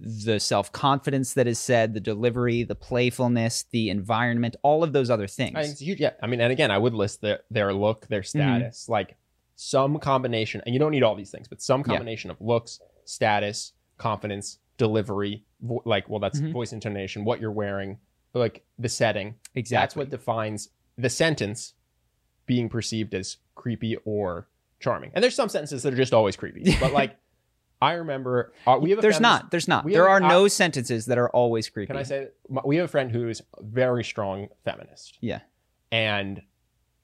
the 0.00 0.38
self-confidence 0.38 1.34
that 1.34 1.48
is 1.48 1.58
said 1.58 1.92
the 1.92 2.00
delivery 2.00 2.62
the 2.62 2.74
playfulness 2.76 3.64
the 3.72 3.90
environment 3.90 4.54
all 4.62 4.84
of 4.84 4.92
those 4.92 5.10
other 5.10 5.26
things 5.26 5.56
I 5.56 5.62
think 5.62 5.72
it's 5.72 5.80
huge. 5.80 6.00
Yeah. 6.00 6.12
I 6.22 6.28
mean, 6.28 6.40
and 6.40 6.52
again, 6.52 6.70
I 6.70 6.78
would 6.78 6.94
list 6.94 7.20
their 7.20 7.40
their 7.50 7.72
look, 7.74 8.06
their 8.06 8.22
status, 8.22 8.88
like 8.88 9.16
some 9.56 9.98
combination, 9.98 10.62
and 10.64 10.72
you 10.72 10.78
don't 10.78 10.92
need 10.92 11.02
all 11.02 11.16
these 11.16 11.32
things, 11.32 11.48
but 11.48 11.60
some 11.60 11.80
Yeah. 11.80 11.86
combination 11.86 12.30
of 12.30 12.40
looks, 12.40 12.80
status, 13.06 13.72
confidence, 13.96 14.60
delivery, 14.78 15.44
vo- 15.60 15.82
like, 15.84 16.08
well, 16.08 16.20
that's 16.20 16.40
Mhm. 16.40 16.52
voice 16.52 16.72
intonation, 16.72 17.24
what 17.24 17.40
you're 17.40 17.52
wearing, 17.52 17.98
like 18.32 18.64
the 18.78 18.88
setting. 18.88 19.34
exactly 19.54 19.82
That's 19.82 19.96
what 19.96 20.10
defines 20.10 20.70
the 20.96 21.10
sentence 21.10 21.74
being 22.46 22.68
perceived 22.70 23.14
as 23.14 23.36
creepy 23.54 23.96
or 24.04 24.48
charming. 24.80 25.10
And 25.14 25.22
there's 25.22 25.34
some 25.34 25.48
sentences 25.50 25.82
that 25.82 25.92
are 25.92 25.96
just 25.96 26.14
always 26.14 26.36
creepy, 26.36 26.74
but 26.80 26.92
like, 26.92 27.16
I 27.80 27.92
remember 27.92 28.52
uh, 28.66 28.78
we 28.80 28.90
have 28.90 28.98
a 28.98 29.02
there's 29.02 29.20
not 29.20 29.50
there's 29.52 29.68
not 29.68 29.84
there 29.86 30.08
have- 30.08 30.22
are 30.22 30.26
I- 30.26 30.28
no 30.28 30.48
sentences 30.48 31.06
that 31.06 31.18
are 31.18 31.28
always 31.30 31.68
creepy 31.68 31.86
Can 31.88 31.96
I 31.96 32.02
say 32.02 32.28
we 32.64 32.76
have 32.76 32.86
a 32.86 32.88
friend 32.88 33.10
who 33.12 33.28
is 33.28 33.42
very 33.60 34.02
strong 34.02 34.48
feminist. 34.64 35.18
Yeah. 35.20 35.40
And 35.92 36.42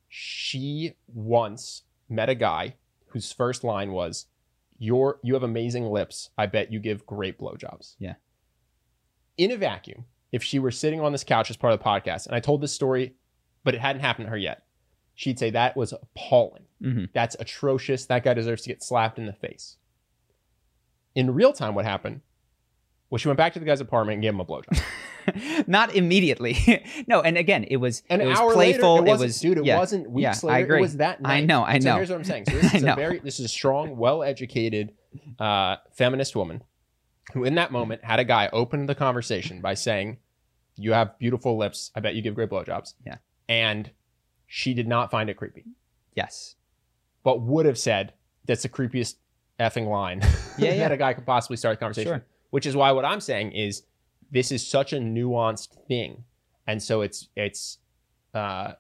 she 0.08 0.94
once 1.06 1.82
met 2.08 2.28
a 2.28 2.34
guy 2.34 2.74
whose 3.08 3.32
first 3.32 3.62
line 3.64 3.92
was, 3.92 4.26
"Your 4.78 5.18
you 5.22 5.34
have 5.34 5.42
amazing 5.42 5.86
lips. 5.90 6.30
I 6.36 6.46
bet 6.46 6.72
you 6.72 6.80
give 6.80 7.06
great 7.06 7.38
blowjobs." 7.38 7.96
Yeah. 7.98 8.14
In 9.36 9.50
a 9.50 9.56
vacuum, 9.56 10.04
if 10.32 10.42
she 10.42 10.58
were 10.58 10.70
sitting 10.70 11.00
on 11.00 11.12
this 11.12 11.24
couch 11.24 11.50
as 11.50 11.56
part 11.56 11.72
of 11.72 11.78
the 11.78 11.84
podcast, 11.84 12.26
and 12.26 12.34
I 12.34 12.40
told 12.40 12.60
this 12.60 12.72
story, 12.72 13.14
but 13.62 13.74
it 13.74 13.80
hadn't 13.80 14.02
happened 14.02 14.26
to 14.26 14.30
her 14.30 14.36
yet, 14.36 14.66
she'd 15.14 15.38
say 15.38 15.50
that 15.50 15.76
was 15.76 15.92
appalling. 15.92 16.66
Mhm. 16.82 17.10
That's 17.12 17.36
atrocious. 17.38 18.06
That 18.06 18.24
guy 18.24 18.34
deserves 18.34 18.62
to 18.62 18.68
get 18.68 18.82
slapped 18.82 19.18
in 19.18 19.26
the 19.26 19.32
face. 19.32 19.76
In 21.14 21.34
real 21.34 21.52
time, 21.52 21.74
what 21.74 21.84
happened 21.84 22.22
was 23.14 23.22
she 23.22 23.28
went 23.28 23.38
back 23.38 23.52
to 23.54 23.58
the 23.58 23.64
guy's 23.64 23.80
apartment 23.80 24.14
and 24.14 24.22
gave 24.22 24.34
him 24.34 24.40
a 24.40 24.44
blowjob. 24.44 24.78
not 25.66 25.94
immediately. 25.94 26.84
no, 27.06 27.20
and 27.22 27.38
again, 27.38 27.64
it 27.64 27.76
was 27.78 28.02
An 28.10 28.20
it 28.20 28.26
was 28.26 28.38
hour 28.38 28.52
playful. 28.52 28.96
later, 28.96 29.06
it, 29.06 29.08
it 29.08 29.18
wasn't, 29.18 29.40
dude. 29.42 29.58
It 29.58 29.64
yeah. 29.64 29.78
wasn't 29.78 30.10
weeks 30.10 30.42
Yeah, 30.44 30.50
I 30.50 30.52
later. 30.54 30.64
agree. 30.64 30.78
It 30.78 30.82
was 30.82 30.96
that 30.98 31.22
night. 31.22 31.32
I 31.32 31.40
know, 31.40 31.62
I 31.64 31.78
So 31.78 31.88
know. 31.90 31.96
here's 31.96 32.10
what 32.10 32.16
I'm 32.16 32.24
saying. 32.24 32.44
So 32.50 32.52
this 32.58 32.74
I 32.74 32.76
is 32.76 32.82
a 32.82 32.86
know. 32.86 32.94
very, 32.94 33.18
this 33.20 33.38
is 33.40 33.46
a 33.46 33.48
strong, 33.48 33.96
well-educated, 33.96 34.92
uh, 35.38 35.76
feminist 35.92 36.36
woman 36.36 36.62
who, 37.32 37.44
in 37.44 37.54
that 37.54 37.72
moment, 37.72 38.04
had 38.04 38.20
a 38.20 38.24
guy 38.24 38.50
open 38.52 38.86
the 38.86 38.94
conversation 38.94 39.60
by 39.62 39.74
saying, 39.74 40.18
"You 40.76 40.92
have 40.92 41.18
beautiful 41.18 41.56
lips. 41.56 41.90
I 41.94 42.00
bet 42.00 42.14
you 42.14 42.20
give 42.22 42.34
great 42.34 42.50
blowjobs." 42.50 42.94
Yeah. 43.06 43.16
And 43.48 43.90
she 44.46 44.74
did 44.74 44.86
not 44.88 45.10
find 45.10 45.30
it 45.30 45.36
creepy, 45.36 45.64
Yes. 46.14 46.56
but 47.22 47.40
would 47.40 47.64
have 47.66 47.78
said, 47.78 48.12
"That's 48.44 48.62
the 48.64 48.68
creepiest 48.68 49.16
effing 49.58 49.88
line 49.88 50.20
Yeah, 50.58 50.70
that 50.70 50.76
yeah. 50.76 50.92
a 50.92 50.96
guy 50.96 51.14
could 51.14 51.24
possibly 51.26 51.56
start 51.56 51.74
a 51.74 51.76
conversation." 51.78 52.10
Sure. 52.12 52.26
Which 52.54 52.66
is 52.66 52.76
why 52.76 52.92
what 52.92 53.04
I'm 53.04 53.20
saying 53.20 53.50
is, 53.50 53.82
this 54.30 54.52
is 54.52 54.64
such 54.64 54.92
a 54.92 54.98
nuanced 54.98 55.70
thing, 55.88 56.22
and 56.68 56.80
so 56.80 57.00
it's 57.02 57.28
it's. 57.34 57.78
Uh, 58.32 58.74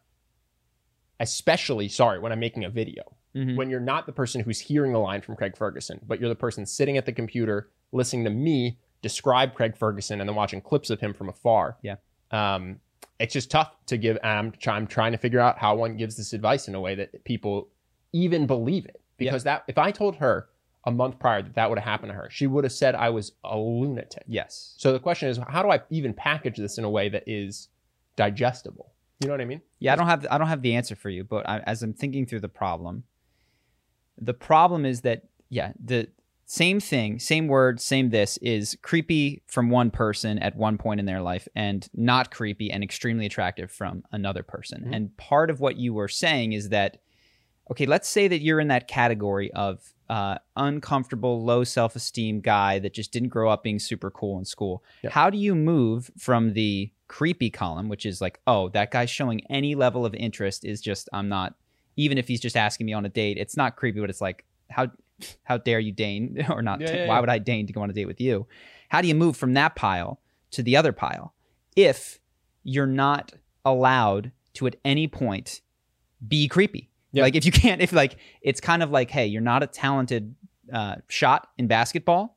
especially 1.20 1.88
sorry 1.88 2.18
when 2.18 2.32
I'm 2.32 2.40
making 2.40 2.64
a 2.64 2.70
video 2.70 3.02
Mhm. 3.34 3.56
when 3.56 3.70
you're 3.70 3.80
not 3.80 4.06
the 4.06 4.12
person 4.12 4.40
who's 4.42 4.58
hearing 4.60 4.92
the 4.92 4.98
line 4.98 5.20
from 5.22 5.36
Craig 5.36 5.56
Ferguson, 5.56 6.00
but 6.06 6.20
you're 6.20 6.28
the 6.28 6.34
person 6.34 6.66
sitting 6.66 6.96
at 6.96 7.06
the 7.06 7.12
computer 7.12 7.70
listening 7.92 8.24
to 8.24 8.30
me 8.30 8.78
describe 9.02 9.54
Craig 9.54 9.76
Ferguson 9.76 10.20
and 10.20 10.28
then 10.28 10.34
watching 10.36 10.60
clips 10.60 10.90
of 10.90 11.00
him 11.00 11.12
from 11.14 11.28
afar. 11.28 11.76
Yeah. 11.82 11.96
Um, 12.32 12.80
it's 13.20 13.32
just 13.32 13.50
tough 13.50 13.72
to 13.86 13.96
give. 13.96 14.18
I'm, 14.24 14.50
try- 14.52 14.76
I'm 14.76 14.86
trying 14.88 15.12
to 15.12 15.18
figure 15.18 15.40
out 15.40 15.58
how 15.58 15.76
one 15.76 15.96
gives 15.96 16.16
this 16.16 16.32
advice 16.32 16.66
in 16.68 16.74
a 16.74 16.80
way 16.80 16.94
that 16.96 17.24
people 17.24 17.68
even 18.12 18.46
believe 18.46 18.86
it. 18.86 19.00
Because 19.18 19.44
that 19.44 19.62
if 19.68 19.78
I 19.78 19.90
told 19.92 20.16
her 20.16 20.48
a 20.86 20.90
month 20.90 21.18
prior 21.18 21.42
that 21.42 21.54
that 21.54 21.68
would 21.68 21.78
have 21.78 21.88
happened 21.88 22.10
to 22.10 22.14
her, 22.14 22.28
she 22.30 22.46
would 22.46 22.64
have 22.64 22.72
said 22.72 22.94
I 22.94 23.10
was 23.10 23.32
a 23.42 23.56
lunatic. 23.56 24.24
Yes. 24.26 24.74
So 24.76 24.92
the 24.92 24.98
question 24.98 25.28
is, 25.28 25.38
how 25.48 25.62
do 25.62 25.70
I 25.70 25.80
even 25.90 26.12
package 26.12 26.56
this 26.56 26.78
in 26.78 26.84
a 26.84 26.90
way 26.90 27.08
that 27.08 27.24
is 27.26 27.68
digestible? 28.16 28.92
You 29.20 29.28
know 29.28 29.34
what 29.34 29.40
I 29.40 29.46
mean? 29.46 29.62
Yeah, 29.78 29.92
I 29.92 29.96
don't 29.96 30.06
have 30.06 30.26
I 30.30 30.38
don't 30.38 30.48
have 30.48 30.62
the 30.62 30.74
answer 30.74 30.94
for 30.96 31.08
you, 31.08 31.24
but 31.24 31.48
I, 31.48 31.60
as 31.60 31.82
I'm 31.82 31.94
thinking 31.94 32.26
through 32.26 32.40
the 32.40 32.48
problem, 32.48 33.04
the 34.18 34.34
problem 34.34 34.84
is 34.84 35.02
that 35.02 35.22
yeah, 35.48 35.72
the 35.82 36.08
same 36.46 36.78
thing, 36.80 37.18
same 37.18 37.48
word, 37.48 37.80
same 37.80 38.10
this 38.10 38.36
is 38.38 38.76
creepy 38.82 39.42
from 39.46 39.70
one 39.70 39.90
person 39.90 40.38
at 40.40 40.56
one 40.56 40.76
point 40.76 41.00
in 41.00 41.06
their 41.06 41.22
life 41.22 41.48
and 41.54 41.88
not 41.94 42.30
creepy 42.30 42.70
and 42.70 42.84
extremely 42.84 43.24
attractive 43.24 43.70
from 43.70 44.04
another 44.12 44.42
person. 44.42 44.84
Mhm. 44.86 44.94
And 44.94 45.16
part 45.16 45.48
of 45.48 45.60
what 45.60 45.76
you 45.76 45.94
were 45.94 46.08
saying 46.08 46.52
is 46.52 46.68
that, 46.68 46.98
okay, 47.70 47.86
let's 47.86 48.08
say 48.08 48.28
that 48.28 48.42
you're 48.42 48.60
in 48.60 48.68
that 48.68 48.88
category 48.88 49.50
of 49.52 49.93
uh, 50.08 50.36
uncomfortable, 50.56 51.44
low 51.44 51.64
self 51.64 51.96
esteem 51.96 52.40
guy 52.40 52.78
that 52.80 52.92
just 52.92 53.12
didn't 53.12 53.30
grow 53.30 53.50
up 53.50 53.62
being 53.62 53.78
super 53.78 54.10
cool 54.10 54.38
in 54.38 54.44
school. 54.44 54.82
Yep. 55.02 55.12
How 55.12 55.30
do 55.30 55.38
you 55.38 55.54
move 55.54 56.10
from 56.18 56.52
the 56.52 56.90
creepy 57.08 57.50
column, 57.50 57.88
which 57.88 58.04
is 58.06 58.20
like, 58.20 58.40
oh, 58.46 58.68
that 58.70 58.90
guy 58.90 59.04
showing 59.06 59.40
any 59.50 59.74
level 59.74 60.04
of 60.04 60.14
interest 60.14 60.64
is 60.64 60.80
just, 60.80 61.08
I'm 61.12 61.28
not, 61.28 61.54
even 61.96 62.18
if 62.18 62.28
he's 62.28 62.40
just 62.40 62.56
asking 62.56 62.86
me 62.86 62.92
on 62.92 63.04
a 63.04 63.08
date, 63.08 63.38
it's 63.38 63.56
not 63.56 63.76
creepy, 63.76 64.00
but 64.00 64.10
it's 64.10 64.20
like, 64.20 64.44
how 64.70 64.88
how 65.44 65.56
dare 65.58 65.78
you 65.78 65.92
deign 65.92 66.44
or 66.50 66.60
not 66.60 66.80
Yeah, 66.80 66.86
t- 66.86 66.92
yeah, 66.94 67.06
why 67.06 67.14
yeah. 67.14 67.20
would 67.20 67.28
i 67.28 67.38
deign 67.38 67.66
to 67.68 67.72
go 67.72 67.82
on 67.82 67.90
a 67.90 67.92
date 67.92 68.06
with 68.06 68.20
you 68.20 68.46
how 68.88 69.00
do 69.00 69.06
you 69.06 69.14
move 69.14 69.36
from 69.36 69.54
that 69.54 69.76
pile 69.76 70.20
to 70.50 70.62
the 70.62 70.76
other 70.76 70.90
pile 70.92 71.34
if 71.76 72.18
you're 72.64 72.86
not 72.86 73.32
allowed 73.64 74.32
to 74.54 74.66
at 74.66 74.74
any 74.84 75.06
point 75.06 75.60
be 76.26 76.48
creepy 76.48 76.90
Yeah. 77.14 77.22
like 77.22 77.34
if 77.36 77.44
you 77.46 77.52
can't 77.52 77.80
if 77.80 77.92
like 77.92 78.16
it's 78.42 78.60
kind 78.60 78.82
of 78.82 78.90
like 78.90 79.10
hey 79.10 79.26
you're 79.26 79.40
not 79.42 79.62
a 79.62 79.66
talented 79.66 80.34
uh, 80.72 80.96
shot 81.08 81.48
in 81.58 81.66
basketball 81.66 82.36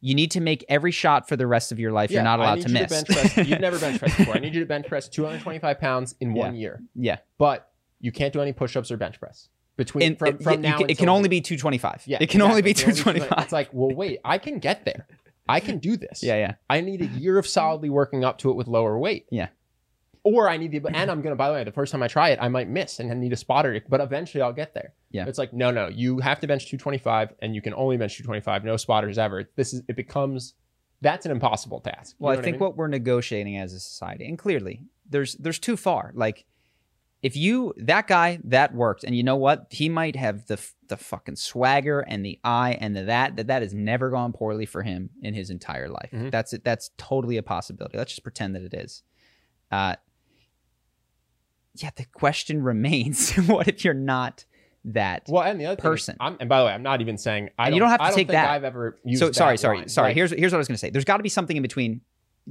you 0.00 0.14
need 0.14 0.30
to 0.32 0.40
make 0.40 0.64
every 0.68 0.92
shot 0.92 1.28
for 1.28 1.34
the 1.36 1.46
rest 1.46 1.72
of 1.72 1.80
your 1.80 1.90
life 1.90 2.10
you're 2.10 2.20
Yeah, 2.20 2.24
not 2.24 2.40
I 2.40 2.44
allowed 2.44 2.60
to 2.62 2.68
you 2.68 2.74
miss 2.74 2.90
bench 2.90 3.08
press. 3.08 3.36
You've 3.48 3.60
never 3.60 3.78
bench 3.78 3.98
pressed 3.98 4.16
before. 4.18 4.34
I 4.36 4.38
need 4.38 4.54
you 4.54 4.60
to 4.60 4.66
bench 4.74 4.86
press 4.86 5.08
225 5.08 5.80
pounds 5.80 6.14
in 6.20 6.34
one 6.34 6.54
year, 6.54 6.80
yeah 6.94 7.18
but 7.38 7.70
you 8.00 8.12
can't 8.12 8.32
do 8.32 8.40
any 8.40 8.52
push-ups 8.52 8.90
or 8.92 8.96
bench 8.96 9.18
press 9.18 9.48
between 9.76 10.06
and 10.06 10.18
from, 10.18 10.28
it, 10.28 10.42
from 10.42 10.52
you 10.54 10.58
now. 10.70 10.78
can, 10.78 10.90
it 10.90 10.98
can 10.98 11.08
only 11.08 11.28
be 11.28 11.40
225 11.40 12.02
Yeah, 12.06 12.18
it 12.20 12.28
can 12.30 12.42
only 12.42 12.62
be 12.62 12.70
exactly. 12.70 12.92
It 12.92 13.06
only 13.08 13.20
225 13.20 13.44
It's 13.44 13.52
like, 13.52 13.68
well, 13.72 13.94
wait, 13.96 14.18
I 14.24 14.38
can 14.38 14.58
get 14.58 14.84
there. 14.84 15.06
I 15.48 15.60
can 15.60 15.78
do 15.78 15.96
this. 15.96 16.22
yeah 16.28 16.36
yeah 16.36 16.54
I 16.68 16.80
need 16.80 17.00
a 17.00 17.06
year 17.06 17.38
of 17.38 17.46
solidly 17.46 17.88
working 17.90 18.22
up 18.24 18.38
to 18.38 18.50
it 18.50 18.54
with 18.56 18.66
lower 18.68 18.98
weight. 18.98 19.26
Yeah. 19.30 19.48
Or 20.34 20.48
I 20.48 20.56
need 20.58 20.72
the, 20.72 20.86
and 20.94 21.10
I'm 21.10 21.22
gonna. 21.22 21.36
By 21.36 21.48
the 21.48 21.54
way, 21.54 21.64
the 21.64 21.72
first 21.72 21.90
time 21.92 22.02
I 22.02 22.08
try 22.08 22.30
it, 22.30 22.38
I 22.42 22.48
might 22.48 22.68
miss 22.68 23.00
and 23.00 23.10
I 23.10 23.14
need 23.14 23.32
a 23.32 23.36
spotter, 23.36 23.80
but 23.88 24.00
eventually 24.00 24.42
I'll 24.42 24.52
get 24.52 24.74
there. 24.74 24.92
Yeah. 25.10 25.26
It's 25.26 25.38
like 25.38 25.52
no, 25.52 25.70
no, 25.70 25.88
you 25.88 26.18
have 26.20 26.40
to 26.40 26.46
bench 26.46 26.64
225, 26.66 27.34
and 27.40 27.54
you 27.54 27.62
can 27.62 27.72
only 27.74 27.96
bench 27.96 28.16
225. 28.18 28.64
No 28.64 28.76
spotters 28.76 29.16
ever. 29.18 29.48
This 29.56 29.72
is 29.72 29.82
it 29.88 29.96
becomes 29.96 30.54
that's 31.00 31.24
an 31.26 31.32
impossible 31.32 31.80
task. 31.80 32.16
You 32.18 32.26
Well, 32.26 32.38
I 32.38 32.42
think 32.42 32.54
mean? 32.56 32.60
what 32.60 32.76
we're 32.76 32.88
negotiating 32.88 33.56
as 33.56 33.72
a 33.72 33.80
society, 33.80 34.26
and 34.28 34.36
clearly 34.38 34.82
there's 35.08 35.34
there's 35.36 35.58
too 35.58 35.76
far. 35.76 36.12
Like 36.14 36.44
if 37.22 37.34
you 37.36 37.72
that 37.78 38.06
guy 38.06 38.38
that 38.44 38.74
worked, 38.74 39.04
and 39.04 39.16
you 39.16 39.22
know 39.22 39.36
what, 39.36 39.66
he 39.70 39.88
might 39.88 40.14
have 40.16 40.46
the 40.46 40.60
the 40.88 40.96
fucking 40.96 41.36
swagger 41.36 42.00
and 42.00 42.24
the 42.24 42.38
eye 42.44 42.76
and 42.80 42.94
the 42.96 43.04
that 43.04 43.36
that 43.36 43.46
that 43.46 43.62
has 43.62 43.72
never 43.74 44.10
gone 44.10 44.32
poorly 44.32 44.66
for 44.66 44.82
him 44.82 45.10
in 45.22 45.34
his 45.34 45.50
entire 45.50 45.88
life. 45.88 46.10
Mhm. 46.12 46.30
That's 46.30 46.52
it. 46.52 46.64
That's 46.64 46.90
totally 46.98 47.36
a 47.38 47.42
possibility. 47.42 47.96
Let's 47.98 48.12
just 48.12 48.22
pretend 48.22 48.54
that 48.56 48.62
it 48.62 48.74
is. 48.74 49.02
Uh, 49.70 49.96
yeah, 51.82 51.90
the 51.96 52.04
question 52.06 52.62
remains: 52.72 53.32
What 53.34 53.68
if 53.68 53.84
you're 53.84 53.94
not 53.94 54.44
that? 54.84 55.24
Well, 55.28 55.42
and 55.42 55.60
the 55.60 55.66
other 55.66 55.76
thing 55.76 55.82
person. 55.90 56.16
I'm, 56.20 56.36
and 56.40 56.48
by 56.48 56.60
the 56.60 56.66
way, 56.66 56.72
I'm 56.72 56.82
not 56.82 57.00
even 57.00 57.18
saying 57.18 57.50
I 57.58 57.66
And 57.66 57.72
don't, 57.72 57.74
you 57.74 57.80
don't 57.80 57.90
have 57.90 57.98
to 58.00 58.04
I 58.04 58.08
don't 58.08 58.16
take 58.16 58.26
think 58.28 58.32
that. 58.32 58.50
I've 58.50 58.64
ever 58.64 58.98
used 59.04 59.20
so 59.20 59.32
sorry, 59.32 59.58
sorry, 59.58 59.78
line. 59.78 59.88
sorry. 59.88 60.14
Here's 60.14 60.30
here's 60.30 60.52
what 60.52 60.58
I 60.58 60.58
was 60.58 60.68
gonna 60.68 60.78
say. 60.78 60.90
There's 60.90 61.04
got 61.04 61.16
to 61.18 61.22
be 61.22 61.28
something 61.28 61.56
in 61.56 61.62
between. 61.62 62.00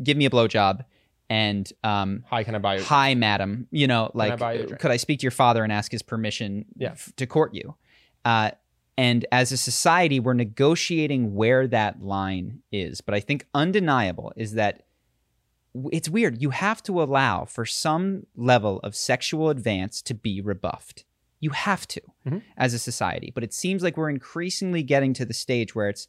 Give 0.01 0.15
me 0.17 0.25
a 0.25 0.29
blowjob 0.29 0.85
and 1.29 1.69
um, 1.83 2.23
hi, 2.29 2.43
can 2.43 2.55
I 2.55 2.59
buy 2.59 2.77
you? 2.77 2.83
hi 2.83 3.13
madam 3.15 3.67
you 3.71 3.85
know 3.87 4.11
like 4.13 4.39
buy 4.39 4.53
you 4.53 4.67
could 4.79 4.91
i 4.91 4.95
speak 4.95 5.19
to 5.19 5.23
your 5.23 5.31
father 5.31 5.61
and 5.61 5.73
ask 5.73 5.91
his 5.91 6.01
permission 6.01 6.63
Yeah. 6.77 6.91
f- 6.91 7.11
to 7.17 7.25
court 7.25 7.53
you 7.53 7.75
uh, 8.23 8.51
and 8.97 9.25
as 9.31 9.51
a 9.51 9.57
society 9.57 10.21
we're 10.21 10.35
negotiating 10.35 11.35
where 11.35 11.67
that 11.67 12.01
line 12.01 12.59
is 12.71 13.01
but 13.01 13.13
i 13.13 13.19
think 13.19 13.45
undeniable 13.53 14.31
is 14.37 14.53
that 14.53 14.83
it's 15.91 16.09
weird. 16.09 16.41
You 16.41 16.49
have 16.51 16.81
to 16.83 17.01
allow 17.01 17.45
for 17.45 17.65
some 17.65 18.25
level 18.35 18.79
of 18.83 18.95
sexual 18.95 19.49
advance 19.49 20.01
to 20.03 20.13
be 20.13 20.41
rebuffed. 20.41 21.03
You 21.39 21.51
have 21.51 21.87
to 21.89 22.01
Mhm. 22.25 22.41
as 22.57 22.73
a 22.73 22.79
society 22.79 23.31
but 23.33 23.43
it 23.43 23.53
seems 23.53 23.83
like 23.83 23.95
we're 23.97 24.09
increasingly 24.09 24.81
getting 24.83 25.13
to 25.13 25.23
the 25.25 25.33
stage 25.35 25.75
where 25.75 25.87
it's 25.89 26.07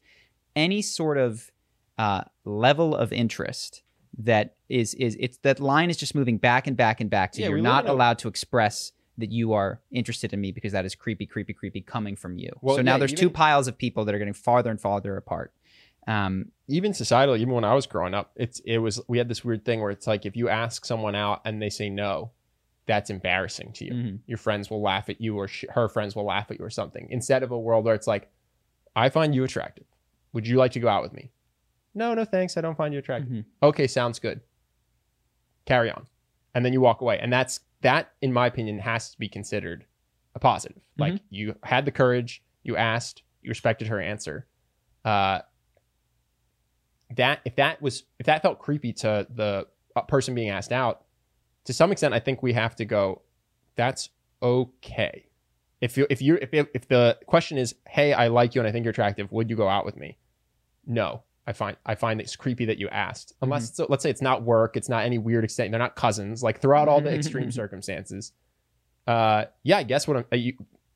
any 0.57 0.81
sort 0.83 1.19
of 1.19 1.51
uh, 1.99 2.23
level 2.45 2.95
of 2.95 3.13
interest 3.13 3.83
that 4.17 4.57
is 4.69 4.95
is 4.95 5.17
it's 5.21 5.37
that 5.39 5.61
line 5.61 5.91
is 5.91 5.97
just 5.97 6.15
moving 6.15 6.39
back 6.39 6.67
and 6.67 6.77
back 6.77 7.01
and 7.01 7.11
back 7.11 7.33
to 7.33 7.43
Yeah, 7.43 7.49
you're 7.51 7.59
not 7.61 7.87
a- 7.87 7.93
allowed 7.93 8.19
to 8.21 8.29
express 8.29 8.93
that 9.19 9.31
you 9.33 9.53
are 9.53 9.81
interested 9.91 10.33
in 10.33 10.41
me 10.41 10.51
because 10.53 10.73
that 10.73 10.85
is 10.87 10.95
creepy 10.95 11.27
creepy 11.27 11.53
creepy 11.53 11.81
coming 11.83 12.17
from 12.17 12.39
you. 12.39 12.51
Well, 12.63 12.77
so 12.77 12.83
now 12.83 12.93
yeah, 12.95 12.99
there's 12.99 13.13
two 13.13 13.31
piles 13.31 13.67
of 13.69 13.77
people 13.77 14.05
that 14.07 14.15
are 14.15 14.19
getting 14.19 14.33
farther 14.33 14.71
and 14.71 14.81
farther 14.81 15.17
apart 15.17 15.53
um 16.09 16.51
even 16.67 16.93
societally, 16.93 17.39
even 17.39 17.55
when 17.55 17.65
I 17.65 17.75
was 17.75 17.87
growing 17.87 18.15
up, 18.15 18.33
it's 18.35 18.59
it 18.65 18.79
was 18.79 19.01
we 19.09 19.19
had 19.19 19.29
this 19.29 19.45
weird 19.45 19.65
thing 19.65 19.81
where 19.81 19.91
it's 19.91 20.07
like 20.07 20.27
if 20.27 20.37
you 20.37 20.49
ask 20.49 20.85
someone 20.85 21.15
out 21.15 21.41
and 21.45 21.63
they 21.63 21.71
say 21.71 21.89
no, 21.91 22.31
that's 22.87 23.11
embarrassing 23.11 23.73
to 23.75 23.85
you. 23.85 23.93
mhm. 23.93 24.19
Your 24.27 24.39
friends 24.39 24.69
will 24.71 24.83
laugh 24.83 25.09
at 25.09 25.21
you, 25.21 25.37
or 25.37 25.47
sh- 25.49 25.65
her 25.71 25.89
friends 25.89 26.17
will 26.17 26.25
laugh 26.25 26.51
at 26.51 26.59
you, 26.59 26.65
or 26.65 26.71
something. 26.71 27.07
Instead 27.11 27.43
of 27.43 27.51
a 27.53 27.59
world 27.59 27.85
where 27.85 27.95
it's 27.95 28.07
like, 28.07 28.31
I 28.97 29.09
find 29.11 29.35
you 29.35 29.45
attractive. 29.45 29.85
Would 30.33 30.47
you 30.47 30.57
like 30.57 30.73
to 30.73 30.81
go 30.81 30.89
out 30.89 31.03
with 31.03 31.13
me? 31.13 31.31
No, 31.95 32.15
no, 32.15 32.25
thanks. 32.25 32.57
I 32.57 32.61
don't 32.63 32.77
find 32.77 32.93
you 32.93 32.99
attractive. 33.01 33.31
Mhm. 33.31 33.45
Okay, 33.63 33.87
sounds 33.87 34.19
good. 34.19 34.41
Carry 35.67 35.91
on, 35.91 36.07
and 36.55 36.65
then 36.65 36.73
you 36.73 36.81
walk 36.81 37.03
away, 37.03 37.19
and 37.19 37.31
that's 37.33 37.61
that. 37.83 38.13
In 38.23 38.33
my 38.33 38.47
opinion, 38.47 38.79
has 38.79 39.11
to 39.11 39.19
be 39.19 39.29
considered 39.29 39.85
a 40.35 40.39
positive. 40.39 40.83
Like 40.97 41.15
you 41.31 41.55
had 41.63 41.85
the 41.85 41.93
courage, 41.93 42.43
you 42.63 42.77
asked, 42.77 43.23
you 43.43 43.49
respected 43.51 43.89
her 43.89 44.01
answer. 44.01 44.47
Uh, 45.05 45.41
that 47.17 47.41
if 47.45 47.57
that 47.57 47.81
was 47.81 48.05
if 48.19 48.27
that 48.27 48.43
felt 48.43 48.59
creepy 48.59 48.93
to 48.95 49.27
the 49.35 49.67
uh, 49.97 50.03
person 50.03 50.35
being 50.35 50.51
asked 50.51 50.73
out, 50.73 51.05
to 51.65 51.73
some 51.73 51.93
extent, 51.93 52.15
I 52.15 52.21
think 52.21 52.43
we 52.43 52.53
have 52.53 52.77
to 52.77 52.85
go. 52.85 53.23
That's 53.77 54.11
okay. 54.43 55.27
If 55.81 55.97
you 55.97 56.07
if 56.11 56.21
you 56.21 56.39
if 56.41 56.53
if 56.53 56.89
the 56.89 57.19
question 57.27 57.59
is, 57.59 57.75
hey, 57.87 58.13
I 58.13 58.29
like 58.29 58.55
you 58.55 58.61
and 58.61 58.69
I 58.69 58.73
think 58.73 58.85
you're 58.85 58.91
attractive, 58.91 59.31
would 59.33 59.49
you 59.49 59.57
go 59.57 59.69
out 59.69 59.85
with 59.85 59.97
me? 59.97 60.19
No, 60.87 61.23
I 61.47 61.53
find 61.53 61.77
I 61.87 61.95
find 61.95 62.21
it's 62.21 62.37
creepy 62.37 62.67
that 62.67 62.79
you 62.79 62.89
asked. 62.89 63.33
Unless 63.41 63.71
it's, 63.71 63.81
let's 63.89 64.03
say 64.03 64.11
it's 64.11 64.23
not 64.23 64.43
work, 64.43 64.77
it's 64.77 64.89
not 64.89 65.05
any 65.05 65.19
weird 65.19 65.45
extent. 65.45 65.71
They're 65.71 65.79
not 65.79 65.97
cousins. 65.97 66.43
Like 66.43 66.61
throughout 66.61 66.89
all 66.89 67.01
the 67.01 67.15
extreme 67.15 67.51
circumstances, 67.53 68.33
uh, 69.07 69.45
yeah, 69.63 69.79
I 69.79 69.83
guess 69.85 70.07
what 70.07 70.19
I'm, 70.19 70.25
uh, 70.33 70.37
you 70.37 70.55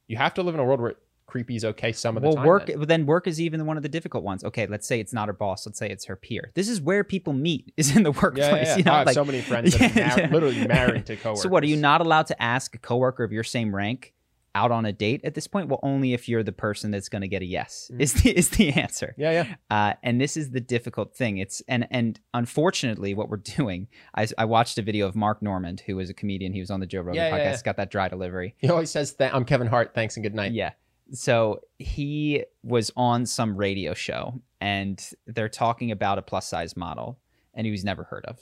you 0.08 0.16
have 0.16 0.34
to 0.34 0.42
live 0.42 0.54
in 0.54 0.60
a 0.60 0.64
world 0.64 0.80
where 0.80 0.94
creepy 1.32 1.56
is 1.56 1.64
okay 1.64 1.92
some 1.92 2.16
of 2.16 2.22
the 2.22 2.28
well 2.28 2.36
time. 2.36 2.46
work 2.46 2.66
then. 2.66 2.80
then 2.92 3.06
work 3.06 3.26
is 3.26 3.40
even 3.40 3.64
one 3.66 3.76
of 3.76 3.82
the 3.82 3.88
difficult 3.88 4.22
ones 4.22 4.44
okay 4.44 4.66
let's 4.66 4.86
say 4.86 5.00
it's 5.00 5.12
not 5.12 5.26
her 5.28 5.32
boss 5.32 5.64
let's 5.66 5.78
say 5.78 5.88
it's 5.88 6.04
her 6.04 6.16
peer 6.16 6.52
this 6.54 6.68
is 6.68 6.80
where 6.80 7.02
people 7.02 7.32
meet 7.32 7.72
is 7.76 7.96
in 7.96 8.02
the 8.02 8.12
workplace 8.12 8.38
Yeah, 8.38 8.54
yeah, 8.56 8.64
yeah. 8.64 8.76
you 8.76 8.84
know 8.84 8.92
I 8.92 8.98
have 8.98 9.06
like 9.06 9.14
so 9.14 9.24
many 9.24 9.40
friends 9.40 9.76
that 9.78 9.96
are 9.96 10.00
mar- 10.08 10.18
yeah. 10.20 10.28
literally 10.30 10.66
married 10.66 11.06
to 11.06 11.16
coworkers. 11.16 11.42
So 11.42 11.48
what? 11.48 11.62
Are 11.64 11.66
you 11.66 11.76
not 11.76 12.00
allowed 12.00 12.26
to 12.26 12.42
ask 12.42 12.74
a 12.74 12.78
coworker 12.78 13.24
of 13.24 13.32
your 13.32 13.44
same 13.44 13.74
rank 13.74 14.12
out 14.54 14.70
on 14.70 14.84
a 14.84 14.92
date 14.92 15.22
at 15.24 15.32
this 15.34 15.46
point? 15.46 15.68
Well, 15.68 15.80
only 15.82 16.12
if 16.12 16.28
you're 16.28 16.42
the 16.42 16.52
person 16.52 16.90
that's 16.90 17.08
going 17.08 17.22
to 17.22 17.28
get 17.28 17.40
a 17.40 17.46
yes. 17.46 17.90
Mm. 17.92 18.00
Is 18.02 18.12
the 18.22 18.36
is 18.36 18.48
the 18.50 18.68
answer? 18.84 19.14
Yeah, 19.16 19.30
yeah. 19.38 19.54
Uh, 19.70 19.94
and 20.02 20.20
this 20.20 20.36
is 20.36 20.50
the 20.50 20.60
difficult 20.60 21.16
thing. 21.16 21.38
It's 21.38 21.62
and 21.68 21.86
and 21.90 22.20
unfortunately, 22.34 23.14
what 23.14 23.28
we're 23.30 23.38
doing. 23.38 23.88
I, 24.14 24.26
I 24.36 24.44
watched 24.44 24.76
a 24.78 24.82
video 24.82 25.06
of 25.08 25.14
Mark 25.16 25.40
Normand, 25.42 25.82
who 25.86 25.98
is 25.98 26.10
a 26.10 26.14
comedian. 26.14 26.52
He 26.52 26.60
was 26.60 26.70
on 26.70 26.80
the 26.80 26.86
Joe 26.86 27.00
Rogan 27.00 27.14
Yeah, 27.14 27.28
yeah, 27.28 27.32
podcast. 27.34 27.44
yeah. 27.44 27.50
He's 27.52 27.62
Got 27.62 27.76
that 27.78 27.90
dry 27.90 28.08
delivery. 28.08 28.54
He 28.58 28.68
always 28.68 28.90
says, 28.90 29.14
Th- 29.14 29.32
"I'm 29.32 29.44
Kevin 29.46 29.68
Hart. 29.68 29.92
Thanks 29.94 30.16
and 30.16 30.22
good 30.22 30.34
night." 30.34 30.52
Yeah. 30.52 30.72
So 31.12 31.60
he 31.78 32.44
was 32.62 32.90
on 32.96 33.26
some 33.26 33.56
radio 33.56 33.94
show 33.94 34.40
and 34.60 35.04
they're 35.26 35.48
talking 35.48 35.90
about 35.90 36.18
a 36.18 36.22
plus 36.22 36.48
size 36.48 36.76
model 36.76 37.18
and 37.54 37.66
he 37.66 37.70
was 37.70 37.84
never 37.84 38.04
heard 38.04 38.24
of. 38.26 38.38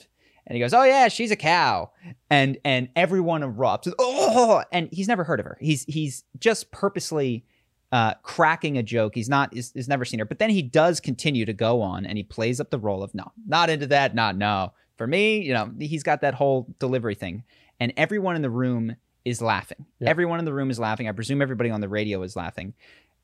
And 0.47 0.57
he 0.57 0.61
goes, 0.61 0.73
"Oh 0.73 0.85
yeah, 0.85 1.09
she's 1.09 1.31
a 1.31 1.37
cow," 1.37 1.93
and 2.29 2.59
and 2.65 2.89
everyone 2.97 3.43
erupts. 3.43 3.93
Oh, 3.99 4.65
and 4.73 4.89
he's 4.91 5.07
never 5.07 5.23
heard 5.23 5.39
of 5.39 5.47
her. 5.47 5.59
He's 5.61 5.85
he's 5.85 6.25
just 6.39 6.73
purposely 6.73 7.45
uh, 7.93 8.15
cracking 8.23 8.79
a 8.79 8.83
joke. 8.83 9.15
He's 9.15 9.29
not 9.29 9.53
he's, 9.53 9.73
he's 9.73 9.89
never 9.89 10.05
seen 10.05 10.19
her, 10.19 10.25
but 10.25 10.39
then 10.39 10.51
he 10.51 10.63
does 10.63 10.99
continue 10.99 11.45
to 11.45 11.53
go 11.53 11.83
on 11.83 12.07
and 12.07 12.17
he 12.17 12.25
plays 12.25 12.59
up 12.59 12.71
the 12.71 12.79
role 12.79 13.03
of 13.03 13.15
no, 13.15 13.31
not 13.47 13.71
into 13.71 13.87
that, 13.89 14.15
not 14.15 14.37
no. 14.37 14.73
For 14.97 15.07
me, 15.07 15.41
you 15.41 15.55
know, 15.55 15.73
he's 15.79 16.03
got 16.03 16.21
that 16.23 16.35
whole 16.35 16.75
delivery 16.79 17.15
thing, 17.15 17.45
and 17.79 17.93
everyone 17.97 18.37
in 18.37 18.43
the 18.43 18.51
room 18.51 18.97
is 19.25 19.43
laughing. 19.43 19.87
Yeah. 19.99 20.09
Everyone 20.09 20.39
in 20.39 20.45
the 20.45 20.53
room 20.53 20.71
is 20.71 20.79
laughing. 20.79 21.09
I 21.09 21.13
presume 21.13 21.43
everybody 21.43 21.71
on 21.71 21.81
the 21.81 21.89
radio 21.89 22.23
is 22.23 22.37
laughing, 22.37 22.75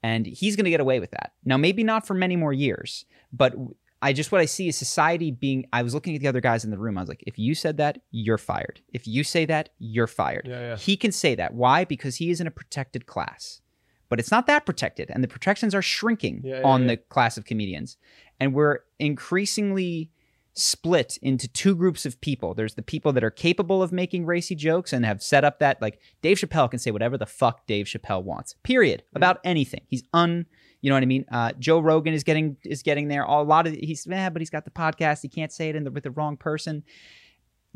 and 0.03 0.27
he's 0.27 0.57
going 0.57 0.65
to 0.65 0.71
get 0.71 0.81
away 0.81 1.01
with 1.01 1.11
that. 1.13 1.33
Now, 1.45 1.57
maybe 1.57 1.85
not 1.85 2.07
for 2.07 2.15
many 2.15 2.37
more 2.37 2.53
years, 2.53 3.05
but 3.33 3.55
I 4.03 4.13
just 4.13 4.31
what 4.31 4.41
I 4.41 4.45
see 4.45 4.69
is 4.69 4.77
society 4.77 5.31
being. 5.31 5.67
I 5.73 5.83
was 5.83 5.95
looking 5.95 6.15
at 6.15 6.21
the 6.21 6.29
other 6.29 6.41
guys 6.41 6.65
in 6.65 6.71
the 6.71 6.79
room. 6.79 6.99
I 6.99 7.01
was 7.01 7.09
like, 7.09 7.25
if 7.27 7.39
you 7.39 7.55
said 7.55 7.79
that, 7.79 8.03
you're 8.11 8.39
fired. 8.39 8.81
If 8.93 9.07
you 9.07 9.25
say 9.25 9.47
that, 9.47 9.71
you're 9.79 10.07
fired. 10.07 10.47
Yeah, 10.47 10.61
yeah. 10.61 10.77
He 10.77 10.97
can 10.97 11.13
say 11.13 11.35
that. 11.35 11.55
Why? 11.55 11.85
Because 11.85 12.17
he 12.17 12.31
is 12.31 12.41
in 12.41 12.47
a 12.47 12.51
protected 12.51 13.07
class. 13.07 13.63
But 14.09 14.21
it's 14.21 14.31
not 14.31 14.47
that 14.47 14.67
protected, 14.67 15.11
and 15.11 15.25
the 15.25 15.29
protections 15.29 15.75
are 15.75 15.83
shrinking 15.83 16.45
on 16.63 16.87
the 16.87 16.97
class 16.97 17.37
of 17.37 17.45
comedians. 17.45 17.97
And 18.39 18.55
we're 18.55 18.81
increasingly 19.01 20.11
split 20.57 21.19
into 21.23 21.47
two 21.49 21.77
groups 21.77 22.07
of 22.07 22.21
people. 22.21 22.55
There's 22.55 22.75
the 22.75 22.83
people 22.83 23.13
that 23.13 23.25
are 23.25 23.31
capable 23.31 23.83
of 23.83 23.93
making 23.93 24.27
racy 24.27 24.55
jokes 24.55 24.93
and 24.93 25.05
have 25.05 25.23
set 25.23 25.45
up 25.45 25.59
that 25.61 25.81
like 25.83 26.01
Dave 26.23 26.39
Chappelle 26.39 26.71
can 26.71 26.79
say 26.79 26.91
whatever 26.91 27.19
the 27.19 27.27
fuck 27.27 27.67
Dave 27.67 27.87
Chappelle 27.87 28.25
wants. 28.25 28.55
Period. 28.63 29.03
About 29.15 29.39
anything. 29.45 29.83
He's 29.89 30.03
un 30.13 30.47
you 30.83 30.91
know 30.91 30.97
what 30.97 31.03
I 31.03 31.07
mean? 31.07 31.25
Uh, 31.33 31.53
Joe 31.59 31.81
Rogan 31.81 32.15
is 32.15 32.23
getting 32.23 32.57
is 32.63 32.83
getting 32.83 33.09
there. 33.09 33.25
A 33.25 33.43
lot 33.43 33.67
of 33.67 33.73
he's 33.75 34.07
yeah, 34.09 34.31
but 34.31 34.41
he's 34.41 34.51
got 34.51 34.65
the 34.65 34.71
podcast. 34.71 35.23
He 35.23 35.29
can't 35.29 35.51
say 35.51 35.69
it 35.69 35.75
in 35.75 35.85
the, 35.85 35.91
with 35.91 36.05
the 36.05 36.11
wrong 36.11 36.37
person. 36.37 36.85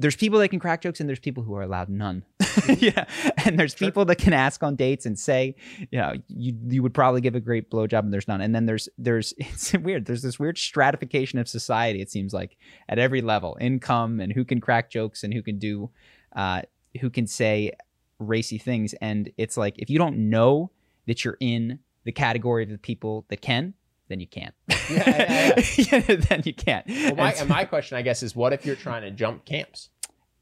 There's 0.00 0.16
people 0.16 0.38
that 0.38 0.48
can 0.48 0.58
crack 0.58 0.80
jokes, 0.82 1.00
and 1.00 1.08
there's 1.08 1.18
people 1.20 1.42
who 1.42 1.54
are 1.54 1.62
allowed 1.62 1.88
none. 1.88 2.24
yeah, 2.78 3.04
and 3.44 3.58
there's 3.58 3.76
Sure. 3.76 3.88
people 3.88 4.04
that 4.06 4.16
can 4.16 4.32
ask 4.32 4.62
on 4.62 4.74
dates 4.76 5.06
and 5.06 5.18
say, 5.18 5.54
you 5.90 5.98
know, 5.98 6.14
you 6.28 6.56
you 6.68 6.82
would 6.82 6.94
probably 6.94 7.20
give 7.20 7.34
a 7.34 7.40
great 7.40 7.70
blowjob, 7.70 8.00
and 8.00 8.12
there's 8.12 8.26
none. 8.26 8.40
And 8.40 8.54
then 8.54 8.66
there's 8.66 8.88
there's 8.98 9.34
it's 9.38 9.72
weird. 9.74 10.06
There's 10.06 10.22
this 10.22 10.38
weird 10.38 10.58
stratification 10.58 11.38
of 11.38 11.48
society. 11.48 12.00
It 12.00 12.10
seems 12.10 12.32
like 12.32 12.56
at 12.88 12.98
every 12.98 13.20
level, 13.20 13.56
income 13.60 14.20
and 14.20 14.32
who 14.32 14.44
can 14.44 14.60
crack 14.60 14.90
jokes 14.90 15.22
and 15.22 15.32
who 15.32 15.42
can 15.42 15.58
do, 15.58 15.90
uh, 16.34 16.62
who 17.00 17.10
can 17.10 17.26
say 17.26 17.72
racy 18.18 18.58
things. 18.58 18.94
And 18.94 19.30
it's 19.36 19.56
like 19.56 19.74
if 19.78 19.90
you 19.90 19.98
don't 19.98 20.30
know 20.30 20.70
that 21.06 21.24
you're 21.24 21.38
in 21.40 21.78
the 22.04 22.12
category 22.12 22.64
of 22.64 22.70
the 22.70 22.78
people 22.78 23.26
that 23.28 23.40
can, 23.42 23.74
then 24.10 24.20
you 24.20 24.26
can't. 24.26 24.54
Yeah, 24.90 25.54
yeah, 25.76 26.00
then 26.28 26.42
you 26.44 26.52
can't. 26.52 26.84
Well, 26.88 27.14
my, 27.14 27.32
so- 27.32 27.44
my 27.46 27.64
question, 27.64 27.96
I 27.96 28.02
guess, 28.02 28.22
is 28.24 28.34
what 28.36 28.52
if 28.52 28.66
you're 28.66 28.76
trying 28.76 29.02
to 29.02 29.10
jump 29.12 29.44
camps? 29.46 29.88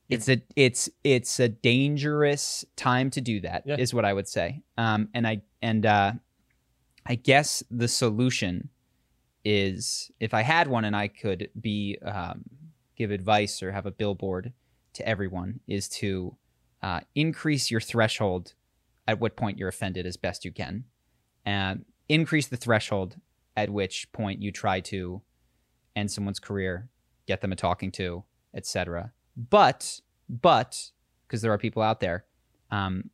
it's 0.09 0.27
a 0.27 0.41
it's 0.57 0.89
it's 1.05 1.39
a 1.39 1.51
dangerous 1.51 2.65
time 2.77 3.11
to 3.11 3.21
do 3.21 3.41
that. 3.43 3.65
Is 3.67 3.93
Yeah. 3.93 3.97
what 3.97 4.05
I 4.07 4.15
would 4.15 4.27
say. 4.27 4.63
Um, 4.79 5.11
and 5.13 5.27
I 5.27 5.43
and 5.61 5.85
uh, 5.85 6.13
I 7.05 7.15
guess 7.17 7.63
the 7.71 7.89
solution 7.89 8.71
is 9.45 10.11
if 10.19 10.33
I 10.33 10.41
had 10.43 10.67
one 10.69 10.85
and 10.87 10.97
I 10.97 11.09
could 11.09 11.51
be 11.61 11.99
um, 12.03 12.43
give 12.97 13.11
advice 13.11 13.63
or 13.63 13.73
have 13.73 13.85
a 13.87 13.91
billboard 13.91 14.53
to 14.95 15.07
everyone 15.07 15.61
is 15.69 15.89
to 15.91 16.37
uh, 16.83 17.01
increase 17.15 17.71
your 17.71 17.81
threshold 17.83 18.55
at 19.07 19.21
what 19.21 19.37
point 19.37 19.59
you're 19.59 19.69
offended 19.69 20.07
as 20.07 20.17
best 20.17 20.43
you 20.45 20.53
can, 20.53 20.85
and 21.45 21.85
increase 22.09 22.47
the 22.47 22.57
threshold 22.57 23.17
at 23.63 23.71
which 23.71 24.11
point 24.13 24.41
you 24.43 24.51
try 24.53 24.81
to 24.81 25.21
end 25.97 26.11
someone's 26.11 26.39
career, 26.41 26.89
get 27.27 27.41
them 27.41 27.53
a 27.53 27.57
talking 27.57 27.91
to, 27.93 28.25
etc. 28.55 29.13
But 29.37 30.01
but 30.29 30.91
because 31.27 31.43
there 31.43 31.53
are 31.53 31.59
people 31.59 31.83
out 31.83 32.01
there 32.01 32.25
um, 32.71 33.11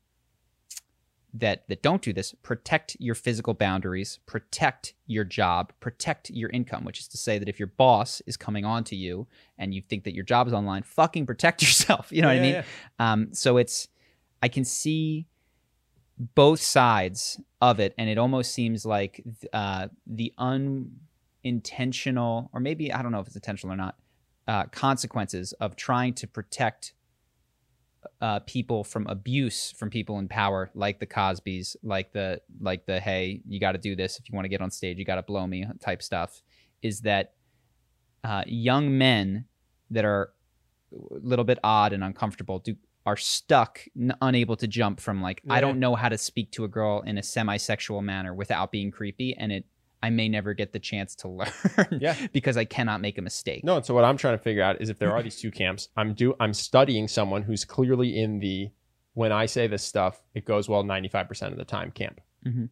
that 1.32 1.64
that 1.68 1.82
don't 1.82 2.02
do 2.02 2.12
this, 2.12 2.34
protect 2.42 2.96
your 3.00 3.14
physical 3.14 3.54
boundaries, 3.54 4.18
protect 4.26 4.94
your 5.06 5.24
job, 5.24 5.72
protect 5.80 6.30
your 6.30 6.50
income. 6.50 6.84
Which 6.84 7.00
is 7.00 7.08
to 7.08 7.16
say 7.16 7.38
that 7.38 7.48
if 7.48 7.58
your 7.58 7.68
boss 7.68 8.20
is 8.26 8.36
coming 8.36 8.64
on 8.64 8.84
to 8.84 8.96
you 8.96 9.26
and 9.58 9.74
you 9.74 9.80
think 9.82 10.04
that 10.04 10.14
your 10.14 10.24
job 10.24 10.46
is 10.46 10.52
online, 10.52 10.82
fucking 10.82 11.26
protect 11.26 11.62
yourself. 11.66 12.12
You 12.12 12.22
know 12.22 12.28
what 12.28 12.32
I 12.34 12.36
Yeah, 12.36 12.42
mean? 12.42 12.54
yeah. 12.54 12.64
Um, 12.98 13.28
so 13.32 13.56
it's 13.56 13.88
I 14.42 14.48
can 14.48 14.64
see 14.64 15.26
both 16.18 16.60
sides 16.60 17.40
of 17.60 17.80
it, 17.80 17.94
and 17.98 18.08
it 18.08 18.18
almost 18.18 18.52
seems 18.52 18.86
like 18.86 19.22
uh, 19.52 19.88
the 20.06 20.32
unintentional, 20.38 22.50
or 22.52 22.60
maybe 22.60 22.92
I 22.92 23.02
don't 23.02 23.12
know 23.12 23.20
if 23.20 23.26
it's 23.26 23.36
intentional 23.36 23.74
or 23.74 23.76
not, 23.76 23.96
uh, 24.46 24.64
consequences 24.66 25.52
of 25.54 25.76
trying 25.76 26.14
to 26.14 26.26
protect 26.26 26.92
uh, 28.20 28.38
people 28.40 28.84
from 28.84 29.06
abuse 29.06 29.72
from 29.72 29.90
people 29.90 30.18
in 30.18 30.28
power, 30.28 30.70
like 30.74 31.00
the 31.00 31.06
Cosbys, 31.06 31.76
like 31.82 32.12
the 32.12 32.40
like 32.60 32.86
the 32.86 33.00
hey, 33.00 33.40
you 33.48 33.58
got 33.58 33.72
to 33.72 33.78
do 33.78 33.96
this 33.96 34.18
if 34.18 34.28
you 34.28 34.34
want 34.34 34.44
to 34.44 34.48
get 34.48 34.60
on 34.60 34.70
stage, 34.70 34.98
you 34.98 35.04
got 35.04 35.16
to 35.16 35.22
blow 35.22 35.46
me 35.46 35.66
type 35.80 36.02
stuff. 36.02 36.42
Is 36.82 37.00
that 37.00 37.32
uh, 38.22 38.42
young 38.46 38.96
men 38.96 39.46
that 39.90 40.04
are 40.04 40.30
a 40.92 41.18
little 41.22 41.44
bit 41.44 41.58
odd 41.64 41.92
and 41.92 42.04
uncomfortable 42.04 42.58
do 42.58 42.76
are 43.06 43.16
stuck, 43.16 43.80
n- 43.98 44.16
unable 44.22 44.56
to 44.56 44.66
jump 44.66 45.00
from 45.00 45.20
like 45.20 45.42
I 45.48 45.60
don't 45.60 45.78
know 45.78 45.94
how 45.94 46.08
to 46.08 46.16
speak 46.18 46.50
to 46.52 46.64
a 46.64 46.68
girl 46.68 47.02
in 47.02 47.18
a 47.18 47.22
semi-sexual 47.22 48.00
manner 48.02 48.32
without 48.34 48.72
being 48.72 48.90
creepy, 48.90 49.34
and 49.36 49.52
it 49.52 49.66
I 50.02 50.10
may 50.10 50.28
never 50.28 50.52
get 50.54 50.72
the 50.72 50.78
chance 50.78 51.14
to 51.16 51.28
learn 51.38 51.48
Yeah. 52.00 52.14
because 52.32 52.56
I 52.56 52.64
cannot 52.64 53.00
make 53.00 53.16
a 53.18 53.22
mistake. 53.22 53.64
No, 53.64 53.76
and 53.76 53.84
so 53.86 53.94
what 53.94 54.04
I'm 54.04 54.16
trying 54.16 54.36
to 54.36 54.42
figure 54.42 54.62
out 54.62 54.80
is 54.80 54.88
if 54.90 54.98
there 54.98 55.12
are 55.12 55.22
these 55.22 55.40
two 55.40 55.50
camps, 55.50 55.88
I'm 55.96 56.14
do 56.14 56.34
I'm 56.40 56.52
studying 56.54 57.08
someone 57.08 57.42
who's 57.42 57.64
clearly 57.64 58.18
in 58.18 58.38
the 58.40 58.70
when 59.14 59.32
I 59.32 59.46
say 59.46 59.66
this 59.66 59.82
stuff, 59.82 60.20
it 60.34 60.44
goes 60.44 60.68
well 60.68 60.82
95% 60.82 61.52
of 61.52 61.56
the 61.56 61.64
time 61.64 61.90
camp. 61.92 62.20
Mhm. 62.44 62.68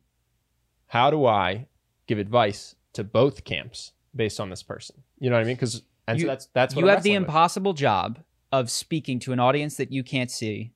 How 0.87 1.11
do 1.11 1.25
I 1.25 1.69
give 2.07 2.19
advice 2.19 2.75
to 2.95 3.05
both 3.05 3.45
camps 3.45 3.93
based 4.15 4.41
on 4.41 4.51
this 4.51 4.63
person? 4.63 5.03
You 5.19 5.31
know 5.31 5.37
what 5.37 5.43
I 5.43 5.47
mean? 5.47 5.57
Because 5.57 5.83
and 6.07 6.19
You- 6.19 6.25
so 6.25 6.29
that's 6.29 6.47
that's 6.53 6.75
what 6.75 6.81
you 6.83 6.89
I'm 6.89 6.95
have 6.97 7.03
the 7.03 7.11
wrestling 7.11 7.23
with. 7.23 7.29
impossible 7.29 7.73
job 7.75 8.19
of 8.53 8.71
speaking 8.71 9.19
to 9.19 9.33
an 9.33 9.41
audience 9.41 9.77
that 9.77 9.91
you 9.91 10.05
can't 10.05 10.31
see 10.31 10.73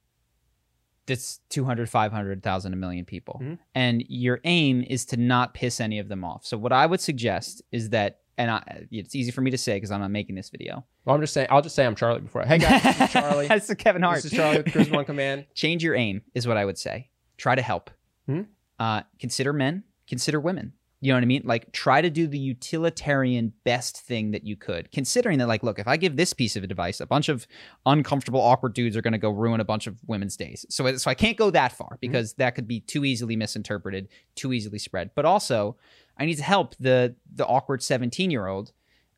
that's 1.06 1.38
200 1.50 1.88
500,000 1.88 2.72
a 2.72 2.76
million 2.76 3.04
people 3.04 3.40
Mhm. 3.42 3.58
and 3.74 4.02
your 4.08 4.40
aim 4.44 4.82
is 4.88 5.04
to 5.06 5.16
not 5.16 5.54
piss 5.54 5.80
any 5.80 5.98
of 6.00 6.08
them 6.08 6.24
off 6.24 6.44
so 6.44 6.56
what 6.58 6.72
i 6.72 6.84
would 6.86 7.00
suggest 7.00 7.62
is 7.70 7.90
that 7.90 8.20
and 8.38 8.50
I, 8.50 8.86
it's 8.90 9.14
easy 9.14 9.30
for 9.30 9.40
me 9.40 9.50
to 9.52 9.56
say 9.58 9.76
because 9.76 9.90
i'm 9.92 10.00
not 10.00 10.10
making 10.10 10.34
this 10.34 10.50
video 10.50 10.84
Well, 11.04 11.14
I'm 11.14 11.20
just 11.20 11.32
saying 11.32 11.46
I'll 11.50 11.62
just 11.62 11.74
say 11.76 11.86
I'm 11.86 11.94
Charlie 11.94 12.20
before. 12.20 12.42
I, 12.42 12.46
Hey 12.46 12.58
guys, 12.58 12.82
this 12.82 13.00
is 13.00 13.10
Charlie. 13.12 13.46
that's 13.48 13.72
kevin 13.74 14.02
hart 14.02 14.16
this 14.16 14.26
is 14.26 14.32
Charlie 14.32 14.58
with 14.58 14.66
Charisma 14.66 14.98
on 14.98 15.04
Command. 15.04 15.46
change 15.54 15.84
your 15.84 15.94
aim 15.94 16.22
is 16.34 16.46
what 16.46 16.56
i 16.56 16.64
would 16.64 16.76
say 16.78 17.10
try 17.36 17.54
to 17.54 17.62
help 17.62 17.90
Hmm? 18.26 18.42
uh, 18.80 19.02
consider 19.20 19.52
men 19.52 19.84
consider 20.08 20.40
women 20.40 20.72
you 21.06 21.12
know 21.12 21.16
what 21.18 21.22
i 21.22 21.26
mean? 21.26 21.42
Like 21.44 21.70
try 21.72 22.00
to 22.02 22.10
do 22.10 22.26
the 22.26 22.38
utilitarian 22.38 23.52
best 23.64 24.00
thing 24.00 24.32
that 24.32 24.44
you 24.44 24.56
could 24.56 24.90
considering 24.90 25.38
that 25.38 25.46
like 25.48 25.62
look 25.62 25.78
if 25.78 25.86
i 25.86 25.96
give 25.96 26.16
this 26.16 26.32
piece 26.32 26.56
of 26.56 26.64
advice 26.64 27.00
a 27.00 27.06
bunch 27.06 27.28
of 27.28 27.46
uncomfortable 27.84 28.40
awkward 28.40 28.74
dudes 28.74 28.96
are 28.96 29.02
going 29.02 29.12
to 29.12 29.18
go 29.18 29.30
ruin 29.30 29.60
a 29.60 29.64
bunch 29.64 29.86
of 29.86 29.96
women's 30.06 30.36
days. 30.36 30.66
So 30.68 30.96
so 30.96 31.10
i 31.10 31.14
can't 31.14 31.36
go 31.36 31.50
that 31.50 31.72
far 31.72 31.98
because 32.00 32.34
that 32.34 32.54
could 32.56 32.66
be 32.66 32.80
too 32.80 33.04
easily 33.04 33.36
misinterpreted 33.36 34.08
too 34.34 34.52
easily 34.52 34.78
spread. 34.78 35.10
But 35.14 35.24
also 35.24 35.76
i 36.18 36.24
need 36.26 36.36
to 36.36 36.42
help 36.42 36.74
the 36.80 37.14
the 37.34 37.46
awkward 37.46 37.82
17 37.82 38.30
year 38.30 38.46
old 38.46 38.72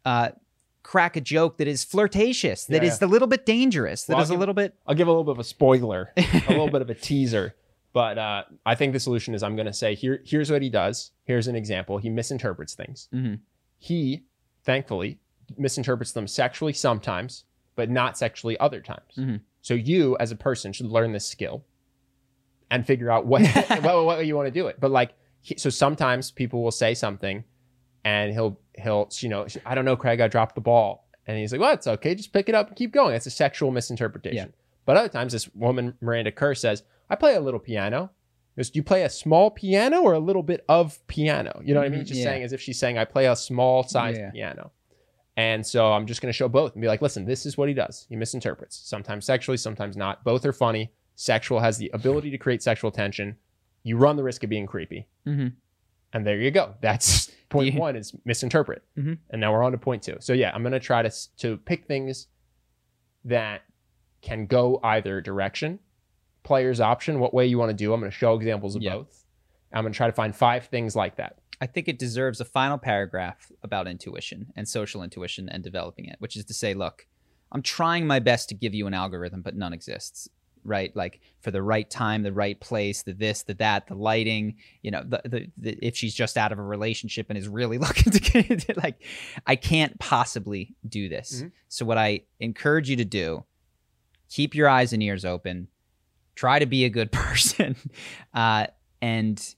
uh 0.05 0.29
crack 0.83 1.17
a 1.17 1.21
joke 1.21 1.59
that 1.59 1.69
is 1.69 1.85
flirtatious 1.85 2.65
that 2.67 2.83
Yeah, 2.83 2.89
is 2.89 3.03
a 3.03 3.07
little 3.07 3.29
bit 3.29 3.45
dangerous 3.45 4.05
that 4.05 4.15
Well, 4.15 4.23
is 4.23 4.31
I'll 4.31 4.37
a 4.37 4.43
little 4.43 4.55
bit 4.55 4.75
I'll 4.87 4.95
give 4.95 5.09
a 5.09 5.11
little 5.11 5.25
bit 5.25 5.33
of 5.33 5.39
a 5.39 5.45
spoiler, 5.45 6.13
a 6.17 6.23
little 6.51 6.71
bit 6.77 6.83
of 6.83 6.91
a 6.91 6.95
teaser. 6.95 7.55
But 7.93 8.19
uh, 8.19 8.43
I 8.67 8.75
think 8.75 8.93
the 8.93 9.01
solution 9.01 9.35
is 9.35 9.43
I'm 9.43 9.57
going 9.57 9.67
to 9.67 9.73
say 9.73 9.95
here. 9.95 10.21
Here's 10.25 10.51
what 10.51 10.63
he 10.63 10.69
does. 10.71 11.13
Here's 11.25 11.49
an 11.49 11.57
example. 11.57 11.99
He 11.99 12.11
misinterprets 12.11 12.75
things. 12.75 13.09
Mhm. 13.15 13.41
He, 13.79 14.25
thankfully, 14.65 15.19
misinterprets 15.57 16.13
them 16.13 16.27
sexually 16.27 16.73
sometimes, 16.73 17.45
but 17.77 17.89
not 17.91 18.19
sexually 18.19 18.59
other 18.59 18.81
times. 18.81 19.15
Mhm. 19.17 19.41
So 19.63 19.75
you, 19.75 20.17
as 20.21 20.31
a 20.33 20.37
person, 20.37 20.73
should 20.73 20.87
learn 20.87 21.13
this 21.13 21.27
skill 21.27 21.65
and 22.71 22.87
figure 22.87 23.11
out 23.11 23.27
what 23.27 23.43
what, 23.83 24.05
what 24.05 24.27
you 24.27 24.37
want 24.37 24.47
to 24.47 24.53
do 24.53 24.67
it. 24.67 24.79
But 24.79 24.91
like, 24.91 25.15
he, 25.41 25.57
so 25.57 25.71
sometimes 25.71 26.31
people 26.31 26.63
will 26.63 26.71
say 26.71 26.95
something, 26.95 27.45
and 28.05 28.33
he'll 28.33 28.59
he'll 28.77 29.09
you 29.21 29.29
know 29.31 29.47
I 29.65 29.75
don't 29.75 29.85
know, 29.87 29.97
Craig, 29.97 30.21
I 30.21 30.29
dropped 30.29 30.55
the 30.55 30.61
ball, 30.61 31.09
and 31.27 31.39
he's 31.39 31.53
like, 31.53 31.61
well, 31.61 31.73
it's 31.73 31.87
okay, 31.87 32.15
just 32.15 32.33
pick 32.33 32.49
it 32.49 32.55
up 32.55 32.69
and 32.69 32.77
keep 32.77 32.93
going. 32.93 33.15
It's 33.15 33.27
a 33.27 33.31
sexual 33.31 33.71
misinterpretation. 33.71 34.37
Yeah. 34.49 34.55
But 34.85 34.97
other 34.99 35.09
times, 35.09 35.33
this 35.33 35.49
woman 35.55 35.95
Miranda 36.01 36.33
Kerr 36.33 36.55
says, 36.55 36.83
I 37.11 37.17
play 37.17 37.35
a 37.35 37.41
little 37.41 37.61
piano. 37.61 38.11
Do 38.57 38.65
you 38.75 38.83
play 38.83 39.05
a 39.05 39.09
small 39.11 39.51
piano 39.53 40.03
or 40.03 40.15
a 40.15 40.19
little 40.19 40.43
bit 40.43 40.65
of 40.69 40.99
piano? 41.07 41.61
You 41.65 41.75
know 41.75 41.81
what 41.81 41.87
I 41.87 41.91
mean? 41.91 42.01
Mhm, 42.01 42.07
Just 42.07 42.19
yeah. 42.21 42.25
saying 42.25 42.43
as 42.43 42.53
if 42.53 42.61
she's 42.61 42.79
saying, 42.79 42.99
I 42.99 43.05
play 43.05 43.27
a 43.27 43.37
small 43.37 43.85
sized 43.85 44.19
Yeah. 44.19 44.31
piano. 44.33 44.73
And 45.37 45.65
so 45.65 45.93
I'm 45.93 46.07
just 46.07 46.21
going 46.21 46.29
to 46.33 46.37
show 46.37 46.49
both 46.49 46.73
and 46.75 46.83
be 46.83 46.89
like, 46.89 47.01
listen, 47.01 47.25
this 47.25 47.47
is 47.47 47.57
what 47.57 47.69
he 47.69 47.75
does. 47.75 48.07
He 48.09 48.17
misinterprets, 48.17 48.77
sometimes 48.77 49.25
sexually, 49.25 49.57
sometimes 49.59 49.97
not. 49.97 50.25
Both 50.25 50.45
are 50.45 50.53
funny. 50.53 50.91
Sexual 51.15 51.61
has 51.61 51.79
the 51.79 51.89
ability 51.95 52.31
to 52.33 52.39
create 52.39 52.61
sexual 52.61 52.91
tension. 52.91 53.37
You 53.85 53.97
run 53.97 54.17
the 54.17 54.25
risk 54.25 54.43
of 54.43 54.51
being 54.51 54.67
creepy. 54.67 55.07
Mhm. 55.25 55.53
And 56.13 56.27
there 56.27 56.41
you 56.41 56.51
go. 56.51 56.75
That's 56.81 57.31
point 57.51 57.75
Yeah. 57.75 57.79
one 57.81 57.95
is 57.95 58.13
misinterpret. 58.25 58.83
Mhm. 58.97 59.19
And 59.31 59.41
now 59.41 59.53
we're 59.53 59.63
on 59.63 59.71
to 59.71 59.79
point 59.79 60.03
two. 60.03 60.17
So 60.19 60.33
yeah, 60.33 60.51
I'm 60.53 60.63
going 60.65 60.73
to 60.73 60.81
try 60.81 61.03
to, 61.03 61.37
to 61.37 61.59
pick 61.59 61.85
things 61.87 62.27
that 63.25 63.63
can 64.21 64.47
go 64.47 64.81
either 64.83 65.21
direction. 65.21 65.79
Player's 66.49 66.81
option, 66.81 67.21
what 67.21 67.35
way 67.35 67.47
you 67.47 67.59
want 67.59 67.69
to 67.71 67.75
do. 67.75 67.93
I'm 67.93 68.01
going 68.01 68.11
to 68.11 68.17
show 68.17 68.35
examples 68.35 68.75
of 68.75 68.83
Yeah. 68.83 68.95
both. 68.97 69.25
I'm 69.73 69.83
going 69.85 69.93
to 69.93 69.97
try 69.97 70.07
to 70.07 70.13
find 70.15 70.35
five 70.35 70.67
things 70.67 70.97
like 70.97 71.17
that. 71.17 71.39
I 71.61 71.67
think 71.67 71.89
it 71.89 71.99
deserves 71.99 72.41
a 72.41 72.45
final 72.47 72.79
paragraph 72.79 73.53
about 73.63 73.87
intuition 73.87 74.47
and 74.57 74.67
social 74.67 75.03
intuition 75.03 75.49
and 75.51 75.63
developing 75.63 76.07
it, 76.07 76.17
which 76.21 76.37
is 76.37 76.45
to 76.47 76.55
say, 76.55 76.73
look, 76.73 77.07
I'm 77.53 77.61
trying 77.63 78.07
my 78.07 78.19
best 78.19 78.49
to 78.49 78.55
give 78.55 78.73
you 78.75 78.87
an 78.87 78.95
algorithm, 78.95 79.43
but 79.43 79.57
none 79.57 79.75
exists, 79.75 80.29
right? 80.65 80.91
Like 80.97 81.21
for 81.43 81.51
the 81.51 81.61
right 81.63 81.89
time, 81.91 82.23
the 82.23 82.33
right 82.33 82.59
place, 82.59 83.03
the 83.03 83.13
this, 83.13 83.43
the 83.43 83.55
that, 83.55 83.87
the 83.89 83.95
lighting, 83.95 84.57
you 84.83 84.91
know, 84.91 85.03
the, 85.05 85.21
the, 85.27 85.47
the 85.59 85.79
if 85.87 85.97
she's 85.97 86.15
just 86.15 86.39
out 86.39 86.53
of 86.53 86.59
a 86.59 86.63
relationship 86.63 87.27
and 87.29 87.37
is 87.39 87.47
really 87.49 87.77
looking 87.87 88.11
to 88.13 88.21
get 88.21 88.51
into 88.51 88.73
like, 88.83 89.03
I 89.47 89.57
can't 89.57 89.99
possibly 89.99 90.77
do 90.89 91.09
this. 91.11 91.43
Mhm. 91.43 91.53
So 91.69 91.85
what 91.85 91.99
I 91.99 92.21
encourage 92.41 92.89
you 92.89 92.97
to 92.97 93.05
do, 93.05 93.45
keep 94.31 94.55
your 94.55 94.69
eyes 94.69 94.95
and 94.95 95.03
ears 95.03 95.25
open, 95.27 95.69
try 96.39 96.59
to 96.59 96.67
be 96.67 96.85
a 96.85 96.89
good 96.91 97.11
person, 97.27 97.75
uh, 98.33 98.67
and 99.03 99.55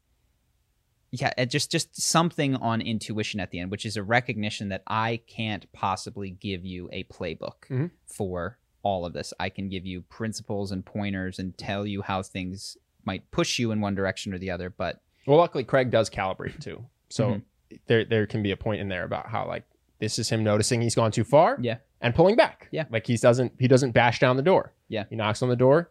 yeah, 1.12 1.32
it 1.36 1.46
just 1.50 1.70
just 1.72 2.00
something 2.00 2.54
on 2.56 2.80
intuition 2.80 3.40
at 3.40 3.50
the 3.50 3.58
end, 3.58 3.70
which 3.70 3.84
is 3.84 3.96
a 3.96 4.02
recognition 4.02 4.68
that 4.68 4.82
I 4.86 5.20
can't 5.26 5.70
possibly 5.72 6.30
give 6.30 6.64
you 6.64 6.88
a 6.92 7.04
playbook 7.04 7.66
Mhm. 7.68 7.90
for 8.06 8.58
all 8.82 9.04
of 9.04 9.12
this. 9.12 9.34
I 9.40 9.48
can 9.50 9.68
give 9.68 9.84
you 9.84 10.02
principles 10.02 10.70
and 10.72 10.84
pointers 10.86 11.38
and 11.38 11.56
tell 11.58 11.84
you 11.86 12.02
how 12.02 12.22
things 12.22 12.76
might 13.04 13.28
push 13.30 13.58
you 13.58 13.72
in 13.72 13.80
one 13.80 13.94
direction 13.94 14.32
or 14.32 14.38
the 14.38 14.50
other, 14.50 14.70
but 14.70 15.02
Well, 15.26 15.36
luckily 15.36 15.64
Craig 15.64 15.90
does 15.90 16.08
calibrate 16.08 16.60
too. 16.60 16.86
So 17.10 17.26
Mhm. 17.34 17.42
there 17.86 18.04
there 18.04 18.26
can 18.26 18.42
be 18.42 18.52
a 18.52 18.56
point 18.56 18.80
in 18.80 18.88
there 18.88 19.04
about 19.04 19.26
how 19.28 19.46
like 19.48 19.64
this 19.98 20.18
is 20.18 20.30
him 20.30 20.42
noticing 20.44 20.80
he's 20.80 20.94
gone 20.94 21.10
too 21.10 21.24
far. 21.24 21.58
Yeah. 21.60 21.78
And 22.00 22.14
pulling 22.14 22.36
back. 22.36 22.68
Yeah. 22.70 22.86
Like 22.88 23.06
he 23.06 23.16
doesn't 23.16 23.52
he 23.58 23.66
doesn't 23.68 23.92
bash 23.92 24.18
down 24.20 24.36
the 24.36 24.42
door. 24.42 24.72
Yeah. 24.88 25.04
He 25.10 25.16
knocks 25.16 25.42
on 25.42 25.48
the 25.50 25.56
door. 25.56 25.90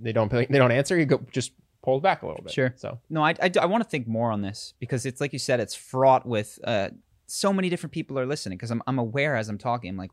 They 0.00 0.12
don't 0.12 0.30
they 0.30 0.46
don't 0.46 0.72
answer. 0.72 0.98
you 0.98 1.06
go 1.06 1.20
just 1.32 1.52
pulls 1.82 2.02
back 2.02 2.22
a 2.22 2.26
little 2.26 2.42
bit. 2.42 2.52
Sure. 2.52 2.74
So 2.76 2.98
No, 3.08 3.24
I, 3.24 3.34
I, 3.40 3.66
want 3.66 3.82
to 3.82 3.88
think 3.88 4.06
more 4.06 4.30
on 4.30 4.42
this 4.42 4.74
because 4.78 5.06
it's 5.06 5.20
like 5.20 5.32
you 5.32 5.38
said, 5.38 5.60
it's 5.60 5.74
fraught 5.74 6.26
with 6.26 6.58
uh, 6.64 6.90
so 7.26 7.52
many 7.52 7.68
different 7.68 7.92
people 7.92 8.18
are 8.18 8.26
listening. 8.26 8.58
Because 8.58 8.70
I'm, 8.70 8.82
I'm 8.86 8.98
aware 8.98 9.36
as 9.36 9.48
I'm 9.48 9.58
talking, 9.58 9.90
I'm 9.90 9.96
like, 9.96 10.10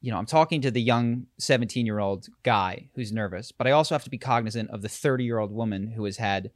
you 0.00 0.12
know, 0.12 0.18
I'm 0.18 0.26
talking 0.26 0.60
to 0.62 0.70
the 0.70 0.82
young 0.82 1.26
17 1.38 1.86
year 1.86 1.98
old 1.98 2.28
guy 2.42 2.90
who's 2.94 3.12
nervous, 3.12 3.52
but 3.52 3.66
I 3.66 3.72
also 3.72 3.94
have 3.94 4.04
to 4.04 4.10
be 4.10 4.18
cognizant 4.18 4.70
of 4.70 4.82
the 4.82 4.88
30 4.88 5.24
year 5.24 5.38
old 5.38 5.52
woman 5.52 5.88
who 5.88 6.04
has 6.04 6.18
had 6.18 6.50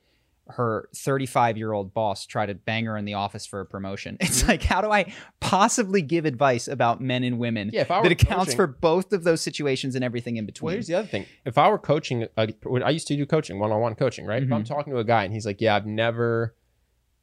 her 0.50 0.88
35 0.96 1.56
year 1.56 1.72
old 1.72 1.92
boss 1.94 2.26
try 2.26 2.46
to 2.46 2.54
bang 2.54 2.84
her 2.86 2.96
in 2.96 3.04
the 3.04 3.14
office 3.14 3.46
for 3.46 3.60
a 3.60 3.66
promotion. 3.66 4.16
It's 4.20 4.46
like, 4.48 4.62
how 4.62 4.80
do 4.80 4.90
I 4.90 5.12
possibly 5.40 6.02
give 6.02 6.24
advice 6.24 6.68
about 6.68 7.00
men 7.00 7.22
and 7.24 7.38
women 7.38 7.70
Yeah, 7.72 7.84
that 7.84 8.12
accounts 8.12 8.46
coaching- 8.46 8.56
for 8.56 8.66
both 8.66 9.12
of 9.12 9.24
those 9.24 9.40
situations 9.40 9.94
and 9.94 10.04
everything 10.04 10.36
in 10.36 10.46
between? 10.46 10.66
Well, 10.66 10.74
here's 10.74 10.86
the 10.86 10.94
other 10.94 11.08
thing. 11.08 11.26
If 11.44 11.58
I 11.58 11.68
were 11.68 11.78
coaching, 11.78 12.26
uh, 12.36 12.46
I 12.84 12.90
used 12.90 13.06
to 13.08 13.16
do 13.16 13.26
coaching, 13.26 13.58
one-on-one 13.58 13.94
coaching, 13.94 14.26
right? 14.26 14.42
If 14.42 14.52
I'm 14.52 14.62
Mm-hmm. 14.64 14.74
talking 14.74 14.92
to 14.92 14.98
a 14.98 15.04
guy 15.04 15.24
and 15.24 15.32
he's 15.32 15.46
like, 15.46 15.60
"Yeah, 15.60 15.76
I've 15.76 15.86
never 15.86 16.54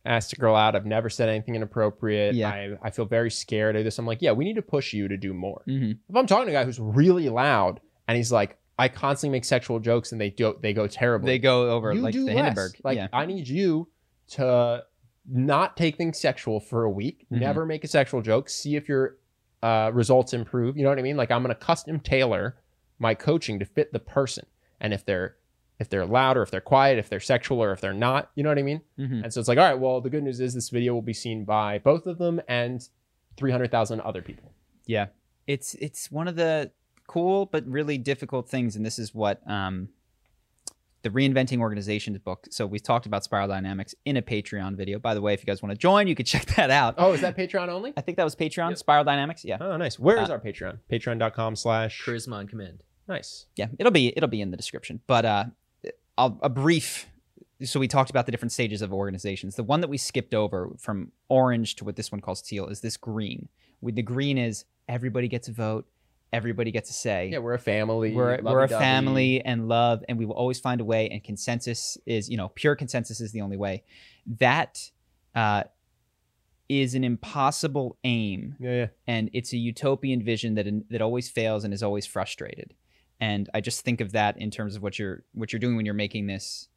asked 0.06 0.34
a 0.34 0.36
girl 0.36 0.56
out. 0.56 0.76
I've 0.76 0.86
never 0.86 1.10
said 1.10 1.30
anything 1.30 1.56
inappropriate. 1.56 2.36
Yeah. 2.36 2.50
I, 2.50 2.78
I 2.84 2.90
feel 2.92 3.06
very 3.06 3.32
scared 3.32 3.76
of 3.76 3.84
this." 3.84 3.98
I'm 3.98 4.06
like, 4.06 4.22
"Yeah, 4.22 4.32
we 4.34 4.46
need 4.46 4.56
to 4.56 4.62
push 4.62 4.94
you 4.94 5.08
to 5.08 5.18
do 5.18 5.34
more." 5.34 5.62
hmm 5.66 5.92
If 6.10 6.16
I'm 6.16 6.28
talking 6.28 6.46
to 6.48 6.52
a 6.52 6.54
guy 6.54 6.64
who's 6.66 6.80
really 6.80 7.28
loud 7.30 7.80
and 8.08 8.16
he's 8.18 8.32
like, 8.32 8.58
"I 8.78 8.88
constantly 8.90 9.38
make 9.38 9.46
sexual 9.46 9.80
jokes 9.80 10.12
and 10.12 10.20
they 10.20 10.30
do 10.30 10.58
they 10.62 10.74
go 10.74 10.88
terrible. 10.88 11.26
They 11.26 11.40
go 11.40 11.70
over 11.72 11.94
you 11.94 12.02
like 12.02 12.14
do 12.14 12.22
the 12.26 12.34
less. 12.34 12.36
Hindenburg. 12.36 12.72
Like, 12.84 12.98
yeah. 12.98 13.08
I 13.14 13.26
need 13.26 13.48
you 13.48 13.88
to 14.30 14.84
not 15.28 15.76
take 15.78 15.98
things 15.98 16.20
sexual 16.20 16.60
for 16.60 16.84
a 16.84 16.90
week. 16.90 17.26
Mhm. 17.32 17.40
Never 17.40 17.66
make 17.66 17.84
a 17.84 17.88
sexual 17.88 18.22
joke. 18.22 18.50
See 18.50 18.76
if 18.76 18.88
your 18.88 19.18
uh, 19.64 19.90
results 19.94 20.34
improve. 20.34 20.78
You 20.78 20.84
know 20.84 20.90
what 20.90 21.00
I 21.00 21.02
mean? 21.02 21.18
Like 21.18 21.32
I'm 21.32 21.42
gonna 21.42 21.56
custom 21.56 22.00
tailor 22.00 22.58
my 23.00 23.14
coaching 23.16 23.60
to 23.60 23.66
fit 23.66 23.92
the 23.94 24.00
person, 24.00 24.46
and 24.80 24.94
if 24.94 25.04
they're 25.06 25.38
if 25.80 25.90
they're 25.90 26.06
loud 26.06 26.38
or 26.38 26.42
if 26.44 26.52
they're 26.52 26.62
quiet, 26.62 26.98
if 27.00 27.10
they're 27.10 27.20
sexual 27.20 27.62
or 27.62 27.74
if 27.74 27.82
they're 27.82 27.94
not, 27.94 28.32
you 28.36 28.44
know 28.44 28.50
what 28.50 28.58
I 28.60 28.64
mean? 28.64 28.82
Mhm. 28.98 29.24
And 29.26 29.34
so 29.34 29.40
it's 29.42 29.50
like, 29.50 29.58
all 29.58 29.66
right, 29.66 29.78
well, 29.78 30.00
the 30.00 30.10
good 30.10 30.24
news 30.24 30.40
is 30.40 30.54
this 30.54 30.70
video 30.70 30.94
will 30.94 31.02
be 31.02 31.14
seen 31.14 31.44
by 31.44 31.80
both 31.80 32.06
of 32.08 32.18
them 32.18 32.40
and 32.48 32.88
three 33.36 33.52
hundred 33.52 33.72
thousand 33.72 34.00
other 34.02 34.22
people. 34.22 34.54
Yeah. 34.86 35.08
It's 35.48 35.74
it's 35.76 36.10
one 36.12 36.28
of 36.30 36.36
the 36.38 36.72
cool 37.08 37.46
but 37.46 37.66
really 37.68 37.98
difficult 37.98 38.50
things 38.50 38.76
and 38.76 38.86
this 38.86 38.98
is 39.00 39.14
what 39.14 39.42
um 39.50 39.90
the 41.04 41.12
reinventing 41.12 41.60
organizations 41.60 42.18
book. 42.18 42.48
So 42.50 42.66
we've 42.66 42.82
talked 42.82 43.06
about 43.06 43.24
spiral 43.24 43.48
dynamics 43.48 43.94
in 44.06 44.18
a 44.18 44.24
Patreon 44.24 44.76
video. 44.76 44.98
By 44.98 45.14
the 45.14 45.22
way, 45.22 45.36
if 45.36 45.40
you 45.40 45.46
guys 45.46 45.62
want 45.62 45.70
to 45.72 45.78
join, 45.78 46.08
you 46.08 46.16
could 46.16 46.26
check 46.34 46.46
that 46.56 46.72
out. 46.72 46.96
Oh, 46.98 47.14
is 47.14 47.22
that 47.22 47.38
Patreon 47.38 47.70
only? 47.70 47.94
I 47.96 48.02
think 48.02 48.18
that 48.18 48.24
was 48.24 48.36
Patreon, 48.36 48.70
Yep. 48.70 48.78
Spiral 48.80 49.04
Dynamics. 49.04 49.46
Yeah. 49.46 49.58
Oh, 49.62 49.78
nice. 49.78 50.00
Where 50.00 50.18
is 50.20 50.32
Uh, 50.32 50.34
our 50.34 50.40
Patreon? 50.40 50.80
Patreon.com 50.92 51.56
slash 51.58 52.02
Charisma 52.04 52.34
on 52.38 52.48
command. 52.48 52.82
Nice. 53.08 53.46
Yeah. 53.56 53.68
It'll 53.78 53.92
be 53.92 54.14
it'll 54.18 54.30
be 54.30 54.42
in 54.42 54.50
the 54.50 54.58
description. 54.58 55.00
But 55.06 55.26
uh 55.26 55.46
I'll, 56.18 56.40
a 56.42 56.50
brief 56.50 57.08
so 57.64 57.80
we 57.80 57.88
talked 57.88 58.10
about 58.10 58.26
the 58.26 58.32
different 58.32 58.52
stages 58.54 58.82
of 58.82 58.92
organizations. 58.92 59.56
The 59.58 59.64
one 59.64 59.82
that 59.82 59.90
we 59.90 59.98
skipped 60.00 60.34
over 60.34 60.72
from 60.80 61.12
orange 61.30 61.76
to 61.76 61.86
what 61.86 61.98
this 61.98 62.12
one 62.12 62.20
calls 62.20 62.42
teal 62.42 62.66
is 62.68 62.82
this 62.82 62.98
green. 62.98 63.48
With 63.80 63.94
the 63.94 64.02
green 64.02 64.40
is 64.40 64.66
everybody 64.90 65.28
gets 65.28 65.48
a 65.50 65.52
vote, 65.52 65.86
everybody 66.34 66.72
gets 66.72 66.90
a 66.90 66.94
say. 66.94 67.30
Yeah, 67.32 67.38
we're 67.40 67.54
a 67.54 67.60
family. 67.60 68.14
we're, 68.14 68.40
we're 68.42 68.64
a 68.64 68.68
family 68.68 69.42
and 69.44 69.68
love 69.68 70.04
and 70.10 70.18
we 70.18 70.26
will 70.26 70.36
always 70.36 70.60
find 70.60 70.82
a 70.82 70.86
way 70.86 71.08
and 71.10 71.24
consensus 71.24 71.98
is 72.06 72.30
you 72.30 72.36
know 72.38 72.50
pure 72.56 72.76
consensus 72.76 73.22
is 73.22 73.32
the 73.32 73.42
only 73.42 73.58
way 73.58 73.84
that 74.40 74.92
uh, 75.36 75.64
is 76.68 76.96
an 76.96 77.04
impossible 77.04 77.98
aim 78.04 78.56
Yeah, 78.60 78.72
yeah. 78.76 78.88
and 79.08 79.30
it's 79.34 79.54
a 79.54 79.58
utopian 79.58 80.24
vision 80.24 80.56
that 80.56 80.68
that 80.90 81.02
always 81.02 81.30
fails 81.30 81.64
and 81.64 81.74
is 81.74 81.84
always 81.84 82.06
frustrated 82.06 82.74
and 83.20 83.50
i 83.54 83.62
just 83.62 83.82
think 83.86 84.02
of 84.02 84.12
that 84.14 84.38
in 84.38 84.50
terms 84.52 84.76
of 84.76 84.82
what 84.82 84.98
you're 85.00 85.24
what 85.34 85.54
you're 85.54 85.60
doing 85.60 85.76
when 85.76 85.86
you're 85.86 85.94
making 85.94 86.28
this 86.28 86.68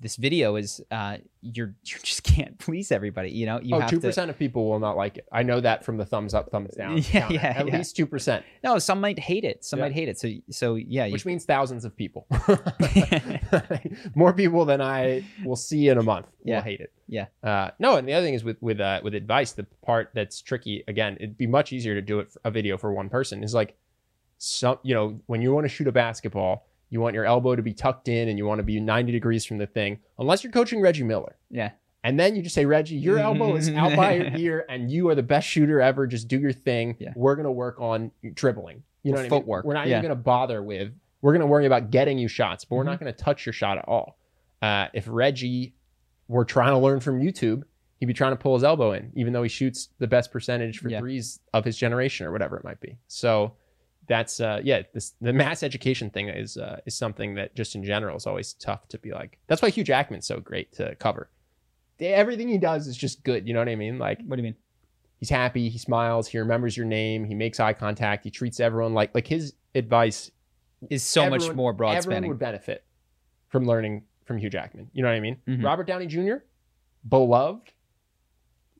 this 0.00 0.16
video 0.16 0.56
is 0.56 0.80
uh 0.90 1.16
you're 1.40 1.68
you 1.84 1.96
just 2.02 2.22
can't 2.24 2.58
please 2.58 2.90
everybody 2.92 3.30
you 3.30 3.46
know 3.46 3.60
you 3.62 3.74
oh, 3.76 3.80
have 3.80 3.88
two 3.90 4.00
percent 4.00 4.30
of 4.30 4.38
people 4.38 4.68
will 4.68 4.80
not 4.80 4.96
like 4.96 5.18
it. 5.18 5.26
I 5.32 5.42
know 5.42 5.60
that 5.60 5.84
from 5.84 5.96
the 5.96 6.04
thumbs 6.04 6.34
up, 6.34 6.50
thumbs 6.50 6.74
down. 6.74 6.98
Yeah, 7.12 7.28
yeah, 7.30 7.46
At 7.56 7.66
yeah. 7.68 7.76
least 7.78 7.96
two 7.96 8.06
percent, 8.06 8.44
no 8.62 8.78
some 8.78 9.00
might 9.00 9.18
hate 9.18 9.44
it 9.44 9.64
some 9.64 9.78
Yeah. 9.78 9.84
might 9.86 9.92
hate 9.92 10.08
it 10.08 10.18
so 10.18 10.30
so 10.50 10.74
yeah 10.74 11.04
you, 11.04 11.12
which 11.12 11.24
means 11.26 11.44
thousands 11.44 11.84
of 11.84 11.96
people. 11.96 12.26
More 14.14 14.32
people 14.32 14.64
than 14.64 14.80
I 14.80 15.24
will 15.44 15.56
see 15.56 15.88
in 15.88 15.98
a 15.98 16.02
month 16.02 16.26
Yeah. 16.44 16.56
will 16.56 16.62
hate 16.62 16.80
it. 16.80 16.92
Yeah. 17.06 17.26
Uh, 17.42 17.70
no, 17.78 17.96
and 17.96 18.08
the 18.08 18.12
other 18.14 18.26
thing 18.26 18.34
is 18.34 18.44
with 18.44 18.60
with 18.62 18.80
uh, 18.80 19.00
with 19.02 19.14
advice, 19.14 19.52
the 19.52 19.64
part 19.84 20.10
that's 20.14 20.40
tricky 20.40 20.84
again, 20.88 21.16
it'd 21.16 21.36
be 21.36 21.46
much 21.46 21.72
easier 21.72 21.94
to 21.94 22.02
do 22.02 22.18
it 22.20 22.32
for 22.32 22.40
a 22.44 22.50
video 22.50 22.76
for 22.78 22.92
one 22.92 23.08
person. 23.08 23.42
Is 23.44 23.54
like 23.54 23.76
some 24.38 24.78
you 24.82 24.94
know 24.94 25.20
when 25.26 25.42
you 25.42 25.52
want 25.52 25.64
to 25.64 25.68
shoot 25.68 25.86
a 25.86 25.92
basketball. 25.92 26.66
You 26.90 27.00
want 27.00 27.14
your 27.14 27.24
elbow 27.24 27.56
to 27.56 27.62
be 27.62 27.72
tucked 27.74 28.08
in 28.08 28.28
and 28.28 28.38
you 28.38 28.46
want 28.46 28.58
to 28.60 28.62
be 28.62 28.78
90 28.80 29.10
degrees 29.12 29.44
from 29.44 29.58
the 29.58 29.66
thing, 29.66 29.98
unless 30.18 30.44
you're 30.44 30.52
coaching 30.52 30.80
Reggie 30.80 31.02
Miller. 31.02 31.36
yeah 31.50 31.70
And 32.04 32.20
then 32.20 32.36
you 32.36 32.42
just 32.42 32.54
say, 32.54 32.64
Reggie, 32.66 32.96
your 32.96 33.18
elbow 33.18 33.56
is 33.56 33.68
out 33.70 33.96
by 33.96 34.14
your 34.14 34.26
ear 34.36 34.66
and 34.68 34.90
you 34.90 35.08
are 35.08 35.14
the 35.14 35.22
best 35.22 35.48
shooter 35.48 35.80
ever. 35.80 36.06
Just 36.06 36.28
do 36.28 36.38
your 36.38 36.52
thing. 36.52 36.96
Yeah. 37.00 37.12
We're 37.16 37.34
going 37.34 37.46
to 37.46 37.50
work 37.52 37.80
on 37.80 38.10
dribbling. 38.34 38.82
You 39.02 39.12
know 39.12 39.20
what 39.20 39.28
footwork. 39.28 39.64
I 39.64 39.66
mean? 39.66 39.68
We're 39.68 39.74
not 39.74 39.86
Yeah. 39.88 39.98
even 39.98 40.02
going 40.10 40.18
to 40.18 40.22
bother 40.22 40.62
with, 40.62 40.92
we're 41.20 41.32
going 41.32 41.40
to 41.40 41.46
worry 41.46 41.66
about 41.66 41.90
getting 41.90 42.18
you 42.18 42.28
shots, 42.28 42.64
but 42.64 42.76
we're 42.76 42.82
Mm-hmm. 42.82 42.90
not 42.90 43.00
going 43.00 43.12
to 43.12 43.18
touch 43.24 43.44
your 43.46 43.52
shot 43.52 43.78
at 43.78 43.86
all. 43.88 44.18
Uh, 44.62 44.86
if 44.94 45.06
Reggie 45.08 45.74
were 46.28 46.44
trying 46.44 46.70
to 46.72 46.78
learn 46.78 47.00
from 47.00 47.20
YouTube, 47.20 47.62
he'd 48.00 48.06
be 48.06 48.14
trying 48.14 48.32
to 48.32 48.36
pull 48.36 48.54
his 48.54 48.64
elbow 48.64 48.92
in, 48.92 49.10
even 49.14 49.32
though 49.32 49.42
he 49.42 49.48
shoots 49.48 49.88
the 49.98 50.06
best 50.06 50.30
percentage 50.30 50.78
for 50.78 50.88
Yeah. 50.88 51.00
threes 51.00 51.40
of 51.52 51.64
his 51.64 51.76
generation 51.76 52.26
or 52.26 52.32
whatever 52.32 52.56
it 52.56 52.64
might 52.64 52.80
be. 52.80 52.96
So 53.08 53.54
that's, 54.06 54.40
uh, 54.40 54.60
yeah, 54.62 54.82
this, 54.92 55.14
the 55.20 55.32
mass 55.32 55.62
education 55.62 56.10
thing 56.10 56.28
is, 56.28 56.56
uh, 56.56 56.80
is 56.86 56.94
something 56.96 57.34
that 57.36 57.54
just 57.54 57.74
in 57.74 57.84
general 57.84 58.16
is 58.16 58.26
always 58.26 58.52
tough 58.54 58.86
to 58.88 58.98
be 58.98 59.12
like. 59.12 59.38
That's 59.46 59.62
why 59.62 59.70
Hugh 59.70 59.84
Jackman's 59.84 60.26
so 60.26 60.40
great 60.40 60.72
to 60.74 60.94
cover 60.96 61.30
everything 62.00 62.48
he 62.48 62.58
does 62.58 62.86
is 62.86 62.96
just 62.96 63.22
good. 63.24 63.46
You 63.46 63.54
know 63.54 63.60
what 63.60 63.68
I 63.68 63.76
mean? 63.76 63.98
Like 63.98 64.18
what 64.26 64.36
do 64.36 64.42
you 64.42 64.44
mean 64.48 64.56
he's 65.20 65.30
happy, 65.30 65.68
he 65.70 65.78
smiles, 65.78 66.28
he 66.28 66.38
remembers 66.38 66.76
your 66.76 66.86
name, 66.86 67.24
he 67.24 67.34
makes 67.34 67.60
eye 67.60 67.72
contact, 67.72 68.24
he 68.24 68.30
treats 68.30 68.60
everyone 68.60 68.92
like 68.94 69.14
like 69.14 69.26
his 69.26 69.54
advice. 69.74 70.30
is 70.90 71.02
so 71.02 71.30
much 71.30 71.50
more 71.52 71.72
broad 71.72 71.96
Everyone 71.96 72.02
spanning 72.16 72.28
would 72.28 72.38
benefit 72.38 72.84
from 73.48 73.64
learning 73.64 74.02
from 74.24 74.38
Hugh 74.38 74.50
Jackman. 74.50 74.90
You 74.92 75.02
know 75.02 75.08
what 75.08 75.14
I 75.14 75.20
mean? 75.20 75.36
Mhm. 75.48 75.64
Robert 75.64 75.86
Downey 75.86 76.06
Jr. 76.06 76.36
beloved. 77.08 77.68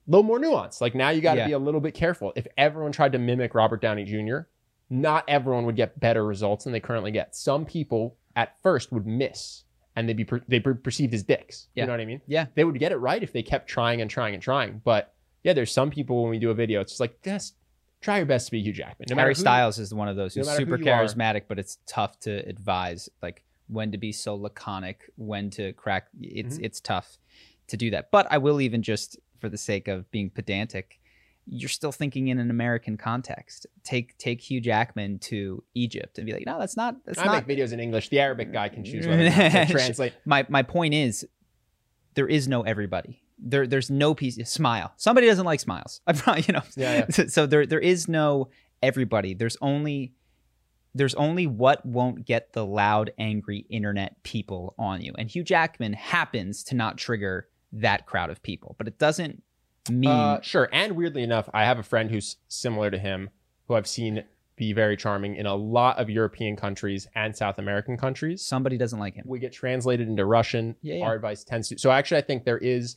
A 0.07 0.11
little 0.11 0.23
more 0.25 0.39
nuance. 0.39 0.81
Like 0.83 0.95
now 0.95 1.09
you 1.11 1.23
got 1.23 1.35
to 1.35 1.41
Yeah. 1.41 1.47
be 1.47 1.53
a 1.53 1.59
little 1.59 1.81
bit 1.81 1.95
careful. 1.95 2.33
If 2.37 2.47
everyone 2.59 2.93
tried 2.93 3.13
to 3.13 3.19
mimic 3.19 3.55
Robert 3.55 3.81
Downey 3.81 4.05
Jr., 4.05 4.41
not 4.91 5.25
everyone 5.29 5.65
would 5.67 5.77
get 5.77 5.99
better 5.99 6.25
results 6.25 6.65
than 6.65 6.73
they 6.73 6.81
currently 6.81 7.11
get. 7.11 7.35
Some 7.35 7.65
people 7.65 8.17
at 8.37 8.57
first 8.63 8.93
would 8.93 9.07
miss 9.07 9.65
and 9.97 10.09
they'd 10.09 10.17
be 10.17 10.25
per- 10.25 10.43
they'd 10.49 10.63
be 10.63 10.75
perceived 10.75 11.15
as 11.15 11.23
dicks. 11.23 11.69
Yeah. 11.75 11.85
You 11.85 11.87
know 11.87 11.93
what 11.93 12.01
I 12.01 12.05
mean? 12.05 12.21
Yeah. 12.27 12.47
They 12.55 12.65
would 12.65 12.79
get 12.79 12.93
it 12.93 12.97
right 12.97 13.23
if 13.23 13.33
they 13.33 13.43
kept 13.43 13.69
trying 13.69 14.01
and 14.01 14.11
trying 14.11 14.35
and 14.35 14.43
trying. 14.43 14.81
But 14.85 15.15
yeah, 15.43 15.53
there's 15.53 15.73
some 15.73 15.91
people 15.91 16.23
when 16.23 16.31
we 16.31 16.39
do 16.39 16.51
a 16.51 16.55
video, 16.55 16.81
it's 16.81 16.93
just 16.93 17.01
like 17.01 17.21
just 17.23 17.55
try 18.01 18.17
your 18.19 18.27
best 18.27 18.47
to 18.47 18.53
be 18.53 18.61
Hugh 18.63 18.73
Jackman. 18.73 19.07
No 19.11 19.17
Harry 19.17 19.35
who- 19.35 19.41
Styles 19.41 19.79
is 19.79 19.95
one 19.95 20.09
of 20.09 20.17
those 20.17 20.37
no 20.37 20.43
who's 20.43 20.51
who 20.51 20.57
super 20.57 20.75
are. 20.75 20.79
charismatic, 20.79 21.43
but 21.49 21.59
it's 21.59 21.79
tough 21.87 22.19
to 22.21 22.47
advise 22.49 23.09
like 23.23 23.45
when 23.69 23.93
to 23.93 23.99
be 23.99 24.13
so 24.13 24.35
laconic, 24.35 25.11
when 25.17 25.49
to 25.51 25.73
crack. 25.75 26.09
It's 26.21 26.57
Mm-hmm. 26.57 26.65
it's 26.65 26.81
tough 26.81 27.19
to 27.69 27.77
do 27.79 27.91
that. 27.93 28.11
But 28.11 28.27
I 28.31 28.39
will 28.39 28.61
even 28.61 28.83
just 28.83 29.19
for 29.41 29.49
the 29.49 29.57
sake 29.59 29.89
of 29.89 30.11
being 30.11 30.29
pedantic, 30.31 30.99
you're 31.47 31.69
still 31.69 31.93
thinking 31.93 32.29
in 32.29 32.39
an 32.39 32.51
American 32.51 32.97
context. 32.97 33.67
Take 33.83 34.17
take 34.19 34.41
Hugh 34.41 34.61
Jackman 34.61 35.19
to 35.21 35.63
Egypt 35.75 36.19
and 36.19 36.27
be 36.27 36.33
like, 36.33 36.47
no, 36.47 36.59
that's 36.59 36.77
not 36.77 36.97
that's 37.05 37.19
I 37.19 37.27
not. 37.27 37.47
make 37.47 37.59
videos 37.59 37.73
in 37.73 37.81
English. 37.81 38.09
The 38.09 38.21
Arabic 38.21 38.53
guy 38.53 38.69
can 38.69 38.85
choose 38.85 39.07
whether 39.07 39.29
to 39.29 39.67
translate. 39.71 40.15
My 40.25 40.47
my 40.49 40.63
point 40.63 40.95
is, 40.95 41.27
there 42.15 42.29
is 42.29 42.49
no 42.49 42.63
everybody. 42.63 43.23
There 43.39 43.67
there's 43.67 43.91
no 43.91 44.15
piece. 44.15 44.37
Smile. 44.49 44.93
Somebody 44.97 45.27
doesn't 45.27 45.45
like 45.45 45.61
smiles. 45.61 46.01
I 46.07 46.13
probably 46.13 46.45
you 46.47 46.55
know. 46.55 46.63
Yeah, 46.77 47.07
So, 47.11 47.27
so 47.27 47.47
there 47.47 47.67
there 47.67 47.81
is 47.81 48.09
no 48.09 48.49
everybody. 48.83 49.35
There's 49.35 49.57
only 49.61 50.15
there's 50.95 51.15
only 51.15 51.47
what 51.47 51.85
won't 51.85 52.25
get 52.25 52.53
the 52.53 52.65
loud, 52.65 53.13
angry 53.19 53.67
internet 53.69 54.23
people 54.23 54.75
on 54.79 55.01
you. 55.03 55.13
And 55.19 55.29
Hugh 55.29 55.43
Jackman 55.43 55.93
happens 55.93 56.63
to 56.65 56.77
not 56.77 56.97
trigger 56.97 57.49
that 57.73 58.07
crowd 58.07 58.31
of 58.31 58.43
people, 58.43 58.77
but 58.79 58.87
it 58.87 58.99
doesn't 58.99 59.43
mean 59.93 60.11
Uh, 60.11 60.41
sure. 60.41 60.69
And 60.73 60.93
weirdly 60.97 61.23
enough, 61.23 61.49
I 61.53 61.65
have 61.65 61.79
a 61.79 61.83
friend 61.83 62.11
who's 62.11 62.37
similar 62.49 62.91
to 62.91 62.99
him, 62.99 63.31
who 63.69 63.75
I've 63.75 63.87
seen 63.87 64.25
be 64.57 64.73
very 64.73 64.97
charming 64.97 65.35
in 65.35 65.47
a 65.47 65.55
lot 65.55 65.99
of 65.99 66.09
European 66.09 66.55
countries 66.57 67.09
and 67.17 67.35
South 67.37 67.59
American 67.59 67.97
countries. 67.97 68.41
Somebody 68.41 68.79
doesn't 68.79 69.01
like 69.01 69.15
him. 69.15 69.25
We 69.27 69.41
get 69.41 69.53
translated 69.53 70.07
into 70.09 70.25
Russian. 70.25 70.77
Yeah, 70.81 70.95
yeah. 70.97 71.05
Our 71.07 71.15
advice 71.17 71.43
tends 71.43 71.69
to. 71.71 71.79
So 71.79 71.91
actually, 71.91 72.19
I 72.19 72.21
think 72.23 72.45
there 72.45 72.59
is, 72.59 72.97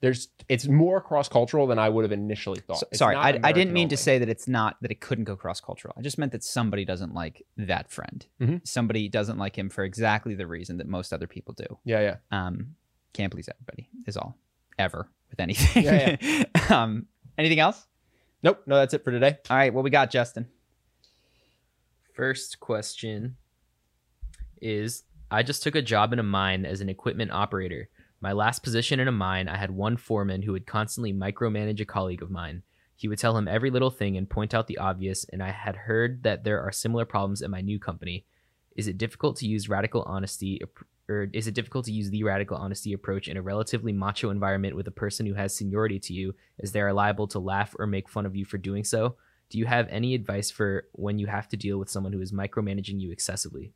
there's, 0.00 0.28
it's 0.48 0.68
more 0.68 1.00
cross 1.00 1.28
cultural 1.28 1.66
than 1.66 1.80
I 1.80 1.88
would 1.88 2.04
have 2.04 2.12
initially 2.12 2.60
thought. 2.60 2.78
So- 2.78 2.86
sorry, 2.92 3.16
I, 3.16 3.40
I 3.42 3.50
didn't 3.52 3.72
mean 3.72 3.88
to 3.88 3.96
say 3.96 4.18
that 4.20 4.28
it's 4.28 4.46
not 4.46 4.76
that 4.82 4.92
it 4.92 5.00
couldn't 5.00 5.24
go 5.24 5.34
cross 5.34 5.60
cultural. 5.60 5.92
I 5.98 6.02
just 6.02 6.18
meant 6.18 6.30
that 6.32 6.44
somebody 6.44 6.84
doesn't 6.84 7.14
like 7.14 7.44
that 7.56 7.90
friend. 7.90 8.24
Mhm. 8.40 8.64
Somebody 8.66 9.08
doesn't 9.08 9.38
like 9.38 9.56
him 9.58 9.68
for 9.70 9.82
exactly 9.82 10.36
the 10.36 10.46
reason 10.46 10.76
that 10.76 10.86
most 10.86 11.12
other 11.12 11.26
people 11.26 11.54
do. 11.54 11.78
Yeah, 11.84 12.00
yeah. 12.00 12.16
Um, 12.30 12.76
can't 13.12 13.32
please 13.32 13.48
everybody 13.48 13.88
is 14.06 14.16
all 14.16 14.36
ever 14.78 15.08
with 15.30 15.40
anything. 15.40 15.84
Yeah, 15.84 16.44
um, 16.70 17.06
anything 17.38 17.60
else? 17.60 17.86
Nope. 18.42 18.62
No, 18.66 18.76
that's 18.76 18.94
it 18.94 19.04
for 19.04 19.10
today. 19.10 19.38
All 19.50 19.56
right, 19.56 19.72
what 19.72 19.84
we 19.84 19.90
got, 19.90 20.10
Justin? 20.10 20.48
First 22.14 22.60
question 22.60 23.36
is 24.60 25.04
I 25.30 25.42
just 25.42 25.62
took 25.62 25.74
a 25.74 25.82
job 25.82 26.12
in 26.12 26.18
a 26.18 26.22
mine 26.22 26.64
as 26.64 26.80
an 26.80 26.88
equipment 26.88 27.32
operator. 27.32 27.88
My 28.20 28.32
last 28.32 28.62
position 28.62 29.00
in 29.00 29.08
a 29.08 29.12
mine, 29.12 29.48
I 29.48 29.56
had 29.56 29.70
one 29.70 29.96
foreman 29.96 30.42
who 30.42 30.52
would 30.52 30.66
constantly 30.66 31.12
micromanage 31.12 31.80
a 31.80 31.84
colleague 31.84 32.22
of 32.22 32.30
mine. 32.30 32.62
He 32.94 33.08
would 33.08 33.18
tell 33.18 33.36
him 33.36 33.46
every 33.46 33.70
little 33.70 33.90
thing 33.90 34.16
and 34.16 34.30
point 34.30 34.54
out 34.54 34.66
the 34.66 34.78
obvious, 34.78 35.26
and 35.30 35.42
I 35.42 35.50
had 35.50 35.76
heard 35.76 36.22
that 36.22 36.44
there 36.44 36.62
are 36.62 36.72
similar 36.72 37.04
problems 37.04 37.42
at 37.42 37.50
my 37.50 37.60
new 37.60 37.78
company. 37.78 38.24
Is 38.74 38.88
it 38.88 38.96
difficult 38.96 39.36
to 39.38 39.46
use 39.46 39.68
radical 39.68 40.02
honesty 40.02 40.60
or 41.08 41.28
is 41.32 41.46
it 41.46 41.54
difficult 41.54 41.84
to 41.86 41.92
use 41.92 42.10
the 42.10 42.24
radical 42.24 42.56
honesty 42.56 42.92
approach 42.92 43.28
in 43.28 43.36
a 43.36 43.42
relatively 43.42 43.92
macho 43.92 44.30
environment 44.30 44.74
with 44.74 44.88
a 44.88 44.92
person 44.92 45.26
who 45.26 45.34
has 45.34 45.54
seniority 45.54 45.98
to 46.00 46.12
you 46.12 46.34
as 46.60 46.72
they 46.72 46.80
are 46.80 46.92
liable 46.92 47.28
to 47.28 47.38
laugh 47.38 47.74
or 47.78 47.86
make 47.86 48.08
fun 48.08 48.26
of 48.26 48.34
you 48.34 48.44
for 48.44 48.58
doing 48.58 48.84
so? 48.84 49.16
Do 49.48 49.58
you 49.58 49.66
have 49.66 49.86
any 49.88 50.14
advice 50.14 50.50
for 50.50 50.88
when 50.92 51.18
you 51.18 51.28
have 51.28 51.48
to 51.50 51.56
deal 51.56 51.78
with 51.78 51.88
someone 51.88 52.12
who 52.12 52.20
is 52.20 52.32
micromanaging 52.32 53.00
you 53.00 53.12
excessively? 53.12 53.72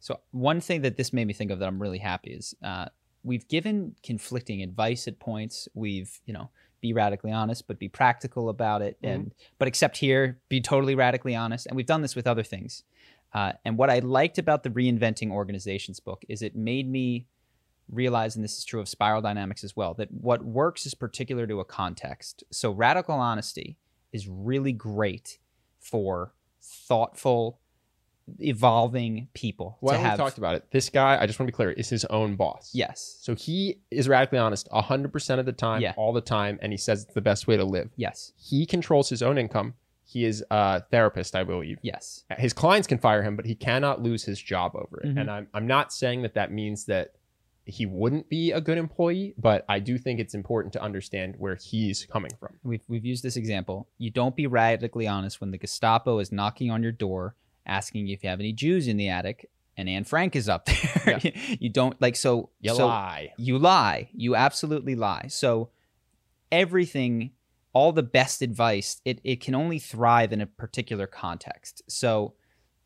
So 0.00 0.20
one 0.32 0.60
thing 0.60 0.82
that 0.82 0.96
this 0.96 1.12
made 1.12 1.26
me 1.26 1.32
think 1.32 1.50
of 1.50 1.58
that 1.58 1.66
I'm 1.66 1.80
really 1.80 1.98
happy 1.98 2.32
is 2.32 2.54
uh, 2.62 2.86
we've 3.22 3.46
given 3.48 3.94
conflicting 4.02 4.62
advice 4.62 5.06
at 5.08 5.18
points. 5.18 5.68
We've 5.74 6.20
you 6.26 6.34
know 6.34 6.50
be 6.80 6.92
radically 6.94 7.30
honest, 7.30 7.66
but 7.68 7.78
be 7.78 7.88
practical 7.88 8.48
about 8.48 8.82
it, 8.82 8.98
and 9.02 9.34
but 9.58 9.68
except 9.68 9.98
here, 9.98 10.38
be 10.48 10.60
totally 10.60 10.94
radically 10.94 11.36
honest. 11.36 11.66
And 11.66 11.76
we've 11.76 11.86
done 11.86 12.02
this 12.02 12.16
with 12.16 12.26
other 12.26 12.42
things. 12.42 12.84
Uh, 13.32 13.52
and 13.64 13.76
what 13.78 13.90
I 13.90 14.00
liked 14.00 14.38
about 14.38 14.62
the 14.62 14.70
reinventing 14.70 15.30
organizations 15.30 16.00
book 16.00 16.24
is 16.28 16.42
it 16.42 16.56
made 16.56 16.88
me 16.90 17.26
realize, 17.88 18.34
and 18.36 18.44
this 18.44 18.56
is 18.58 18.64
true 18.64 18.80
of 18.80 18.88
spiral 18.88 19.20
dynamics 19.22 19.62
as 19.64 19.74
well, 19.76 19.94
that 19.94 20.10
what 20.12 20.44
works 20.44 20.86
is 20.86 20.94
particular 20.94 21.46
to 21.46 21.60
a 21.60 21.64
context. 21.64 22.44
So 22.50 22.70
radical 22.70 23.14
honesty 23.16 23.76
is 24.12 24.28
really 24.28 24.72
great 24.72 25.38
for 25.78 26.34
thoughtful, 26.60 27.58
evolving 28.38 29.28
people 29.34 29.78
Well, 29.80 30.00
to 30.00 30.10
we 30.10 30.16
talked 30.16 30.38
about 30.38 30.54
it. 30.54 30.64
This 30.70 30.88
guy, 30.88 31.20
I 31.20 31.26
just 31.26 31.38
want 31.38 31.48
to 31.48 31.52
be 31.52 31.56
clear, 31.56 31.70
is 31.72 31.88
his 31.88 32.04
own 32.06 32.36
boss. 32.36 32.70
yes. 32.72 33.18
So 33.20 33.34
he 33.34 33.80
is 33.90 34.08
radically 34.08 34.38
honest 34.38 34.68
100% 34.70 35.38
of 35.38 35.46
the 35.46 35.52
time, 35.52 35.80
Yeah. 35.82 35.94
all 35.96 36.12
the 36.12 36.20
time, 36.20 36.58
and 36.62 36.72
he 36.72 36.76
says 36.76 37.04
it's 37.04 37.14
the 37.14 37.20
best 37.20 37.46
way 37.46 37.56
to 37.56 37.64
live. 37.64 37.90
Yes. 37.96 38.32
He 38.36 38.66
controls 38.66 39.08
his 39.08 39.22
own 39.22 39.38
income. 39.38 39.74
He 40.12 40.24
is 40.24 40.44
a 40.50 40.80
therapist, 40.90 41.36
I 41.36 41.44
believe. 41.44 41.78
Yes. 41.82 42.24
His 42.36 42.52
clients 42.52 42.88
can 42.88 42.98
fire 42.98 43.22
him, 43.22 43.36
but 43.36 43.46
he 43.46 43.54
cannot 43.54 44.02
lose 44.02 44.24
his 44.24 44.42
job 44.42 44.72
over 44.74 45.00
it. 45.02 45.14
Mhm. 45.14 45.20
And 45.20 45.30
I'm, 45.30 45.46
I'm 45.54 45.68
not 45.68 45.92
saying 45.92 46.22
that 46.22 46.34
that 46.34 46.50
means 46.50 46.86
that 46.86 47.14
he 47.64 47.86
wouldn't 47.86 48.28
be 48.28 48.50
a 48.50 48.60
good 48.60 48.76
employee, 48.76 49.34
but 49.38 49.64
I 49.68 49.78
do 49.78 49.98
think 49.98 50.18
it's 50.18 50.34
important 50.34 50.72
to 50.72 50.82
understand 50.82 51.36
where 51.38 51.54
he's 51.54 52.06
coming 52.06 52.32
from. 52.40 52.56
We've 52.64 52.82
we've 52.88 53.04
used 53.04 53.22
this 53.22 53.36
example. 53.36 53.86
You 53.98 54.10
don't 54.10 54.34
be 54.34 54.48
radically 54.48 55.06
honest 55.06 55.40
when 55.40 55.52
the 55.52 55.58
Gestapo 55.58 56.18
is 56.18 56.32
knocking 56.32 56.72
on 56.72 56.82
your 56.82 56.90
door 56.92 57.36
asking 57.66 58.08
if 58.08 58.24
you 58.24 58.30
have 58.30 58.40
any 58.40 58.52
Jews 58.52 58.88
in 58.88 58.96
the 58.96 59.08
attic 59.08 59.48
and 59.76 59.88
Anne 59.88 60.02
Frank 60.02 60.34
is 60.34 60.48
up 60.48 60.64
there. 61.04 61.20
you 61.60 61.68
don't 61.68 62.00
like 62.02 62.16
so 62.16 62.50
You 62.60 62.74
so 62.74 62.86
lie. 62.88 63.32
You 63.36 63.58
lie. 63.58 64.08
You 64.12 64.34
absolutely 64.34 64.96
lie. 64.96 65.26
So 65.28 65.70
everything, 66.50 67.30
all 67.72 67.92
the 67.92 68.02
best 68.02 68.42
advice, 68.42 69.00
it, 69.04 69.20
it 69.24 69.40
can 69.40 69.54
only 69.54 69.78
thrive 69.78 70.32
in 70.32 70.40
a 70.40 70.46
particular 70.46 71.06
context. 71.06 71.82
So 71.88 72.34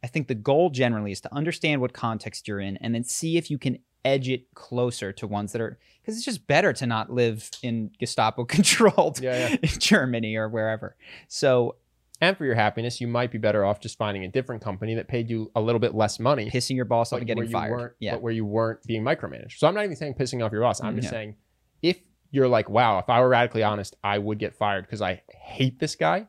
I 0.02 0.06
think 0.06 0.28
the 0.28 0.34
goal 0.34 0.70
generally 0.70 1.12
is 1.12 1.20
to 1.22 1.34
understand 1.34 1.80
what 1.80 1.92
context 1.94 2.46
you're 2.46 2.60
in 2.60 2.76
and 2.78 2.94
then 2.94 3.04
see 3.04 3.36
if 3.38 3.50
you 3.50 3.58
can 3.58 3.78
edge 4.04 4.28
it 4.28 4.52
closer 4.54 5.10
to 5.12 5.26
ones 5.26 5.52
that 5.52 5.62
are 5.62 5.78
because 6.02 6.16
it's 6.16 6.26
just 6.26 6.46
better 6.46 6.74
to 6.74 6.86
not 6.86 7.10
live 7.10 7.48
in 7.62 7.90
Gestapo 7.98 8.44
controlled 8.56 9.18
Yeah, 9.20 9.48
yeah. 9.62 9.68
Germany 9.78 10.36
or 10.36 10.50
wherever. 10.50 10.96
So 11.28 11.76
And 12.20 12.36
for 12.36 12.44
your 12.44 12.54
happiness, 12.54 13.00
you 13.00 13.08
might 13.08 13.32
be 13.32 13.38
better 13.38 13.64
off 13.64 13.80
just 13.80 13.96
finding 13.96 14.22
a 14.24 14.28
different 14.28 14.60
company 14.62 14.94
that 14.96 15.08
paid 15.08 15.30
you 15.30 15.50
a 15.56 15.60
little 15.62 15.78
bit 15.78 15.94
less 15.94 16.20
money. 16.20 16.50
pissing 16.50 16.76
your 16.76 16.84
boss 16.84 17.10
off 17.14 17.20
and 17.20 17.26
getting 17.26 17.48
fired. 17.48 17.94
Yeah. 17.98 18.12
But 18.16 18.22
where 18.22 18.32
you 18.34 18.44
weren't 18.44 18.82
being 18.82 19.02
micromanaged. 19.02 19.56
So 19.56 19.66
I'm 19.66 19.74
not 19.74 19.84
even 19.84 19.96
saying 19.96 20.14
pissing 20.14 20.44
off 20.44 20.52
your 20.52 20.60
boss. 20.60 20.82
I'm 20.82 20.96
just 20.96 21.06
Yeah. 21.06 21.10
saying 21.10 21.36
if 21.80 21.98
you're 22.34 22.48
like, 22.48 22.68
wow, 22.68 22.98
if 22.98 23.08
I 23.08 23.20
were 23.20 23.28
radically 23.28 23.62
honest, 23.62 23.94
I 24.02 24.18
would 24.18 24.38
get 24.38 24.54
fired 24.56 24.84
because 24.84 25.00
I 25.00 25.22
hate 25.28 25.78
this 25.78 25.94
guy, 25.94 26.26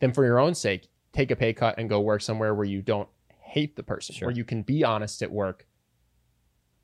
then 0.00 0.12
for 0.12 0.24
your 0.24 0.38
own 0.38 0.54
sake, 0.54 0.88
take 1.12 1.30
a 1.30 1.36
pay 1.36 1.52
cut 1.52 1.76
and 1.78 1.88
go 1.90 2.00
work 2.00 2.22
somewhere 2.22 2.54
where 2.54 2.64
you 2.64 2.80
don't 2.80 3.08
hate 3.42 3.76
the 3.76 3.82
person, 3.82 4.14
Sure. 4.14 4.28
where 4.28 4.36
you 4.36 4.44
can 4.44 4.62
be 4.62 4.82
honest 4.82 5.22
at 5.22 5.30
work 5.30 5.66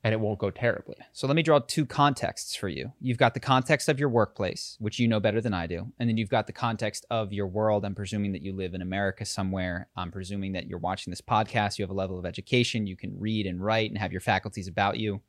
and 0.03 0.13
it 0.13 0.19
won't 0.19 0.37
go 0.37 0.51
terribly. 0.51 0.97
So 1.13 1.27
let 1.27 1.35
me 1.35 1.41
draw 1.43 1.59
two 1.59 1.85
contexts 1.85 2.55
for 2.55 2.67
you. 2.67 2.91
You've 2.99 3.17
got 3.17 3.33
the 3.33 3.39
context 3.39 3.87
of 3.87 3.99
your 3.99 4.09
workplace, 4.09 4.75
which 4.79 4.99
you 4.99 5.07
know 5.07 5.19
better 5.21 5.39
than 5.39 5.53
I 5.53 5.65
do. 5.65 5.93
And 5.97 6.09
then 6.09 6.17
you've 6.17 6.29
got 6.29 6.45
the 6.45 6.53
context 6.53 7.05
of 7.09 7.31
your 7.31 7.47
world. 7.47 7.85
I'm 7.85 7.95
presuming 7.95 8.33
that 8.33 8.41
you 8.41 8.53
live 8.53 8.73
in 8.73 8.81
America 8.81 9.23
somewhere. 9.25 9.87
I'm 9.95 10.11
presuming 10.11 10.51
that 10.53 10.67
you're 10.67 10.77
watching 10.79 11.09
this 11.11 11.21
podcast. 11.21 11.79
You 11.79 11.83
have 11.83 11.89
a 11.89 11.93
level 11.93 12.19
of 12.19 12.25
education. 12.25 12.85
You 12.85 12.97
can 12.97 13.17
read 13.17 13.47
and 13.47 13.63
write 13.63 13.89
and 13.91 13.97
have 13.97 14.11
your 14.11 14.21
faculties 14.21 14.67
about 14.67 14.99
you. 14.99 15.21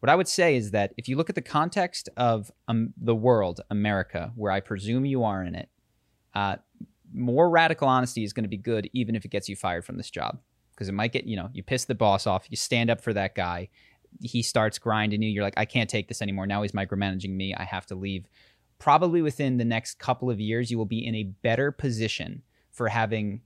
What 0.00 0.10
I 0.10 0.14
would 0.14 0.28
say 0.28 0.56
is 0.56 0.72
that 0.72 0.92
if 0.96 1.08
you 1.08 1.16
look 1.16 1.28
at 1.28 1.34
the 1.34 1.42
context 1.42 2.08
of 2.16 2.50
um, 2.68 2.92
the 2.96 3.14
world, 3.14 3.60
America, 3.70 4.32
where 4.36 4.52
I 4.52 4.60
presume 4.60 5.04
you 5.04 5.24
are 5.24 5.42
in 5.42 5.54
it, 5.54 5.68
uh, 6.34 6.56
more 7.12 7.48
radical 7.48 7.88
honesty 7.88 8.22
is 8.24 8.32
going 8.32 8.44
to 8.44 8.48
be 8.48 8.58
good, 8.58 8.90
even 8.92 9.16
if 9.16 9.24
it 9.24 9.30
gets 9.30 9.48
you 9.48 9.56
fired 9.56 9.84
from 9.84 9.96
this 9.96 10.10
job. 10.10 10.38
Because 10.74 10.88
it 10.88 10.92
might 10.92 11.12
get, 11.12 11.26
you 11.26 11.36
know, 11.36 11.48
you 11.54 11.62
piss 11.62 11.86
the 11.86 11.94
boss 11.94 12.26
off, 12.26 12.46
you 12.50 12.56
stand 12.56 12.90
up 12.90 13.00
for 13.00 13.14
that 13.14 13.34
guy, 13.34 13.70
he 14.20 14.42
starts 14.42 14.78
grinding 14.78 15.22
you. 15.22 15.30
You're 15.30 15.42
like, 15.42 15.56
I 15.56 15.64
can't 15.64 15.90
take 15.90 16.08
this 16.08 16.22
anymore. 16.22 16.46
Now 16.46 16.62
he's 16.62 16.72
micromanaging 16.72 17.34
me. 17.34 17.54
I 17.54 17.64
have 17.64 17.86
to 17.86 17.94
leave. 17.94 18.26
Probably 18.78 19.22
within 19.22 19.56
the 19.56 19.64
next 19.64 19.98
couple 19.98 20.30
of 20.30 20.40
years, 20.40 20.70
you 20.70 20.78
will 20.78 20.84
be 20.84 21.04
in 21.04 21.14
a 21.14 21.24
better 21.42 21.72
position 21.72 22.42
for 22.70 22.88
having 22.88 23.40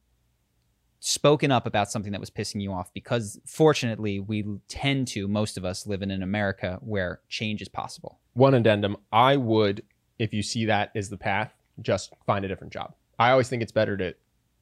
spoken 1.01 1.51
up 1.51 1.67
about 1.67 1.91
something 1.91 2.13
that 2.13 2.21
was 2.21 2.31
pissing 2.31 2.61
you 2.61 2.73
off 2.73 2.93
because 2.93 3.41
fortunately 3.47 4.21
we 4.21 4.45
tend 4.69 5.09
to 5.09 5.27
most 5.27 5.57
of 5.57 5.65
us 5.65 5.87
live 5.87 6.03
in 6.03 6.11
an 6.11 6.23
america 6.23 6.79
where 6.83 7.21
change 7.29 7.63
is 7.63 7.69
possible 7.69 8.19
One 8.35 8.55
addendum 8.55 8.97
I 9.11 9.37
would, 9.37 9.83
if 10.19 10.33
you 10.35 10.43
see 10.43 10.67
that 10.67 10.91
as 10.95 11.09
the 11.09 11.17
path, 11.17 11.53
just 11.81 12.13
find 12.27 12.45
a 12.45 12.49
different 12.49 12.73
job. 12.73 12.95
I 13.19 13.31
always 13.31 13.49
think 13.49 13.63
it's 13.63 13.73
better 13.73 13.97
to 13.97 14.15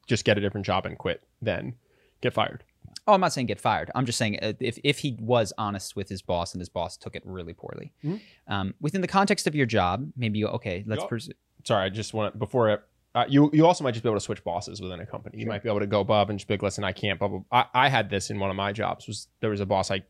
just 0.07 0.23
get 0.25 0.37
a 0.37 0.41
different 0.41 0.65
job 0.65 0.85
and 0.85 0.97
quit 0.97 1.21
than 1.41 1.75
get 2.21 2.33
fired. 2.33 2.63
oh 3.07 3.13
i'm 3.13 3.21
not 3.21 3.31
saying 3.33 3.47
get 3.47 3.59
fired 3.59 3.91
i'm 3.95 4.05
just 4.05 4.17
saying 4.17 4.39
uh, 4.41 4.53
if, 4.59 4.79
if 4.83 4.99
he 4.99 5.17
was 5.19 5.51
honest 5.57 5.95
with 5.95 6.07
his 6.09 6.21
boss 6.21 6.53
and 6.53 6.61
his 6.61 6.69
boss 6.69 6.97
took 6.97 7.15
it 7.15 7.23
really 7.25 7.53
poorly 7.53 7.91
Mhm. 8.03 8.19
um, 8.47 8.73
within 8.81 9.01
the 9.01 9.07
context 9.07 9.45
of 9.47 9.53
your 9.55 9.65
job 9.65 10.09
maybe 10.15 10.39
you 10.39 10.47
okay 10.47 10.83
let's 10.87 11.01
Yup. 11.01 11.09
pursue 11.09 11.33
sorry, 11.65 11.85
I 11.85 11.89
just 11.89 12.13
want 12.13 12.39
before 12.39 12.69
it, 12.69 12.81
uh, 13.15 13.25
you 13.27 13.49
you 13.53 13.65
also 13.65 13.83
might 13.83 13.91
just 13.91 14.03
be 14.03 14.09
able 14.09 14.17
to 14.19 14.23
switch 14.23 14.43
bosses 14.43 14.81
within 14.81 14.99
a 14.99 15.05
company. 15.05 15.37
You 15.39 15.43
Sure. 15.45 15.53
might 15.53 15.63
be 15.63 15.69
able 15.69 15.79
to 15.79 15.87
go 15.87 15.99
above 16.01 16.29
and 16.29 16.37
just 16.39 16.47
be 16.47 16.53
like, 16.53 16.61
listen, 16.63 16.83
I 16.83 16.91
can't. 16.91 17.17
Blah, 17.19 17.27
blah. 17.29 17.41
I, 17.51 17.65
I 17.73 17.89
had 17.89 18.09
this 18.09 18.29
in 18.29 18.39
one 18.39 18.49
of 18.49 18.55
my 18.55 18.71
jobs. 18.71 19.07
Was 19.07 19.27
there 19.41 19.49
was 19.49 19.59
a 19.61 19.65
boss 19.65 19.89
I 19.91 20.03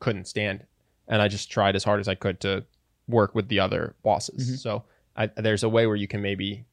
couldn't 0.00 0.26
stand, 0.26 0.64
and 1.08 1.20
I 1.20 1.28
just 1.28 1.50
tried 1.50 1.76
as 1.76 1.84
hard 1.84 2.00
as 2.00 2.08
I 2.08 2.14
could 2.14 2.40
to 2.40 2.64
work 3.06 3.34
with 3.34 3.48
the 3.48 3.60
other 3.60 3.94
bosses. 4.02 4.50
Mhm. 4.52 4.58
So 4.58 4.84
I, 5.16 5.26
there's 5.36 5.62
a 5.62 5.68
way 5.68 5.86
where 5.86 5.96
you 5.96 6.06
can 6.08 6.22
maybe 6.22 6.64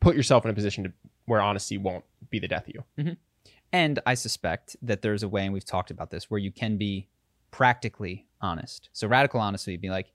put 0.00 0.14
yourself 0.16 0.44
in 0.44 0.50
a 0.50 0.54
position 0.54 0.84
to 0.84 0.92
where 1.26 1.40
honesty 1.40 1.76
won't 1.78 2.04
be 2.30 2.38
the 2.38 2.48
death 2.48 2.68
of 2.68 2.74
you. 2.74 3.16
And 3.72 3.98
I 4.06 4.14
suspect 4.14 4.76
that 4.82 5.02
there's 5.02 5.22
a 5.22 5.28
way, 5.28 5.44
and 5.44 5.52
we've 5.52 5.64
talked 5.64 5.90
about 5.90 6.10
this, 6.10 6.30
where 6.30 6.38
you 6.40 6.50
can 6.50 6.76
be 6.78 7.08
practically 7.50 8.26
honest. 8.40 8.88
So 8.92 9.06
radical 9.08 9.40
honesty 9.40 9.72
would 9.72 9.80
be 9.80 9.90
like, 9.90 10.12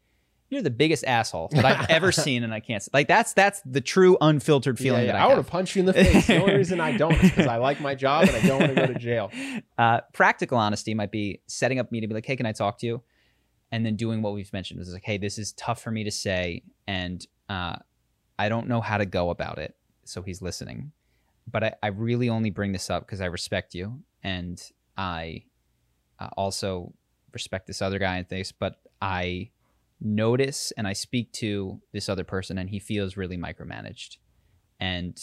you're 0.54 0.62
the 0.62 0.70
biggest 0.70 1.04
asshole 1.06 1.50
that 1.54 1.66
I've 1.66 1.90
ever 1.90 2.12
seen, 2.26 2.44
and 2.44 2.54
I 2.54 2.60
can't. 2.60 2.88
Like 2.94 3.08
that's 3.08 3.34
that's 3.34 3.62
the 3.66 3.82
true 3.82 4.18
unfiltered 4.22 4.78
feeling 4.78 5.02
Yeah, 5.02 5.06
yeah. 5.08 5.12
that 5.14 5.22
I, 5.22 5.24
I 5.24 5.28
want 5.28 5.38
have. 5.38 5.46
to 5.46 5.52
punch 5.52 5.76
you 5.76 5.82
in 5.82 5.86
the 5.86 5.94
face. 5.94 6.28
The 6.28 6.42
only 6.42 6.56
reason 6.56 6.80
I 6.80 6.96
don't 6.98 7.14
is 7.14 7.30
because 7.32 7.48
I 7.48 7.58
like 7.58 7.82
my 7.82 7.96
job 7.96 8.28
and 8.28 8.36
I 8.36 8.42
don't 8.48 8.60
want 8.60 8.76
to 8.76 8.88
go 8.88 8.94
to 8.94 9.00
jail. 9.00 9.32
Uh, 9.78 10.00
practical 10.14 10.58
honesty 10.58 10.94
might 10.94 11.12
be 11.12 11.42
setting 11.48 11.80
up 11.80 11.90
a 11.90 11.92
meeting, 11.92 12.08
be 12.08 12.14
like, 12.16 12.26
hey, 12.26 12.36
can 12.36 12.46
I 12.46 12.52
talk 12.52 12.78
to 12.80 12.86
you? 12.86 13.02
And 13.72 13.84
then 13.86 13.96
doing 13.96 14.22
what 14.22 14.34
we've 14.34 14.54
mentioned 14.54 14.80
is 14.80 14.94
like, 14.94 15.04
hey, 15.04 15.18
this 15.18 15.38
is 15.40 15.52
tough 15.54 15.82
for 15.82 15.90
me 15.92 16.04
to 16.04 16.12
say, 16.12 16.62
and 16.88 17.26
uh, 17.50 17.76
I 18.38 18.50
don't 18.50 18.68
know 18.68 18.80
how 18.82 18.98
to 19.00 19.06
go 19.06 19.30
about 19.32 19.58
it. 19.58 19.76
So 20.06 20.22
he's 20.22 20.42
listening, 20.42 20.92
but 21.52 21.64
I, 21.64 21.74
I 21.82 21.88
really 21.88 22.30
only 22.30 22.52
bring 22.52 22.72
this 22.72 22.90
up 22.92 23.06
because 23.06 23.20
I 23.20 23.26
respect 23.26 23.74
you, 23.74 24.02
and 24.24 24.62
I 24.96 25.46
uh, 26.20 26.30
also 26.38 26.94
respect 27.34 27.66
this 27.66 27.82
other 27.82 27.98
guy 27.98 28.18
and 28.18 28.30
things. 28.30 28.52
But 28.52 28.76
I 29.02 29.50
notice 30.04 30.72
and 30.78 30.88
I 30.88 30.94
speak 30.94 31.32
to 31.34 31.82
this 31.94 32.10
other 32.10 32.24
person, 32.24 32.58
and 32.58 32.70
he 32.70 32.80
feels 32.80 33.18
really 33.18 33.38
micromanaged, 33.38 34.18
and 34.80 35.18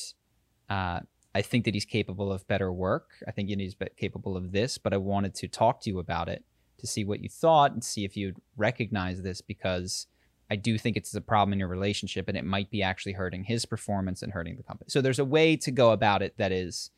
uh, 0.68 1.00
I 1.34 1.42
think 1.42 1.64
that 1.64 1.74
he's 1.74 1.84
capable 1.84 2.32
of 2.32 2.46
better 2.48 2.72
work. 2.72 3.10
I 3.28 3.30
think 3.30 3.48
he's 3.48 3.76
capable 3.96 4.36
of 4.36 4.52
this, 4.52 4.78
but 4.78 4.92
I 4.92 4.96
wanted 4.96 5.34
to 5.36 5.48
talk 5.48 5.80
to 5.82 5.90
you 5.90 5.98
about 5.98 6.28
it 6.28 6.44
to 6.78 6.86
see 6.86 7.04
what 7.04 7.20
you 7.20 7.28
thought 7.28 7.72
and 7.72 7.84
see 7.84 8.04
if 8.04 8.16
you'd 8.16 8.38
recognize 8.56 9.22
this 9.22 9.40
because 9.40 10.06
I 10.50 10.56
do 10.56 10.76
think 10.78 10.96
it's 10.96 11.14
a 11.14 11.20
problem 11.20 11.52
in 11.52 11.60
your 11.60 11.68
relationship 11.68 12.26
and 12.26 12.36
it 12.36 12.44
might 12.44 12.70
be 12.70 12.82
actually 12.82 13.12
hurting 13.12 13.44
his 13.44 13.64
performance 13.64 14.22
and 14.22 14.32
hurting 14.32 14.56
the 14.56 14.62
company. 14.62 14.88
So 14.88 15.00
there's 15.00 15.18
a 15.18 15.24
way 15.24 15.56
to 15.58 15.70
go 15.70 15.92
about 15.92 16.22
it 16.22 16.34
that 16.38 16.50
is 16.50 16.90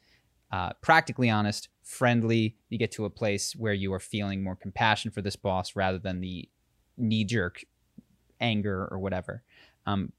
uh, 0.51 0.73
practically 0.81 1.29
honest, 1.29 1.69
friendly. 1.83 2.57
You 2.71 2.79
get 2.79 2.93
to 2.93 3.05
a 3.05 3.11
place 3.11 3.55
where 3.55 3.75
you 3.75 3.93
are 3.93 4.01
feeling 4.01 4.43
more 4.43 4.57
compassion 4.57 5.11
for 5.11 5.21
this 5.21 5.37
boss 5.37 5.77
rather 5.77 5.99
than 5.99 6.21
the 6.21 6.49
knee 6.97 7.25
jerk 7.25 7.65
anger 8.43 8.89
or 8.91 8.99
whatever. 8.99 9.43
Um, 9.87 10.13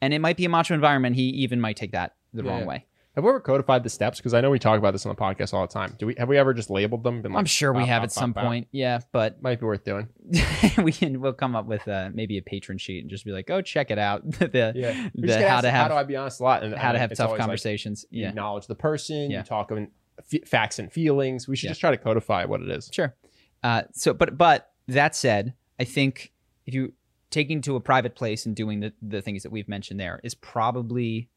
and 0.00 0.12
it 0.12 0.18
might 0.20 0.36
be 0.36 0.44
a 0.44 0.48
macho 0.48 0.74
environment. 0.74 1.16
He 1.16 1.22
even 1.28 1.60
might 1.60 1.76
take 1.76 1.92
that 1.92 2.14
the 2.32 2.42
Yeah. 2.42 2.50
wrong 2.50 2.66
way. 2.66 2.86
Have 3.14 3.22
we 3.22 3.30
ever 3.30 3.38
codified 3.38 3.84
the 3.84 3.88
steps? 3.90 4.18
Because 4.18 4.34
I 4.34 4.40
know 4.40 4.50
we 4.50 4.58
talk 4.58 4.76
about 4.76 4.90
this 4.90 5.06
on 5.06 5.14
the 5.14 5.20
podcast 5.20 5.54
all 5.54 5.64
the 5.64 5.72
time. 5.72 5.94
Do 6.00 6.06
we? 6.08 6.16
Have 6.18 6.28
we 6.28 6.36
ever 6.36 6.52
just 6.52 6.68
labeled 6.68 7.04
them? 7.04 7.22
Been 7.22 7.30
like, 7.32 7.38
I'm 7.38 7.44
sure 7.44 7.72
we 7.72 7.82
bop, 7.82 7.88
have 7.88 8.00
bop, 8.00 8.04
at 8.06 8.12
some 8.12 8.32
bop, 8.32 8.42
bop? 8.42 8.50
point. 8.50 8.68
Yeah, 8.72 8.98
but 9.12 9.40
Might 9.42 9.60
be 9.60 9.66
worth 9.66 9.84
doing. 9.84 10.08
we 10.82 10.90
can 10.90 11.20
we'll 11.20 11.32
come 11.32 11.54
up 11.54 11.66
with 11.66 11.86
uh, 11.86 12.10
maybe 12.12 12.38
a 12.38 12.42
Patreon 12.42 12.80
sheet 12.80 13.02
and 13.02 13.08
just 13.10 13.24
be 13.24 13.30
like, 13.30 13.46
go 13.46 13.62
check 13.62 13.92
it 13.92 14.00
out. 14.00 14.28
the 14.32 14.72
Yeah. 14.74 15.08
The 15.14 15.48
how 15.48 15.60
to 15.60 15.70
how 15.70 15.86
do 15.86 15.94
I 15.94 16.02
be 16.02 16.16
honest 16.16 16.40
a 16.40 16.42
lot? 16.42 16.64
And 16.64 16.74
how 16.74 16.90
to 16.90 16.98
have 16.98 17.14
tough 17.14 17.30
like, 17.30 17.38
conversations. 17.38 18.04
you 18.10 18.22
yeah, 18.22 18.30
acknowledge 18.30 18.66
the 18.66 18.74
person. 18.74 19.30
Yeah. 19.30 19.38
You 19.38 19.44
talk 19.44 19.70
in 19.70 19.88
f- 20.32 20.48
facts 20.48 20.80
and 20.80 20.92
feelings. 20.92 21.46
We 21.46 21.54
should 21.54 21.66
Yeah. 21.66 21.70
just 21.70 21.80
try 21.80 21.92
to 21.92 21.96
codify 21.96 22.46
what 22.46 22.62
it 22.62 22.68
is. 22.68 22.90
Sure. 22.92 23.14
Uh, 23.62 23.82
so, 23.92 24.12
but 24.12 24.36
but 24.36 24.72
that 24.88 25.14
said, 25.14 25.54
I 25.78 25.84
think 25.84 26.32
if 26.66 26.74
you 26.74 26.94
taking 27.34 27.60
to 27.62 27.74
a 27.76 27.80
private 27.80 28.14
place 28.14 28.46
and 28.46 28.54
doing 28.54 28.80
the 28.80 28.92
the 29.02 29.20
things 29.20 29.42
that 29.42 29.50
we've 29.50 29.68
mentioned 29.68 29.98
there 30.00 30.20
is 30.22 30.34
probably 30.34 31.28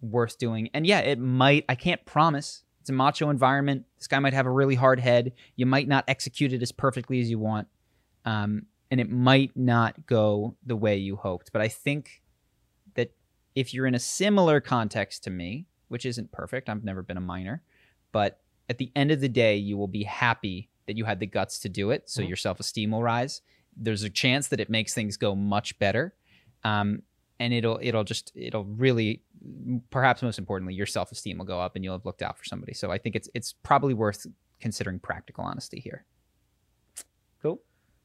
worth 0.00 0.38
doing. 0.38 0.70
And 0.74 0.86
yeah, 0.86 1.00
it 1.00 1.18
might. 1.18 1.64
I 1.68 1.74
can't 1.74 2.04
promise. 2.06 2.64
It's 2.80 2.90
a 2.90 2.92
macho 2.94 3.28
environment. 3.28 3.84
This 3.98 4.06
guy 4.08 4.18
might 4.18 4.32
have 4.32 4.46
a 4.46 4.50
really 4.50 4.74
hard 4.74 4.98
head. 5.00 5.32
You 5.56 5.66
might 5.66 5.86
not 5.86 6.04
execute 6.08 6.52
it 6.52 6.62
as 6.62 6.72
perfectly 6.72 7.20
as 7.20 7.28
you 7.28 7.38
want, 7.38 7.68
um, 8.24 8.66
and 8.90 9.00
it 9.00 9.10
might 9.10 9.54
not 9.56 10.06
go 10.06 10.56
the 10.64 10.76
way 10.76 10.96
you 10.96 11.16
hoped. 11.16 11.52
But 11.52 11.60
I 11.62 11.68
think 11.68 12.22
that 12.94 13.12
if 13.54 13.74
you're 13.74 13.86
in 13.86 13.94
a 13.94 13.98
similar 14.00 14.60
context 14.60 15.24
to 15.24 15.30
me, 15.30 15.66
which 15.88 16.06
isn't 16.06 16.32
perfect, 16.32 16.68
I've 16.70 16.84
never 16.84 17.02
been 17.02 17.18
a 17.18 17.20
miner, 17.20 17.62
but 18.12 18.40
at 18.70 18.78
the 18.78 18.90
end 18.96 19.10
of 19.10 19.20
the 19.20 19.28
day, 19.28 19.56
you 19.56 19.76
will 19.76 19.88
be 19.88 20.04
happy 20.04 20.70
that 20.86 20.96
you 20.96 21.04
had 21.04 21.20
the 21.20 21.26
guts 21.26 21.58
to 21.60 21.68
do 21.68 21.90
it. 21.90 22.08
So 22.08 22.22
Mhm. 22.22 22.28
your 22.28 22.36
self 22.36 22.60
esteem 22.60 22.92
will 22.92 23.02
rise. 23.02 23.42
There's 23.78 24.02
a 24.02 24.10
chance 24.10 24.48
that 24.48 24.60
it 24.60 24.68
makes 24.68 24.94
things 24.94 25.16
go 25.16 25.34
much 25.34 25.78
better. 25.78 26.14
Um, 26.64 27.02
and 27.40 27.54
it'll 27.54 27.78
it'll 27.80 28.04
just 28.04 28.32
it'll 28.34 28.64
really 28.64 29.22
perhaps 29.90 30.22
most 30.22 30.40
importantly 30.40 30.74
your 30.74 30.86
self-esteem 30.86 31.38
will 31.38 31.44
go 31.44 31.60
up 31.60 31.76
and 31.76 31.84
you'll 31.84 31.94
have 31.94 32.04
looked 32.04 32.20
out 32.20 32.36
for 32.36 32.44
somebody 32.44 32.74
so 32.74 32.90
i 32.90 32.98
think 32.98 33.14
it's 33.14 33.28
it's 33.32 33.54
probably 33.62 33.94
worth 33.94 34.26
considering 34.58 34.98
practical 34.98 35.44
honesty 35.44 35.78
here 35.78 36.04
cool 37.40 37.60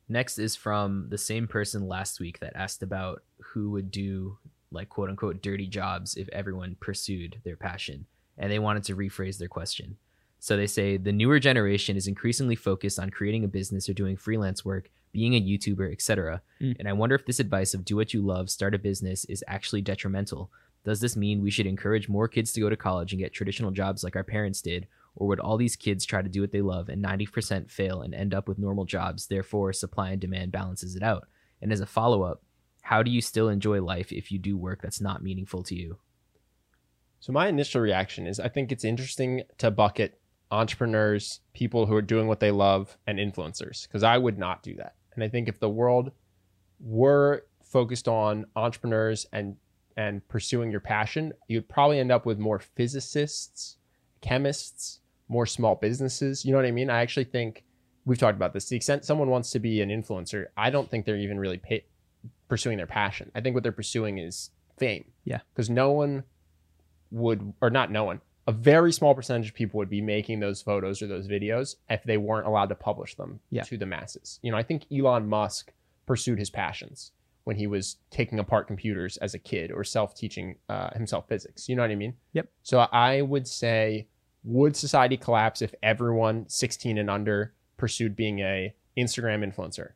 Next 0.10 0.38
is 0.38 0.56
from 0.56 1.08
the 1.10 1.18
same 1.18 1.48
person 1.48 1.88
last 1.88 2.20
week 2.20 2.40
that 2.40 2.56
asked 2.56 2.84
about 2.84 3.24
who 3.42 3.72
would 3.72 3.90
do 3.90 4.38
like 4.72 4.90
quote 4.90 5.10
unquote 5.10 5.42
dirty 5.42 5.68
jobs 5.68 6.16
if 6.16 6.28
everyone 6.30 6.76
pursued 6.80 7.40
their 7.44 7.56
passion. 7.56 8.06
And 8.38 8.52
they 8.52 8.60
wanted 8.60 8.84
to 8.86 8.96
rephrase 8.96 9.38
their 9.38 9.48
question. 9.48 9.98
So 10.40 10.58
they 10.58 10.68
say 10.68 10.98
the 10.98 11.12
newer 11.12 11.40
generation 11.40 11.96
is 11.96 12.08
increasingly 12.08 12.56
focused 12.56 13.00
on 13.00 13.12
creating 13.12 13.46
a 13.46 13.48
business 13.48 13.88
or 13.88 13.94
doing 13.94 14.18
freelance 14.18 14.66
work, 14.66 14.90
being 15.14 15.36
a 15.36 15.42
YouTuber, 15.42 15.92
etc. 15.92 16.42
Mm. 16.60 16.76
And 16.80 16.90
I 16.90 16.94
wonder 16.94 17.16
if 17.16 17.26
this 17.26 17.40
advice 17.40 17.74
of 17.74 17.86
do 17.86 17.96
what 17.96 18.14
you 18.14 18.22
love, 18.22 18.50
start 18.50 18.76
a 18.76 18.80
business 18.80 19.24
is 19.26 19.44
actually 19.48 19.82
detrimental. 19.82 20.52
Does 20.84 21.00
this 21.00 21.16
mean 21.16 21.42
we 21.42 21.52
should 21.52 21.66
encourage 21.66 22.10
more 22.10 22.28
kids 22.28 22.52
to 22.54 22.60
go 22.60 22.70
to 22.70 22.76
college 22.76 23.14
and 23.14 23.22
get 23.22 23.32
traditional 23.32 23.72
jobs 23.72 24.04
like 24.04 24.18
our 24.18 24.24
parents 24.24 24.62
did? 24.62 24.88
Or 25.16 25.28
would 25.28 25.40
all 25.40 25.58
these 25.58 25.76
kids 25.76 26.04
try 26.04 26.22
to 26.22 26.28
do 26.28 26.42
what 26.42 26.52
they 26.52 26.62
love 26.62 26.90
and 26.90 27.04
90% 27.04 27.70
fail 27.70 28.02
and 28.02 28.14
end 28.14 28.34
up 28.34 28.48
with 28.48 28.58
normal 28.58 28.84
jobs? 28.84 29.28
Therefore, 29.28 29.72
supply 29.72 30.12
and 30.12 30.20
demand 30.20 30.52
balances 30.52 30.96
it 30.96 31.04
out. 31.04 31.28
And 31.62 31.72
as 31.72 31.80
a 31.80 31.86
follow 31.86 32.24
up, 32.24 32.42
how 32.82 33.04
do 33.04 33.12
you 33.12 33.22
still 33.22 33.48
enjoy 33.48 33.82
life 33.82 34.12
if 34.12 34.32
you 34.32 34.40
do 34.40 34.58
work 34.58 34.82
that's 34.82 35.00
not 35.00 35.24
meaningful 35.24 35.64
to 35.64 35.76
you? 35.76 36.00
So 37.20 37.32
my 37.32 37.48
initial 37.48 37.80
reaction 37.80 38.28
is 38.28 38.40
I 38.40 38.50
think 38.50 38.72
it's 38.72 38.84
interesting 38.84 39.44
to 39.60 39.72
bucket 39.72 40.20
entrepreneurs, 40.52 41.40
people 41.54 41.86
who 41.86 41.96
are 41.96 42.02
doing 42.02 42.28
what 42.28 42.40
they 42.40 42.52
love, 42.52 42.98
and 43.08 43.18
influencers 43.18 43.88
because 43.88 44.04
I 44.04 44.18
would 44.18 44.38
not 44.38 44.62
do 44.62 44.76
that. 44.76 44.96
And 45.16 45.24
I 45.24 45.30
think 45.30 45.48
if 45.48 45.60
the 45.60 45.70
world 45.70 46.12
were 46.80 47.46
focused 47.64 48.08
on 48.08 48.46
entrepreneurs 48.56 49.26
and 49.32 49.56
and 49.96 50.28
pursuing 50.28 50.72
your 50.72 50.80
passion, 50.80 51.34
you'd 51.48 51.70
probably 51.70 52.00
end 52.00 52.12
up 52.12 52.26
with 52.26 52.40
more 52.40 52.60
physicists, 52.60 53.78
chemists, 54.22 55.00
more 55.28 55.46
small 55.46 55.76
businesses. 55.76 56.44
You 56.44 56.52
know 56.52 56.58
what 56.58 56.66
I 56.66 56.72
mean? 56.72 56.90
I 56.90 57.02
actually 57.02 57.26
think 57.26 57.64
we've 58.06 58.18
talked 58.18 58.36
about 58.36 58.54
this. 58.54 58.66
To 58.66 58.70
the 58.72 58.76
extent 58.76 59.06
someone 59.06 59.30
wants 59.30 59.52
to 59.52 59.60
be 59.60 59.82
an 59.82 59.90
influencer, 59.90 60.48
I 60.58 60.70
don't 60.70 60.90
think 60.90 61.06
they're 61.06 61.18
even 61.18 61.40
really 61.40 61.58
pay, 61.58 61.86
pursuing 62.50 62.78
their 62.78 62.88
passion. 62.88 63.32
I 63.36 63.42
think 63.42 63.54
what 63.54 63.64
they're 63.64 63.72
pursuing 63.72 64.18
is 64.18 64.50
fame. 64.78 65.06
Yeah. 65.26 65.40
Because 65.54 65.70
no 65.70 65.92
one 65.92 66.24
would, 67.12 67.54
or 67.62 67.70
not 67.70 67.92
no 67.92 68.04
one, 68.04 68.22
a 68.48 68.52
very 68.52 68.92
small 68.92 69.16
percentage 69.16 69.50
of 69.50 69.56
people 69.56 69.78
would 69.78 69.90
be 69.90 70.02
making 70.02 70.40
those 70.40 70.62
photos 70.62 71.02
or 71.02 71.08
those 71.08 71.28
videos 71.28 71.76
if 71.90 72.04
they 72.04 72.18
weren't 72.18 72.46
allowed 72.48 72.70
to 72.70 72.76
publish 72.76 73.16
them 73.16 73.40
Yeah. 73.50 73.64
to 73.64 73.78
the 73.78 73.86
masses. 73.86 74.40
You 74.42 74.52
know, 74.52 74.58
I 74.58 74.64
think 74.64 74.86
Elon 74.92 75.28
Musk 75.28 75.72
pursued 76.06 76.40
his 76.40 76.50
passions 76.50 77.12
when 77.46 77.56
he 77.56 77.68
was 77.68 77.98
taking 78.10 78.40
apart 78.40 78.68
computers 78.68 79.18
as 79.18 79.34
a 79.34 79.40
kid 79.40 79.72
or 79.72 79.84
self-teaching 79.84 80.56
uh, 80.70 80.90
himself 80.94 81.28
physics. 81.28 81.68
You 81.70 81.76
know 81.76 81.82
what 81.84 81.92
I 81.92 81.96
mean? 81.96 82.16
Yep. 82.34 82.50
So 82.64 82.80
I 82.80 83.22
would 83.22 83.48
say, 83.48 84.08
would 84.44 84.76
society 84.76 85.16
collapse 85.18 85.62
if 85.62 85.74
everyone 85.82 86.46
16 86.50 86.98
and 86.98 87.10
under 87.10 87.54
pursued 87.78 88.16
being 88.16 88.40
a 88.40 88.74
Instagram 88.98 89.44
influencer? 89.50 89.92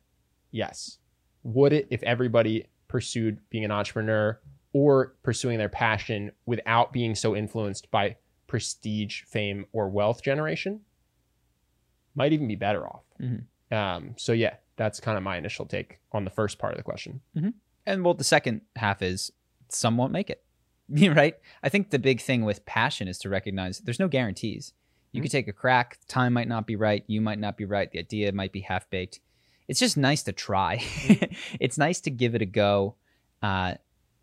Yes. 0.50 0.98
Would 1.42 1.72
it 1.74 1.86
if 1.90 2.02
everybody 2.02 2.66
pursued 2.88 3.40
being 3.50 3.64
an 3.64 3.70
entrepreneur 3.70 4.40
or 4.72 5.14
pursuing 5.22 5.58
their 5.58 5.68
passion 5.68 6.32
without 6.46 6.92
being 6.92 7.14
so 7.14 7.36
influenced 7.36 7.90
by 7.90 8.16
prestige, 8.48 9.22
fame, 9.22 9.64
or 9.72 9.88
wealth 9.88 10.22
generation? 10.22 10.80
Might 12.16 12.32
even 12.32 12.48
be 12.48 12.56
better 12.56 12.84
off. 12.86 13.04
Mhm. 13.20 13.44
Um, 13.70 14.14
so 14.16 14.32
yeah, 14.32 14.56
that's 14.76 14.98
kind 14.98 15.16
of 15.16 15.22
my 15.22 15.36
initial 15.36 15.66
take 15.66 16.00
on 16.12 16.24
the 16.24 16.30
first 16.30 16.58
part 16.58 16.72
of 16.72 16.76
the 16.78 16.82
question. 16.82 17.20
and 17.86 18.04
well 18.04 18.14
the 18.14 18.24
second 18.24 18.62
half 18.76 19.00
is 19.02 19.30
some 19.70 19.96
won't 19.96 20.12
make 20.12 20.28
it 20.30 20.42
right 21.14 21.36
i 21.62 21.68
think 21.70 21.88
the 21.90 21.98
big 21.98 22.20
thing 22.20 22.44
with 22.44 22.64
passion 22.66 23.08
is 23.08 23.18
to 23.18 23.28
recognize 23.30 23.78
there's 23.80 23.98
no 23.98 24.08
guarantees 24.08 24.72
you 25.12 25.22
could 25.22 25.30
take 25.30 25.48
a 25.48 25.52
crack 25.52 25.98
time 26.06 26.32
might 26.34 26.48
not 26.48 26.66
be 26.66 26.76
right 26.76 27.02
you 27.06 27.20
might 27.20 27.38
not 27.38 27.56
be 27.56 27.64
right 27.64 27.90
the 27.92 27.98
idea 27.98 28.30
might 28.32 28.52
be 28.52 28.60
half 28.60 28.88
baked 28.90 29.20
it's 29.68 29.80
just 29.80 29.96
nice 29.96 30.22
to 30.22 30.32
try 30.32 30.74
it's 31.60 31.78
nice 31.78 32.00
to 32.00 32.10
give 32.10 32.34
it 32.34 32.42
a 32.42 32.46
go 32.46 32.94
uh, 33.42 33.74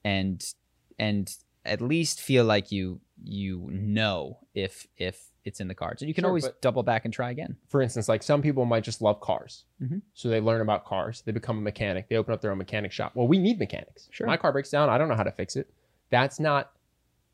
and 0.04 0.54
and 1.00 1.36
at 1.66 1.82
least 1.82 2.22
feel 2.22 2.46
like 2.46 2.72
you 2.72 3.00
you 3.28 3.68
know 3.72 4.38
if 4.54 4.88
if 4.98 5.32
it's 5.44 5.60
in 5.60 5.68
the 5.68 5.74
cards 5.76 6.02
and 6.02 6.08
you 6.10 6.14
can 6.14 6.24
Sure, 6.24 6.30
always 6.30 6.48
double 6.62 6.84
back 6.84 7.06
and 7.06 7.14
try 7.14 7.32
again 7.32 7.56
For 7.70 7.82
instance, 7.82 8.08
like 8.08 8.24
some 8.24 8.42
people 8.42 8.66
might 8.66 8.84
just 8.84 9.02
love 9.02 9.20
cars. 9.20 9.66
Mhm. 9.82 10.02
So 10.14 10.30
they 10.30 10.40
learn 10.40 10.62
about 10.62 10.86
cars. 10.86 11.22
They 11.26 11.32
become 11.32 11.58
a 11.58 11.62
mechanic. 11.62 12.08
They 12.10 12.16
open 12.18 12.34
up 12.34 12.42
their 12.42 12.52
own 12.52 12.58
mechanic 12.58 12.92
shop. 12.92 13.12
Well, 13.16 13.28
we 13.28 13.38
need 13.38 13.60
mechanics. 13.60 14.08
Sure. 14.12 14.26
My 14.28 14.38
car 14.38 14.52
breaks 14.52 14.70
down. 14.72 14.90
I 14.90 14.98
don't 14.98 15.08
know 15.10 15.16
how 15.16 15.24
to 15.24 15.32
fix 15.32 15.56
it. 15.56 15.70
That's 16.10 16.40
not 16.40 16.72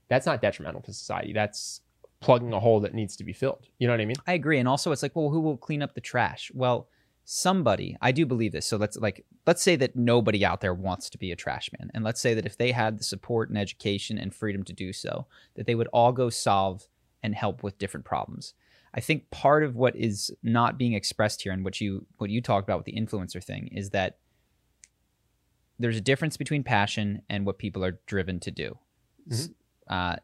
that's 0.07 0.25
not 0.25 0.41
detrimental 0.41 0.81
to 0.81 0.93
society. 0.93 1.31
That's 1.33 1.81
plugging 2.19 2.53
a 2.53 2.59
hole 2.59 2.79
that 2.81 2.93
needs 2.93 3.15
to 3.17 3.23
be 3.23 3.33
filled. 3.33 3.65
You 3.79 3.87
know 3.87 3.93
what 3.93 4.01
I 4.01 4.05
mean? 4.05 4.17
I 4.27 4.33
agree. 4.33 4.59
And 4.59 4.67
also 4.67 4.91
it's 4.91 5.01
like, 5.03 5.15
well, 5.15 5.29
who 5.29 5.39
will 5.39 5.57
clean 5.57 5.81
up 5.81 5.93
the 5.95 6.01
trash? 6.01 6.51
Well, 6.53 6.87
somebody, 7.33 7.95
I 8.01 8.11
do 8.11 8.25
believe 8.25 8.51
this. 8.51 8.65
So 8.65 8.75
let's 8.75 8.97
like 8.97 9.25
let's 9.47 9.63
say 9.63 9.77
that 9.77 9.95
nobody 9.95 10.43
out 10.43 10.59
there 10.59 10.73
wants 10.73 11.09
to 11.11 11.17
be 11.17 11.31
a 11.31 11.35
trash 11.37 11.69
man. 11.79 11.89
And 11.93 12.03
let's 12.03 12.19
say 12.19 12.33
that 12.33 12.45
if 12.45 12.57
they 12.57 12.73
had 12.73 12.99
the 12.99 13.05
support 13.05 13.47
and 13.47 13.57
education 13.57 14.17
and 14.17 14.35
freedom 14.35 14.63
to 14.63 14.73
do 14.73 14.91
so, 14.91 15.27
that 15.55 15.65
they 15.65 15.75
would 15.75 15.87
all 15.93 16.11
go 16.11 16.29
solve 16.29 16.87
and 17.23 17.33
help 17.33 17.63
with 17.63 17.77
different 17.77 18.05
problems. 18.05 18.53
I 18.93 18.99
think 18.99 19.31
part 19.31 19.63
of 19.63 19.77
what 19.77 19.95
is 19.95 20.35
not 20.43 20.77
being 20.77 20.91
expressed 20.91 21.43
here 21.43 21.53
and 21.53 21.63
what 21.63 21.79
you 21.79 22.05
what 22.17 22.29
you 22.29 22.41
talked 22.41 22.67
about 22.67 22.79
with 22.79 22.85
the 22.85 22.99
influencer 22.99 23.41
thing 23.41 23.69
is 23.71 23.91
that 23.91 24.17
there's 25.79 25.97
a 25.97 26.01
difference 26.01 26.35
between 26.35 26.63
passion 26.63 27.21
and 27.29 27.45
what 27.45 27.57
people 27.57 27.83
are 27.85 27.99
driven 28.07 28.41
to 28.41 28.51
do. 28.51 28.77
S- 29.31 29.49
Uh, 29.87 30.15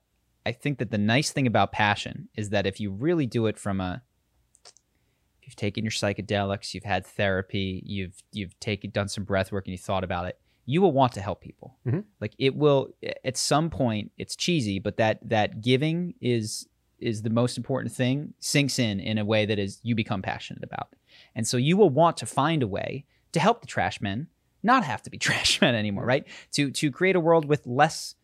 I 0.46 0.52
think 0.52 0.78
that 0.80 0.92
the 0.92 0.98
nice 0.98 1.32
thing 1.32 1.48
about 1.48 1.72
passion 1.72 2.30
is 2.36 2.50
that 2.50 2.66
if 2.66 2.80
you 2.80 2.92
really 2.92 3.26
do 3.26 3.48
it 3.48 3.58
from 3.58 3.82
a 3.82 4.02
you've 5.48 5.56
taken 5.56 5.84
your 5.84 5.92
psychedelics, 5.92 6.74
you've 6.74 6.84
had 6.84 7.06
therapy, 7.06 7.82
you've 7.86 8.22
you've 8.32 8.60
taken 8.60 8.92
done 8.92 9.08
some 9.08 9.24
breath 9.24 9.52
work 9.52 9.66
and 9.66 9.72
you 9.72 9.78
thought 9.78 10.04
about 10.04 10.26
it, 10.26 10.40
you 10.66 10.82
will 10.82 10.92
want 10.92 11.14
to 11.14 11.22
help 11.22 11.42
people. 11.42 11.78
Mhm. 11.86 12.04
Like 12.22 12.34
it 12.38 12.56
will 12.56 12.90
at 13.24 13.38
some 13.38 13.70
point 13.70 14.12
it's 14.18 14.36
cheesy, 14.36 14.80
but 14.80 14.98
that 14.98 15.20
that 15.28 15.62
giving 15.62 16.14
is 16.22 16.68
is 17.00 17.22
the 17.22 17.30
most 17.30 17.58
important 17.58 17.94
thing 17.94 18.34
sinks 18.40 18.80
in 18.80 19.00
in 19.00 19.18
a 19.18 19.26
way 19.26 19.46
that 19.46 19.60
is 19.60 19.80
you 19.84 19.96
become 19.96 20.22
passionate 20.22 20.64
about. 20.64 20.90
And 21.36 21.48
so 21.48 21.58
you 21.58 21.78
will 21.78 21.90
want 21.90 22.18
to 22.18 22.26
find 22.26 22.64
a 22.64 22.68
way 22.68 23.06
to 23.32 23.40
help 23.40 23.62
the 23.62 23.68
trash 23.68 24.02
men 24.02 24.28
not 24.64 24.84
have 24.84 25.02
to 25.04 25.10
be 25.10 25.18
trash 25.28 25.62
men 25.62 25.76
anymore, 25.76 26.06
right? 26.06 26.26
To 26.54 26.72
to 26.72 26.92
create 26.92 27.16
a 27.16 27.20
world 27.20 27.46
with 27.46 27.66
less 27.66 28.16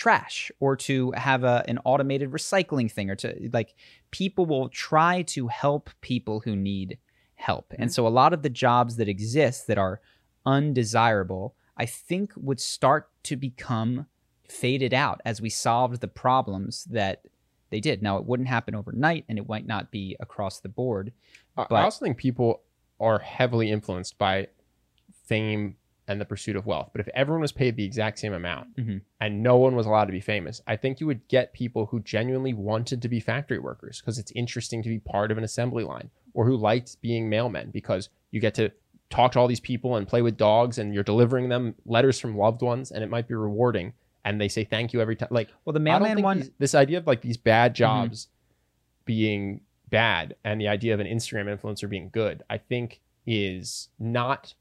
trash 0.00 0.50
or 0.60 0.76
to 0.76 1.10
have 1.10 1.44
a, 1.44 1.62
an 1.68 1.78
automated 1.84 2.30
recycling 2.30 2.90
thing 2.90 3.10
or 3.10 3.14
to 3.14 3.50
like 3.52 3.74
people 4.10 4.46
will 4.46 4.70
try 4.70 5.20
to 5.20 5.48
help 5.48 5.90
people 6.00 6.40
who 6.40 6.56
need 6.56 6.96
help. 7.34 7.66
And 7.72 7.90
mm-hmm. 7.90 7.90
so 7.90 8.06
a 8.06 8.08
lot 8.08 8.32
of 8.32 8.40
the 8.40 8.48
jobs 8.48 8.96
that 8.96 9.10
exist 9.10 9.66
that 9.66 9.76
are 9.76 10.00
undesirable, 10.46 11.54
I 11.76 11.84
think 11.84 12.32
would 12.34 12.60
start 12.60 13.10
to 13.24 13.36
become 13.36 14.06
faded 14.48 14.94
out 14.94 15.20
as 15.26 15.42
we 15.42 15.50
solved 15.50 16.00
the 16.00 16.08
problems 16.08 16.84
that 16.84 17.26
they 17.68 17.80
did. 17.80 18.02
Now, 18.02 18.16
it 18.16 18.24
wouldn't 18.24 18.48
happen 18.48 18.74
overnight 18.74 19.26
and 19.28 19.38
it 19.38 19.46
might 19.46 19.66
not 19.66 19.90
be 19.90 20.16
across 20.18 20.60
the 20.60 20.70
board. 20.70 21.12
I- 21.58 21.66
But- 21.68 21.76
I 21.76 21.82
also 21.82 22.06
think 22.06 22.16
people 22.16 22.62
are 22.98 23.18
heavily 23.18 23.70
influenced 23.70 24.16
by 24.16 24.48
fame 25.24 25.76
and 26.10 26.20
the 26.20 26.24
pursuit 26.24 26.56
of 26.56 26.66
wealth. 26.66 26.90
But 26.92 27.00
if 27.00 27.08
everyone 27.14 27.40
was 27.40 27.52
paid 27.52 27.76
the 27.76 27.84
exact 27.84 28.18
same 28.18 28.32
amount 28.32 28.76
Mhm. 28.76 29.00
and 29.20 29.42
no 29.42 29.56
one 29.56 29.76
was 29.76 29.86
allowed 29.86 30.06
to 30.06 30.12
be 30.12 30.20
famous, 30.20 30.60
I 30.66 30.74
think 30.76 30.98
you 31.00 31.06
would 31.06 31.26
get 31.28 31.52
people 31.52 31.86
who 31.86 32.00
genuinely 32.00 32.52
wanted 32.52 33.00
to 33.02 33.08
be 33.08 33.20
factory 33.20 33.60
workers 33.60 34.00
because 34.00 34.18
it's 34.18 34.32
interesting 34.32 34.82
to 34.82 34.88
be 34.88 34.98
part 34.98 35.30
of 35.30 35.38
an 35.38 35.44
assembly 35.44 35.84
line 35.84 36.10
or 36.34 36.46
who 36.46 36.56
liked 36.56 37.00
being 37.00 37.30
mailmen 37.30 37.70
because 37.70 38.08
you 38.32 38.40
get 38.40 38.54
to 38.54 38.72
talk 39.08 39.32
to 39.32 39.38
all 39.38 39.46
these 39.46 39.60
people 39.60 39.94
and 39.96 40.08
play 40.08 40.20
with 40.22 40.36
dogs 40.36 40.78
and 40.78 40.94
you're 40.94 41.04
delivering 41.04 41.48
them 41.48 41.74
letters 41.86 42.18
from 42.18 42.36
loved 42.36 42.60
ones 42.62 42.90
and 42.90 43.04
it 43.04 43.10
might 43.10 43.28
be 43.28 43.34
rewarding 43.34 43.92
and 44.24 44.40
they 44.40 44.48
say 44.48 44.64
thank 44.64 44.92
you 44.92 45.00
every 45.00 45.14
time 45.16 45.28
like 45.30 45.48
Well, 45.64 45.72
the 45.72 45.80
mailman 45.80 46.22
one, 46.22 46.38
these- 46.38 46.50
this 46.58 46.74
idea 46.74 46.98
of 46.98 47.06
like 47.06 47.20
these 47.20 47.36
bad 47.36 47.74
jobs 47.74 48.28
being 49.04 49.60
bad 49.88 50.36
and 50.44 50.60
the 50.60 50.68
idea 50.68 50.92
of 50.94 51.00
an 51.00 51.06
Instagram 51.06 51.46
influencer 51.56 51.88
being 51.88 52.10
good, 52.12 52.42
I 52.50 52.58
think 52.58 53.00
is 53.26 53.88
not 53.98 54.54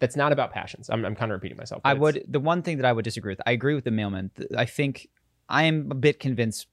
that's 0.00 0.16
not 0.16 0.32
about 0.32 0.50
passions. 0.52 0.90
I'm, 0.90 1.04
I'm 1.04 1.14
kind 1.14 1.30
of 1.30 1.36
repeating 1.36 1.56
myself. 1.56 1.82
I 1.84 1.94
would 1.94 2.24
the 2.26 2.40
one 2.40 2.62
thing 2.62 2.78
that 2.78 2.86
I 2.86 2.92
would 2.92 3.04
disagree 3.04 3.32
with. 3.32 3.40
I 3.46 3.52
agree 3.52 3.74
with 3.74 3.84
the 3.84 3.90
mailman. 3.90 4.30
I 4.56 4.64
think 4.64 5.08
I 5.48 5.64
am 5.64 5.90
a 5.90 5.94
bit 5.94 6.18
convinced 6.18 6.66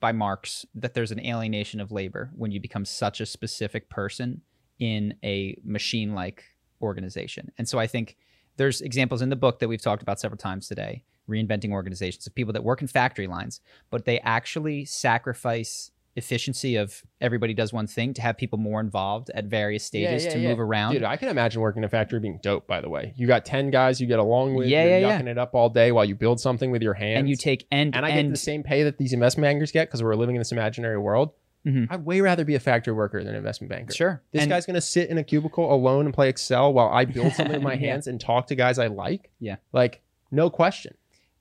by 0.00 0.12
Marx 0.12 0.66
that 0.74 0.94
there's 0.94 1.12
an 1.12 1.24
alienation 1.24 1.80
of 1.80 1.92
labor 1.92 2.30
when 2.34 2.50
you 2.50 2.60
become 2.60 2.84
such 2.84 3.20
a 3.20 3.26
specific 3.26 3.88
person 3.88 4.42
in 4.78 5.14
a 5.22 5.56
machine-like 5.64 6.44
organization. 6.82 7.52
And 7.56 7.68
so 7.68 7.78
I 7.78 7.86
think 7.86 8.16
there's 8.56 8.80
examples 8.80 9.22
in 9.22 9.30
the 9.30 9.36
book 9.36 9.60
that 9.60 9.68
we've 9.68 9.80
talked 9.80 10.02
about 10.02 10.20
several 10.20 10.38
times 10.38 10.68
today, 10.68 11.04
reinventing 11.28 11.72
organizations 11.72 12.26
of 12.26 12.34
people 12.34 12.52
that 12.52 12.64
work 12.64 12.82
in 12.82 12.88
factory 12.88 13.26
lines, 13.26 13.60
but 13.90 14.04
they 14.04 14.20
actually 14.20 14.84
sacrifice 14.84 15.90
efficiency 16.16 16.76
of 16.76 17.02
everybody 17.20 17.54
does 17.54 17.72
one 17.72 17.86
thing 17.86 18.14
to 18.14 18.22
have 18.22 18.36
people 18.36 18.58
more 18.58 18.80
involved 18.80 19.30
at 19.34 19.46
various 19.46 19.84
stages 19.84 20.24
yeah, 20.24 20.30
to 20.32 20.38
yeah. 20.38 20.48
move 20.50 20.60
around. 20.60 20.92
Dude, 20.94 21.02
I 21.04 21.16
can 21.16 21.28
imagine 21.28 21.60
working 21.60 21.80
in 21.80 21.84
a 21.84 21.88
factory 21.88 22.20
being 22.20 22.38
dope. 22.42 22.66
By 22.66 22.80
the 22.80 22.88
way, 22.88 23.12
you 23.16 23.26
got 23.26 23.44
ten 23.44 23.70
guys 23.70 24.00
you 24.00 24.06
get 24.06 24.18
along 24.18 24.54
with. 24.54 24.68
Yeah, 24.68 24.84
you're 24.84 24.98
yeah, 24.98 25.08
yeah. 25.08 25.20
yucking 25.20 25.26
it 25.28 25.38
up 25.38 25.54
all 25.54 25.68
day 25.68 25.92
while 25.92 26.04
you 26.04 26.14
build 26.14 26.40
something 26.40 26.70
with 26.70 26.82
your 26.82 26.94
hands. 26.94 27.18
and 27.20 27.28
you 27.28 27.36
take 27.36 27.66
end 27.72 27.96
and 27.96 28.04
I 28.06 28.10
end 28.10 28.28
get 28.28 28.32
the 28.32 28.36
same 28.38 28.62
pay 28.62 28.84
that 28.84 28.98
these 28.98 29.12
investment 29.12 29.44
bankers 29.44 29.72
get 29.72 29.88
because 29.88 30.02
we're 30.02 30.14
living 30.14 30.36
in 30.36 30.40
this 30.40 30.52
imaginary 30.52 30.98
world. 30.98 31.32
Mhm. 31.66 31.86
I'd 31.90 32.04
way 32.04 32.20
rather 32.20 32.44
be 32.44 32.54
a 32.54 32.60
factory 32.60 32.92
worker 32.92 33.20
than 33.24 33.30
an 33.32 33.36
investment 33.36 33.70
banker. 33.70 33.94
Sure. 33.94 34.22
This 34.32 34.42
And- 34.42 34.50
guy's 34.50 34.66
gonna 34.66 34.82
sit 34.82 35.08
in 35.08 35.16
a 35.16 35.24
cubicle 35.24 35.72
alone 35.72 36.04
and 36.04 36.12
play 36.14 36.28
Excel 36.28 36.72
while 36.74 36.88
I 36.90 37.06
build 37.06 37.32
something 37.32 37.54
with 37.54 37.62
my 37.62 37.72
Yeah. 37.80 37.92
hands 37.92 38.06
and 38.06 38.20
talk 38.20 38.48
to 38.48 38.54
guys 38.54 38.78
I 38.78 38.88
like. 38.88 39.30
Yeah. 39.40 39.56
Like, 39.72 40.02
no 40.30 40.50
question. 40.50 40.94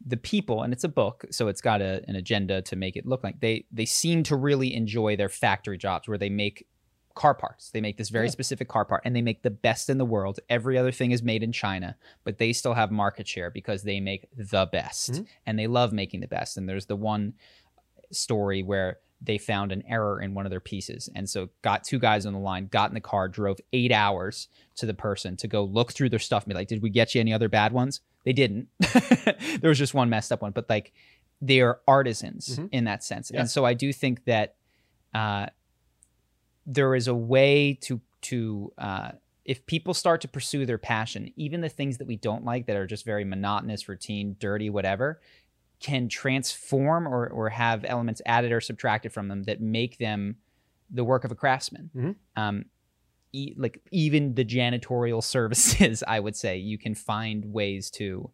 The 0.06 0.18
people 0.18 0.64
and 0.64 0.74
it's 0.74 0.84
a 0.84 0.90
book 0.90 1.26
so 1.32 1.48
it's 1.48 1.62
got 1.62 1.82
a, 1.82 2.04
an 2.08 2.16
agenda 2.16 2.62
to 2.62 2.76
make 2.76 2.96
it 2.96 3.06
look 3.06 3.24
like 3.24 3.40
they 3.40 3.66
they 3.72 3.86
seem 3.86 4.22
to 4.24 4.36
really 4.36 4.74
enjoy 4.74 5.16
their 5.16 5.30
factory 5.30 5.78
jobs 5.78 6.08
where 6.08 6.18
they 6.18 6.30
make 6.30 6.68
car 7.16 7.34
parts 7.36 7.70
they 7.72 7.80
make 7.80 7.98
this 7.98 8.10
very 8.10 8.26
Yeah. 8.26 8.32
specific 8.32 8.68
car 8.68 8.86
part 8.86 9.02
and 9.06 9.16
they 9.16 9.22
make 9.22 9.44
the 9.44 9.52
best 9.52 9.90
in 9.90 9.98
the 10.00 10.06
world 10.06 10.40
every 10.50 10.78
other 10.78 10.92
thing 10.92 11.12
is 11.12 11.22
made 11.24 11.44
in 11.44 11.52
china 11.52 11.96
but 12.24 12.38
they 12.38 12.52
still 12.54 12.74
have 12.74 12.92
market 12.92 13.28
share 13.28 13.50
because 13.52 13.84
they 13.84 14.00
make 14.00 14.28
the 14.36 14.66
best 14.72 15.12
Mhm. 15.12 15.28
and 15.46 15.60
they 15.60 15.68
love 15.68 15.94
making 15.94 16.22
the 16.22 16.28
best 16.28 16.58
and 16.58 16.68
there's 16.68 16.88
the 16.88 16.96
one 16.96 17.34
story 18.14 18.64
where 18.64 18.98
they 19.22 19.38
found 19.38 19.72
an 19.72 19.82
error 19.88 20.22
in 20.22 20.34
one 20.34 20.46
of 20.46 20.50
their 20.50 20.60
pieces 20.60 21.10
and 21.16 21.30
so 21.30 21.48
got 21.62 21.84
two 21.84 21.98
guys 22.00 22.26
on 22.26 22.34
the 22.34 22.40
line 22.40 22.68
got 22.68 22.90
in 22.90 22.94
the 22.94 23.00
car 23.00 23.30
drove 23.30 23.58
eight 23.72 23.92
hours 23.92 24.50
to 24.76 24.86
the 24.86 24.94
person 24.94 25.38
to 25.38 25.48
go 25.48 25.64
look 25.64 25.94
through 25.94 26.10
their 26.10 26.20
stuff 26.20 26.44
and 26.44 26.50
be 26.50 26.56
like 26.56 26.68
did 26.68 26.82
we 26.82 26.90
get 26.90 27.16
you 27.16 27.22
any 27.22 27.32
other 27.34 27.48
bad 27.48 27.72
ones 27.72 28.02
they 28.26 28.34
didn't 28.34 28.68
there 29.62 29.70
was 29.70 29.78
just 29.78 29.94
one 29.94 30.10
messed 30.10 30.32
up 30.32 30.42
one 30.42 30.52
but 30.52 30.70
like 30.70 30.92
they 31.42 31.62
are 31.62 31.80
artisans 31.88 32.58
Mhm. 32.60 32.70
in 32.74 32.84
that 32.84 33.02
sense 33.04 33.32
Yeah. 33.34 33.42
and 33.42 33.50
so 33.50 33.64
i 33.66 33.74
do 33.74 33.94
think 33.94 34.26
that 34.26 34.56
uh, 35.14 35.46
there 36.66 36.96
is 36.96 37.08
a 37.08 37.16
way 37.16 37.78
to 37.82 38.02
to 38.22 38.72
uh, 38.78 39.12
if 39.46 39.66
people 39.66 39.94
start 39.94 40.22
to 40.22 40.28
pursue 40.28 40.66
their 40.66 40.78
passion 40.78 41.32
even 41.36 41.62
the 41.62 41.70
things 41.70 41.98
that 41.98 42.08
we 42.08 42.16
don't 42.16 42.46
like 42.46 42.66
that 42.68 42.76
are 42.78 42.88
just 42.88 43.06
very 43.06 43.24
monotonous 43.26 43.88
routine 43.90 44.36
dirty 44.40 44.70
whatever 44.70 45.20
can 45.84 46.08
transform 46.10 47.08
or, 47.08 47.28
or 47.28 47.50
have 47.50 47.86
elements 47.86 48.22
added 48.26 48.52
or 48.52 48.62
subtracted 48.62 49.12
from 49.14 49.28
them 49.28 49.44
that 49.44 49.62
make 49.62 49.98
them 50.00 50.38
the 50.90 51.04
work 51.04 51.24
of 51.26 51.32
a 51.32 51.36
craftsman. 51.36 51.90
Mhm. 51.96 52.16
um, 52.36 52.66
e- 53.34 53.54
like 53.58 53.82
even 53.92 54.34
the 54.36 54.46
janitorial 54.46 55.22
services 55.36 56.04
i 56.08 56.20
would 56.20 56.36
say 56.36 56.58
you 56.58 56.78
can 56.78 56.96
find 56.96 57.46
ways 57.60 57.90
to 57.92 58.30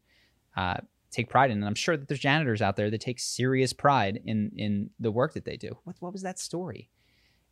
uh, 0.58 0.78
take 1.12 1.30
pride 1.30 1.50
in. 1.52 1.58
And 1.58 1.66
i'm 1.66 1.76
sure 1.86 1.98
that 1.98 2.08
there's 2.08 2.20
janitors 2.20 2.62
out 2.62 2.76
there 2.76 2.90
that 2.92 3.02
take 3.02 3.20
serious 3.20 3.74
pride 3.74 4.16
in 4.26 4.52
in 4.56 4.90
the 5.00 5.12
work 5.12 5.34
that 5.34 5.46
they 5.46 5.58
do. 5.58 5.72
What, 5.86 5.96
what 6.02 6.14
was 6.14 6.22
that 6.24 6.38
story? 6.40 6.90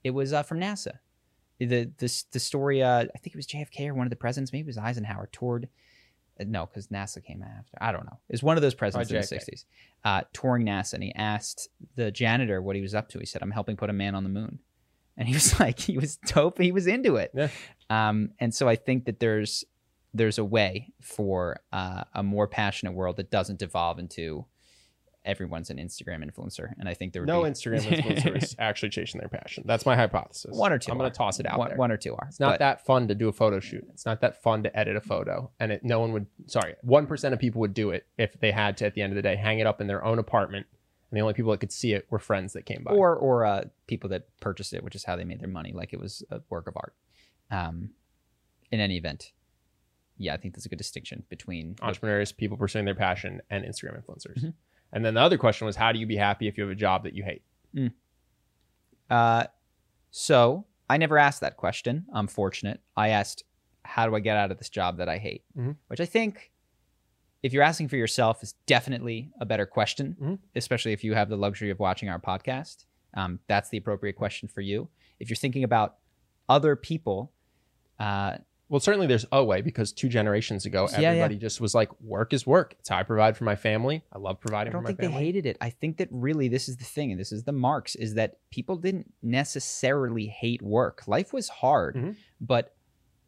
It 0.03 0.11
was 0.11 0.31
uh, 0.33 0.43
from 0.43 0.59
nasa. 0.59 0.99
The 1.59 1.89
this 1.97 2.23
the 2.35 2.39
story 2.39 2.83
uh, 2.83 3.05
i 3.15 3.17
think 3.19 3.33
it 3.35 3.41
was 3.41 3.47
jfk 3.47 3.87
or 3.89 3.95
one 3.95 4.05
of 4.05 4.11
the 4.11 4.15
presidents 4.25 4.51
maybe 4.53 4.67
it 4.67 4.73
was 4.75 4.77
eisenhower 4.77 5.27
toured 5.31 5.67
no 6.45 6.65
because 6.65 6.87
nasa 6.87 7.23
came 7.23 7.43
after 7.43 7.77
i 7.81 7.91
don't 7.91 8.05
know. 8.05 8.17
It 8.29 8.33
was 8.33 8.43
one 8.43 8.57
of 8.57 8.61
those 8.61 8.75
presidents 8.75 9.09
in 9.11 9.17
the 9.17 9.23
60s 9.23 9.65
uh, 10.03 10.21
touring 10.33 10.65
nasa 10.65 10.93
and 10.93 11.03
he 11.03 11.13
asked 11.15 11.69
the 11.95 12.11
janitor 12.11 12.61
what 12.61 12.75
he 12.75 12.81
was 12.81 12.93
up 12.93 13.09
to. 13.09 13.19
He 13.19 13.25
said 13.25 13.41
i'm 13.41 13.51
helping 13.51 13.77
put 13.77 13.89
a 13.89 13.93
man 13.93 14.15
on 14.15 14.23
the 14.23 14.29
moon. 14.29 14.59
And 15.17 15.27
he 15.27 15.33
was 15.33 15.59
like 15.59 15.79
he 15.79 15.97
was 15.97 16.17
dope 16.17 16.59
he 16.59 16.71
was 16.71 16.87
into 16.87 17.15
it. 17.15 17.31
Yeah. 17.33 17.49
um, 17.89 18.31
and 18.39 18.53
so 18.53 18.67
i 18.67 18.75
think 18.75 19.05
that 19.05 19.19
there's 19.19 19.63
there's 20.13 20.37
a 20.37 20.45
way 20.45 20.89
for 21.01 21.59
uh, 21.71 22.03
a 22.13 22.23
more 22.23 22.47
passionate 22.47 22.93
world 22.93 23.17
that 23.17 23.29
doesn't 23.29 23.59
devolve 23.59 23.99
into 23.99 24.45
everyone's 25.27 25.69
an 25.69 25.77
instagram 25.77 26.23
influencer 26.27 26.73
and 26.79 26.87
i 26.89 26.93
think 26.95 27.13
there 27.13 27.21
would 27.21 27.27
No 27.27 27.43
be 27.43 27.49
Instagram 27.49 27.81
influencer 27.81 28.41
is 28.41 28.55
actually 28.57 28.89
chasing 28.89 29.19
their 29.19 29.29
passion. 29.29 29.63
That's 29.67 29.85
my 29.85 29.95
hypothesis. 29.95 30.55
one 30.57 30.71
or 30.73 30.79
two 30.79 30.91
I'm 30.91 30.97
going 30.97 31.11
to 31.11 31.15
toss 31.17 31.39
it 31.39 31.45
out 31.45 31.59
one, 31.59 31.67
there. 31.69 31.77
one 31.77 31.91
or 31.91 31.97
two 31.97 32.13
are 32.15 32.25
It's 32.29 32.39
not 32.39 32.53
but- 32.53 32.59
that 32.59 32.85
fun 32.85 33.07
to 33.09 33.15
do 33.15 33.27
a 33.27 33.33
photo 33.33 33.59
shoot. 33.59 33.85
It's 33.93 34.05
not 34.05 34.21
that 34.21 34.41
fun 34.41 34.63
to 34.63 34.75
edit 34.79 34.95
a 34.95 35.01
photo. 35.01 35.51
And 35.59 35.71
it, 35.73 35.83
no 35.83 35.99
one 35.99 36.11
would, 36.13 36.25
sorry, 36.47 36.75
1% 36.85 37.33
of 37.33 37.39
people 37.39 37.59
would 37.61 37.73
do 37.73 37.91
it 37.91 38.07
if 38.17 38.39
they 38.39 38.51
had 38.51 38.77
to, 38.77 38.85
at 38.85 38.93
the 38.95 39.01
end 39.01 39.11
of 39.13 39.15
the 39.15 39.21
day, 39.21 39.35
hang 39.35 39.59
it 39.59 39.67
up 39.67 39.81
in 39.81 39.87
their 39.87 40.03
own 40.03 40.17
apartment. 40.19 40.65
And 41.11 41.17
the 41.17 41.21
only 41.21 41.33
people 41.33 41.51
that 41.51 41.59
could 41.59 41.71
see 41.71 41.93
it 41.93 42.05
were 42.09 42.19
friends 42.19 42.53
that 42.53 42.65
came 42.65 42.83
by. 42.83 42.91
or 42.91 43.15
or 43.15 43.45
uh, 43.45 43.65
people 43.87 44.09
that 44.09 44.23
purchased 44.41 44.73
it, 44.73 44.83
which 44.83 44.95
is 44.95 45.03
how 45.05 45.15
they 45.15 45.23
made 45.23 45.39
their 45.41 45.49
money, 45.49 45.71
like 45.73 45.93
it 45.93 45.99
was 45.99 46.23
a 46.31 46.41
work 46.49 46.67
of 46.67 46.73
art. 46.77 46.93
Um, 47.51 47.91
in 48.71 48.79
any 48.79 48.97
event, 48.97 49.31
yeah, 50.17 50.33
I 50.33 50.37
think 50.37 50.53
there's 50.55 50.65
a 50.65 50.69
good 50.69 50.77
distinction 50.77 51.23
between 51.29 51.75
entrepreneurs, 51.81 52.31
people 52.31 52.57
pursuing 52.57 52.85
their 52.85 52.95
passion, 52.95 53.41
and 53.49 53.63
Instagram 53.63 54.01
influencers. 54.03 54.43
Mhm. 54.43 54.53
And 54.97 55.05
then 55.05 55.13
the 55.13 55.21
other 55.21 55.37
question 55.37 55.67
was, 55.67 55.75
how 55.75 55.91
do 55.91 55.99
you 55.99 56.07
be 56.07 56.15
happy 56.17 56.47
if 56.47 56.57
you 56.57 56.63
have 56.63 56.71
a 56.71 56.75
job 56.75 57.03
that 57.03 57.13
you 57.13 57.23
hate? 57.23 57.43
Uh, 59.11 59.43
so 60.09 60.65
I 60.89 60.97
never 60.97 61.19
asked 61.19 61.41
that 61.41 61.55
question. 61.55 62.05
I'm 62.11 62.25
fortunate. 62.27 62.79
I 62.95 63.09
asked, 63.09 63.43
how 63.83 64.07
do 64.07 64.15
I 64.15 64.19
get 64.21 64.37
out 64.37 64.49
of 64.51 64.57
this 64.57 64.69
job 64.69 64.97
that 64.97 65.07
I 65.07 65.19
hate? 65.19 65.43
Mhm. 65.55 65.75
Which 65.85 66.01
I 66.01 66.05
think, 66.07 66.51
if 67.43 67.53
you're 67.53 67.61
asking 67.61 67.89
for 67.89 67.95
yourself, 67.95 68.41
is 68.41 68.53
definitely 68.65 69.31
a 69.39 69.45
better 69.45 69.67
question, 69.67 70.15
Mhm. 70.19 70.39
especially 70.55 70.93
if 70.93 71.03
you 71.03 71.13
have 71.13 71.29
the 71.29 71.37
luxury 71.37 71.69
of 71.69 71.77
watching 71.77 72.09
our 72.09 72.19
podcast. 72.19 72.85
Um, 73.13 73.39
that's 73.45 73.69
the 73.69 73.77
appropriate 73.77 74.13
question 74.15 74.49
for 74.49 74.61
you. 74.61 74.89
If 75.19 75.29
you're 75.29 75.37
thinking 75.37 75.63
about 75.63 75.97
other 76.49 76.75
people, 76.75 77.31
uh, 77.99 78.39
Well, 78.69 78.79
certainly 78.81 79.07
there's 79.07 79.25
a 79.31 79.43
way 79.43 79.61
because 79.61 79.93
two 79.93 80.09
generations 80.09 80.65
ago, 80.65 80.87
Yeah, 80.91 80.99
yeah. 80.99 81.09
everybody 81.11 81.37
just 81.37 81.61
was 81.61 81.73
like, 81.73 81.89
work 82.01 82.33
is 82.33 82.45
work. 82.45 82.75
It's 82.79 82.89
how 82.89 82.97
I 82.97 83.03
provide 83.03 83.37
for 83.37 83.45
my 83.45 83.55
family. 83.55 84.03
I 84.11 84.17
love 84.17 84.41
providing 84.41 84.71
I 84.71 84.73
don't 84.73 84.81
for 84.81 84.83
my 84.83 84.87
think 84.89 84.99
they 84.99 85.07
hated 85.19 85.45
it. 85.45 85.57
I 85.61 85.69
think 85.69 85.97
that 85.97 86.09
really 86.11 86.49
this 86.49 86.67
is 86.67 86.75
the 86.77 86.83
thing, 86.83 87.11
and 87.11 87.19
this 87.19 87.31
is 87.31 87.43
the 87.45 87.53
Marx, 87.53 87.95
is 87.95 88.15
that 88.15 88.39
people 88.51 88.75
didn't 88.75 89.13
necessarily 89.23 90.27
hate 90.27 90.61
work. 90.61 91.07
Life 91.07 91.31
was 91.31 91.47
hard, 91.49 91.95
Mhm. 91.95 92.15
but 92.41 92.75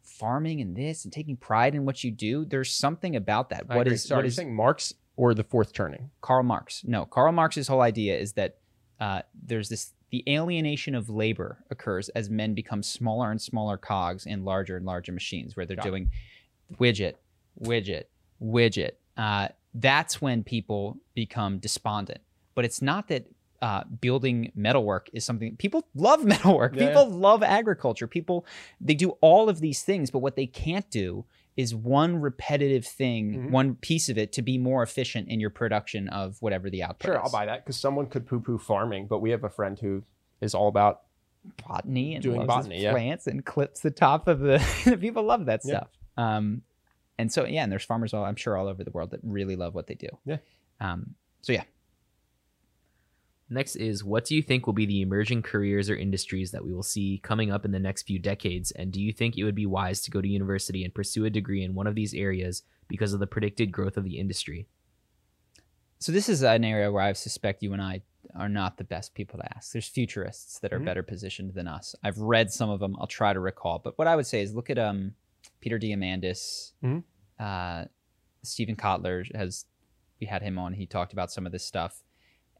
farming 0.02 0.60
and 0.60 0.76
this 0.76 1.04
and 1.04 1.12
taking 1.12 1.36
pride 1.36 1.74
in 1.74 1.84
what 1.86 2.04
you 2.04 2.10
do, 2.10 2.44
there's 2.44 2.70
something 2.72 3.16
about 3.16 3.48
that. 3.50 3.64
I 3.68 3.76
What 3.76 3.86
agree. 3.86 3.94
is 3.94 4.04
Sorry, 4.04 4.18
what 4.18 4.26
is 4.26 4.36
saying 4.36 4.54
Marx 4.54 4.92
or 5.16 5.32
the 5.34 5.44
fourth 5.44 5.72
turning? 5.72 6.10
Karl 6.20 6.42
Marx? 6.42 6.84
No, 6.84 7.06
Karl 7.06 7.32
Marx's 7.32 7.68
whole 7.68 7.80
idea 7.80 8.18
is 8.18 8.34
that 8.34 8.58
uh, 8.98 9.22
there's 9.34 9.70
this 9.70 9.94
the 10.10 10.24
alienation 10.28 10.94
of 10.94 11.08
labor 11.08 11.58
occurs 11.70 12.08
as 12.10 12.28
men 12.30 12.54
become 12.54 12.82
smaller 12.82 13.30
and 13.30 13.40
smaller 13.40 13.76
cogs 13.76 14.26
in 14.26 14.44
larger 14.44 14.76
and 14.76 14.84
larger 14.84 15.12
machines, 15.12 15.56
where 15.56 15.66
they're 15.66 15.76
Got 15.76 15.86
it. 15.86 15.90
doing 15.90 16.10
widget, 16.78 17.14
widget, 17.62 18.04
widget. 18.42 18.92
Uh, 19.16 19.48
that's 19.74 20.20
when 20.20 20.42
people 20.42 20.98
become 21.14 21.58
despondent. 21.58 22.20
But 22.54 22.64
it's 22.64 22.82
not 22.82 23.08
that 23.08 23.26
uh, 23.62 23.84
building 24.00 24.50
metalwork 24.54 25.10
is 25.12 25.24
something 25.24 25.56
people 25.56 25.86
love 25.94 26.24
metalwork. 26.34 26.74
Yeah, 26.74 26.88
people 26.88 27.08
love 27.10 27.42
agriculture. 27.42 28.06
People 28.06 28.46
they 28.80 28.94
do 28.94 29.10
all 29.20 29.48
of 29.48 29.60
these 29.60 29.82
things, 29.82 30.10
but 30.10 30.20
what 30.20 30.36
they 30.36 30.46
can't 30.46 30.90
do 30.90 31.24
is 31.56 31.74
one 31.74 32.16
repetitive 32.16 32.86
thing, 32.86 33.34
Mhm. 33.48 33.50
one 33.50 33.74
piece 33.76 34.08
of 34.08 34.16
it 34.16 34.32
to 34.32 34.42
be 34.42 34.56
more 34.58 34.82
efficient 34.82 35.28
in 35.28 35.40
your 35.40 35.50
production 35.50 36.08
of 36.08 36.40
whatever 36.40 36.70
the 36.70 36.82
output 36.82 37.06
Sure, 37.08 37.14
is. 37.16 37.20
I'll 37.24 37.30
buy 37.32 37.46
that 37.46 37.64
because 37.64 37.76
someone 37.76 38.06
could 38.06 38.26
poo-poo 38.26 38.58
farming, 38.58 39.06
but 39.06 39.18
we 39.20 39.30
have 39.30 39.44
a 39.44 39.50
friend 39.50 39.78
who 39.78 40.02
is 40.40 40.54
all 40.54 40.68
about 40.68 41.02
botany 41.66 42.14
and 42.14 42.22
Doing 42.22 42.46
botany, 42.46 42.82
yeah. 42.82 42.92
plants 42.92 43.26
and 43.26 43.44
clips 43.44 43.80
the 43.80 43.90
top 43.90 44.28
of 44.28 44.40
the 44.40 44.98
people 45.00 45.22
love 45.22 45.46
that 45.46 45.60
Yeah. 45.64 45.78
stuff. 45.78 45.88
Um, 46.16 46.62
and 47.18 47.32
so 47.32 47.44
yeah, 47.44 47.62
and 47.62 47.70
there's 47.72 47.84
farmers 47.84 48.14
all 48.14 48.24
I'm 48.24 48.36
sure 48.36 48.56
all 48.56 48.66
over 48.68 48.84
the 48.84 48.90
world 48.90 49.10
that 49.10 49.20
really 49.22 49.56
love 49.56 49.74
what 49.74 49.86
they 49.86 49.94
do. 49.94 50.08
Yeah. 50.24 50.38
Um, 50.80 51.14
so 51.42 51.52
yeah, 51.52 51.64
Next 53.52 53.74
is 53.76 54.04
what 54.04 54.24
do 54.24 54.36
you 54.36 54.42
think 54.42 54.66
will 54.66 54.72
be 54.74 54.86
the 54.86 55.02
emerging 55.02 55.42
careers 55.42 55.90
or 55.90 55.96
industries 55.96 56.52
that 56.52 56.64
we 56.64 56.72
will 56.72 56.84
see 56.84 57.18
coming 57.22 57.50
up 57.50 57.64
in 57.64 57.72
the 57.72 57.80
next 57.80 58.04
few 58.04 58.18
decades? 58.20 58.70
And 58.70 58.92
do 58.92 59.00
you 59.00 59.12
think 59.12 59.36
it 59.36 59.42
would 59.44 59.56
be 59.56 59.66
wise 59.66 60.00
to 60.02 60.10
go 60.10 60.20
to 60.20 60.28
university 60.28 60.84
and 60.84 60.94
pursue 60.94 61.24
a 61.24 61.30
degree 61.30 61.64
in 61.64 61.74
one 61.74 61.88
of 61.88 61.96
these 61.96 62.14
areas 62.14 62.62
because 62.86 63.12
of 63.12 63.18
the 63.20 63.26
predicted 63.26 63.72
growth 63.72 63.96
of 63.96 64.04
the 64.04 64.18
industry? 64.18 64.66
so 66.02 66.12
this 66.12 66.30
is 66.30 66.42
an 66.42 66.64
area 66.64 66.90
where 66.90 67.02
I 67.02 67.12
suspect 67.12 67.62
you 67.62 67.74
and 67.74 67.82
I 67.82 68.00
are 68.34 68.48
not 68.48 68.78
the 68.78 68.84
best 68.84 69.12
people 69.12 69.38
to 69.38 69.54
ask. 69.54 69.72
There's 69.72 69.86
futurists 69.86 70.58
that 70.60 70.72
are 70.72 70.80
Mhm. 70.80 70.86
better 70.86 71.02
positioned 71.02 71.52
than 71.52 71.68
us. 71.68 71.94
I've 72.02 72.16
read 72.16 72.50
some 72.50 72.70
of 72.70 72.80
them. 72.80 72.96
I'll 72.98 73.06
try 73.06 73.34
to 73.34 73.38
recall, 73.40 73.78
but 73.80 73.98
what 73.98 74.08
I 74.08 74.16
would 74.16 74.26
say 74.26 74.40
is 74.40 74.54
look 74.54 74.70
at 74.70 74.78
um, 74.78 75.14
Peter 75.60 75.78
Diamandis, 75.78 76.72
Mhm. 76.82 77.04
uh, 77.38 77.84
Steven 78.42 78.76
Kotler 78.76 79.30
has. 79.36 79.66
We 80.20 80.26
had 80.26 80.40
him 80.40 80.58
on. 80.58 80.72
He 80.72 80.86
talked 80.86 81.12
about 81.12 81.30
some 81.30 81.44
of 81.44 81.52
this 81.52 81.64
stuff, 81.66 82.02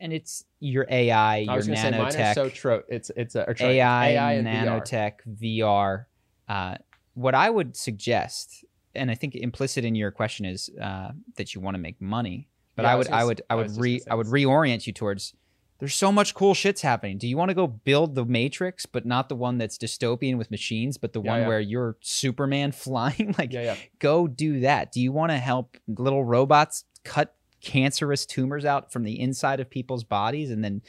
and 0.00 0.12
it's 0.12 0.44
your 0.60 0.86
AI, 0.90 1.36
I 1.36 1.38
your 1.40 1.54
was 1.56 1.66
going 1.66 1.76
to 1.76 1.82
say 1.82 1.90
mine 1.90 2.12
nanotech. 2.12 2.34
so 2.34 2.48
tro. 2.48 2.82
It's 2.88 3.10
it's 3.16 3.34
a 3.34 3.44
sorry, 3.56 3.80
AI, 3.80 4.08
AI 4.10 4.32
and 4.34 4.46
VR. 4.46 4.64
nanotech, 4.66 5.12
VR. 5.40 6.04
Uh, 6.48 6.76
what 7.14 7.34
I 7.34 7.50
would 7.50 7.76
suggest, 7.76 8.64
and 8.94 9.10
I 9.10 9.14
think 9.14 9.34
implicit 9.34 9.84
in 9.84 9.94
your 9.94 10.10
question 10.10 10.46
is 10.46 10.70
uh, 10.80 11.10
that 11.36 11.54
you 11.54 11.60
want 11.60 11.74
to 11.74 11.78
make 11.80 12.00
money. 12.00 12.48
But 12.76 12.84
Yeah, 12.84 12.88
I 12.88 12.92
I 12.92 12.96
would, 12.96 13.08
I 13.10 13.24
would, 13.24 13.42
I 13.50 13.52
I 13.54 13.56
would 13.56 13.76
re, 13.76 14.00
I 14.10 14.14
would 14.14 14.26
reorient 14.26 14.86
you 14.86 14.92
towards. 14.92 15.34
There's 15.80 15.94
so 15.94 16.12
much 16.12 16.34
cool 16.34 16.52
shit's 16.52 16.82
happening. 16.82 17.16
Do 17.16 17.26
you 17.26 17.38
want 17.38 17.48
to 17.48 17.54
go 17.54 17.66
build 17.66 18.14
the 18.14 18.26
Matrix, 18.26 18.84
but 18.84 19.06
not 19.06 19.30
the 19.30 19.34
one 19.34 19.56
that's 19.56 19.78
dystopian 19.78 20.36
with 20.36 20.50
machines, 20.50 20.98
but 20.98 21.14
the 21.14 21.22
Yeah, 21.22 21.30
one 21.30 21.40
yeah. 21.40 21.48
where 21.48 21.60
you're 21.60 21.96
Superman 22.02 22.72
flying? 22.84 23.34
like, 23.38 23.50
go 23.98 24.26
do 24.28 24.60
that. 24.60 24.92
Do 24.92 25.00
you 25.00 25.10
want 25.10 25.32
to 25.32 25.38
help 25.38 25.78
little 25.88 26.22
robots 26.22 26.84
cut 27.02 27.34
cancerous 27.60 28.26
tumors 28.26 28.64
out 28.64 28.92
from 28.92 29.04
the 29.04 29.20
inside 29.20 29.60
of 29.60 29.68
people's 29.70 30.04
bodies 30.04 30.50
and 30.50 30.62
then, 30.64 30.82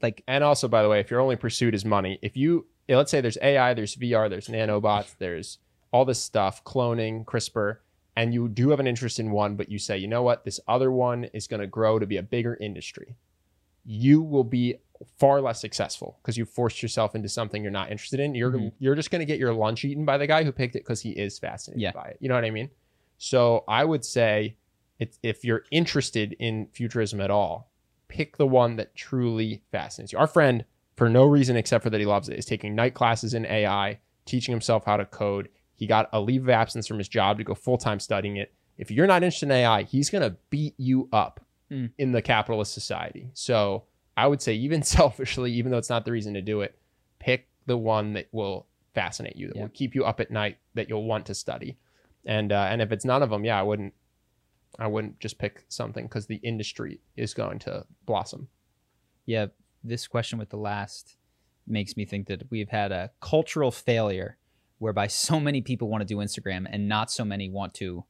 like, 0.00 0.22
And 0.26 0.42
also, 0.44 0.68
by 0.68 0.82
the 0.82 0.88
way, 0.88 1.00
if 1.00 1.10
your 1.10 1.20
only 1.20 1.36
pursuit 1.36 1.74
is 1.74 1.84
money, 1.84 2.18
if 2.22 2.36
you 2.36 2.66
let's 2.88 3.10
say 3.10 3.20
there's 3.20 3.36
AI, 3.42 3.74
there's 3.74 3.96
VR, 3.96 4.30
there's 4.30 4.48
nanobots, 4.48 5.14
there's 5.18 5.58
all 5.92 6.04
this 6.06 6.22
stuff, 6.22 6.64
cloning, 6.64 7.24
CRISPR, 7.26 7.78
and 8.16 8.32
you 8.32 8.48
do 8.48 8.70
have 8.70 8.80
an 8.80 8.86
interest 8.86 9.20
in 9.20 9.30
one, 9.30 9.56
but 9.56 9.68
you 9.70 9.78
say, 9.78 9.98
you 9.98 10.08
know 10.08 10.22
what, 10.22 10.44
this 10.44 10.58
other 10.66 10.90
one 10.90 11.24
is 11.34 11.46
going 11.46 11.60
to 11.60 11.66
grow 11.66 11.98
to 11.98 12.06
be 12.06 12.16
a 12.16 12.22
bigger 12.22 12.56
industry. 12.60 13.16
You 13.84 14.22
will 14.22 14.44
be 14.44 14.76
far 15.18 15.40
less 15.40 15.60
successful 15.60 16.18
because 16.22 16.36
you 16.38 16.44
forced 16.44 16.82
yourself 16.82 17.14
into 17.14 17.28
something 17.28 17.62
you're 17.62 17.70
not 17.70 17.90
interested 17.90 18.20
in. 18.20 18.34
You're 18.34 18.50
Mhm. 18.52 18.72
you're 18.78 18.94
just 18.94 19.10
going 19.10 19.20
to 19.20 19.26
get 19.26 19.38
your 19.38 19.52
lunch 19.54 19.84
eaten 19.84 20.04
by 20.04 20.16
the 20.18 20.26
guy 20.26 20.42
who 20.44 20.50
picked 20.52 20.74
it 20.74 20.80
because 20.80 21.02
he 21.02 21.10
is 21.10 21.38
fascinated 21.38 21.82
Yeah. 21.82 21.92
by 21.92 22.08
it. 22.08 22.16
You 22.20 22.28
know 22.28 22.34
what 22.34 22.44
I 22.44 22.50
mean? 22.50 22.70
So 23.18 23.64
I 23.68 23.84
would 23.84 24.04
say, 24.04 24.56
it's, 24.98 25.18
if 25.22 25.44
you're 25.44 25.64
interested 25.70 26.34
in 26.38 26.68
futurism 26.72 27.20
at 27.20 27.30
all, 27.30 27.70
pick 28.08 28.36
the 28.36 28.46
one 28.46 28.76
that 28.76 28.94
truly 28.94 29.62
fascinates 29.70 30.12
you. 30.12 30.18
Our 30.18 30.26
friend, 30.26 30.64
for 30.96 31.08
no 31.08 31.24
reason 31.24 31.56
except 31.56 31.84
for 31.84 31.90
that 31.90 32.00
he 32.00 32.06
loves 32.06 32.28
it, 32.28 32.38
is 32.38 32.46
taking 32.46 32.74
night 32.74 32.94
classes 32.94 33.34
in 33.34 33.46
AI, 33.46 33.98
teaching 34.24 34.52
himself 34.52 34.84
how 34.84 34.96
to 34.96 35.04
code. 35.04 35.48
He 35.76 35.86
got 35.86 36.08
a 36.12 36.20
leave 36.20 36.42
of 36.42 36.50
absence 36.50 36.86
from 36.86 36.98
his 36.98 37.08
job 37.08 37.38
to 37.38 37.44
go 37.44 37.54
full 37.54 37.78
time 37.78 38.00
studying 38.00 38.36
it. 38.36 38.52
If 38.76 38.90
you're 38.90 39.06
not 39.06 39.22
interested 39.22 39.46
in 39.46 39.52
AI, 39.52 39.82
he's 39.84 40.10
going 40.10 40.28
to 40.28 40.36
beat 40.50 40.74
you 40.78 41.08
up 41.12 41.40
Mm. 41.70 41.90
in 41.98 42.12
the 42.12 42.22
capitalist 42.22 42.72
society. 42.72 43.28
So 43.34 43.84
I 44.16 44.26
would 44.26 44.40
say, 44.40 44.54
even 44.54 44.82
selfishly, 44.82 45.52
even 45.52 45.70
though 45.70 45.76
it's 45.76 45.90
not 45.90 46.06
the 46.06 46.12
reason 46.12 46.32
to 46.32 46.40
do 46.40 46.62
it, 46.62 46.78
pick 47.18 47.46
the 47.66 47.76
one 47.76 48.14
that 48.14 48.26
will 48.32 48.66
fascinate 48.94 49.36
you, 49.36 49.48
that 49.48 49.56
Yeah. 49.56 49.62
will 49.64 49.68
keep 49.68 49.94
you 49.94 50.06
up 50.06 50.18
at 50.18 50.30
night, 50.30 50.56
that 50.72 50.88
you'll 50.88 51.04
want 51.04 51.26
to 51.26 51.34
study. 51.34 51.76
And 52.24 52.52
uh, 52.52 52.68
and 52.70 52.80
if 52.80 52.90
it's 52.90 53.04
none 53.04 53.22
of 53.22 53.28
them, 53.28 53.44
yeah, 53.44 53.60
I 53.60 53.62
wouldn't. 53.62 53.92
I 54.78 54.86
wouldn't 54.86 55.20
just 55.20 55.38
pick 55.38 55.64
something 55.68 56.04
because 56.06 56.26
the 56.26 56.36
industry 56.36 57.00
is 57.16 57.34
going 57.34 57.58
to 57.60 57.84
blossom. 58.06 58.48
yeah, 59.26 59.46
this 59.84 60.06
question 60.06 60.38
with 60.38 60.50
the 60.50 60.56
last 60.56 61.16
makes 61.66 61.96
me 61.96 62.04
think 62.04 62.26
that 62.28 62.50
we've 62.50 62.68
had 62.68 62.92
a 62.92 63.10
cultural 63.20 63.70
failure 63.70 64.36
whereby 64.78 65.06
so 65.06 65.38
many 65.38 65.60
people 65.60 65.88
want 65.88 66.00
to 66.00 66.06
do 66.06 66.16
Instagram 66.16 66.66
and 66.70 66.88
not 66.88 67.10
so 67.10 67.24
many 67.24 67.48
want 67.48 67.74
to 67.74 68.04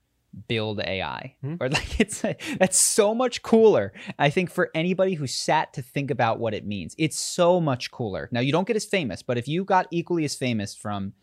build 0.46 0.80
AI. 0.80 1.34
Hmm. 1.42 1.54
Or 1.60 1.68
like 1.68 2.00
it's 2.00 2.22
that's 2.58 2.78
so 2.78 3.14
much 3.14 3.42
cooler. 3.42 3.92
I 4.18 4.30
think 4.30 4.50
for 4.50 4.70
anybody 4.74 5.14
who 5.14 5.26
sat 5.26 5.72
to 5.74 5.82
think 5.82 6.10
about 6.10 6.38
what 6.38 6.54
it 6.54 6.66
means, 6.66 6.94
it's 6.98 7.18
so 7.18 7.60
much 7.60 7.90
cooler. 7.90 8.28
Now 8.32 8.40
you 8.40 8.52
don't 8.52 8.66
get 8.66 8.76
as 8.76 8.84
famous, 8.84 9.22
but 9.22 9.38
if 9.38 9.48
you 9.48 9.64
got 9.64 9.86
equally 9.90 10.24
as 10.24 10.34
famous 10.34 10.74
from 10.74 11.14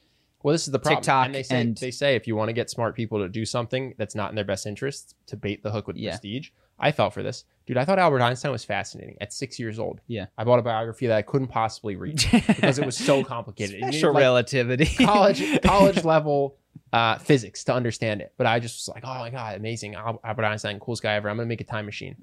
Well, 0.46 0.52
this 0.52 0.68
is 0.68 0.72
the 0.72 0.78
problem. 0.78 1.02
TikTok 1.02 1.26
and 1.26 1.34
they 1.34 1.42
say 1.42 1.62
and- 1.62 1.76
they 1.78 1.90
say 1.90 2.16
if 2.16 2.28
you 2.28 2.36
want 2.36 2.50
to 2.50 2.54
get 2.54 2.70
smart 2.70 2.96
people 2.96 3.18
to 3.18 3.28
do 3.28 3.46
something 3.46 3.96
that's 3.98 4.14
not 4.14 4.30
in 4.30 4.36
their 4.36 4.46
best 4.46 4.68
interest 4.68 5.16
to 5.26 5.36
bait 5.36 5.64
the 5.64 5.72
hook 5.72 5.88
with 5.88 5.98
Yeah. 5.98 6.12
prestige. 6.12 6.52
I 6.78 6.92
fell 6.92 7.10
for 7.10 7.24
this, 7.24 7.46
dude. 7.66 7.78
I 7.78 7.86
thought 7.86 7.98
Albert 7.98 8.22
Einstein 8.22 8.52
was 8.52 8.64
fascinating 8.64 9.18
at 9.22 9.34
six 9.34 9.58
years 9.58 9.80
old. 9.80 10.02
Yeah. 10.06 10.28
I 10.38 10.44
bought 10.44 10.60
a 10.60 10.62
biography 10.62 11.08
that 11.08 11.18
I 11.18 11.24
couldn't 11.24 11.48
possibly 11.48 11.96
read 11.96 12.24
because 12.48 12.78
it 12.78 12.86
was 12.86 12.96
so 12.96 13.24
complicated. 13.24 13.76
You 13.80 13.86
needed, 13.86 13.94
special 13.98 14.14
like, 14.14 14.22
relativity. 14.22 14.86
college 15.06 15.62
college 15.64 16.04
level 16.04 16.58
uh, 16.94 17.18
physics 17.18 17.64
to 17.64 17.74
understand 17.74 18.22
it. 18.22 18.32
But 18.38 18.46
I 18.46 18.60
just 18.60 18.88
was 18.88 18.94
like, 18.94 19.04
oh 19.04 19.18
my 19.18 19.32
god, 19.32 19.56
amazing! 19.56 19.96
Al- 19.96 20.20
Albert 20.24 20.46
Einstein, 20.46 20.80
coolest 20.80 21.02
guy 21.02 21.14
ever. 21.16 21.28
I'm 21.28 21.38
gonna 21.38 21.48
make 21.48 21.62
a 21.62 21.64
time 21.64 21.86
machine. 21.88 22.18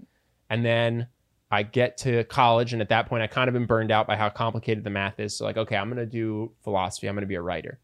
And 0.49 0.65
then 0.65 1.09
I 1.51 1.65
get 1.65 1.97
to 1.99 2.23
college, 2.25 2.73
and 2.73 2.81
at 2.83 2.91
that 2.91 3.09
point, 3.09 3.23
I 3.25 3.27
kind 3.27 3.49
of 3.49 3.55
been 3.55 3.67
burned 3.67 3.91
out 3.91 4.07
by 4.07 4.15
how 4.17 4.29
complicated 4.29 4.85
the 4.85 4.91
math 4.91 5.19
is. 5.19 5.35
So 5.37 5.45
like, 5.45 5.57
okay, 5.57 5.75
I'm 5.77 5.89
gonna 5.89 6.07
do 6.07 6.53
philosophy. 6.63 7.09
I'm 7.09 7.17
gonna 7.17 7.27
be 7.27 7.35
a 7.35 7.43
writer. 7.43 7.81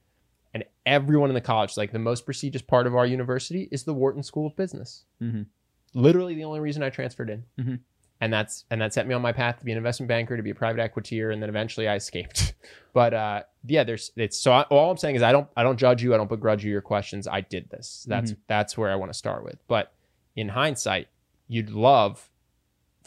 And 0.55 0.65
everyone 0.87 1.31
in 1.31 1.35
the 1.35 1.41
college, 1.41 1.77
like 1.77 1.93
the 1.93 1.99
most 1.99 2.25
prestigious 2.25 2.62
part 2.62 2.87
of 2.87 2.97
our 2.97 3.07
university, 3.07 3.69
is 3.70 3.85
the 3.85 3.95
Wharton 3.95 4.23
School 4.23 4.47
of 4.47 4.57
Business. 4.57 5.05
Mhm. 5.23 5.47
Literally 5.95 6.35
the 6.35 6.45
only 6.45 6.61
reason 6.61 6.83
I 6.83 6.91
transferred 6.91 7.31
in. 7.31 7.45
Mhm. 7.59 7.81
And 8.20 8.33
that's 8.33 8.65
and 8.70 8.81
that 8.81 8.93
set 8.93 9.07
me 9.07 9.15
on 9.15 9.23
my 9.23 9.31
path 9.33 9.59
to 9.61 9.65
be 9.65 9.70
an 9.73 9.79
investment 9.79 10.09
banker, 10.09 10.37
to 10.37 10.43
be 10.43 10.51
a 10.51 10.55
private 10.55 10.81
equityr, 10.81 11.31
and 11.31 11.41
then 11.41 11.49
eventually 11.49 11.87
I 11.89 11.97
escaped. 11.97 12.55
But 12.95 13.15
uh, 13.15 13.43
yeah, 13.65 13.85
there's 13.85 14.11
it's 14.16 14.37
so 14.37 14.51
I, 14.51 14.62
all 14.62 14.91
I'm 14.91 14.97
saying 14.97 15.15
is 15.15 15.23
I 15.23 15.31
don't 15.31 15.47
I 15.57 15.62
don't 15.62 15.77
judge 15.79 16.03
you, 16.03 16.15
I 16.15 16.16
don't 16.16 16.29
begrudge 16.29 16.65
you 16.65 16.73
your 16.73 16.81
questions. 16.81 17.29
I 17.29 17.43
did 17.43 17.70
this. 17.70 18.05
That's 18.09 18.33
Mm-hmm. 18.33 18.41
that's 18.49 18.77
where 18.77 18.91
I 18.91 18.97
want 18.97 19.12
to 19.12 19.16
start 19.19 19.45
with. 19.45 19.62
But 19.69 19.93
in 20.35 20.49
hindsight, 20.49 21.07
you'd 21.47 21.70
love 21.70 22.29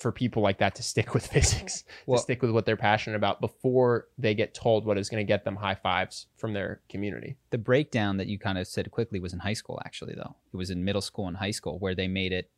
for 0.02 0.12
people 0.12 0.42
like 0.42 0.58
that 0.58 0.76
to 0.76 0.84
stick 0.84 1.14
with 1.14 1.28
physics, 1.34 1.84
Well- 2.06 2.18
to 2.18 2.24
stick 2.24 2.42
with 2.42 2.52
what 2.52 2.66
they're 2.66 2.76
passionate 2.78 3.16
about 3.16 3.40
before 3.40 4.08
they 4.18 4.34
get 4.34 4.54
told 4.54 4.86
what 4.86 4.98
is 4.98 5.10
going 5.10 5.26
to 5.26 5.28
get 5.28 5.46
them 5.46 5.56
high 5.56 5.76
fives 5.76 6.28
from 6.38 6.54
their 6.54 6.82
community. 6.90 7.38
the 7.52 7.58
breakdown 7.58 8.18
that 8.18 8.28
you 8.28 8.38
kind 8.40 8.58
of 8.58 8.68
said 8.68 8.90
quickly 8.92 9.20
was 9.20 9.32
in 9.34 9.40
high 9.40 9.54
school 9.54 9.80
actually 9.86 10.16
though 10.16 10.36
it 10.54 10.58
was 10.58 10.70
in 10.70 10.84
middle 10.84 11.02
school 11.02 11.28
and 11.28 11.38
high 11.38 11.52
school 11.52 11.78
where 11.80 11.94
they 11.96 12.08
made 12.08 12.32
it 12.34 12.50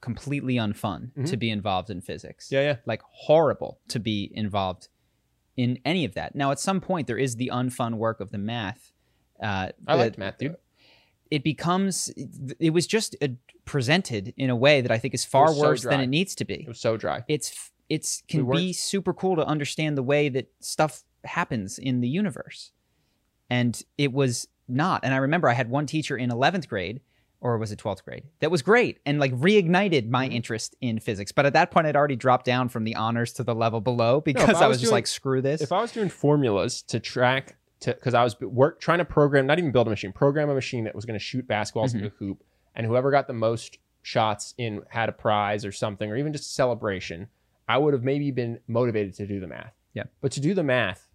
completely 0.00 0.54
unfun 0.56 1.10
Mhm. 1.12 1.28
to 1.30 1.36
be 1.36 1.50
involved 1.50 1.88
in 1.90 2.00
physics 2.00 2.50
Yeah, 2.50 2.62
yeah. 2.62 2.76
like 2.86 3.02
horrible 3.10 3.78
to 3.88 3.98
be 4.00 4.30
involved 4.34 4.88
in 5.56 5.78
any 5.84 6.04
of 6.04 6.14
that 6.14 6.34
now 6.34 6.50
at 6.50 6.58
some 6.58 6.80
point 6.80 7.06
there 7.06 7.18
is 7.18 7.36
the 7.36 7.50
unfun 7.52 7.94
work 7.94 8.20
of 8.20 8.30
the 8.30 8.38
math 8.38 8.90
uh, 9.40 9.70
I 9.88 9.96
liked 9.96 10.18
math, 10.18 10.38
dude. 10.38 10.56
It 11.36 11.42
becomes 11.42 11.94
it 12.68 12.70
was 12.78 12.86
just 12.86 13.16
uh, 13.22 13.28
presented 13.64 14.34
in 14.36 14.50
a 14.50 14.56
way 14.56 14.76
that 14.82 14.90
i 14.90 14.98
think 14.98 15.14
is 15.14 15.24
far 15.24 15.46
was 15.46 15.56
so 15.58 15.62
worse 15.68 15.82
than 15.82 16.00
it 16.00 16.08
needs 16.18 16.34
to 16.34 16.44
be. 16.44 16.58
It 16.66 16.68
was 16.68 16.80
so 16.80 16.96
dry. 16.96 17.18
it's 17.28 17.48
it's 17.88 18.22
can 18.28 18.46
weren't- 18.46 18.58
be 18.58 18.72
super 18.72 19.12
cool 19.20 19.36
to 19.36 19.44
understand 19.54 19.96
the 19.96 20.02
way 20.02 20.28
that 20.28 20.46
stuff 20.60 21.02
happens 21.24 21.78
in 21.78 22.00
the 22.00 22.08
universe. 22.08 22.72
And 23.50 23.80
it 23.98 24.12
was 24.12 24.48
not 24.68 25.04
and 25.04 25.12
i 25.12 25.16
remember 25.18 25.48
i 25.48 25.52
had 25.54 25.68
one 25.70 25.86
teacher 25.86 26.16
in 26.16 26.30
11th 26.30 26.68
grade 26.68 27.00
or 27.40 27.58
was 27.58 27.72
it 27.72 27.78
12th 27.78 28.04
grade 28.04 28.22
that 28.40 28.50
was 28.50 28.62
great 28.62 28.98
and 29.04 29.18
like 29.18 29.32
reignited 29.34 30.08
my 30.08 30.24
Mm-hmm. 30.26 30.36
interest 30.38 30.76
in 30.80 31.00
physics. 31.00 31.32
But 31.32 31.44
at 31.46 31.52
that 31.54 31.70
point 31.72 31.86
i'd 31.86 31.96
already 31.96 32.16
dropped 32.16 32.46
down 32.46 32.68
from 32.68 32.84
the 32.84 32.94
honors 32.94 33.32
to 33.34 33.42
the 33.44 33.54
level 33.54 33.80
below 33.80 34.20
because 34.20 34.56
I 34.62 34.64
i 34.64 34.68
was 34.68 34.76
was 34.76 34.80
just 34.82 34.92
like 34.92 35.06
screw 35.06 35.40
this. 35.42 35.60
If 35.60 35.72
I 35.72 35.80
was 35.82 35.92
doing 35.92 36.08
formulas 36.08 36.82
to 36.92 37.00
track 37.00 37.56
because 37.84 38.14
I 38.14 38.22
was 38.24 38.38
work 38.40 38.80
trying 38.80 38.98
to 38.98 39.04
program, 39.04 39.46
not 39.46 39.58
even 39.58 39.72
build 39.72 39.86
a 39.86 39.90
machine, 39.90 40.12
program 40.12 40.48
a 40.50 40.54
machine 40.54 40.84
that 40.84 40.94
was 40.94 41.04
going 41.04 41.18
to 41.18 41.24
shoot 41.24 41.46
basketballs 41.46 41.88
Mm-hmm. 41.88 41.96
into 42.04 42.08
a 42.08 42.18
hoop, 42.18 42.42
and 42.74 42.86
whoever 42.86 43.10
got 43.10 43.26
the 43.26 43.32
most 43.32 43.78
shots 44.02 44.54
in 44.58 44.82
had 44.88 45.08
a 45.08 45.12
prize 45.12 45.64
or 45.64 45.72
something, 45.72 46.10
or 46.10 46.16
even 46.16 46.32
just 46.32 46.44
a 46.50 46.52
celebration, 46.52 47.28
I 47.68 47.78
would 47.78 47.94
have 47.94 48.02
maybe 48.02 48.30
been 48.30 48.58
motivated 48.66 49.14
to 49.14 49.26
do 49.26 49.38
the 49.40 49.46
math. 49.46 49.72
Yeah. 49.94 50.04
But 50.20 50.32
to 50.32 50.40
do 50.40 50.54
the 50.54 50.62
math, 50.64 51.08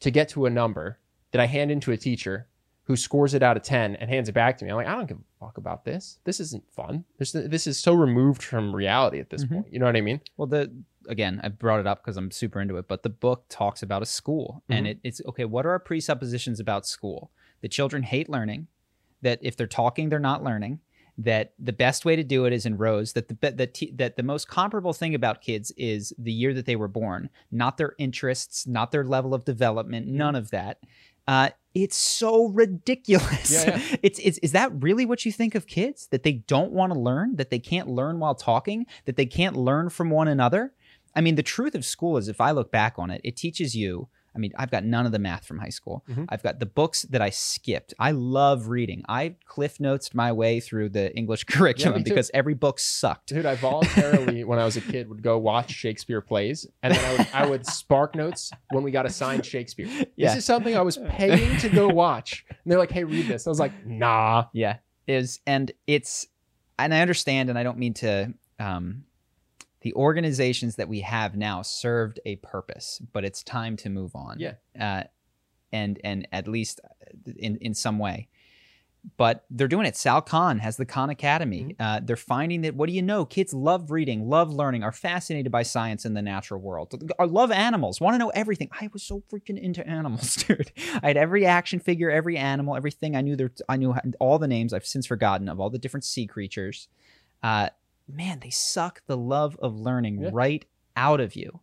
to 0.00 0.10
get 0.10 0.28
to 0.30 0.46
a 0.46 0.50
number 0.50 0.98
that 1.32 1.40
I 1.40 1.46
hand 1.46 1.70
into 1.70 1.92
a 1.92 1.96
teacher 1.96 2.46
who 2.84 2.96
scores 2.96 3.34
it 3.34 3.42
out 3.42 3.56
of 3.56 3.62
10 3.62 3.96
and 3.96 4.10
hands 4.10 4.28
it 4.28 4.32
back 4.32 4.56
to 4.58 4.64
me, 4.64 4.70
I'm 4.70 4.76
like, 4.76 4.86
I 4.86 4.94
don't 4.96 5.06
give 5.06 5.18
a 5.18 5.44
fuck 5.44 5.58
about 5.58 5.84
this. 5.84 6.18
This 6.24 6.40
isn't 6.40 6.64
fun. 6.72 7.04
This, 7.18 7.32
this 7.32 7.66
is 7.66 7.78
so 7.78 7.92
removed 7.92 8.42
from 8.42 8.74
reality 8.74 9.20
at 9.20 9.30
this 9.30 9.44
Mhm. 9.44 9.48
point. 9.52 9.72
You 9.72 9.78
know 9.78 9.86
what 9.86 9.96
I 9.96 10.00
mean? 10.00 10.20
Well, 10.36 10.48
the 10.48 10.72
again, 11.08 11.40
I 11.42 11.48
brought 11.48 11.80
it 11.80 11.86
up 11.86 12.02
because 12.02 12.16
I'm 12.16 12.30
super 12.30 12.60
into 12.60 12.76
it, 12.76 12.88
but 12.88 13.02
the 13.02 13.08
book 13.08 13.44
talks 13.48 13.82
about 13.82 14.02
a 14.02 14.06
school, 14.06 14.62
and 14.68 14.86
Mhm. 14.86 14.90
it, 14.90 14.98
it's 15.02 15.20
okay. 15.26 15.44
What 15.44 15.66
are 15.66 15.70
our 15.70 15.78
presuppositions 15.78 16.60
about 16.60 16.86
school? 16.86 17.30
The 17.60 17.68
children 17.68 18.02
hate 18.04 18.28
learning. 18.28 18.68
that 19.22 19.38
if 19.42 19.54
they're 19.54 19.66
talking, 19.66 20.08
they're 20.08 20.18
not 20.18 20.42
learning. 20.42 20.80
That 21.18 21.52
the 21.58 21.74
best 21.74 22.06
way 22.06 22.16
to 22.16 22.24
do 22.24 22.46
it 22.46 22.54
is 22.54 22.64
in 22.64 22.78
rows. 22.78 23.12
That 23.12 23.28
the 23.28 23.36
that 23.50 23.74
t- 23.74 23.92
that 23.96 24.16
the 24.16 24.22
most 24.22 24.48
comparable 24.48 24.94
thing 24.94 25.14
about 25.14 25.42
kids 25.42 25.70
is 25.76 26.14
the 26.16 26.32
year 26.32 26.54
that 26.54 26.64
they 26.64 26.74
were 26.76 26.88
born, 26.88 27.28
not 27.50 27.76
their 27.76 27.92
interests, 27.98 28.66
not 28.66 28.92
their 28.92 29.04
level 29.04 29.34
of 29.34 29.44
development, 29.44 30.06
none 30.06 30.34
of 30.34 30.50
that. 30.52 30.78
Uh, 31.28 31.50
it's 31.74 31.96
so 31.98 32.46
ridiculous. 32.48 33.52
Yeah, 33.66 33.76
yeah. 33.76 33.96
It's, 34.02 34.18
it's 34.20 34.38
is 34.38 34.52
that 34.52 34.72
really 34.82 35.04
what 35.04 35.24
you 35.26 35.32
think 35.32 35.54
of 35.54 35.66
kids? 35.66 36.06
That 36.10 36.22
they 36.22 36.32
don't 36.32 36.72
want 36.72 36.92
to 36.94 36.98
learn, 36.98 37.36
that 37.36 37.50
they 37.50 37.58
can't 37.58 37.88
learn 37.88 38.18
while 38.20 38.34
talking, 38.34 38.86
that 39.04 39.16
they 39.16 39.26
can't 39.26 39.56
learn 39.56 39.90
from 39.90 40.08
one 40.10 40.28
another? 40.28 40.72
I 41.14 41.20
mean, 41.20 41.34
the 41.34 41.42
truth 41.42 41.74
of 41.74 41.84
school 41.84 42.16
is 42.16 42.28
if 42.28 42.40
I 42.40 42.50
look 42.52 42.70
back 42.70 42.94
on 42.98 43.10
it, 43.10 43.20
it 43.24 43.36
teaches 43.36 43.74
you. 43.74 44.08
I 44.32 44.38
mean, 44.38 44.52
I've 44.56 44.70
got 44.70 44.84
none 44.84 45.06
of 45.06 45.12
the 45.12 45.18
math 45.18 45.44
from 45.44 45.58
high 45.58 45.70
school. 45.70 46.04
Mhm. 46.08 46.26
I've 46.28 46.42
got 46.44 46.60
the 46.60 46.66
books 46.66 47.02
that 47.10 47.20
I 47.20 47.30
skipped. 47.30 47.94
I 47.98 48.12
love 48.12 48.68
reading. 48.68 49.02
I 49.08 49.34
cliff 49.44 49.80
notes 49.80 50.14
my 50.14 50.30
way 50.30 50.60
through 50.60 50.90
the 50.90 51.12
English 51.16 51.42
curriculum 51.52 52.04
too. 52.04 52.10
because 52.10 52.30
every 52.32 52.54
book 52.54 52.78
sucked. 52.78 53.30
Dude, 53.30 53.44
I 53.44 53.56
voluntarily, 53.56 54.44
when 54.44 54.60
I 54.60 54.64
was 54.64 54.76
a 54.76 54.80
kid, 54.82 55.08
would 55.08 55.20
go 55.22 55.36
watch 55.36 55.72
Shakespeare 55.72 56.20
plays, 56.20 56.64
and 56.84 56.94
then 56.94 57.04
I 57.04 57.16
would, 57.18 57.26
I 57.34 57.46
would 57.50 57.66
spark 57.66 58.14
notes 58.14 58.52
when 58.70 58.84
we 58.84 58.92
got 58.92 59.04
assigned 59.04 59.44
Shakespeare. 59.44 59.88
Yeah. 60.14 60.28
This 60.28 60.36
is 60.38 60.44
something 60.44 60.76
I 60.76 60.82
was 60.82 60.96
paying 61.08 61.56
to 61.58 61.68
go 61.68 61.88
watch, 61.88 62.44
and 62.48 62.58
they're 62.70 62.78
like, 62.78 62.92
"Hey, 62.92 63.02
read 63.02 63.26
this." 63.26 63.48
I 63.48 63.50
was 63.50 63.58
like, 63.58 63.84
"Nah." 63.84 64.44
Yeah, 64.52 64.76
is 65.08 65.40
and 65.44 65.72
it's 65.88 66.28
and 66.78 66.94
I 66.94 67.00
understand, 67.00 67.50
and 67.50 67.58
I 67.58 67.64
don't 67.64 67.78
mean 67.78 67.94
to. 67.94 68.32
Um, 68.60 69.06
the 69.82 69.94
organizations 69.94 70.76
that 70.76 70.88
we 70.88 71.00
have 71.00 71.36
now 71.36 71.62
served 71.62 72.20
a 72.26 72.36
purpose, 72.36 73.00
but 73.12 73.24
it's 73.24 73.42
time 73.42 73.76
to 73.78 73.88
move 73.88 74.14
on. 74.14 74.38
Yeah. 74.38 74.54
uh, 74.78 75.04
and 75.72 76.00
and 76.02 76.26
at 76.32 76.48
least 76.48 76.80
in 77.36 77.56
in 77.58 77.74
some 77.74 77.98
way. 77.98 78.28
But 79.16 79.46
they're 79.48 79.68
doing 79.68 79.86
it. 79.86 79.96
Sal 79.96 80.20
Khan 80.20 80.58
has 80.58 80.76
the 80.76 80.84
Khan 80.84 81.08
Academy. 81.08 81.74
Uh, 81.80 82.00
they're 82.02 82.16
finding 82.16 82.60
that 82.62 82.74
what 82.74 82.86
do 82.86 82.92
you 82.92 83.00
know? 83.00 83.24
Kids 83.24 83.54
love 83.54 83.90
reading, 83.90 84.28
love 84.28 84.52
learning, 84.52 84.82
are 84.82 84.92
fascinated 84.92 85.50
by 85.50 85.62
science 85.62 86.04
and 86.04 86.14
the 86.14 86.20
natural 86.20 86.60
world. 86.60 87.10
I 87.18 87.24
love 87.24 87.50
animals, 87.50 87.98
want 87.98 88.14
to 88.14 88.18
know 88.18 88.28
everything. 88.30 88.68
I 88.78 88.90
was 88.92 89.02
so 89.02 89.22
freaking 89.32 89.58
into 89.58 89.86
animals, 89.88 90.34
dude. 90.46 90.70
I 91.02 91.08
had 91.08 91.16
every 91.16 91.46
action 91.46 91.80
figure, 91.80 92.10
every 92.10 92.36
animal, 92.36 92.76
everything. 92.76 93.16
I 93.16 93.22
knew 93.22 93.36
there. 93.36 93.52
I 93.70 93.78
knew 93.78 93.94
all 94.18 94.38
the 94.38 94.48
names. 94.48 94.74
I've 94.74 94.86
since 94.86 95.06
forgotten 95.06 95.48
of 95.48 95.60
all 95.60 95.70
the 95.70 95.78
different 95.78 96.04
sea 96.04 96.26
creatures. 96.26 96.88
Uh, 97.42 97.70
man, 98.14 98.40
they 98.40 98.50
suck 98.50 99.02
the 99.06 99.16
love 99.16 99.56
of 99.60 99.78
learning 99.78 100.20
Yeah. 100.20 100.30
right 100.32 100.64
out 100.96 101.20
of 101.20 101.34
you, 101.36 101.60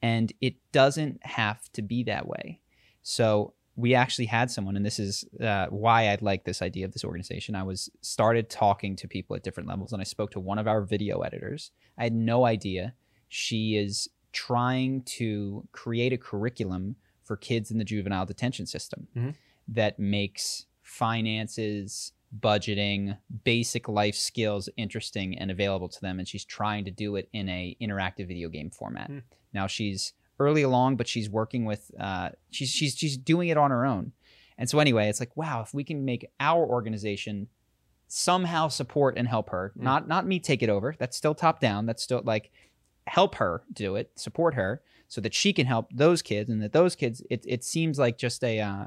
and 0.00 0.32
it 0.40 0.56
doesn't 0.72 1.24
have 1.24 1.70
to 1.72 1.82
be 1.82 2.02
that 2.04 2.26
way. 2.26 2.60
So 3.02 3.54
we 3.74 3.94
actually 3.94 4.26
had 4.26 4.50
someone, 4.50 4.76
and 4.76 4.84
this 4.84 4.98
is 4.98 5.24
uh, 5.40 5.66
why 5.68 6.08
I 6.08 6.18
like 6.20 6.44
this 6.44 6.60
idea 6.62 6.84
of 6.84 6.92
this 6.92 7.04
organization. 7.04 7.54
I 7.54 7.62
was 7.62 7.90
started 8.02 8.50
talking 8.50 8.96
to 8.96 9.08
people 9.08 9.34
at 9.34 9.42
different 9.42 9.68
levels, 9.68 9.92
and 9.92 10.00
I 10.00 10.04
spoke 10.04 10.30
to 10.32 10.40
one 10.40 10.58
of 10.58 10.66
our 10.68 10.82
video 10.82 11.20
editors. 11.20 11.70
I 11.96 12.04
had 12.04 12.12
no 12.14 12.44
idea 12.44 12.94
she 13.28 13.76
is 13.76 14.08
trying 14.32 15.02
to 15.02 15.66
create 15.72 16.12
a 16.12 16.18
curriculum 16.18 16.96
for 17.22 17.36
kids 17.36 17.70
in 17.70 17.78
the 17.78 17.84
juvenile 17.84 18.26
detention 18.26 18.66
system 18.66 19.08
Mhm. 19.16 19.34
that 19.68 19.98
makes 19.98 20.66
finances, 20.80 22.12
budgeting, 22.40 23.18
basic 23.44 23.88
life 23.88 24.14
skills 24.14 24.68
interesting 24.76 25.36
and 25.38 25.50
available 25.50 25.88
to 25.88 26.00
them. 26.00 26.18
And 26.18 26.26
she's 26.26 26.44
trying 26.44 26.84
to 26.86 26.90
do 26.90 27.16
it 27.16 27.28
in 27.32 27.48
a 27.48 27.76
interactive 27.80 28.28
video 28.28 28.48
game 28.48 28.70
format. 28.70 29.08
Hmm. 29.08 29.18
Now 29.52 29.66
she's 29.66 30.14
early 30.38 30.62
along, 30.62 30.96
but 30.96 31.06
she's 31.08 31.28
working 31.28 31.64
with 31.64 31.90
uh, 32.00 32.30
she's 32.50 32.70
she's 32.70 32.96
she's 32.96 33.16
doing 33.16 33.48
it 33.48 33.56
on 33.56 33.70
her 33.70 33.84
own. 33.84 34.12
And 34.58 34.68
so 34.68 34.78
anyway, 34.78 35.08
it's 35.08 35.20
like 35.20 35.36
wow, 35.36 35.62
if 35.62 35.74
we 35.74 35.84
can 35.84 36.04
make 36.04 36.26
our 36.40 36.64
organization 36.64 37.48
somehow 38.08 38.68
support 38.68 39.16
and 39.16 39.26
help 39.28 39.50
her, 39.50 39.72
Mm. 39.78 39.82
not 39.82 40.08
not 40.08 40.26
me 40.26 40.38
take 40.40 40.62
it 40.62 40.68
over. 40.68 40.94
That's 40.98 41.16
still 41.16 41.34
top 41.34 41.60
down. 41.60 41.86
That's 41.86 42.02
still 42.02 42.22
like 42.24 42.50
help 43.06 43.34
her 43.36 43.62
do 43.72 43.96
it, 43.96 44.10
support 44.16 44.54
her, 44.54 44.80
so 45.08 45.20
that 45.20 45.34
she 45.34 45.52
can 45.52 45.66
help 45.66 45.90
those 45.92 46.22
kids, 46.22 46.48
and 46.50 46.62
that 46.62 46.72
those 46.72 46.94
kids. 46.96 47.22
It 47.30 47.44
it 47.46 47.64
seems 47.64 47.98
like 47.98 48.18
just 48.18 48.42
a 48.44 48.60
uh, 48.60 48.84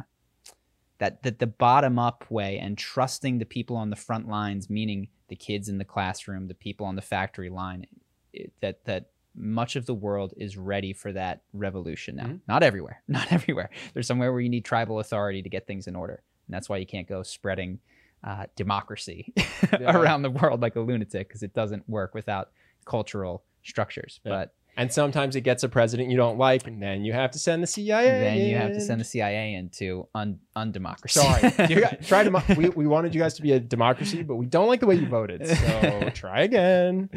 that 1.00 1.24
that 1.24 1.40
the 1.40 1.48
bottom 1.48 2.00
up 2.00 2.26
way 2.30 2.58
and 2.60 2.78
trusting 2.78 3.40
the 3.40 3.46
people 3.46 3.76
on 3.76 3.90
the 3.90 3.96
front 3.96 4.28
lines, 4.28 4.70
meaning 4.70 5.08
the 5.28 5.36
kids 5.36 5.68
in 5.70 5.78
the 5.78 5.86
classroom, 5.86 6.48
the 6.48 6.54
people 6.54 6.86
on 6.86 6.96
the 6.96 7.02
factory 7.02 7.50
line, 7.50 7.86
it, 8.34 8.52
that 8.62 8.86
that 8.86 9.10
much 9.38 9.76
of 9.76 9.86
the 9.86 9.94
world 9.94 10.34
is 10.38 10.56
ready 10.58 10.94
for 10.94 11.12
that 11.12 11.42
revolution 11.52 12.16
now. 12.16 12.28
Mhm. 12.28 12.40
Not 12.48 12.64
everywhere, 12.64 13.02
not 13.08 13.32
everywhere. 13.34 13.70
There's 13.94 14.08
somewhere 14.08 14.32
where 14.32 14.42
you 14.42 14.50
need 14.50 14.64
tribal 14.64 15.00
authority 15.00 15.42
to 15.42 15.50
get 15.50 15.68
things 15.68 15.88
in 15.88 15.96
order, 15.96 16.24
and 16.48 16.54
that's 16.54 16.70
why 16.70 16.78
you 16.78 16.86
can't 16.86 17.08
go 17.08 17.22
spreading 17.24 17.80
uh, 18.24 18.46
democracy 18.56 19.34
Yeah. 19.80 19.96
around 19.98 20.22
the 20.24 20.30
world 20.32 20.62
like 20.62 20.76
a 20.78 20.80
lunatic 20.80 21.28
because 21.28 21.44
it 21.44 21.54
doesn't 21.54 21.88
work 21.90 22.14
without 22.16 22.52
cultural 22.86 23.44
structures. 23.64 24.20
Yeah. 24.24 24.32
But 24.32 24.54
And 24.78 24.92
sometimes 24.92 25.36
it 25.38 25.42
gets 25.42 25.64
a 25.64 25.70
president 25.70 26.10
you 26.10 26.18
don't 26.18 26.38
like, 26.38 26.68
and 26.68 26.82
then 26.82 27.06
you 27.06 27.14
have 27.14 27.32
to 27.32 27.40
send 27.40 27.64
the 27.64 27.68
CIA. 27.68 28.10
And 28.10 28.24
then 28.26 28.50
you 28.50 28.58
have 28.58 28.74
to 28.74 28.82
send 28.82 29.00
the 29.00 29.06
CIA 29.06 29.54
into 29.54 30.08
un- 30.14 30.40
undemocracy. 30.56 31.12
Sorry, 31.22 31.70
you 31.74 31.82
guys, 31.82 32.06
try 32.06 32.24
to. 32.24 32.44
We, 32.58 32.70
we 32.70 32.86
wanted 32.86 33.16
you 33.16 33.22
guys 33.22 33.36
to 33.36 33.42
be 33.42 33.54
a 33.54 33.60
democracy, 33.60 34.22
but 34.22 34.36
we 34.36 34.46
don't 34.46 34.68
like 34.68 34.82
the 34.82 34.86
way 34.86 34.96
you 34.96 35.08
voted. 35.08 35.48
So 35.48 36.10
try 36.14 36.42
again. 36.42 37.10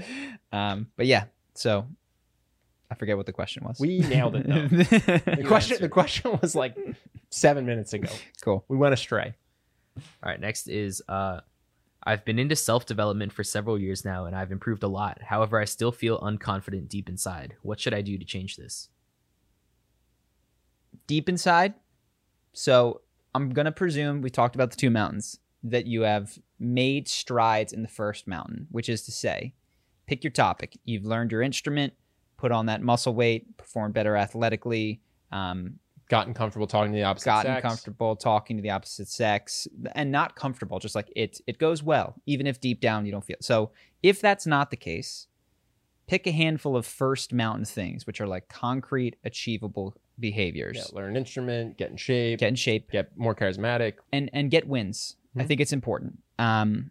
um, 0.52 0.86
but 0.96 1.06
yeah, 1.06 1.24
so 1.54 1.86
I 2.90 2.94
forget 2.94 3.16
what 3.16 3.26
the 3.26 3.32
question 3.32 3.64
was. 3.64 3.80
We 3.80 3.98
nailed 4.00 4.36
it, 4.36 4.46
though. 4.46 4.68
The 5.36 5.44
question. 5.44 5.78
The 5.80 5.88
question 5.88 6.38
was 6.40 6.54
like 6.54 6.76
seven 7.30 7.66
minutes 7.66 7.92
ago. 7.92 8.08
cool. 8.40 8.64
We 8.68 8.76
went 8.76 8.94
astray. 8.94 9.34
All 9.96 10.30
right, 10.30 10.40
next 10.40 10.68
is 10.68 11.02
uh 11.08 11.40
I've 12.08 12.24
been 12.24 12.38
into 12.38 12.56
self-development 12.56 13.34
for 13.34 13.44
several 13.44 13.78
years 13.78 14.02
now 14.02 14.24
and 14.24 14.34
I've 14.34 14.50
improved 14.50 14.82
a 14.82 14.88
lot. 14.88 15.20
However, 15.20 15.60
I 15.60 15.66
still 15.66 15.92
feel 15.92 16.18
unconfident 16.20 16.88
deep 16.88 17.06
inside. 17.06 17.56
What 17.60 17.78
should 17.78 17.92
I 17.92 18.00
do 18.00 18.16
to 18.16 18.24
change 18.24 18.56
this? 18.56 18.88
Deep 21.06 21.28
inside. 21.28 21.74
So 22.54 23.02
I'm 23.34 23.50
gonna 23.50 23.72
presume 23.72 24.22
we 24.22 24.30
talked 24.30 24.54
about 24.54 24.70
the 24.70 24.78
two 24.78 24.88
mountains 24.88 25.40
that 25.62 25.84
you 25.84 26.00
have 26.00 26.38
made 26.58 27.08
strides 27.08 27.74
in 27.74 27.82
the 27.82 27.88
first 27.88 28.26
mountain, 28.26 28.68
which 28.70 28.88
is 28.88 29.02
to 29.02 29.12
say, 29.12 29.52
pick 30.06 30.24
your 30.24 30.30
topic. 30.30 30.78
You've 30.86 31.04
learned 31.04 31.30
your 31.30 31.42
instrument, 31.42 31.92
put 32.38 32.52
on 32.52 32.64
that 32.66 32.80
muscle 32.80 33.14
weight, 33.14 33.58
perform 33.58 33.92
better 33.92 34.16
athletically, 34.16 35.02
um, 35.30 35.74
Gotten 36.08 36.32
comfortable 36.34 36.66
talking 36.66 36.92
to 36.92 36.96
the 36.96 37.02
opposite 37.04 37.26
gotten 37.26 37.54
sex. 37.56 37.62
comfortable 37.62 38.16
talking 38.16 38.56
to 38.56 38.62
the 38.62 38.70
opposite 38.70 39.08
sex 39.08 39.68
and 39.94 40.10
not 40.10 40.34
comfortable 40.36 40.78
just 40.78 40.94
like 40.94 41.12
it 41.14 41.40
it 41.46 41.58
goes 41.58 41.82
well 41.82 42.14
even 42.24 42.46
if 42.46 42.60
deep 42.60 42.80
down 42.80 43.04
you 43.04 43.12
don't 43.12 43.24
feel 43.24 43.36
so 43.40 43.70
if 44.02 44.18
that's 44.20 44.46
not 44.46 44.70
the 44.70 44.76
case 44.76 45.26
pick 46.06 46.26
a 46.26 46.30
handful 46.30 46.76
of 46.78 46.86
first 46.86 47.34
mountain 47.34 47.66
things 47.66 48.06
which 48.06 48.22
are 48.22 48.26
like 48.26 48.48
concrete 48.48 49.16
achievable 49.24 49.94
behaviors 50.18 50.76
Yeah, 50.78 50.84
learn 50.98 51.10
an 51.10 51.16
instrument, 51.16 51.76
get 51.76 51.90
in 51.90 51.98
shape, 51.98 52.38
get 52.40 52.48
in 52.48 52.54
shape 52.54 52.90
get 52.90 53.14
more 53.18 53.34
charismatic. 53.34 53.94
and 54.10 54.30
and 54.32 54.50
get 54.50 54.66
wins 54.66 55.16
i 55.36 55.42
Mhm. 55.42 55.46
think 55.46 55.60
it's 55.60 55.72
important 55.74 56.20
um 56.38 56.90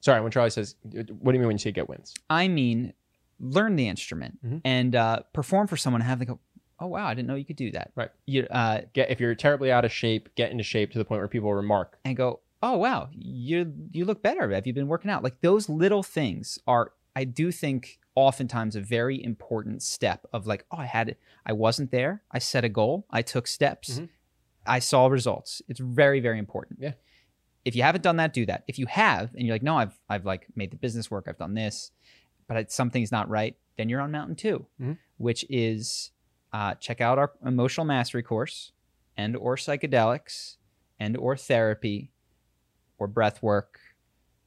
Sorry, 0.00 0.20
when 0.20 0.30
Charlie 0.30 0.50
says, 0.50 0.76
"What 0.84 0.92
do 0.92 1.02
you 1.32 1.40
mean 1.40 1.46
when 1.48 1.54
you 1.54 1.58
say 1.58 1.72
get 1.72 1.88
wins?" 1.88 2.12
i 2.28 2.46
mean 2.48 2.92
learn 3.40 3.76
the 3.76 3.88
instrument 3.88 4.38
Mhm. 4.44 4.60
and 4.64 4.94
uh 4.94 5.20
perform 5.32 5.66
for 5.68 5.76
someone 5.76 6.02
and 6.02 6.08
have 6.10 6.18
them 6.18 6.26
go 6.28 6.40
oh 6.80 6.86
wow 6.86 7.06
i 7.06 7.14
didn't 7.14 7.28
know 7.28 7.34
you 7.34 7.44
could 7.44 7.56
do 7.56 7.70
that 7.72 7.90
Right. 7.96 8.10
you 8.26 8.46
uh 8.50 8.80
Get 8.92 9.10
if 9.10 9.20
you're 9.20 9.34
terribly 9.34 9.70
out 9.72 9.84
of 9.84 9.92
shape, 9.92 10.28
get 10.34 10.50
into 10.50 10.64
shape 10.64 10.92
to 10.92 10.98
the 10.98 11.04
point 11.04 11.20
where 11.20 11.28
people 11.28 11.52
remark. 11.52 11.98
and 12.04 12.16
go, 12.16 12.40
"Oh 12.62 12.76
wow, 12.76 13.08
you 13.12 13.72
you 13.92 14.04
look 14.04 14.22
better. 14.22 14.50
Have 14.50 14.66
you 14.66 14.72
been 14.72 14.88
working 14.88 15.10
out?" 15.10 15.22
Like 15.22 15.40
those 15.40 15.68
little 15.68 16.02
things 16.02 16.58
are, 16.66 16.92
I 17.14 17.24
do 17.24 17.50
think, 17.52 17.98
oftentimes 18.14 18.74
a 18.76 18.80
very 18.80 19.22
important 19.22 19.82
step 19.82 20.26
of 20.32 20.46
like, 20.46 20.64
"Oh, 20.70 20.78
I 20.78 20.86
had 20.86 21.08
it. 21.08 21.18
I 21.46 21.52
wasn't 21.52 21.90
there. 21.90 22.22
I 22.32 22.38
set 22.38 22.64
a 22.64 22.68
goal. 22.68 23.06
I 23.10 23.22
took 23.22 23.46
steps. 23.46 23.98
Mhm. 24.00 24.08
I 24.66 24.78
saw 24.80 25.06
results." 25.06 25.62
It's 25.68 25.80
very 25.80 26.20
very 26.20 26.38
important. 26.38 26.78
Yeah. 26.80 26.92
If 27.64 27.74
you 27.76 27.82
haven't 27.82 28.02
done 28.02 28.16
that, 28.16 28.32
do 28.32 28.46
that. 28.46 28.64
If 28.66 28.78
you 28.78 28.86
have, 28.86 29.34
and 29.34 29.42
you're 29.46 29.54
like, 29.54 29.62
"No, 29.62 29.76
I've 29.76 29.98
I've 30.08 30.24
like 30.24 30.46
made 30.56 30.70
the 30.70 30.76
business 30.76 31.10
work. 31.10 31.26
I've 31.28 31.38
done 31.38 31.54
this, 31.54 31.90
but 32.46 32.70
something's 32.72 33.12
not 33.12 33.28
right," 33.28 33.56
then 33.76 33.88
you're 33.88 34.00
on 34.00 34.10
mountain 34.10 34.36
2 34.36 34.66
Mhm. 34.80 34.98
which 35.18 35.44
is 35.50 36.10
uh, 36.52 36.74
check 36.74 37.00
out 37.00 37.18
our 37.18 37.32
emotional 37.44 37.84
mastery 37.86 38.22
course 38.22 38.72
and 39.16 39.36
or 39.36 39.56
psychedelics 39.56 40.56
and 40.98 41.16
or 41.16 41.36
therapy 41.36 42.10
or 42.98 43.06
breath 43.06 43.42
work 43.42 43.78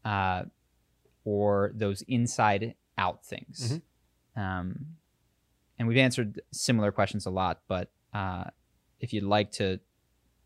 uh, 0.06 0.44
or 1.24 1.72
those 1.76 2.02
inside 2.04 2.76
out 2.98 3.24
things 3.26 3.80
um, 4.36 4.86
and 5.78 5.88
we've 5.88 5.98
answered 5.98 6.42
similar 6.52 6.92
questions 6.92 7.26
a 7.26 7.30
lot 7.30 7.62
but 7.68 7.90
uh, 8.14 8.44
if 9.00 9.14
you'd 9.14 9.24
like 9.24 9.52
to 9.52 9.80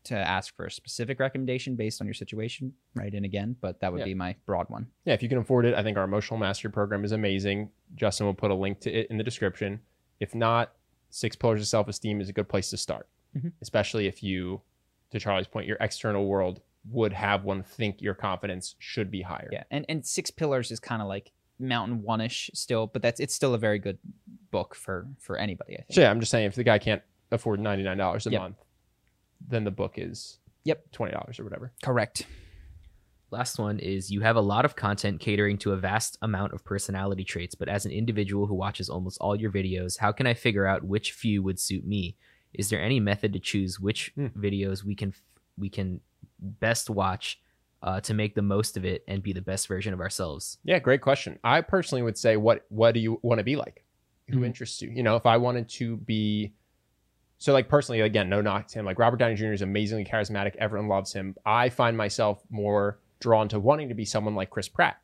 to 0.04 0.14
ask 0.16 0.54
for 0.54 0.66
a 0.66 0.70
specific 0.70 1.18
recommendation 1.18 1.74
based 1.74 2.00
on 2.00 2.06
your 2.06 2.14
situation 2.14 2.72
write 2.94 3.12
in 3.14 3.24
again 3.24 3.56
but 3.60 3.80
that 3.80 3.90
would 3.92 3.98
Yeah. 4.00 4.04
be 4.04 4.14
my 4.14 4.36
broad 4.46 4.68
one 4.68 4.86
Yeah, 5.04 5.14
if 5.14 5.22
you 5.22 5.28
can 5.28 5.38
afford 5.38 5.66
it, 5.66 5.74
I 5.74 5.82
think 5.82 5.96
our 5.98 6.04
emotional 6.04 6.38
mastery 6.38 6.70
program 6.70 7.04
is 7.04 7.10
amazing. 7.12 7.70
Justin 7.96 8.26
will 8.26 8.34
put 8.34 8.50
a 8.52 8.54
link 8.54 8.78
to 8.80 8.90
it 8.92 9.08
in 9.10 9.16
the 9.18 9.24
description. 9.24 9.80
If 10.20 10.32
not, 10.34 10.72
Six 11.10 11.36
Pillars 11.36 11.60
of 11.60 11.66
Self 11.68 11.88
Esteem 11.88 12.20
is 12.20 12.28
a 12.28 12.32
good 12.32 12.48
place 12.48 12.70
to 12.70 12.76
start, 12.76 13.08
Mhm. 13.36 13.52
especially 13.62 14.06
if 14.06 14.22
you, 14.22 14.60
to 15.10 15.18
Charlie's 15.20 15.46
point, 15.46 15.66
your 15.66 15.76
external 15.80 16.26
world 16.26 16.60
would 16.90 17.12
have 17.12 17.44
one 17.44 17.62
think 17.62 18.00
your 18.00 18.14
confidence 18.14 18.76
should 18.78 19.10
be 19.10 19.22
higher. 19.22 19.48
Yeah, 19.52 19.64
and 19.70 19.84
and 19.88 20.04
Six 20.06 20.30
Pillars 20.30 20.70
is 20.70 20.78
kind 20.80 21.02
of 21.02 21.08
like 21.08 21.32
Mountain 21.58 22.02
One 22.02 22.20
ish 22.20 22.50
still, 22.54 22.86
but 22.86 23.02
that's 23.02 23.18
it's 23.18 23.34
still 23.34 23.54
a 23.54 23.58
very 23.58 23.78
good 23.78 23.98
book 24.50 24.74
for 24.74 25.08
for 25.18 25.36
anybody. 25.36 25.74
I 25.74 25.78
think. 25.82 25.92
So 25.94 26.00
yeah, 26.02 26.10
I'm 26.10 26.20
just 26.20 26.30
saying 26.30 26.46
if 26.46 26.54
the 26.54 26.64
guy 26.64 26.78
can't 26.78 27.02
afford 27.32 27.60
ninety 27.60 27.82
nine 27.82 27.96
dollars 27.96 28.26
a 28.26 28.30
Yep. 28.30 28.40
month, 28.40 28.56
then 29.40 29.64
the 29.64 29.70
book 29.70 29.94
is 29.98 30.38
Yep. 30.64 30.92
twenty 30.92 31.12
dollars 31.12 31.40
or 31.40 31.44
whatever. 31.44 31.72
Correct. 31.82 32.26
Last 33.36 33.58
one 33.58 33.78
is 33.80 34.10
you 34.10 34.22
have 34.22 34.36
a 34.36 34.40
lot 34.40 34.64
of 34.64 34.76
content 34.76 35.20
catering 35.20 35.58
to 35.58 35.72
a 35.72 35.76
vast 35.76 36.16
amount 36.22 36.54
of 36.54 36.64
personality 36.64 37.22
traits, 37.22 37.54
but 37.54 37.68
as 37.68 37.84
an 37.84 37.92
individual 37.92 38.46
who 38.46 38.54
watches 38.54 38.88
almost 38.88 39.18
all 39.20 39.36
your 39.36 39.52
videos, 39.52 39.98
how 39.98 40.10
can 40.10 40.26
I 40.26 40.32
figure 40.32 40.64
out 40.64 40.84
which 40.84 41.12
few 41.12 41.42
would 41.42 41.60
suit 41.60 41.86
me? 41.86 42.16
Is 42.54 42.70
there 42.70 42.80
any 42.80 42.98
method 42.98 43.34
to 43.34 43.38
choose 43.38 43.78
which 43.78 44.10
Hmm. 44.14 44.28
videos 44.28 44.84
we 44.84 44.94
can 44.94 45.12
we 45.58 45.68
can 45.68 46.00
best 46.38 46.88
watch 46.88 47.38
uh, 47.82 48.00
to 48.00 48.14
make 48.14 48.34
the 48.34 48.40
most 48.40 48.78
of 48.78 48.86
it 48.86 49.04
and 49.06 49.22
be 49.22 49.34
the 49.34 49.42
best 49.42 49.68
version 49.68 49.92
of 49.92 50.00
ourselves? 50.00 50.56
Yeah, 50.64 50.78
great 50.78 51.02
question. 51.02 51.38
I 51.44 51.60
personally 51.60 52.00
would 52.00 52.16
say, 52.16 52.38
what 52.38 52.64
what 52.70 52.92
do 52.94 53.00
you 53.00 53.20
want 53.22 53.38
to 53.40 53.44
be 53.44 53.56
like? 53.56 53.84
Who 54.30 54.38
Mhm. 54.40 54.46
interests 54.46 54.80
you? 54.80 54.88
You 54.88 55.02
know, 55.02 55.16
if 55.16 55.26
I 55.26 55.36
wanted 55.36 55.68
to 55.80 55.98
be, 55.98 56.54
so 57.36 57.52
like 57.52 57.68
personally, 57.68 58.00
again, 58.00 58.30
no 58.30 58.40
knock 58.40 58.68
to 58.68 58.78
him. 58.78 58.86
Like 58.86 58.98
Robert 58.98 59.18
Downey 59.18 59.34
Jr. 59.34 59.52
is 59.52 59.60
amazingly 59.60 60.06
charismatic. 60.06 60.56
Everyone 60.56 60.88
loves 60.88 61.12
him. 61.12 61.34
I 61.44 61.68
find 61.68 61.98
myself 61.98 62.42
more 62.48 62.98
drawn 63.20 63.48
to 63.48 63.58
wanting 63.60 63.88
to 63.88 63.94
be 63.94 64.04
someone 64.04 64.34
like 64.34 64.50
Chris 64.50 64.68
Pratt. 64.68 64.98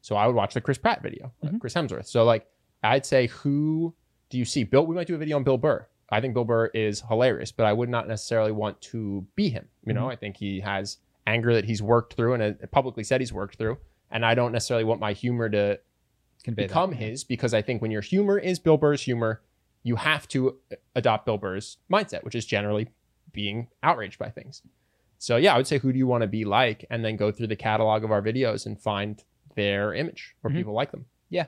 So 0.00 0.16
I 0.16 0.26
would 0.26 0.36
watch 0.36 0.54
the 0.54 0.60
Chris 0.60 0.78
Pratt 0.78 1.02
video, 1.02 1.32
uh, 1.42 1.48
Mhm. 1.48 1.60
Chris 1.60 1.74
Hemsworth. 1.74 2.06
So 2.06 2.24
like, 2.24 2.46
I'd 2.82 3.06
say, 3.06 3.26
who 3.28 3.94
do 4.28 4.38
you 4.38 4.44
see? 4.44 4.64
Bill. 4.64 4.84
We 4.86 4.94
might 4.94 5.06
do 5.06 5.14
a 5.14 5.18
video 5.18 5.36
on 5.36 5.44
Bill 5.44 5.56
Burr. 5.58 5.86
I 6.10 6.20
think 6.20 6.34
Bill 6.34 6.44
Burr 6.44 6.66
is 6.66 7.00
hilarious, 7.08 7.50
but 7.52 7.64
I 7.66 7.72
would 7.72 7.88
not 7.88 8.06
necessarily 8.06 8.52
want 8.52 8.80
to 8.82 9.26
be 9.34 9.48
him. 9.48 9.68
You 9.86 9.94
know, 9.94 10.10
I 10.10 10.16
think 10.16 10.36
he 10.36 10.60
has 10.60 10.98
anger 11.26 11.54
that 11.54 11.64
he's 11.64 11.82
worked 11.82 12.14
through 12.14 12.34
and 12.34 12.42
uh, 12.42 12.66
publicly 12.70 13.02
said 13.04 13.20
he's 13.22 13.32
worked 13.32 13.56
through. 13.56 13.78
And 14.10 14.24
I 14.26 14.34
don't 14.34 14.52
necessarily 14.52 14.84
want 14.84 15.00
my 15.00 15.14
humor 15.14 15.48
to 15.48 15.80
Convey 16.44 16.64
become 16.66 16.90
that. 16.90 16.96
his 16.96 17.24
because 17.24 17.54
I 17.54 17.62
think 17.62 17.80
when 17.80 17.90
your 17.90 18.02
humor 18.02 18.38
is 18.38 18.58
Bill 18.58 18.76
Burr's 18.76 19.00
humor, 19.02 19.40
you 19.82 19.96
have 19.96 20.28
to 20.28 20.58
adopt 20.94 21.24
Bill 21.24 21.38
Burr's 21.38 21.78
mindset, 21.90 22.22
which 22.24 22.34
is 22.34 22.44
generally 22.44 22.88
being 23.32 23.68
outraged 23.82 24.18
by 24.18 24.28
things. 24.28 24.62
So 25.24 25.36
yeah, 25.36 25.54
I 25.54 25.56
would 25.56 25.66
say 25.66 25.78
who 25.78 25.90
do 25.90 25.96
you 25.96 26.06
want 26.06 26.20
to 26.20 26.26
be 26.26 26.44
like, 26.44 26.84
and 26.90 27.02
then 27.02 27.16
go 27.16 27.32
through 27.32 27.46
the 27.46 27.56
catalog 27.56 28.04
of 28.04 28.10
our 28.12 28.20
videos 28.20 28.66
and 28.66 28.78
find 28.78 29.24
their 29.54 29.94
image 29.94 30.34
where 30.42 30.52
Mhm. 30.52 30.56
people 30.56 30.74
like 30.74 30.90
them. 30.90 31.06
Yeah, 31.30 31.46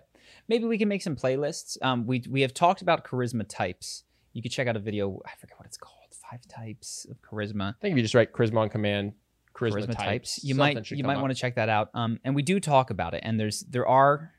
maybe 0.49 0.65
we 0.65 0.79
can 0.79 0.89
make 0.89 1.03
some 1.03 1.15
playlists. 1.15 1.77
Um, 1.83 2.07
we 2.07 2.25
we 2.31 2.41
have 2.41 2.55
talked 2.55 2.81
about 2.81 3.05
charisma 3.05 3.45
types. 3.47 4.05
You 4.33 4.41
could 4.41 4.51
check 4.51 4.67
out 4.67 4.77
a 4.77 4.79
video. 4.79 5.21
I 5.27 5.35
forget 5.39 5.59
what 5.59 5.67
it's 5.67 5.77
called. 5.77 5.93
Five 6.31 6.49
types 6.49 7.07
of 7.11 7.21
charisma. 7.21 7.75
I 7.75 7.81
think 7.83 7.93
if 7.93 7.97
you 7.99 8.03
just 8.03 8.15
write 8.15 8.33
charisma 8.33 8.61
on 8.61 8.71
command, 8.71 9.13
charisma, 9.55 9.73
charisma, 9.83 9.87
types, 9.89 9.99
types. 9.99 10.45
You 10.45 10.55
might 10.55 10.91
you 10.91 11.05
might 11.05 11.17
up. 11.17 11.21
want 11.21 11.35
to 11.35 11.39
check 11.39 11.57
that 11.57 11.69
out. 11.69 11.91
Um, 11.93 12.19
and 12.25 12.35
we 12.35 12.41
do 12.43 12.59
talk 12.59 12.89
about 12.89 13.13
it. 13.13 13.21
And 13.25 13.39
there's 13.39 13.61
there 13.61 13.87
are 13.87 14.33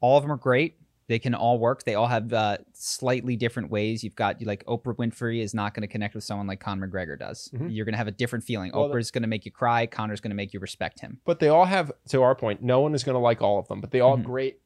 all 0.00 0.16
of 0.16 0.22
them 0.22 0.30
are 0.30 0.36
great. 0.36 0.76
They 1.10 1.18
can 1.18 1.34
all 1.34 1.58
work. 1.58 1.82
They 1.82 1.96
all 1.96 2.06
have 2.06 2.32
uh, 2.32 2.58
slightly 2.72 3.34
different 3.34 3.68
ways. 3.68 4.04
You've 4.04 4.14
got 4.14 4.40
like 4.46 4.64
Oprah 4.66 4.94
Winfrey 4.94 5.42
is 5.42 5.54
not 5.54 5.74
going 5.74 5.82
to 5.82 5.88
connect 5.88 6.14
with 6.14 6.22
someone 6.22 6.46
like 6.46 6.60
Conor 6.60 6.86
McGregor 6.86 7.18
does. 7.18 7.50
Mhm. 7.52 7.66
You're 7.74 7.84
going 7.84 7.94
to 7.94 7.98
have 7.98 8.06
a 8.06 8.12
different 8.12 8.44
feeling. 8.44 8.70
Well, 8.72 8.88
Oprah's 8.88 9.10
going 9.10 9.22
to 9.22 9.28
make 9.28 9.44
you 9.44 9.50
cry. 9.50 9.86
Conor's 9.86 10.20
going 10.20 10.30
to 10.30 10.36
make 10.36 10.54
you 10.54 10.60
respect 10.60 11.00
him. 11.00 11.18
But 11.24 11.40
they 11.40 11.48
all 11.48 11.64
have, 11.64 11.90
to 12.10 12.22
our 12.22 12.36
point, 12.36 12.62
no 12.62 12.80
one 12.80 12.94
is 12.94 13.02
going 13.02 13.16
to 13.16 13.18
like 13.18 13.42
all 13.42 13.58
of 13.58 13.66
them, 13.66 13.80
but 13.80 13.90
they 13.90 13.98
all 13.98 14.14
Mhm. 14.14 14.18
have 14.18 14.26
great 14.26 14.60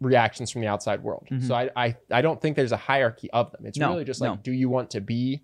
reactions 0.00 0.52
from 0.52 0.60
the 0.60 0.68
outside 0.68 1.02
world. 1.02 1.26
Mhm. 1.30 1.42
So 1.42 1.54
I, 1.54 1.70
I, 1.76 1.96
I 2.12 2.22
don't 2.22 2.40
think 2.40 2.54
there's 2.56 2.70
a 2.70 2.76
hierarchy 2.76 3.28
of 3.32 3.50
them. 3.50 3.66
It's 3.66 3.76
No, 3.78 3.90
really 3.90 4.04
just 4.04 4.20
like, 4.20 4.30
no. 4.30 4.36
do 4.40 4.52
you 4.52 4.68
want 4.68 4.88
to 4.90 5.00
be 5.00 5.42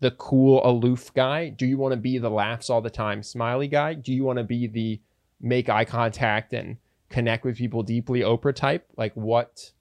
the 0.00 0.10
cool, 0.10 0.60
aloof 0.68 1.14
guy? 1.14 1.48
Do 1.48 1.64
you 1.64 1.78
want 1.78 1.92
to 1.92 1.96
be 1.96 2.18
the 2.18 2.28
laughs 2.30 2.70
all 2.70 2.80
the 2.80 2.90
time, 2.90 3.22
smiley 3.22 3.68
guy? 3.68 3.94
Do 3.94 4.12
you 4.12 4.24
want 4.24 4.38
to 4.38 4.44
be 4.44 4.66
the 4.66 5.00
make 5.40 5.68
eye 5.68 5.84
contact 5.84 6.52
and 6.52 6.76
connect 7.08 7.44
with 7.44 7.56
people 7.56 7.82
deeply 7.84 8.20
Oprah 8.20 8.54
type? 8.54 8.86
Like 8.96 9.12
what, 9.14 9.72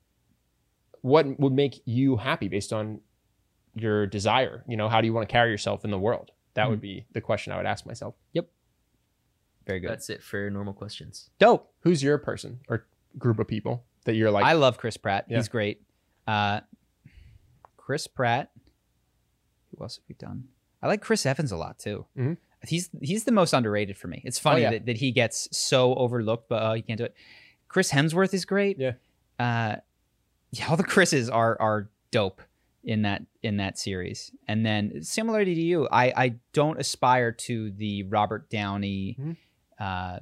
what 1.06 1.40
would 1.40 1.54
make 1.54 1.84
you 1.86 2.18
happy 2.18 2.48
based 2.48 2.74
on 2.74 3.00
your 3.76 4.08
desire? 4.08 4.64
You 4.68 4.76
know, 4.76 4.90
how 4.90 5.02
do 5.02 5.06
you 5.06 5.14
want 5.14 5.30
to 5.30 5.32
carry 5.32 5.52
yourself 5.52 5.86
in 5.86 5.92
the 5.92 6.00
world? 6.00 6.32
That 6.56 6.68
would 6.68 6.82
be 6.82 7.06
the 7.12 7.22
question 7.22 7.54
I 7.54 7.58
would 7.58 7.68
ask 7.68 7.86
myself. 7.86 8.16
Yep. 8.34 8.50
Very 9.68 9.82
good. 9.82 9.92
That's 9.92 10.10
it 10.10 10.24
for 10.24 10.50
normal 10.50 10.74
questions. 10.74 11.30
Dope. 11.38 11.72
Who's 11.82 12.02
your 12.02 12.18
person 12.18 12.60
or 12.70 12.88
group 13.20 13.38
of 13.38 13.48
people 13.48 13.84
that 14.06 14.16
you're 14.16 14.32
like? 14.32 14.46
I 14.46 14.54
love 14.54 14.80
Chris 14.80 14.98
Pratt. 14.98 15.26
Yeah. 15.30 15.38
He's 15.38 15.48
great. 15.48 15.84
Uh, 16.26 16.62
Chris 17.78 18.08
Pratt. 18.08 18.50
Who 19.78 19.84
else 19.84 19.98
have 19.98 20.06
we 20.10 20.16
done? 20.16 20.46
I 20.82 20.88
like 20.88 21.02
Chris 21.02 21.24
Evans 21.28 21.52
a 21.52 21.58
lot 21.58 21.78
too. 21.78 22.08
Mhm. 22.18 22.38
He's 22.68 22.90
he's 23.00 23.26
the 23.26 23.32
most 23.32 23.54
underrated 23.54 23.96
for 23.96 24.08
me. 24.08 24.24
It's 24.26 24.40
funny 24.40 24.64
yeah. 24.64 24.72
that, 24.72 24.88
that 24.88 24.98
he 24.98 25.12
gets 25.12 25.50
so 25.56 25.94
overlooked, 25.94 26.50
but 26.50 26.64
uh, 26.64 26.74
he 26.74 26.82
can't 26.82 26.98
do 26.98 27.04
it. 27.04 27.14
Chris 27.68 27.92
Hemsworth 27.92 28.34
is 28.34 28.46
great. 28.46 28.80
Yeah. 28.80 28.94
Uh, 29.38 29.76
yeah, 30.58 30.68
all 30.70 30.78
the 30.78 30.84
Chris's 30.84 31.30
are 31.30 31.58
are 31.60 31.90
dope 32.12 32.42
in 32.84 33.02
that 33.04 33.24
in 33.42 33.58
that 33.58 33.78
series. 33.80 34.32
And 34.48 34.66
then 34.66 35.02
similarly 35.04 35.56
to 35.56 35.62
you, 35.62 35.88
I 35.92 36.14
I 36.16 36.36
don't 36.54 36.80
aspire 36.80 37.32
to 37.32 37.72
the 37.72 38.04
Robert 38.04 38.50
Downey, 38.50 39.18
Mhm. 39.20 39.38
uh, 39.80 40.20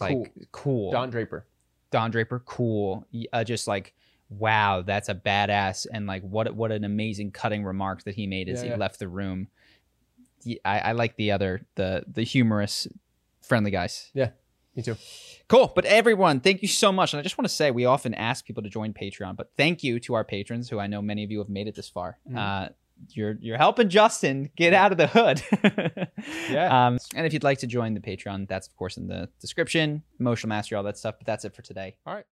like 0.00 0.12
Cool. 0.12 0.28
cool 0.52 0.90
Don 0.92 1.10
Draper. 1.10 1.46
Don 1.90 2.10
Draper, 2.10 2.40
cool. 2.44 3.06
Uh, 3.32 3.44
just 3.44 3.66
like, 3.68 3.94
wow, 4.28 4.82
that's 4.82 5.08
a 5.08 5.14
badass, 5.14 5.86
and 5.92 6.06
like, 6.06 6.22
what 6.22 6.54
what 6.54 6.72
an 6.72 6.84
amazing 6.84 7.30
cutting 7.32 7.64
remark 7.64 8.02
that 8.04 8.14
he 8.16 8.26
made 8.26 8.48
as 8.48 8.58
Yeah, 8.58 8.64
he 8.64 8.70
yeah. 8.70 8.76
left 8.76 8.98
the 8.98 9.08
room. 9.08 9.48
I 10.64 10.92
like 10.92 11.16
the 11.16 11.32
other, 11.32 11.66
the 11.74 12.04
the 12.06 12.22
humorous, 12.22 12.86
friendly 13.42 13.70
guys. 13.72 14.10
Me 14.76 14.82
too. 14.82 14.96
Cool. 15.48 15.72
But 15.74 15.84
everyone, 15.84 16.40
thank 16.40 16.60
you 16.62 16.68
so 16.68 16.92
much. 16.92 17.12
And 17.12 17.20
I 17.20 17.22
just 17.22 17.38
want 17.38 17.48
to 17.48 17.54
say, 17.54 17.70
we 17.70 17.84
often 17.84 18.14
ask 18.14 18.44
people 18.44 18.62
to 18.64 18.68
join 18.68 18.92
Patreon, 18.92 19.36
but 19.36 19.50
thank 19.56 19.82
you 19.82 19.98
to 20.00 20.14
our 20.14 20.24
patrons, 20.24 20.68
who 20.68 20.78
I 20.78 20.86
know 20.86 21.00
many 21.00 21.24
of 21.24 21.30
you 21.30 21.38
have 21.38 21.48
made 21.48 21.66
it 21.68 21.74
this 21.76 21.88
far. 21.88 22.18
Mhm. 22.28 22.36
Uh, 22.36 22.68
you're 23.10 23.36
you're 23.40 23.58
helping 23.58 23.88
Justin 23.90 24.50
get 24.56 24.72
out 24.72 24.90
of 24.92 24.98
the 24.98 25.06
hood. 25.06 25.42
Yeah. 26.50 26.86
Um, 26.86 26.98
and 27.14 27.26
if 27.26 27.32
you'd 27.32 27.44
like 27.44 27.58
to 27.58 27.66
join 27.66 27.94
the 27.94 28.00
Patreon, 28.00 28.48
that's 28.48 28.66
of 28.68 28.76
course 28.76 28.96
in 28.96 29.06
the 29.06 29.28
description, 29.40 30.02
emotional 30.18 30.48
mastery, 30.48 30.76
all 30.76 30.82
that 30.84 30.96
stuff. 30.98 31.16
But 31.18 31.26
that's 31.26 31.44
it 31.44 31.54
for 31.54 31.62
today. 31.62 31.96
All 32.06 32.14
right. 32.14 32.24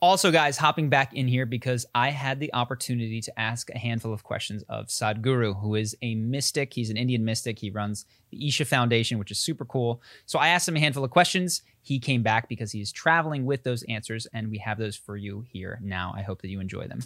Also, 0.00 0.30
guys, 0.30 0.56
hopping 0.58 0.88
back 0.90 1.14
in 1.14 1.26
here 1.26 1.46
because 1.46 1.86
I 1.94 2.10
had 2.10 2.38
the 2.38 2.52
opportunity 2.52 3.20
to 3.22 3.40
ask 3.40 3.70
a 3.70 3.78
handful 3.78 4.12
of 4.12 4.22
questions 4.24 4.62
of 4.68 4.86
Sadhguru, 4.86 5.58
who 5.60 5.74
is 5.74 5.96
a 6.02 6.14
mystic. 6.16 6.74
He's 6.74 6.90
an 6.90 6.96
Indian 6.98 7.24
mystic. 7.24 7.58
He 7.58 7.70
runs 7.70 8.04
the 8.30 8.46
Isha 8.46 8.66
Foundation, 8.66 9.18
which 9.18 9.30
is 9.30 9.38
super 9.38 9.64
cool. 9.64 10.02
So 10.26 10.38
I 10.38 10.48
asked 10.48 10.68
him 10.68 10.76
a 10.76 10.80
handful 10.80 11.02
of 11.04 11.10
questions. 11.10 11.62
He 11.86 12.00
came 12.00 12.24
back 12.24 12.48
because 12.48 12.72
he's 12.72 12.90
traveling 12.90 13.46
with 13.46 13.62
those 13.62 13.84
answers, 13.84 14.26
and 14.32 14.50
we 14.50 14.58
have 14.58 14.76
those 14.76 14.96
for 14.96 15.16
you 15.16 15.44
here 15.46 15.78
now. 15.80 16.12
I 16.16 16.22
hope 16.22 16.42
that 16.42 16.48
you 16.48 16.58
enjoy 16.58 16.88
them. 16.88 16.98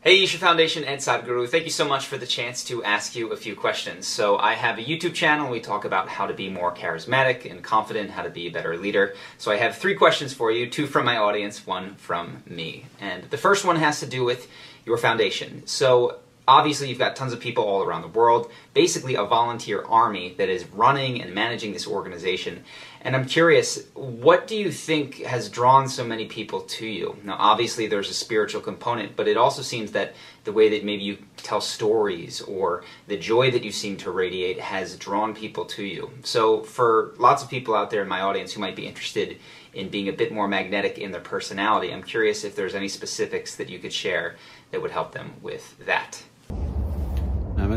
Hey, 0.00 0.22
Isha 0.22 0.38
Foundation 0.38 0.82
and 0.82 0.98
Sadhguru, 0.98 1.46
thank 1.46 1.64
you 1.64 1.70
so 1.70 1.86
much 1.86 2.06
for 2.06 2.16
the 2.16 2.26
chance 2.26 2.64
to 2.64 2.82
ask 2.82 3.14
you 3.14 3.32
a 3.32 3.36
few 3.36 3.54
questions. 3.54 4.06
So, 4.06 4.38
I 4.38 4.54
have 4.54 4.78
a 4.78 4.82
YouTube 4.82 5.12
channel. 5.12 5.50
We 5.50 5.60
talk 5.60 5.84
about 5.84 6.08
how 6.08 6.26
to 6.26 6.32
be 6.32 6.48
more 6.48 6.74
charismatic 6.74 7.50
and 7.50 7.62
confident, 7.62 8.08
how 8.08 8.22
to 8.22 8.30
be 8.30 8.46
a 8.46 8.50
better 8.50 8.78
leader. 8.78 9.14
So, 9.36 9.52
I 9.52 9.56
have 9.56 9.76
three 9.76 9.94
questions 9.94 10.32
for 10.32 10.50
you 10.50 10.70
two 10.70 10.86
from 10.86 11.04
my 11.04 11.18
audience, 11.18 11.66
one 11.66 11.94
from 11.96 12.42
me. 12.46 12.86
And 12.98 13.24
the 13.24 13.36
first 13.36 13.66
one 13.66 13.76
has 13.76 14.00
to 14.00 14.06
do 14.06 14.24
with 14.24 14.48
your 14.86 14.96
foundation. 14.96 15.66
So, 15.66 16.20
obviously, 16.48 16.88
you've 16.88 16.98
got 16.98 17.14
tons 17.14 17.32
of 17.34 17.40
people 17.40 17.62
all 17.62 17.82
around 17.82 18.02
the 18.02 18.08
world, 18.08 18.50
basically 18.72 19.14
a 19.14 19.24
volunteer 19.24 19.82
army 19.82 20.34
that 20.38 20.48
is 20.48 20.64
running 20.68 21.20
and 21.20 21.34
managing 21.34 21.74
this 21.74 21.86
organization. 21.86 22.64
And 23.02 23.14
I'm 23.14 23.26
curious, 23.26 23.86
what 23.94 24.46
do 24.48 24.56
you 24.56 24.72
think 24.72 25.18
has 25.18 25.50
drawn 25.50 25.88
so 25.88 26.04
many 26.04 26.24
people 26.24 26.62
to 26.62 26.86
you? 26.86 27.16
Now, 27.22 27.36
obviously, 27.38 27.86
there's 27.86 28.10
a 28.10 28.14
spiritual 28.14 28.62
component, 28.62 29.14
but 29.14 29.28
it 29.28 29.36
also 29.36 29.62
seems 29.62 29.92
that 29.92 30.14
the 30.44 30.52
way 30.52 30.70
that 30.70 30.84
maybe 30.84 31.02
you 31.02 31.18
tell 31.36 31.60
stories 31.60 32.40
or 32.40 32.82
the 33.06 33.18
joy 33.18 33.50
that 33.50 33.62
you 33.62 33.70
seem 33.70 33.98
to 33.98 34.10
radiate 34.10 34.58
has 34.58 34.96
drawn 34.96 35.34
people 35.34 35.66
to 35.66 35.84
you. 35.84 36.10
So, 36.24 36.62
for 36.62 37.14
lots 37.18 37.42
of 37.42 37.50
people 37.50 37.74
out 37.74 37.90
there 37.90 38.02
in 38.02 38.08
my 38.08 38.22
audience 38.22 38.52
who 38.52 38.60
might 38.60 38.74
be 38.74 38.86
interested 38.86 39.38
in 39.74 39.90
being 39.90 40.08
a 40.08 40.12
bit 40.12 40.32
more 40.32 40.48
magnetic 40.48 40.98
in 40.98 41.12
their 41.12 41.20
personality, 41.20 41.92
I'm 41.92 42.02
curious 42.02 42.42
if 42.42 42.56
there's 42.56 42.74
any 42.74 42.88
specifics 42.88 43.54
that 43.56 43.68
you 43.68 43.78
could 43.78 43.92
share 43.92 44.36
that 44.70 44.80
would 44.80 44.90
help 44.90 45.12
them 45.12 45.34
with 45.42 45.76
that. 45.84 46.22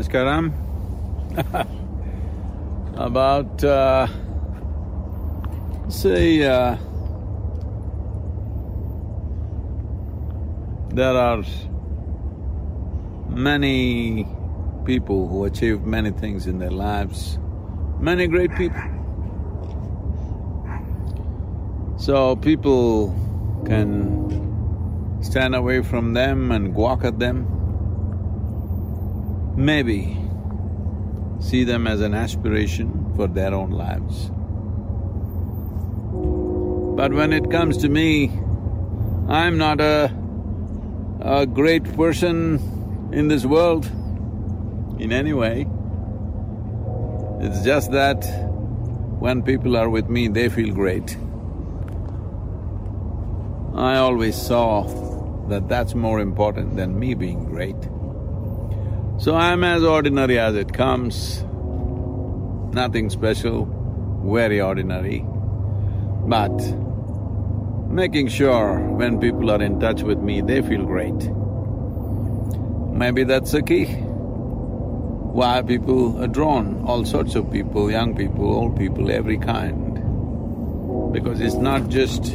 Namaskaram. 0.02 0.52
About, 2.96 3.64
uh, 3.64 4.06
say, 5.88 6.42
uh, 6.42 6.76
there 10.90 11.16
are 11.16 11.42
many 13.28 14.26
people 14.84 15.26
who 15.28 15.44
achieved 15.44 15.86
many 15.86 16.10
things 16.10 16.46
in 16.46 16.58
their 16.58 16.70
lives, 16.70 17.38
many 17.98 18.26
great 18.26 18.54
people. 18.56 18.80
So 21.96 22.36
people 22.36 23.14
can 23.64 25.22
stand 25.22 25.54
away 25.54 25.82
from 25.82 26.12
them 26.12 26.50
and 26.50 26.74
gawk 26.74 27.04
at 27.04 27.18
them 27.18 27.61
maybe 29.56 30.18
see 31.40 31.64
them 31.64 31.86
as 31.86 32.00
an 32.00 32.14
aspiration 32.14 33.12
for 33.16 33.26
their 33.26 33.52
own 33.54 33.70
lives. 33.70 34.30
But 36.96 37.12
when 37.12 37.32
it 37.32 37.50
comes 37.50 37.78
to 37.78 37.88
me, 37.88 38.28
I'm 39.28 39.58
not 39.58 39.80
a, 39.80 40.14
a 41.20 41.46
great 41.46 41.84
person 41.96 43.10
in 43.12 43.28
this 43.28 43.44
world 43.44 43.86
in 44.98 45.12
any 45.12 45.32
way. 45.32 45.66
It's 47.40 47.64
just 47.64 47.90
that 47.92 48.24
when 49.18 49.42
people 49.42 49.76
are 49.76 49.88
with 49.88 50.08
me, 50.08 50.28
they 50.28 50.48
feel 50.48 50.72
great. 50.72 51.16
I 53.74 53.96
always 53.96 54.36
saw 54.36 54.84
that 55.48 55.68
that's 55.68 55.94
more 55.94 56.20
important 56.20 56.76
than 56.76 56.98
me 56.98 57.14
being 57.14 57.44
great. 57.44 57.76
So 59.22 59.36
I'm 59.36 59.62
as 59.62 59.84
ordinary 59.84 60.36
as 60.40 60.56
it 60.56 60.72
comes, 60.72 61.44
nothing 62.74 63.08
special, 63.08 63.66
very 64.24 64.60
ordinary, 64.60 65.24
but 66.26 66.50
making 67.88 68.26
sure 68.26 68.80
when 68.80 69.20
people 69.20 69.52
are 69.52 69.62
in 69.62 69.78
touch 69.78 70.02
with 70.02 70.18
me, 70.18 70.40
they 70.40 70.60
feel 70.60 70.84
great. 70.84 71.14
Maybe 72.98 73.22
that's 73.22 73.52
the 73.52 73.62
key. 73.62 73.84
Why 73.84 75.62
people 75.62 76.20
are 76.20 76.26
drawn, 76.26 76.84
all 76.84 77.04
sorts 77.04 77.36
of 77.36 77.48
people, 77.52 77.92
young 77.92 78.16
people, 78.16 78.52
old 78.52 78.76
people, 78.76 79.08
every 79.12 79.38
kind. 79.38 81.12
Because 81.12 81.40
it's 81.40 81.54
not 81.54 81.88
just 81.88 82.34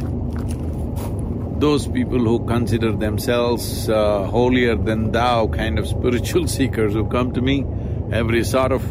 those 1.60 1.88
people 1.88 2.20
who 2.20 2.46
consider 2.46 2.92
themselves 2.92 3.90
uh, 3.90 4.26
holier 4.26 4.76
than 4.76 5.12
thou 5.12 5.48
kind 5.48 5.80
of 5.80 5.88
spiritual 5.88 6.48
seekers 6.58 6.94
who 6.94 7.08
come 7.08 7.32
to 7.34 7.42
me, 7.42 7.66
every 8.12 8.44
sort 8.44 8.72
of 8.72 8.82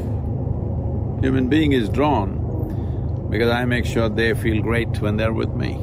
human 1.20 1.48
being 1.48 1.72
is 1.72 1.88
drawn 1.88 3.28
because 3.30 3.50
I 3.50 3.64
make 3.64 3.84
sure 3.86 4.08
they 4.08 4.34
feel 4.34 4.62
great 4.62 5.00
when 5.00 5.16
they're 5.16 5.32
with 5.32 5.50
me. 5.50 5.80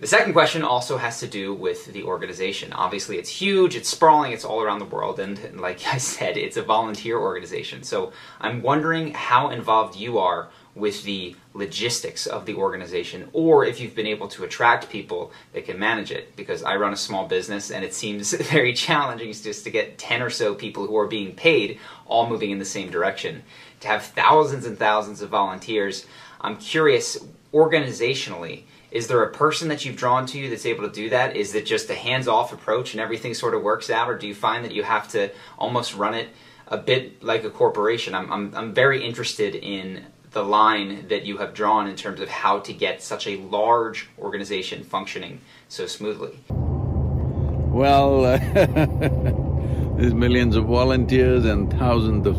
The 0.00 0.06
second 0.06 0.32
question 0.32 0.62
also 0.62 0.96
has 0.96 1.20
to 1.20 1.26
do 1.26 1.52
with 1.52 1.92
the 1.92 2.04
organization. 2.04 2.72
Obviously, 2.72 3.18
it's 3.18 3.28
huge, 3.28 3.76
it's 3.76 3.90
sprawling, 3.90 4.32
it's 4.32 4.46
all 4.46 4.62
around 4.62 4.78
the 4.78 4.86
world, 4.86 5.20
and 5.20 5.60
like 5.60 5.86
I 5.92 5.98
said, 5.98 6.38
it's 6.38 6.56
a 6.56 6.62
volunteer 6.62 7.18
organization. 7.18 7.82
So 7.82 8.12
I'm 8.40 8.62
wondering 8.62 9.12
how 9.12 9.50
involved 9.50 9.96
you 9.96 10.18
are 10.18 10.48
with 10.74 11.02
the 11.02 11.34
logistics 11.52 12.26
of 12.26 12.46
the 12.46 12.54
organization 12.54 13.28
or 13.32 13.64
if 13.64 13.80
you've 13.80 13.94
been 13.94 14.06
able 14.06 14.28
to 14.28 14.44
attract 14.44 14.88
people 14.88 15.32
that 15.52 15.64
can 15.64 15.78
manage 15.78 16.12
it. 16.12 16.36
Because 16.36 16.62
I 16.62 16.76
run 16.76 16.92
a 16.92 16.96
small 16.96 17.26
business 17.26 17.70
and 17.70 17.84
it 17.84 17.92
seems 17.92 18.32
very 18.50 18.72
challenging 18.72 19.32
just 19.32 19.64
to 19.64 19.70
get 19.70 19.98
10 19.98 20.22
or 20.22 20.30
so 20.30 20.54
people 20.54 20.86
who 20.86 20.96
are 20.96 21.06
being 21.06 21.34
paid 21.34 21.78
all 22.06 22.28
moving 22.28 22.50
in 22.50 22.58
the 22.58 22.64
same 22.64 22.90
direction. 22.90 23.42
To 23.80 23.88
have 23.88 24.04
thousands 24.04 24.66
and 24.66 24.78
thousands 24.78 25.22
of 25.22 25.30
volunteers 25.30 26.06
I'm 26.40 26.56
curious 26.56 27.18
organizationally 27.52 28.62
is 28.90 29.06
there 29.06 29.22
a 29.22 29.30
person 29.32 29.68
that 29.68 29.84
you've 29.84 29.96
drawn 29.96 30.26
to 30.26 30.38
you 30.38 30.50
that's 30.50 30.66
able 30.66 30.88
to 30.88 30.92
do 30.92 31.10
that? 31.10 31.36
Is 31.36 31.54
it 31.54 31.64
just 31.64 31.88
a 31.90 31.94
hands-off 31.94 32.52
approach 32.52 32.92
and 32.92 33.00
everything 33.00 33.34
sort 33.34 33.54
of 33.54 33.62
works 33.62 33.88
out 33.88 34.10
or 34.10 34.18
do 34.18 34.26
you 34.26 34.34
find 34.34 34.64
that 34.64 34.72
you 34.72 34.82
have 34.82 35.06
to 35.08 35.30
almost 35.58 35.94
run 35.94 36.14
it 36.14 36.28
a 36.66 36.76
bit 36.76 37.22
like 37.22 37.44
a 37.44 37.50
corporation? 37.50 38.14
I'm, 38.14 38.32
I'm, 38.32 38.54
I'm 38.54 38.74
very 38.74 39.04
interested 39.04 39.54
in 39.54 40.06
the 40.30 40.44
line 40.44 41.08
that 41.08 41.24
you 41.26 41.38
have 41.38 41.54
drawn 41.54 41.88
in 41.88 41.96
terms 41.96 42.20
of 42.20 42.28
how 42.28 42.60
to 42.60 42.72
get 42.72 43.02
such 43.02 43.26
a 43.26 43.36
large 43.36 44.08
organization 44.18 44.84
functioning 44.84 45.40
so 45.68 45.86
smoothly? 45.86 46.38
Well, 46.48 48.24
uh, 48.24 48.38
there's 49.96 50.14
millions 50.14 50.56
of 50.56 50.64
volunteers 50.66 51.44
and 51.44 51.70
thousands 51.72 52.26
of 52.26 52.36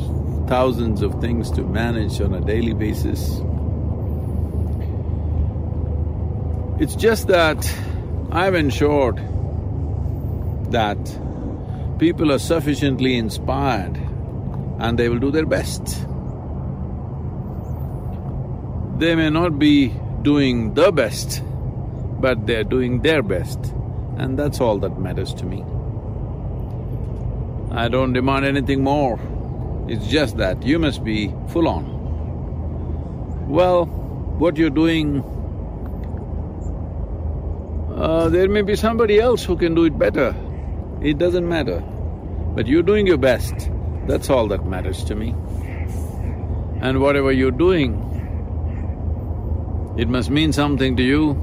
thousands 0.47 1.01
of 1.01 1.21
things 1.21 1.49
to 1.51 1.61
manage 1.61 2.19
on 2.19 2.33
a 2.33 2.41
daily 2.41 2.73
basis. 2.73 3.39
It's 6.81 6.95
just 6.95 7.27
that 7.27 7.73
I've 8.31 8.55
ensured 8.55 9.17
that 10.71 10.97
people 11.99 12.31
are 12.31 12.39
sufficiently 12.39 13.15
inspired 13.15 13.95
and 14.79 14.97
they 14.97 15.07
will 15.07 15.19
do 15.19 15.31
their 15.31 15.45
best. 15.45 16.05
They 19.01 19.15
may 19.15 19.31
not 19.31 19.57
be 19.57 19.87
doing 20.21 20.75
the 20.75 20.91
best, 20.91 21.41
but 22.21 22.45
they're 22.45 22.63
doing 22.63 23.01
their 23.01 23.23
best, 23.23 23.57
and 24.17 24.37
that's 24.37 24.61
all 24.61 24.77
that 24.77 24.99
matters 24.99 25.33
to 25.39 25.43
me. 25.43 25.63
I 27.71 27.87
don't 27.87 28.13
demand 28.13 28.45
anything 28.45 28.83
more, 28.83 29.19
it's 29.87 30.05
just 30.05 30.37
that 30.37 30.61
you 30.61 30.77
must 30.77 31.03
be 31.03 31.33
full 31.47 31.67
on. 31.67 33.49
Well, 33.49 33.85
what 33.85 34.57
you're 34.57 34.69
doing, 34.69 35.23
uh, 37.95 38.29
there 38.29 38.49
may 38.49 38.61
be 38.61 38.75
somebody 38.75 39.19
else 39.19 39.43
who 39.43 39.57
can 39.57 39.73
do 39.73 39.85
it 39.85 39.97
better. 39.97 40.35
It 41.01 41.17
doesn't 41.17 41.49
matter. 41.49 41.79
But 42.53 42.67
you're 42.67 42.83
doing 42.83 43.07
your 43.07 43.17
best, 43.17 43.71
that's 44.05 44.29
all 44.29 44.47
that 44.49 44.67
matters 44.67 45.03
to 45.05 45.15
me. 45.15 45.33
And 46.81 47.01
whatever 47.01 47.31
you're 47.31 47.49
doing, 47.49 48.10
it 49.97 50.07
must 50.07 50.29
mean 50.29 50.53
something 50.53 50.95
to 50.97 51.03
you. 51.03 51.35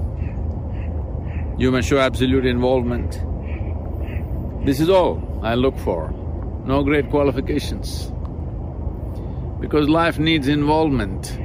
You 1.59 1.71
must 1.71 1.89
show 1.89 1.99
absolute 1.99 2.47
involvement. 2.47 3.21
This 4.65 4.81
is 4.81 4.89
all 4.89 5.41
I 5.43 5.55
look 5.55 5.79
for, 5.79 6.11
no 6.65 6.83
great 6.83 7.11
qualifications. 7.11 8.13
Because 9.61 9.89
life 9.89 10.19
needs 10.19 10.49
involvement, 10.49 11.39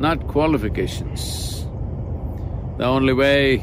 not 0.00 0.26
qualifications. 0.26 1.64
The 2.78 2.84
only 2.84 3.12
way 3.12 3.58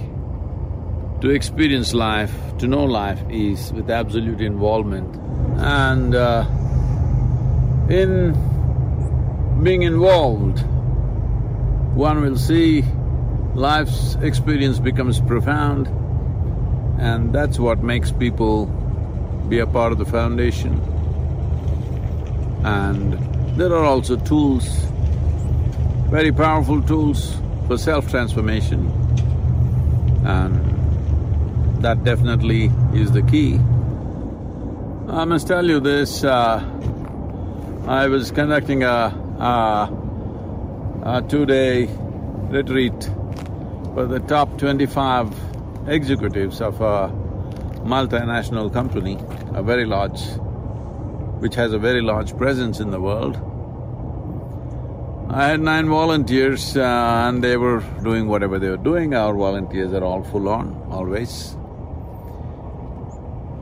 to 1.22 1.30
experience 1.30 1.94
life, 1.94 2.34
to 2.60 2.68
know 2.68 2.84
life 2.84 3.22
is 3.30 3.73
with 3.73 3.89
absolute 3.89 4.41
involvement. 4.41 5.15
And 5.57 6.15
uh, 6.15 6.45
in 7.89 8.34
being 9.64 9.81
involved, 9.81 10.64
one 11.98 12.22
will 12.22 12.38
see 12.38 12.84
life's 13.56 14.14
experience 14.22 14.78
becomes 14.78 15.19
profound 15.19 15.88
and 16.99 17.34
that's 17.34 17.57
what 17.57 17.82
makes 17.82 18.11
people 18.11 18.68
be 19.49 19.57
a 19.57 19.65
part 19.65 19.91
of 19.91 19.98
the 19.98 20.06
foundation. 20.06 20.74
And 22.64 23.14
there 23.57 23.74
are 23.74 23.84
also 23.84 24.15
tools, 24.15 24.68
very 26.11 26.32
powerful 26.32 26.84
tools 26.84 27.36
for 27.65 27.80
self-transformation 27.80 28.91
and 30.24 31.84
that 31.84 32.03
definitely 32.03 32.72
is 32.94 33.11
the 33.11 33.24
key. 33.24 33.56
I 35.10 35.26
must 35.26 35.48
tell 35.48 35.65
you 35.65 35.80
this, 35.80 36.24
uh, 36.24 36.64
I 37.88 38.07
was 38.07 38.30
conducting 38.30 38.84
a, 38.84 39.15
a 39.40 40.06
a 41.07 41.21
two-day 41.21 41.85
retreat 42.49 43.09
for 43.93 44.05
the 44.05 44.19
top 44.27 44.57
twenty-five 44.57 45.34
executives 45.88 46.59
of 46.59 46.81
a 46.81 47.07
multinational 47.85 48.71
company, 48.73 49.17
a 49.53 49.63
very 49.63 49.85
large, 49.85 50.19
which 51.39 51.55
has 51.55 51.71
a 51.71 51.79
very 51.79 52.01
large 52.01 52.35
presence 52.35 52.81
in 52.81 52.91
the 52.91 52.99
world. 52.99 53.39
I 55.29 55.47
had 55.47 55.61
nine 55.61 55.88
volunteers 55.88 56.75
uh, 56.75 56.84
and 56.84 57.41
they 57.41 57.55
were 57.55 57.79
doing 58.03 58.27
whatever 58.27 58.59
they 58.59 58.69
were 58.69 58.75
doing. 58.75 59.13
Our 59.13 59.34
volunteers 59.34 59.93
are 59.93 60.03
all 60.03 60.23
full 60.25 60.49
on, 60.49 60.75
always. 60.91 61.55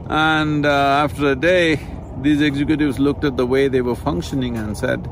And 0.09 0.65
uh, 0.65 1.03
after 1.03 1.33
a 1.33 1.35
day, 1.35 1.79
these 2.21 2.41
executives 2.41 2.97
looked 2.97 3.23
at 3.23 3.37
the 3.37 3.45
way 3.45 3.67
they 3.67 3.81
were 3.81 3.95
functioning 3.95 4.57
and 4.57 4.75
said, 4.75 5.07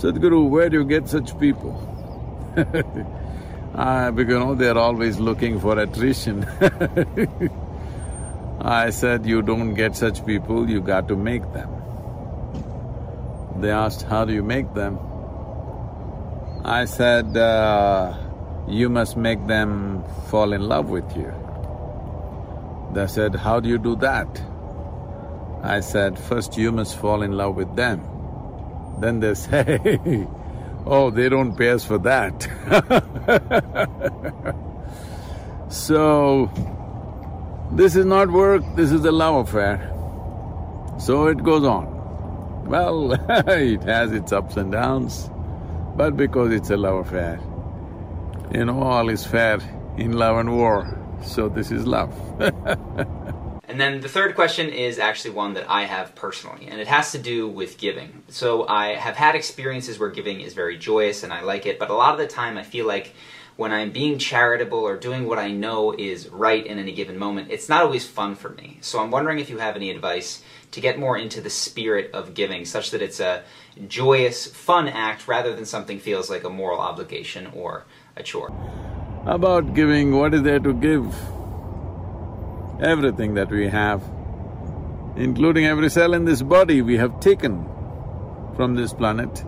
Sadhguru, 0.00 0.48
where 0.48 0.70
do 0.70 0.78
you 0.78 0.84
get 0.86 1.08
such 1.08 1.38
people? 1.38 1.76
uh, 3.74 4.10
because 4.12 4.32
you 4.32 4.38
know, 4.38 4.54
they're 4.54 4.78
always 4.78 5.20
looking 5.20 5.60
for 5.60 5.78
attrition. 5.78 6.44
I 8.62 8.88
said, 8.88 9.26
you 9.26 9.42
don't 9.42 9.74
get 9.74 9.96
such 9.96 10.24
people, 10.24 10.70
you 10.70 10.80
got 10.80 11.06
to 11.08 11.16
make 11.16 11.42
them. 11.52 11.68
They 13.58 13.70
asked, 13.70 14.00
how 14.00 14.24
do 14.24 14.32
you 14.32 14.42
make 14.42 14.72
them? 14.72 14.98
I 16.64 16.86
said, 16.86 17.36
uh, 17.36 18.16
you 18.68 18.88
must 18.88 19.18
make 19.18 19.46
them 19.46 20.02
fall 20.30 20.54
in 20.54 20.62
love 20.62 20.88
with 20.88 21.14
you. 21.14 21.30
They 22.94 23.06
said, 23.06 23.34
how 23.34 23.60
do 23.60 23.68
you 23.68 23.76
do 23.76 23.96
that? 23.96 24.42
I 25.62 25.80
said, 25.80 26.18
first 26.18 26.56
you 26.56 26.72
must 26.72 26.98
fall 26.98 27.20
in 27.20 27.32
love 27.32 27.54
with 27.54 27.76
them. 27.76 28.09
Then 29.00 29.20
they 29.20 29.34
say, 29.34 30.26
oh, 30.86 31.10
they 31.10 31.28
don't 31.28 31.56
pay 31.56 31.70
us 31.70 31.84
for 31.84 31.98
that. 31.98 32.48
so, 35.70 36.50
this 37.72 37.96
is 37.96 38.04
not 38.04 38.30
work, 38.30 38.62
this 38.76 38.92
is 38.92 39.04
a 39.04 39.12
love 39.12 39.48
affair. 39.48 39.90
So 40.98 41.28
it 41.28 41.42
goes 41.42 41.64
on. 41.64 42.66
Well, 42.66 43.12
it 43.48 43.82
has 43.84 44.12
its 44.12 44.32
ups 44.32 44.56
and 44.56 44.70
downs, 44.70 45.30
but 45.96 46.16
because 46.16 46.52
it's 46.52 46.70
a 46.70 46.76
love 46.76 47.06
affair, 47.06 47.40
You 48.52 48.64
know, 48.66 48.82
all 48.82 49.08
is 49.08 49.24
fair 49.24 49.58
in 49.96 50.12
love 50.12 50.36
and 50.36 50.56
war, 50.56 50.98
so 51.22 51.48
this 51.48 51.70
is 51.70 51.86
love. 51.86 52.12
And 53.70 53.80
then 53.80 54.00
the 54.00 54.08
third 54.08 54.34
question 54.34 54.68
is 54.68 54.98
actually 54.98 55.30
one 55.30 55.54
that 55.54 55.70
I 55.70 55.84
have 55.84 56.16
personally, 56.16 56.66
and 56.66 56.80
it 56.80 56.88
has 56.88 57.12
to 57.12 57.18
do 57.18 57.46
with 57.46 57.78
giving. 57.78 58.24
So 58.26 58.66
I 58.66 58.96
have 58.96 59.14
had 59.14 59.36
experiences 59.36 59.96
where 59.96 60.10
giving 60.10 60.40
is 60.40 60.54
very 60.54 60.76
joyous 60.76 61.22
and 61.22 61.32
I 61.32 61.42
like 61.42 61.66
it, 61.66 61.78
but 61.78 61.88
a 61.88 61.94
lot 61.94 62.12
of 62.12 62.18
the 62.18 62.26
time 62.26 62.58
I 62.58 62.64
feel 62.64 62.84
like 62.84 63.14
when 63.54 63.72
I'm 63.72 63.92
being 63.92 64.18
charitable 64.18 64.80
or 64.80 64.96
doing 64.96 65.24
what 65.24 65.38
I 65.38 65.52
know 65.52 65.94
is 65.96 66.28
right 66.30 66.66
in 66.66 66.80
any 66.80 66.90
given 66.90 67.16
moment, 67.16 67.52
it's 67.52 67.68
not 67.68 67.84
always 67.84 68.04
fun 68.04 68.34
for 68.34 68.48
me. 68.48 68.78
So 68.80 68.98
I'm 68.98 69.12
wondering 69.12 69.38
if 69.38 69.48
you 69.48 69.58
have 69.58 69.76
any 69.76 69.90
advice 69.90 70.42
to 70.72 70.80
get 70.80 70.98
more 70.98 71.16
into 71.16 71.40
the 71.40 71.50
spirit 71.50 72.10
of 72.12 72.34
giving, 72.34 72.64
such 72.64 72.90
that 72.90 73.02
it's 73.02 73.20
a 73.20 73.44
joyous, 73.86 74.48
fun 74.48 74.88
act 74.88 75.28
rather 75.28 75.54
than 75.54 75.64
something 75.64 76.00
feels 76.00 76.28
like 76.28 76.42
a 76.42 76.50
moral 76.50 76.80
obligation 76.80 77.46
or 77.54 77.84
a 78.16 78.24
chore. 78.24 78.50
About 79.26 79.74
giving, 79.74 80.16
what 80.16 80.34
is 80.34 80.42
there 80.42 80.58
to 80.58 80.74
give? 80.74 81.14
Everything 82.82 83.34
that 83.34 83.50
we 83.50 83.68
have, 83.68 84.02
including 85.16 85.66
every 85.66 85.90
cell 85.90 86.14
in 86.14 86.24
this 86.24 86.40
body, 86.40 86.80
we 86.80 86.96
have 86.96 87.20
taken 87.20 87.68
from 88.56 88.74
this 88.74 88.94
planet. 88.94 89.44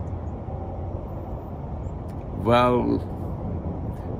Well, 2.43 2.99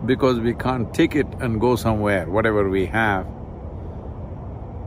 because 0.08 0.40
we 0.40 0.56
can't 0.56 0.92
take 0.96 1.16
it 1.16 1.28
and 1.42 1.62
go 1.62 1.76
somewhere, 1.76 2.28
whatever 2.28 2.68
we 2.68 2.88
have, 2.88 3.28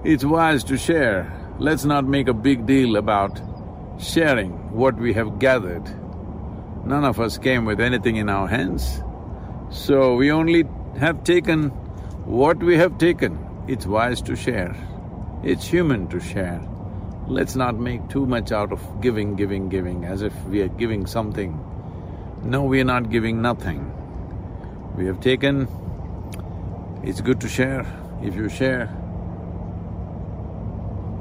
it's 0.02 0.24
wise 0.24 0.64
to 0.64 0.76
share. 0.76 1.32
Let's 1.60 1.84
not 1.84 2.04
make 2.04 2.26
a 2.26 2.34
big 2.34 2.66
deal 2.66 2.96
about 2.96 3.40
sharing 4.00 4.72
what 4.72 4.96
we 4.96 5.12
have 5.12 5.38
gathered. 5.38 5.84
None 6.84 7.04
of 7.04 7.20
us 7.20 7.38
came 7.38 7.64
with 7.64 7.80
anything 7.80 8.16
in 8.16 8.28
our 8.28 8.48
hands. 8.48 9.02
So 9.70 10.16
we 10.16 10.32
only 10.32 10.64
have 10.98 11.22
taken 11.22 11.68
what 12.24 12.58
we 12.58 12.76
have 12.76 12.98
taken 12.98 13.45
it's 13.68 13.84
wise 13.84 14.22
to 14.22 14.36
share. 14.36 14.76
It's 15.42 15.66
human 15.66 16.06
to 16.08 16.20
share. 16.20 16.60
Let's 17.26 17.56
not 17.56 17.76
make 17.76 18.08
too 18.08 18.24
much 18.24 18.52
out 18.52 18.72
of 18.72 18.80
giving, 19.00 19.34
giving, 19.34 19.68
giving, 19.68 20.04
as 20.04 20.22
if 20.22 20.32
we 20.44 20.62
are 20.62 20.68
giving 20.68 21.06
something. 21.06 21.58
No, 22.44 22.62
we 22.62 22.80
are 22.80 22.84
not 22.84 23.10
giving 23.10 23.42
nothing. 23.42 23.92
We 24.96 25.06
have 25.06 25.20
taken, 25.20 25.66
it's 27.02 27.20
good 27.20 27.40
to 27.40 27.48
share. 27.48 27.84
If 28.22 28.36
you 28.36 28.48
share, 28.48 28.88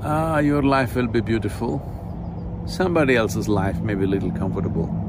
ah, 0.04 0.38
your 0.38 0.62
life 0.62 0.96
will 0.96 1.08
be 1.08 1.22
beautiful. 1.22 1.82
Somebody 2.68 3.16
else's 3.16 3.50
life 3.50 3.82
may 3.82 3.96
be 3.96 4.06
a 4.06 4.08
little 4.08 4.32
comfortable. 4.32 5.05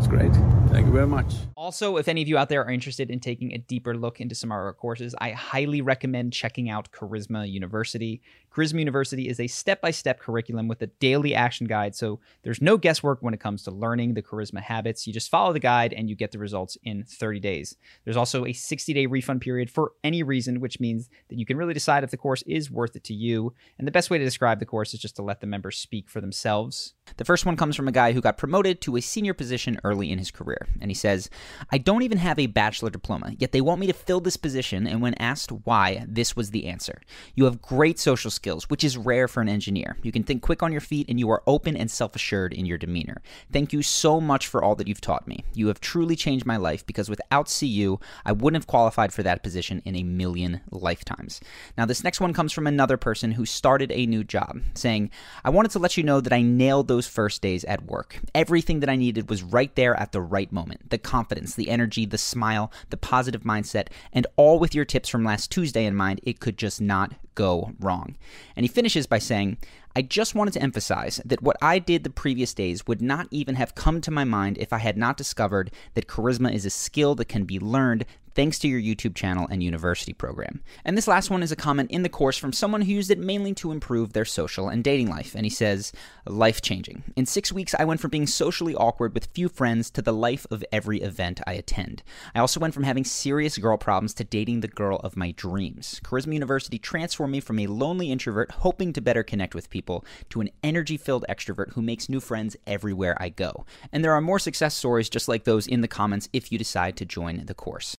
That's 0.00 0.08
great. 0.08 0.32
Thank 0.70 0.86
you 0.86 0.92
very 0.92 1.06
much. 1.06 1.34
Also, 1.56 1.98
if 1.98 2.08
any 2.08 2.22
of 2.22 2.28
you 2.28 2.38
out 2.38 2.48
there 2.48 2.64
are 2.64 2.70
interested 2.70 3.10
in 3.10 3.20
taking 3.20 3.52
a 3.52 3.58
deeper 3.58 3.94
look 3.94 4.18
into 4.18 4.34
some 4.34 4.50
of 4.50 4.54
our 4.54 4.72
courses, 4.72 5.14
I 5.20 5.32
highly 5.32 5.82
recommend 5.82 6.32
checking 6.32 6.70
out 6.70 6.90
Charisma 6.90 7.46
University. 7.46 8.22
Charisma 8.54 8.80
University 8.80 9.28
is 9.28 9.38
a 9.38 9.46
step 9.46 9.80
by 9.80 9.92
step 9.92 10.18
curriculum 10.18 10.66
with 10.66 10.82
a 10.82 10.88
daily 10.88 11.34
action 11.34 11.68
guide, 11.68 11.94
so 11.94 12.18
there's 12.42 12.60
no 12.60 12.76
guesswork 12.76 13.22
when 13.22 13.32
it 13.32 13.38
comes 13.40 13.62
to 13.62 13.70
learning 13.70 14.14
the 14.14 14.22
charisma 14.22 14.60
habits. 14.60 15.06
You 15.06 15.12
just 15.12 15.30
follow 15.30 15.52
the 15.52 15.60
guide 15.60 15.92
and 15.92 16.10
you 16.10 16.16
get 16.16 16.32
the 16.32 16.38
results 16.38 16.76
in 16.82 17.04
30 17.04 17.38
days. 17.38 17.76
There's 18.04 18.16
also 18.16 18.44
a 18.44 18.52
60 18.52 18.92
day 18.92 19.06
refund 19.06 19.40
period 19.40 19.70
for 19.70 19.92
any 20.02 20.24
reason, 20.24 20.60
which 20.60 20.80
means 20.80 21.08
that 21.28 21.38
you 21.38 21.46
can 21.46 21.56
really 21.56 21.74
decide 21.74 22.02
if 22.02 22.10
the 22.10 22.16
course 22.16 22.42
is 22.42 22.70
worth 22.72 22.96
it 22.96 23.04
to 23.04 23.14
you. 23.14 23.54
And 23.78 23.86
the 23.86 23.92
best 23.92 24.10
way 24.10 24.18
to 24.18 24.24
describe 24.24 24.58
the 24.58 24.66
course 24.66 24.94
is 24.94 25.00
just 25.00 25.16
to 25.16 25.22
let 25.22 25.40
the 25.40 25.46
members 25.46 25.78
speak 25.78 26.08
for 26.08 26.20
themselves. 26.20 26.94
The 27.16 27.24
first 27.24 27.46
one 27.46 27.56
comes 27.56 27.76
from 27.76 27.88
a 27.88 27.92
guy 27.92 28.12
who 28.12 28.20
got 28.20 28.38
promoted 28.38 28.80
to 28.82 28.96
a 28.96 29.00
senior 29.00 29.34
position 29.34 29.80
early 29.84 30.10
in 30.10 30.18
his 30.18 30.30
career, 30.30 30.68
and 30.80 30.90
he 30.90 30.94
says, 30.94 31.30
I 31.70 31.78
don't 31.78 32.02
even 32.02 32.18
have 32.18 32.38
a 32.38 32.46
bachelor 32.46 32.90
diploma, 32.90 33.32
yet 33.38 33.52
they 33.52 33.60
want 33.60 33.80
me 33.80 33.86
to 33.86 33.92
fill 33.92 34.20
this 34.20 34.36
position, 34.36 34.86
and 34.86 35.00
when 35.00 35.14
asked 35.14 35.50
why, 35.50 36.04
this 36.08 36.36
was 36.36 36.50
the 36.50 36.66
answer. 36.66 37.00
You 37.34 37.44
have 37.44 37.60
great 37.60 37.98
social 37.98 38.30
skills, 38.40 38.70
which 38.70 38.82
is 38.82 38.96
rare 38.96 39.28
for 39.28 39.42
an 39.42 39.50
engineer. 39.50 39.98
You 40.02 40.12
can 40.12 40.22
think 40.22 40.40
quick 40.40 40.62
on 40.62 40.72
your 40.72 40.80
feet, 40.80 41.06
and 41.10 41.20
you 41.20 41.28
are 41.28 41.42
open 41.46 41.76
and 41.76 41.90
self 41.90 42.16
assured 42.16 42.54
in 42.54 42.64
your 42.64 42.78
demeanor. 42.78 43.20
Thank 43.52 43.74
you 43.74 43.82
so 43.82 44.18
much 44.18 44.46
for 44.46 44.64
all 44.64 44.74
that 44.76 44.88
you've 44.88 45.02
taught 45.02 45.28
me. 45.28 45.44
You 45.52 45.66
have 45.66 45.78
truly 45.78 46.16
changed 46.16 46.46
my 46.46 46.56
life 46.56 46.86
because 46.86 47.10
without 47.10 47.54
CU, 47.58 47.98
I 48.24 48.32
wouldn't 48.32 48.62
have 48.62 48.66
qualified 48.66 49.12
for 49.12 49.22
that 49.24 49.42
position 49.42 49.82
in 49.84 49.94
a 49.94 50.02
million 50.02 50.62
lifetimes. 50.70 51.42
Now, 51.76 51.84
this 51.84 52.02
next 52.02 52.20
one 52.20 52.32
comes 52.32 52.52
from 52.52 52.66
another 52.66 52.96
person 52.96 53.32
who 53.32 53.44
started 53.44 53.92
a 53.92 54.06
new 54.06 54.24
job, 54.24 54.60
saying, 54.74 55.10
I 55.44 55.50
wanted 55.50 55.72
to 55.72 55.78
let 55.78 55.98
you 55.98 56.02
know 56.02 56.22
that 56.22 56.32
I 56.32 56.40
nailed 56.40 56.88
those 56.88 57.06
first 57.06 57.42
days 57.42 57.64
at 57.64 57.84
work. 57.84 58.20
Everything 58.34 58.80
that 58.80 58.88
I 58.88 58.96
needed 58.96 59.28
was 59.28 59.42
right 59.42 59.74
there 59.74 59.94
at 59.96 60.12
the 60.12 60.22
right 60.22 60.50
moment 60.50 60.88
the 60.88 60.98
confidence, 60.98 61.54
the 61.54 61.68
energy, 61.68 62.06
the 62.06 62.16
smile, 62.16 62.72
the 62.88 62.96
positive 62.96 63.42
mindset, 63.42 63.88
and 64.14 64.26
all 64.36 64.58
with 64.58 64.74
your 64.74 64.86
tips 64.86 65.10
from 65.10 65.24
last 65.24 65.50
Tuesday 65.50 65.84
in 65.84 65.94
mind, 65.94 66.20
it 66.22 66.40
could 66.40 66.56
just 66.56 66.80
not 66.80 67.12
go 67.34 67.72
wrong. 67.80 68.16
And 68.56 68.64
he 68.64 68.68
finishes 68.68 69.06
by 69.06 69.18
saying, 69.18 69.58
I 69.96 70.02
just 70.02 70.34
wanted 70.34 70.52
to 70.54 70.62
emphasize 70.62 71.20
that 71.24 71.42
what 71.42 71.56
I 71.60 71.78
did 71.78 72.04
the 72.04 72.10
previous 72.10 72.54
days 72.54 72.86
would 72.86 73.02
not 73.02 73.26
even 73.30 73.56
have 73.56 73.74
come 73.74 74.00
to 74.02 74.10
my 74.10 74.24
mind 74.24 74.58
if 74.58 74.72
I 74.72 74.78
had 74.78 74.96
not 74.96 75.16
discovered 75.16 75.72
that 75.94 76.06
charisma 76.06 76.52
is 76.52 76.64
a 76.64 76.70
skill 76.70 77.14
that 77.16 77.28
can 77.28 77.44
be 77.44 77.58
learned 77.58 78.06
thanks 78.40 78.58
to 78.58 78.68
your 78.68 78.80
YouTube 78.80 79.14
channel 79.14 79.46
and 79.50 79.62
university 79.62 80.14
program. 80.14 80.62
And 80.86 80.96
this 80.96 81.06
last 81.06 81.28
one 81.28 81.42
is 81.42 81.52
a 81.52 81.56
comment 81.56 81.90
in 81.90 82.04
the 82.04 82.08
course 82.08 82.38
from 82.38 82.54
someone 82.54 82.80
who 82.80 82.90
used 82.90 83.10
it 83.10 83.18
mainly 83.18 83.52
to 83.56 83.70
improve 83.70 84.14
their 84.14 84.24
social 84.24 84.70
and 84.70 84.82
dating 84.82 85.10
life. 85.10 85.34
And 85.34 85.44
he 85.44 85.50
says, 85.50 85.92
life 86.24 86.62
changing. 86.62 87.02
In 87.16 87.26
six 87.26 87.52
weeks, 87.52 87.74
I 87.78 87.84
went 87.84 88.00
from 88.00 88.08
being 88.08 88.26
socially 88.26 88.74
awkward 88.74 89.12
with 89.12 89.26
few 89.34 89.50
friends 89.50 89.90
to 89.90 90.00
the 90.00 90.14
life 90.14 90.46
of 90.50 90.64
every 90.72 91.02
event 91.02 91.42
I 91.46 91.52
attend. 91.52 92.02
I 92.34 92.38
also 92.38 92.58
went 92.58 92.72
from 92.72 92.84
having 92.84 93.04
serious 93.04 93.58
girl 93.58 93.76
problems 93.76 94.14
to 94.14 94.24
dating 94.24 94.60
the 94.60 94.68
girl 94.68 94.96
of 95.04 95.18
my 95.18 95.32
dreams. 95.32 96.00
Charisma 96.02 96.32
University 96.32 96.78
transformed 96.78 97.32
me 97.32 97.40
from 97.40 97.58
a 97.58 97.66
lonely 97.66 98.10
introvert 98.10 98.52
hoping 98.52 98.94
to 98.94 99.02
better 99.02 99.22
connect 99.22 99.54
with 99.54 99.68
people 99.68 100.02
to 100.30 100.40
an 100.40 100.48
energy 100.62 100.96
filled 100.96 101.26
extrovert 101.28 101.74
who 101.74 101.82
makes 101.82 102.08
new 102.08 102.20
friends 102.20 102.56
everywhere 102.66 103.20
I 103.20 103.28
go. 103.28 103.66
And 103.92 104.02
there 104.02 104.14
are 104.14 104.22
more 104.22 104.38
success 104.38 104.74
stories 104.74 105.10
just 105.10 105.28
like 105.28 105.44
those 105.44 105.66
in 105.66 105.82
the 105.82 105.88
comments 105.88 106.30
if 106.32 106.50
you 106.50 106.56
decide 106.56 106.96
to 106.96 107.04
join 107.04 107.44
the 107.44 107.52
course. 107.52 107.98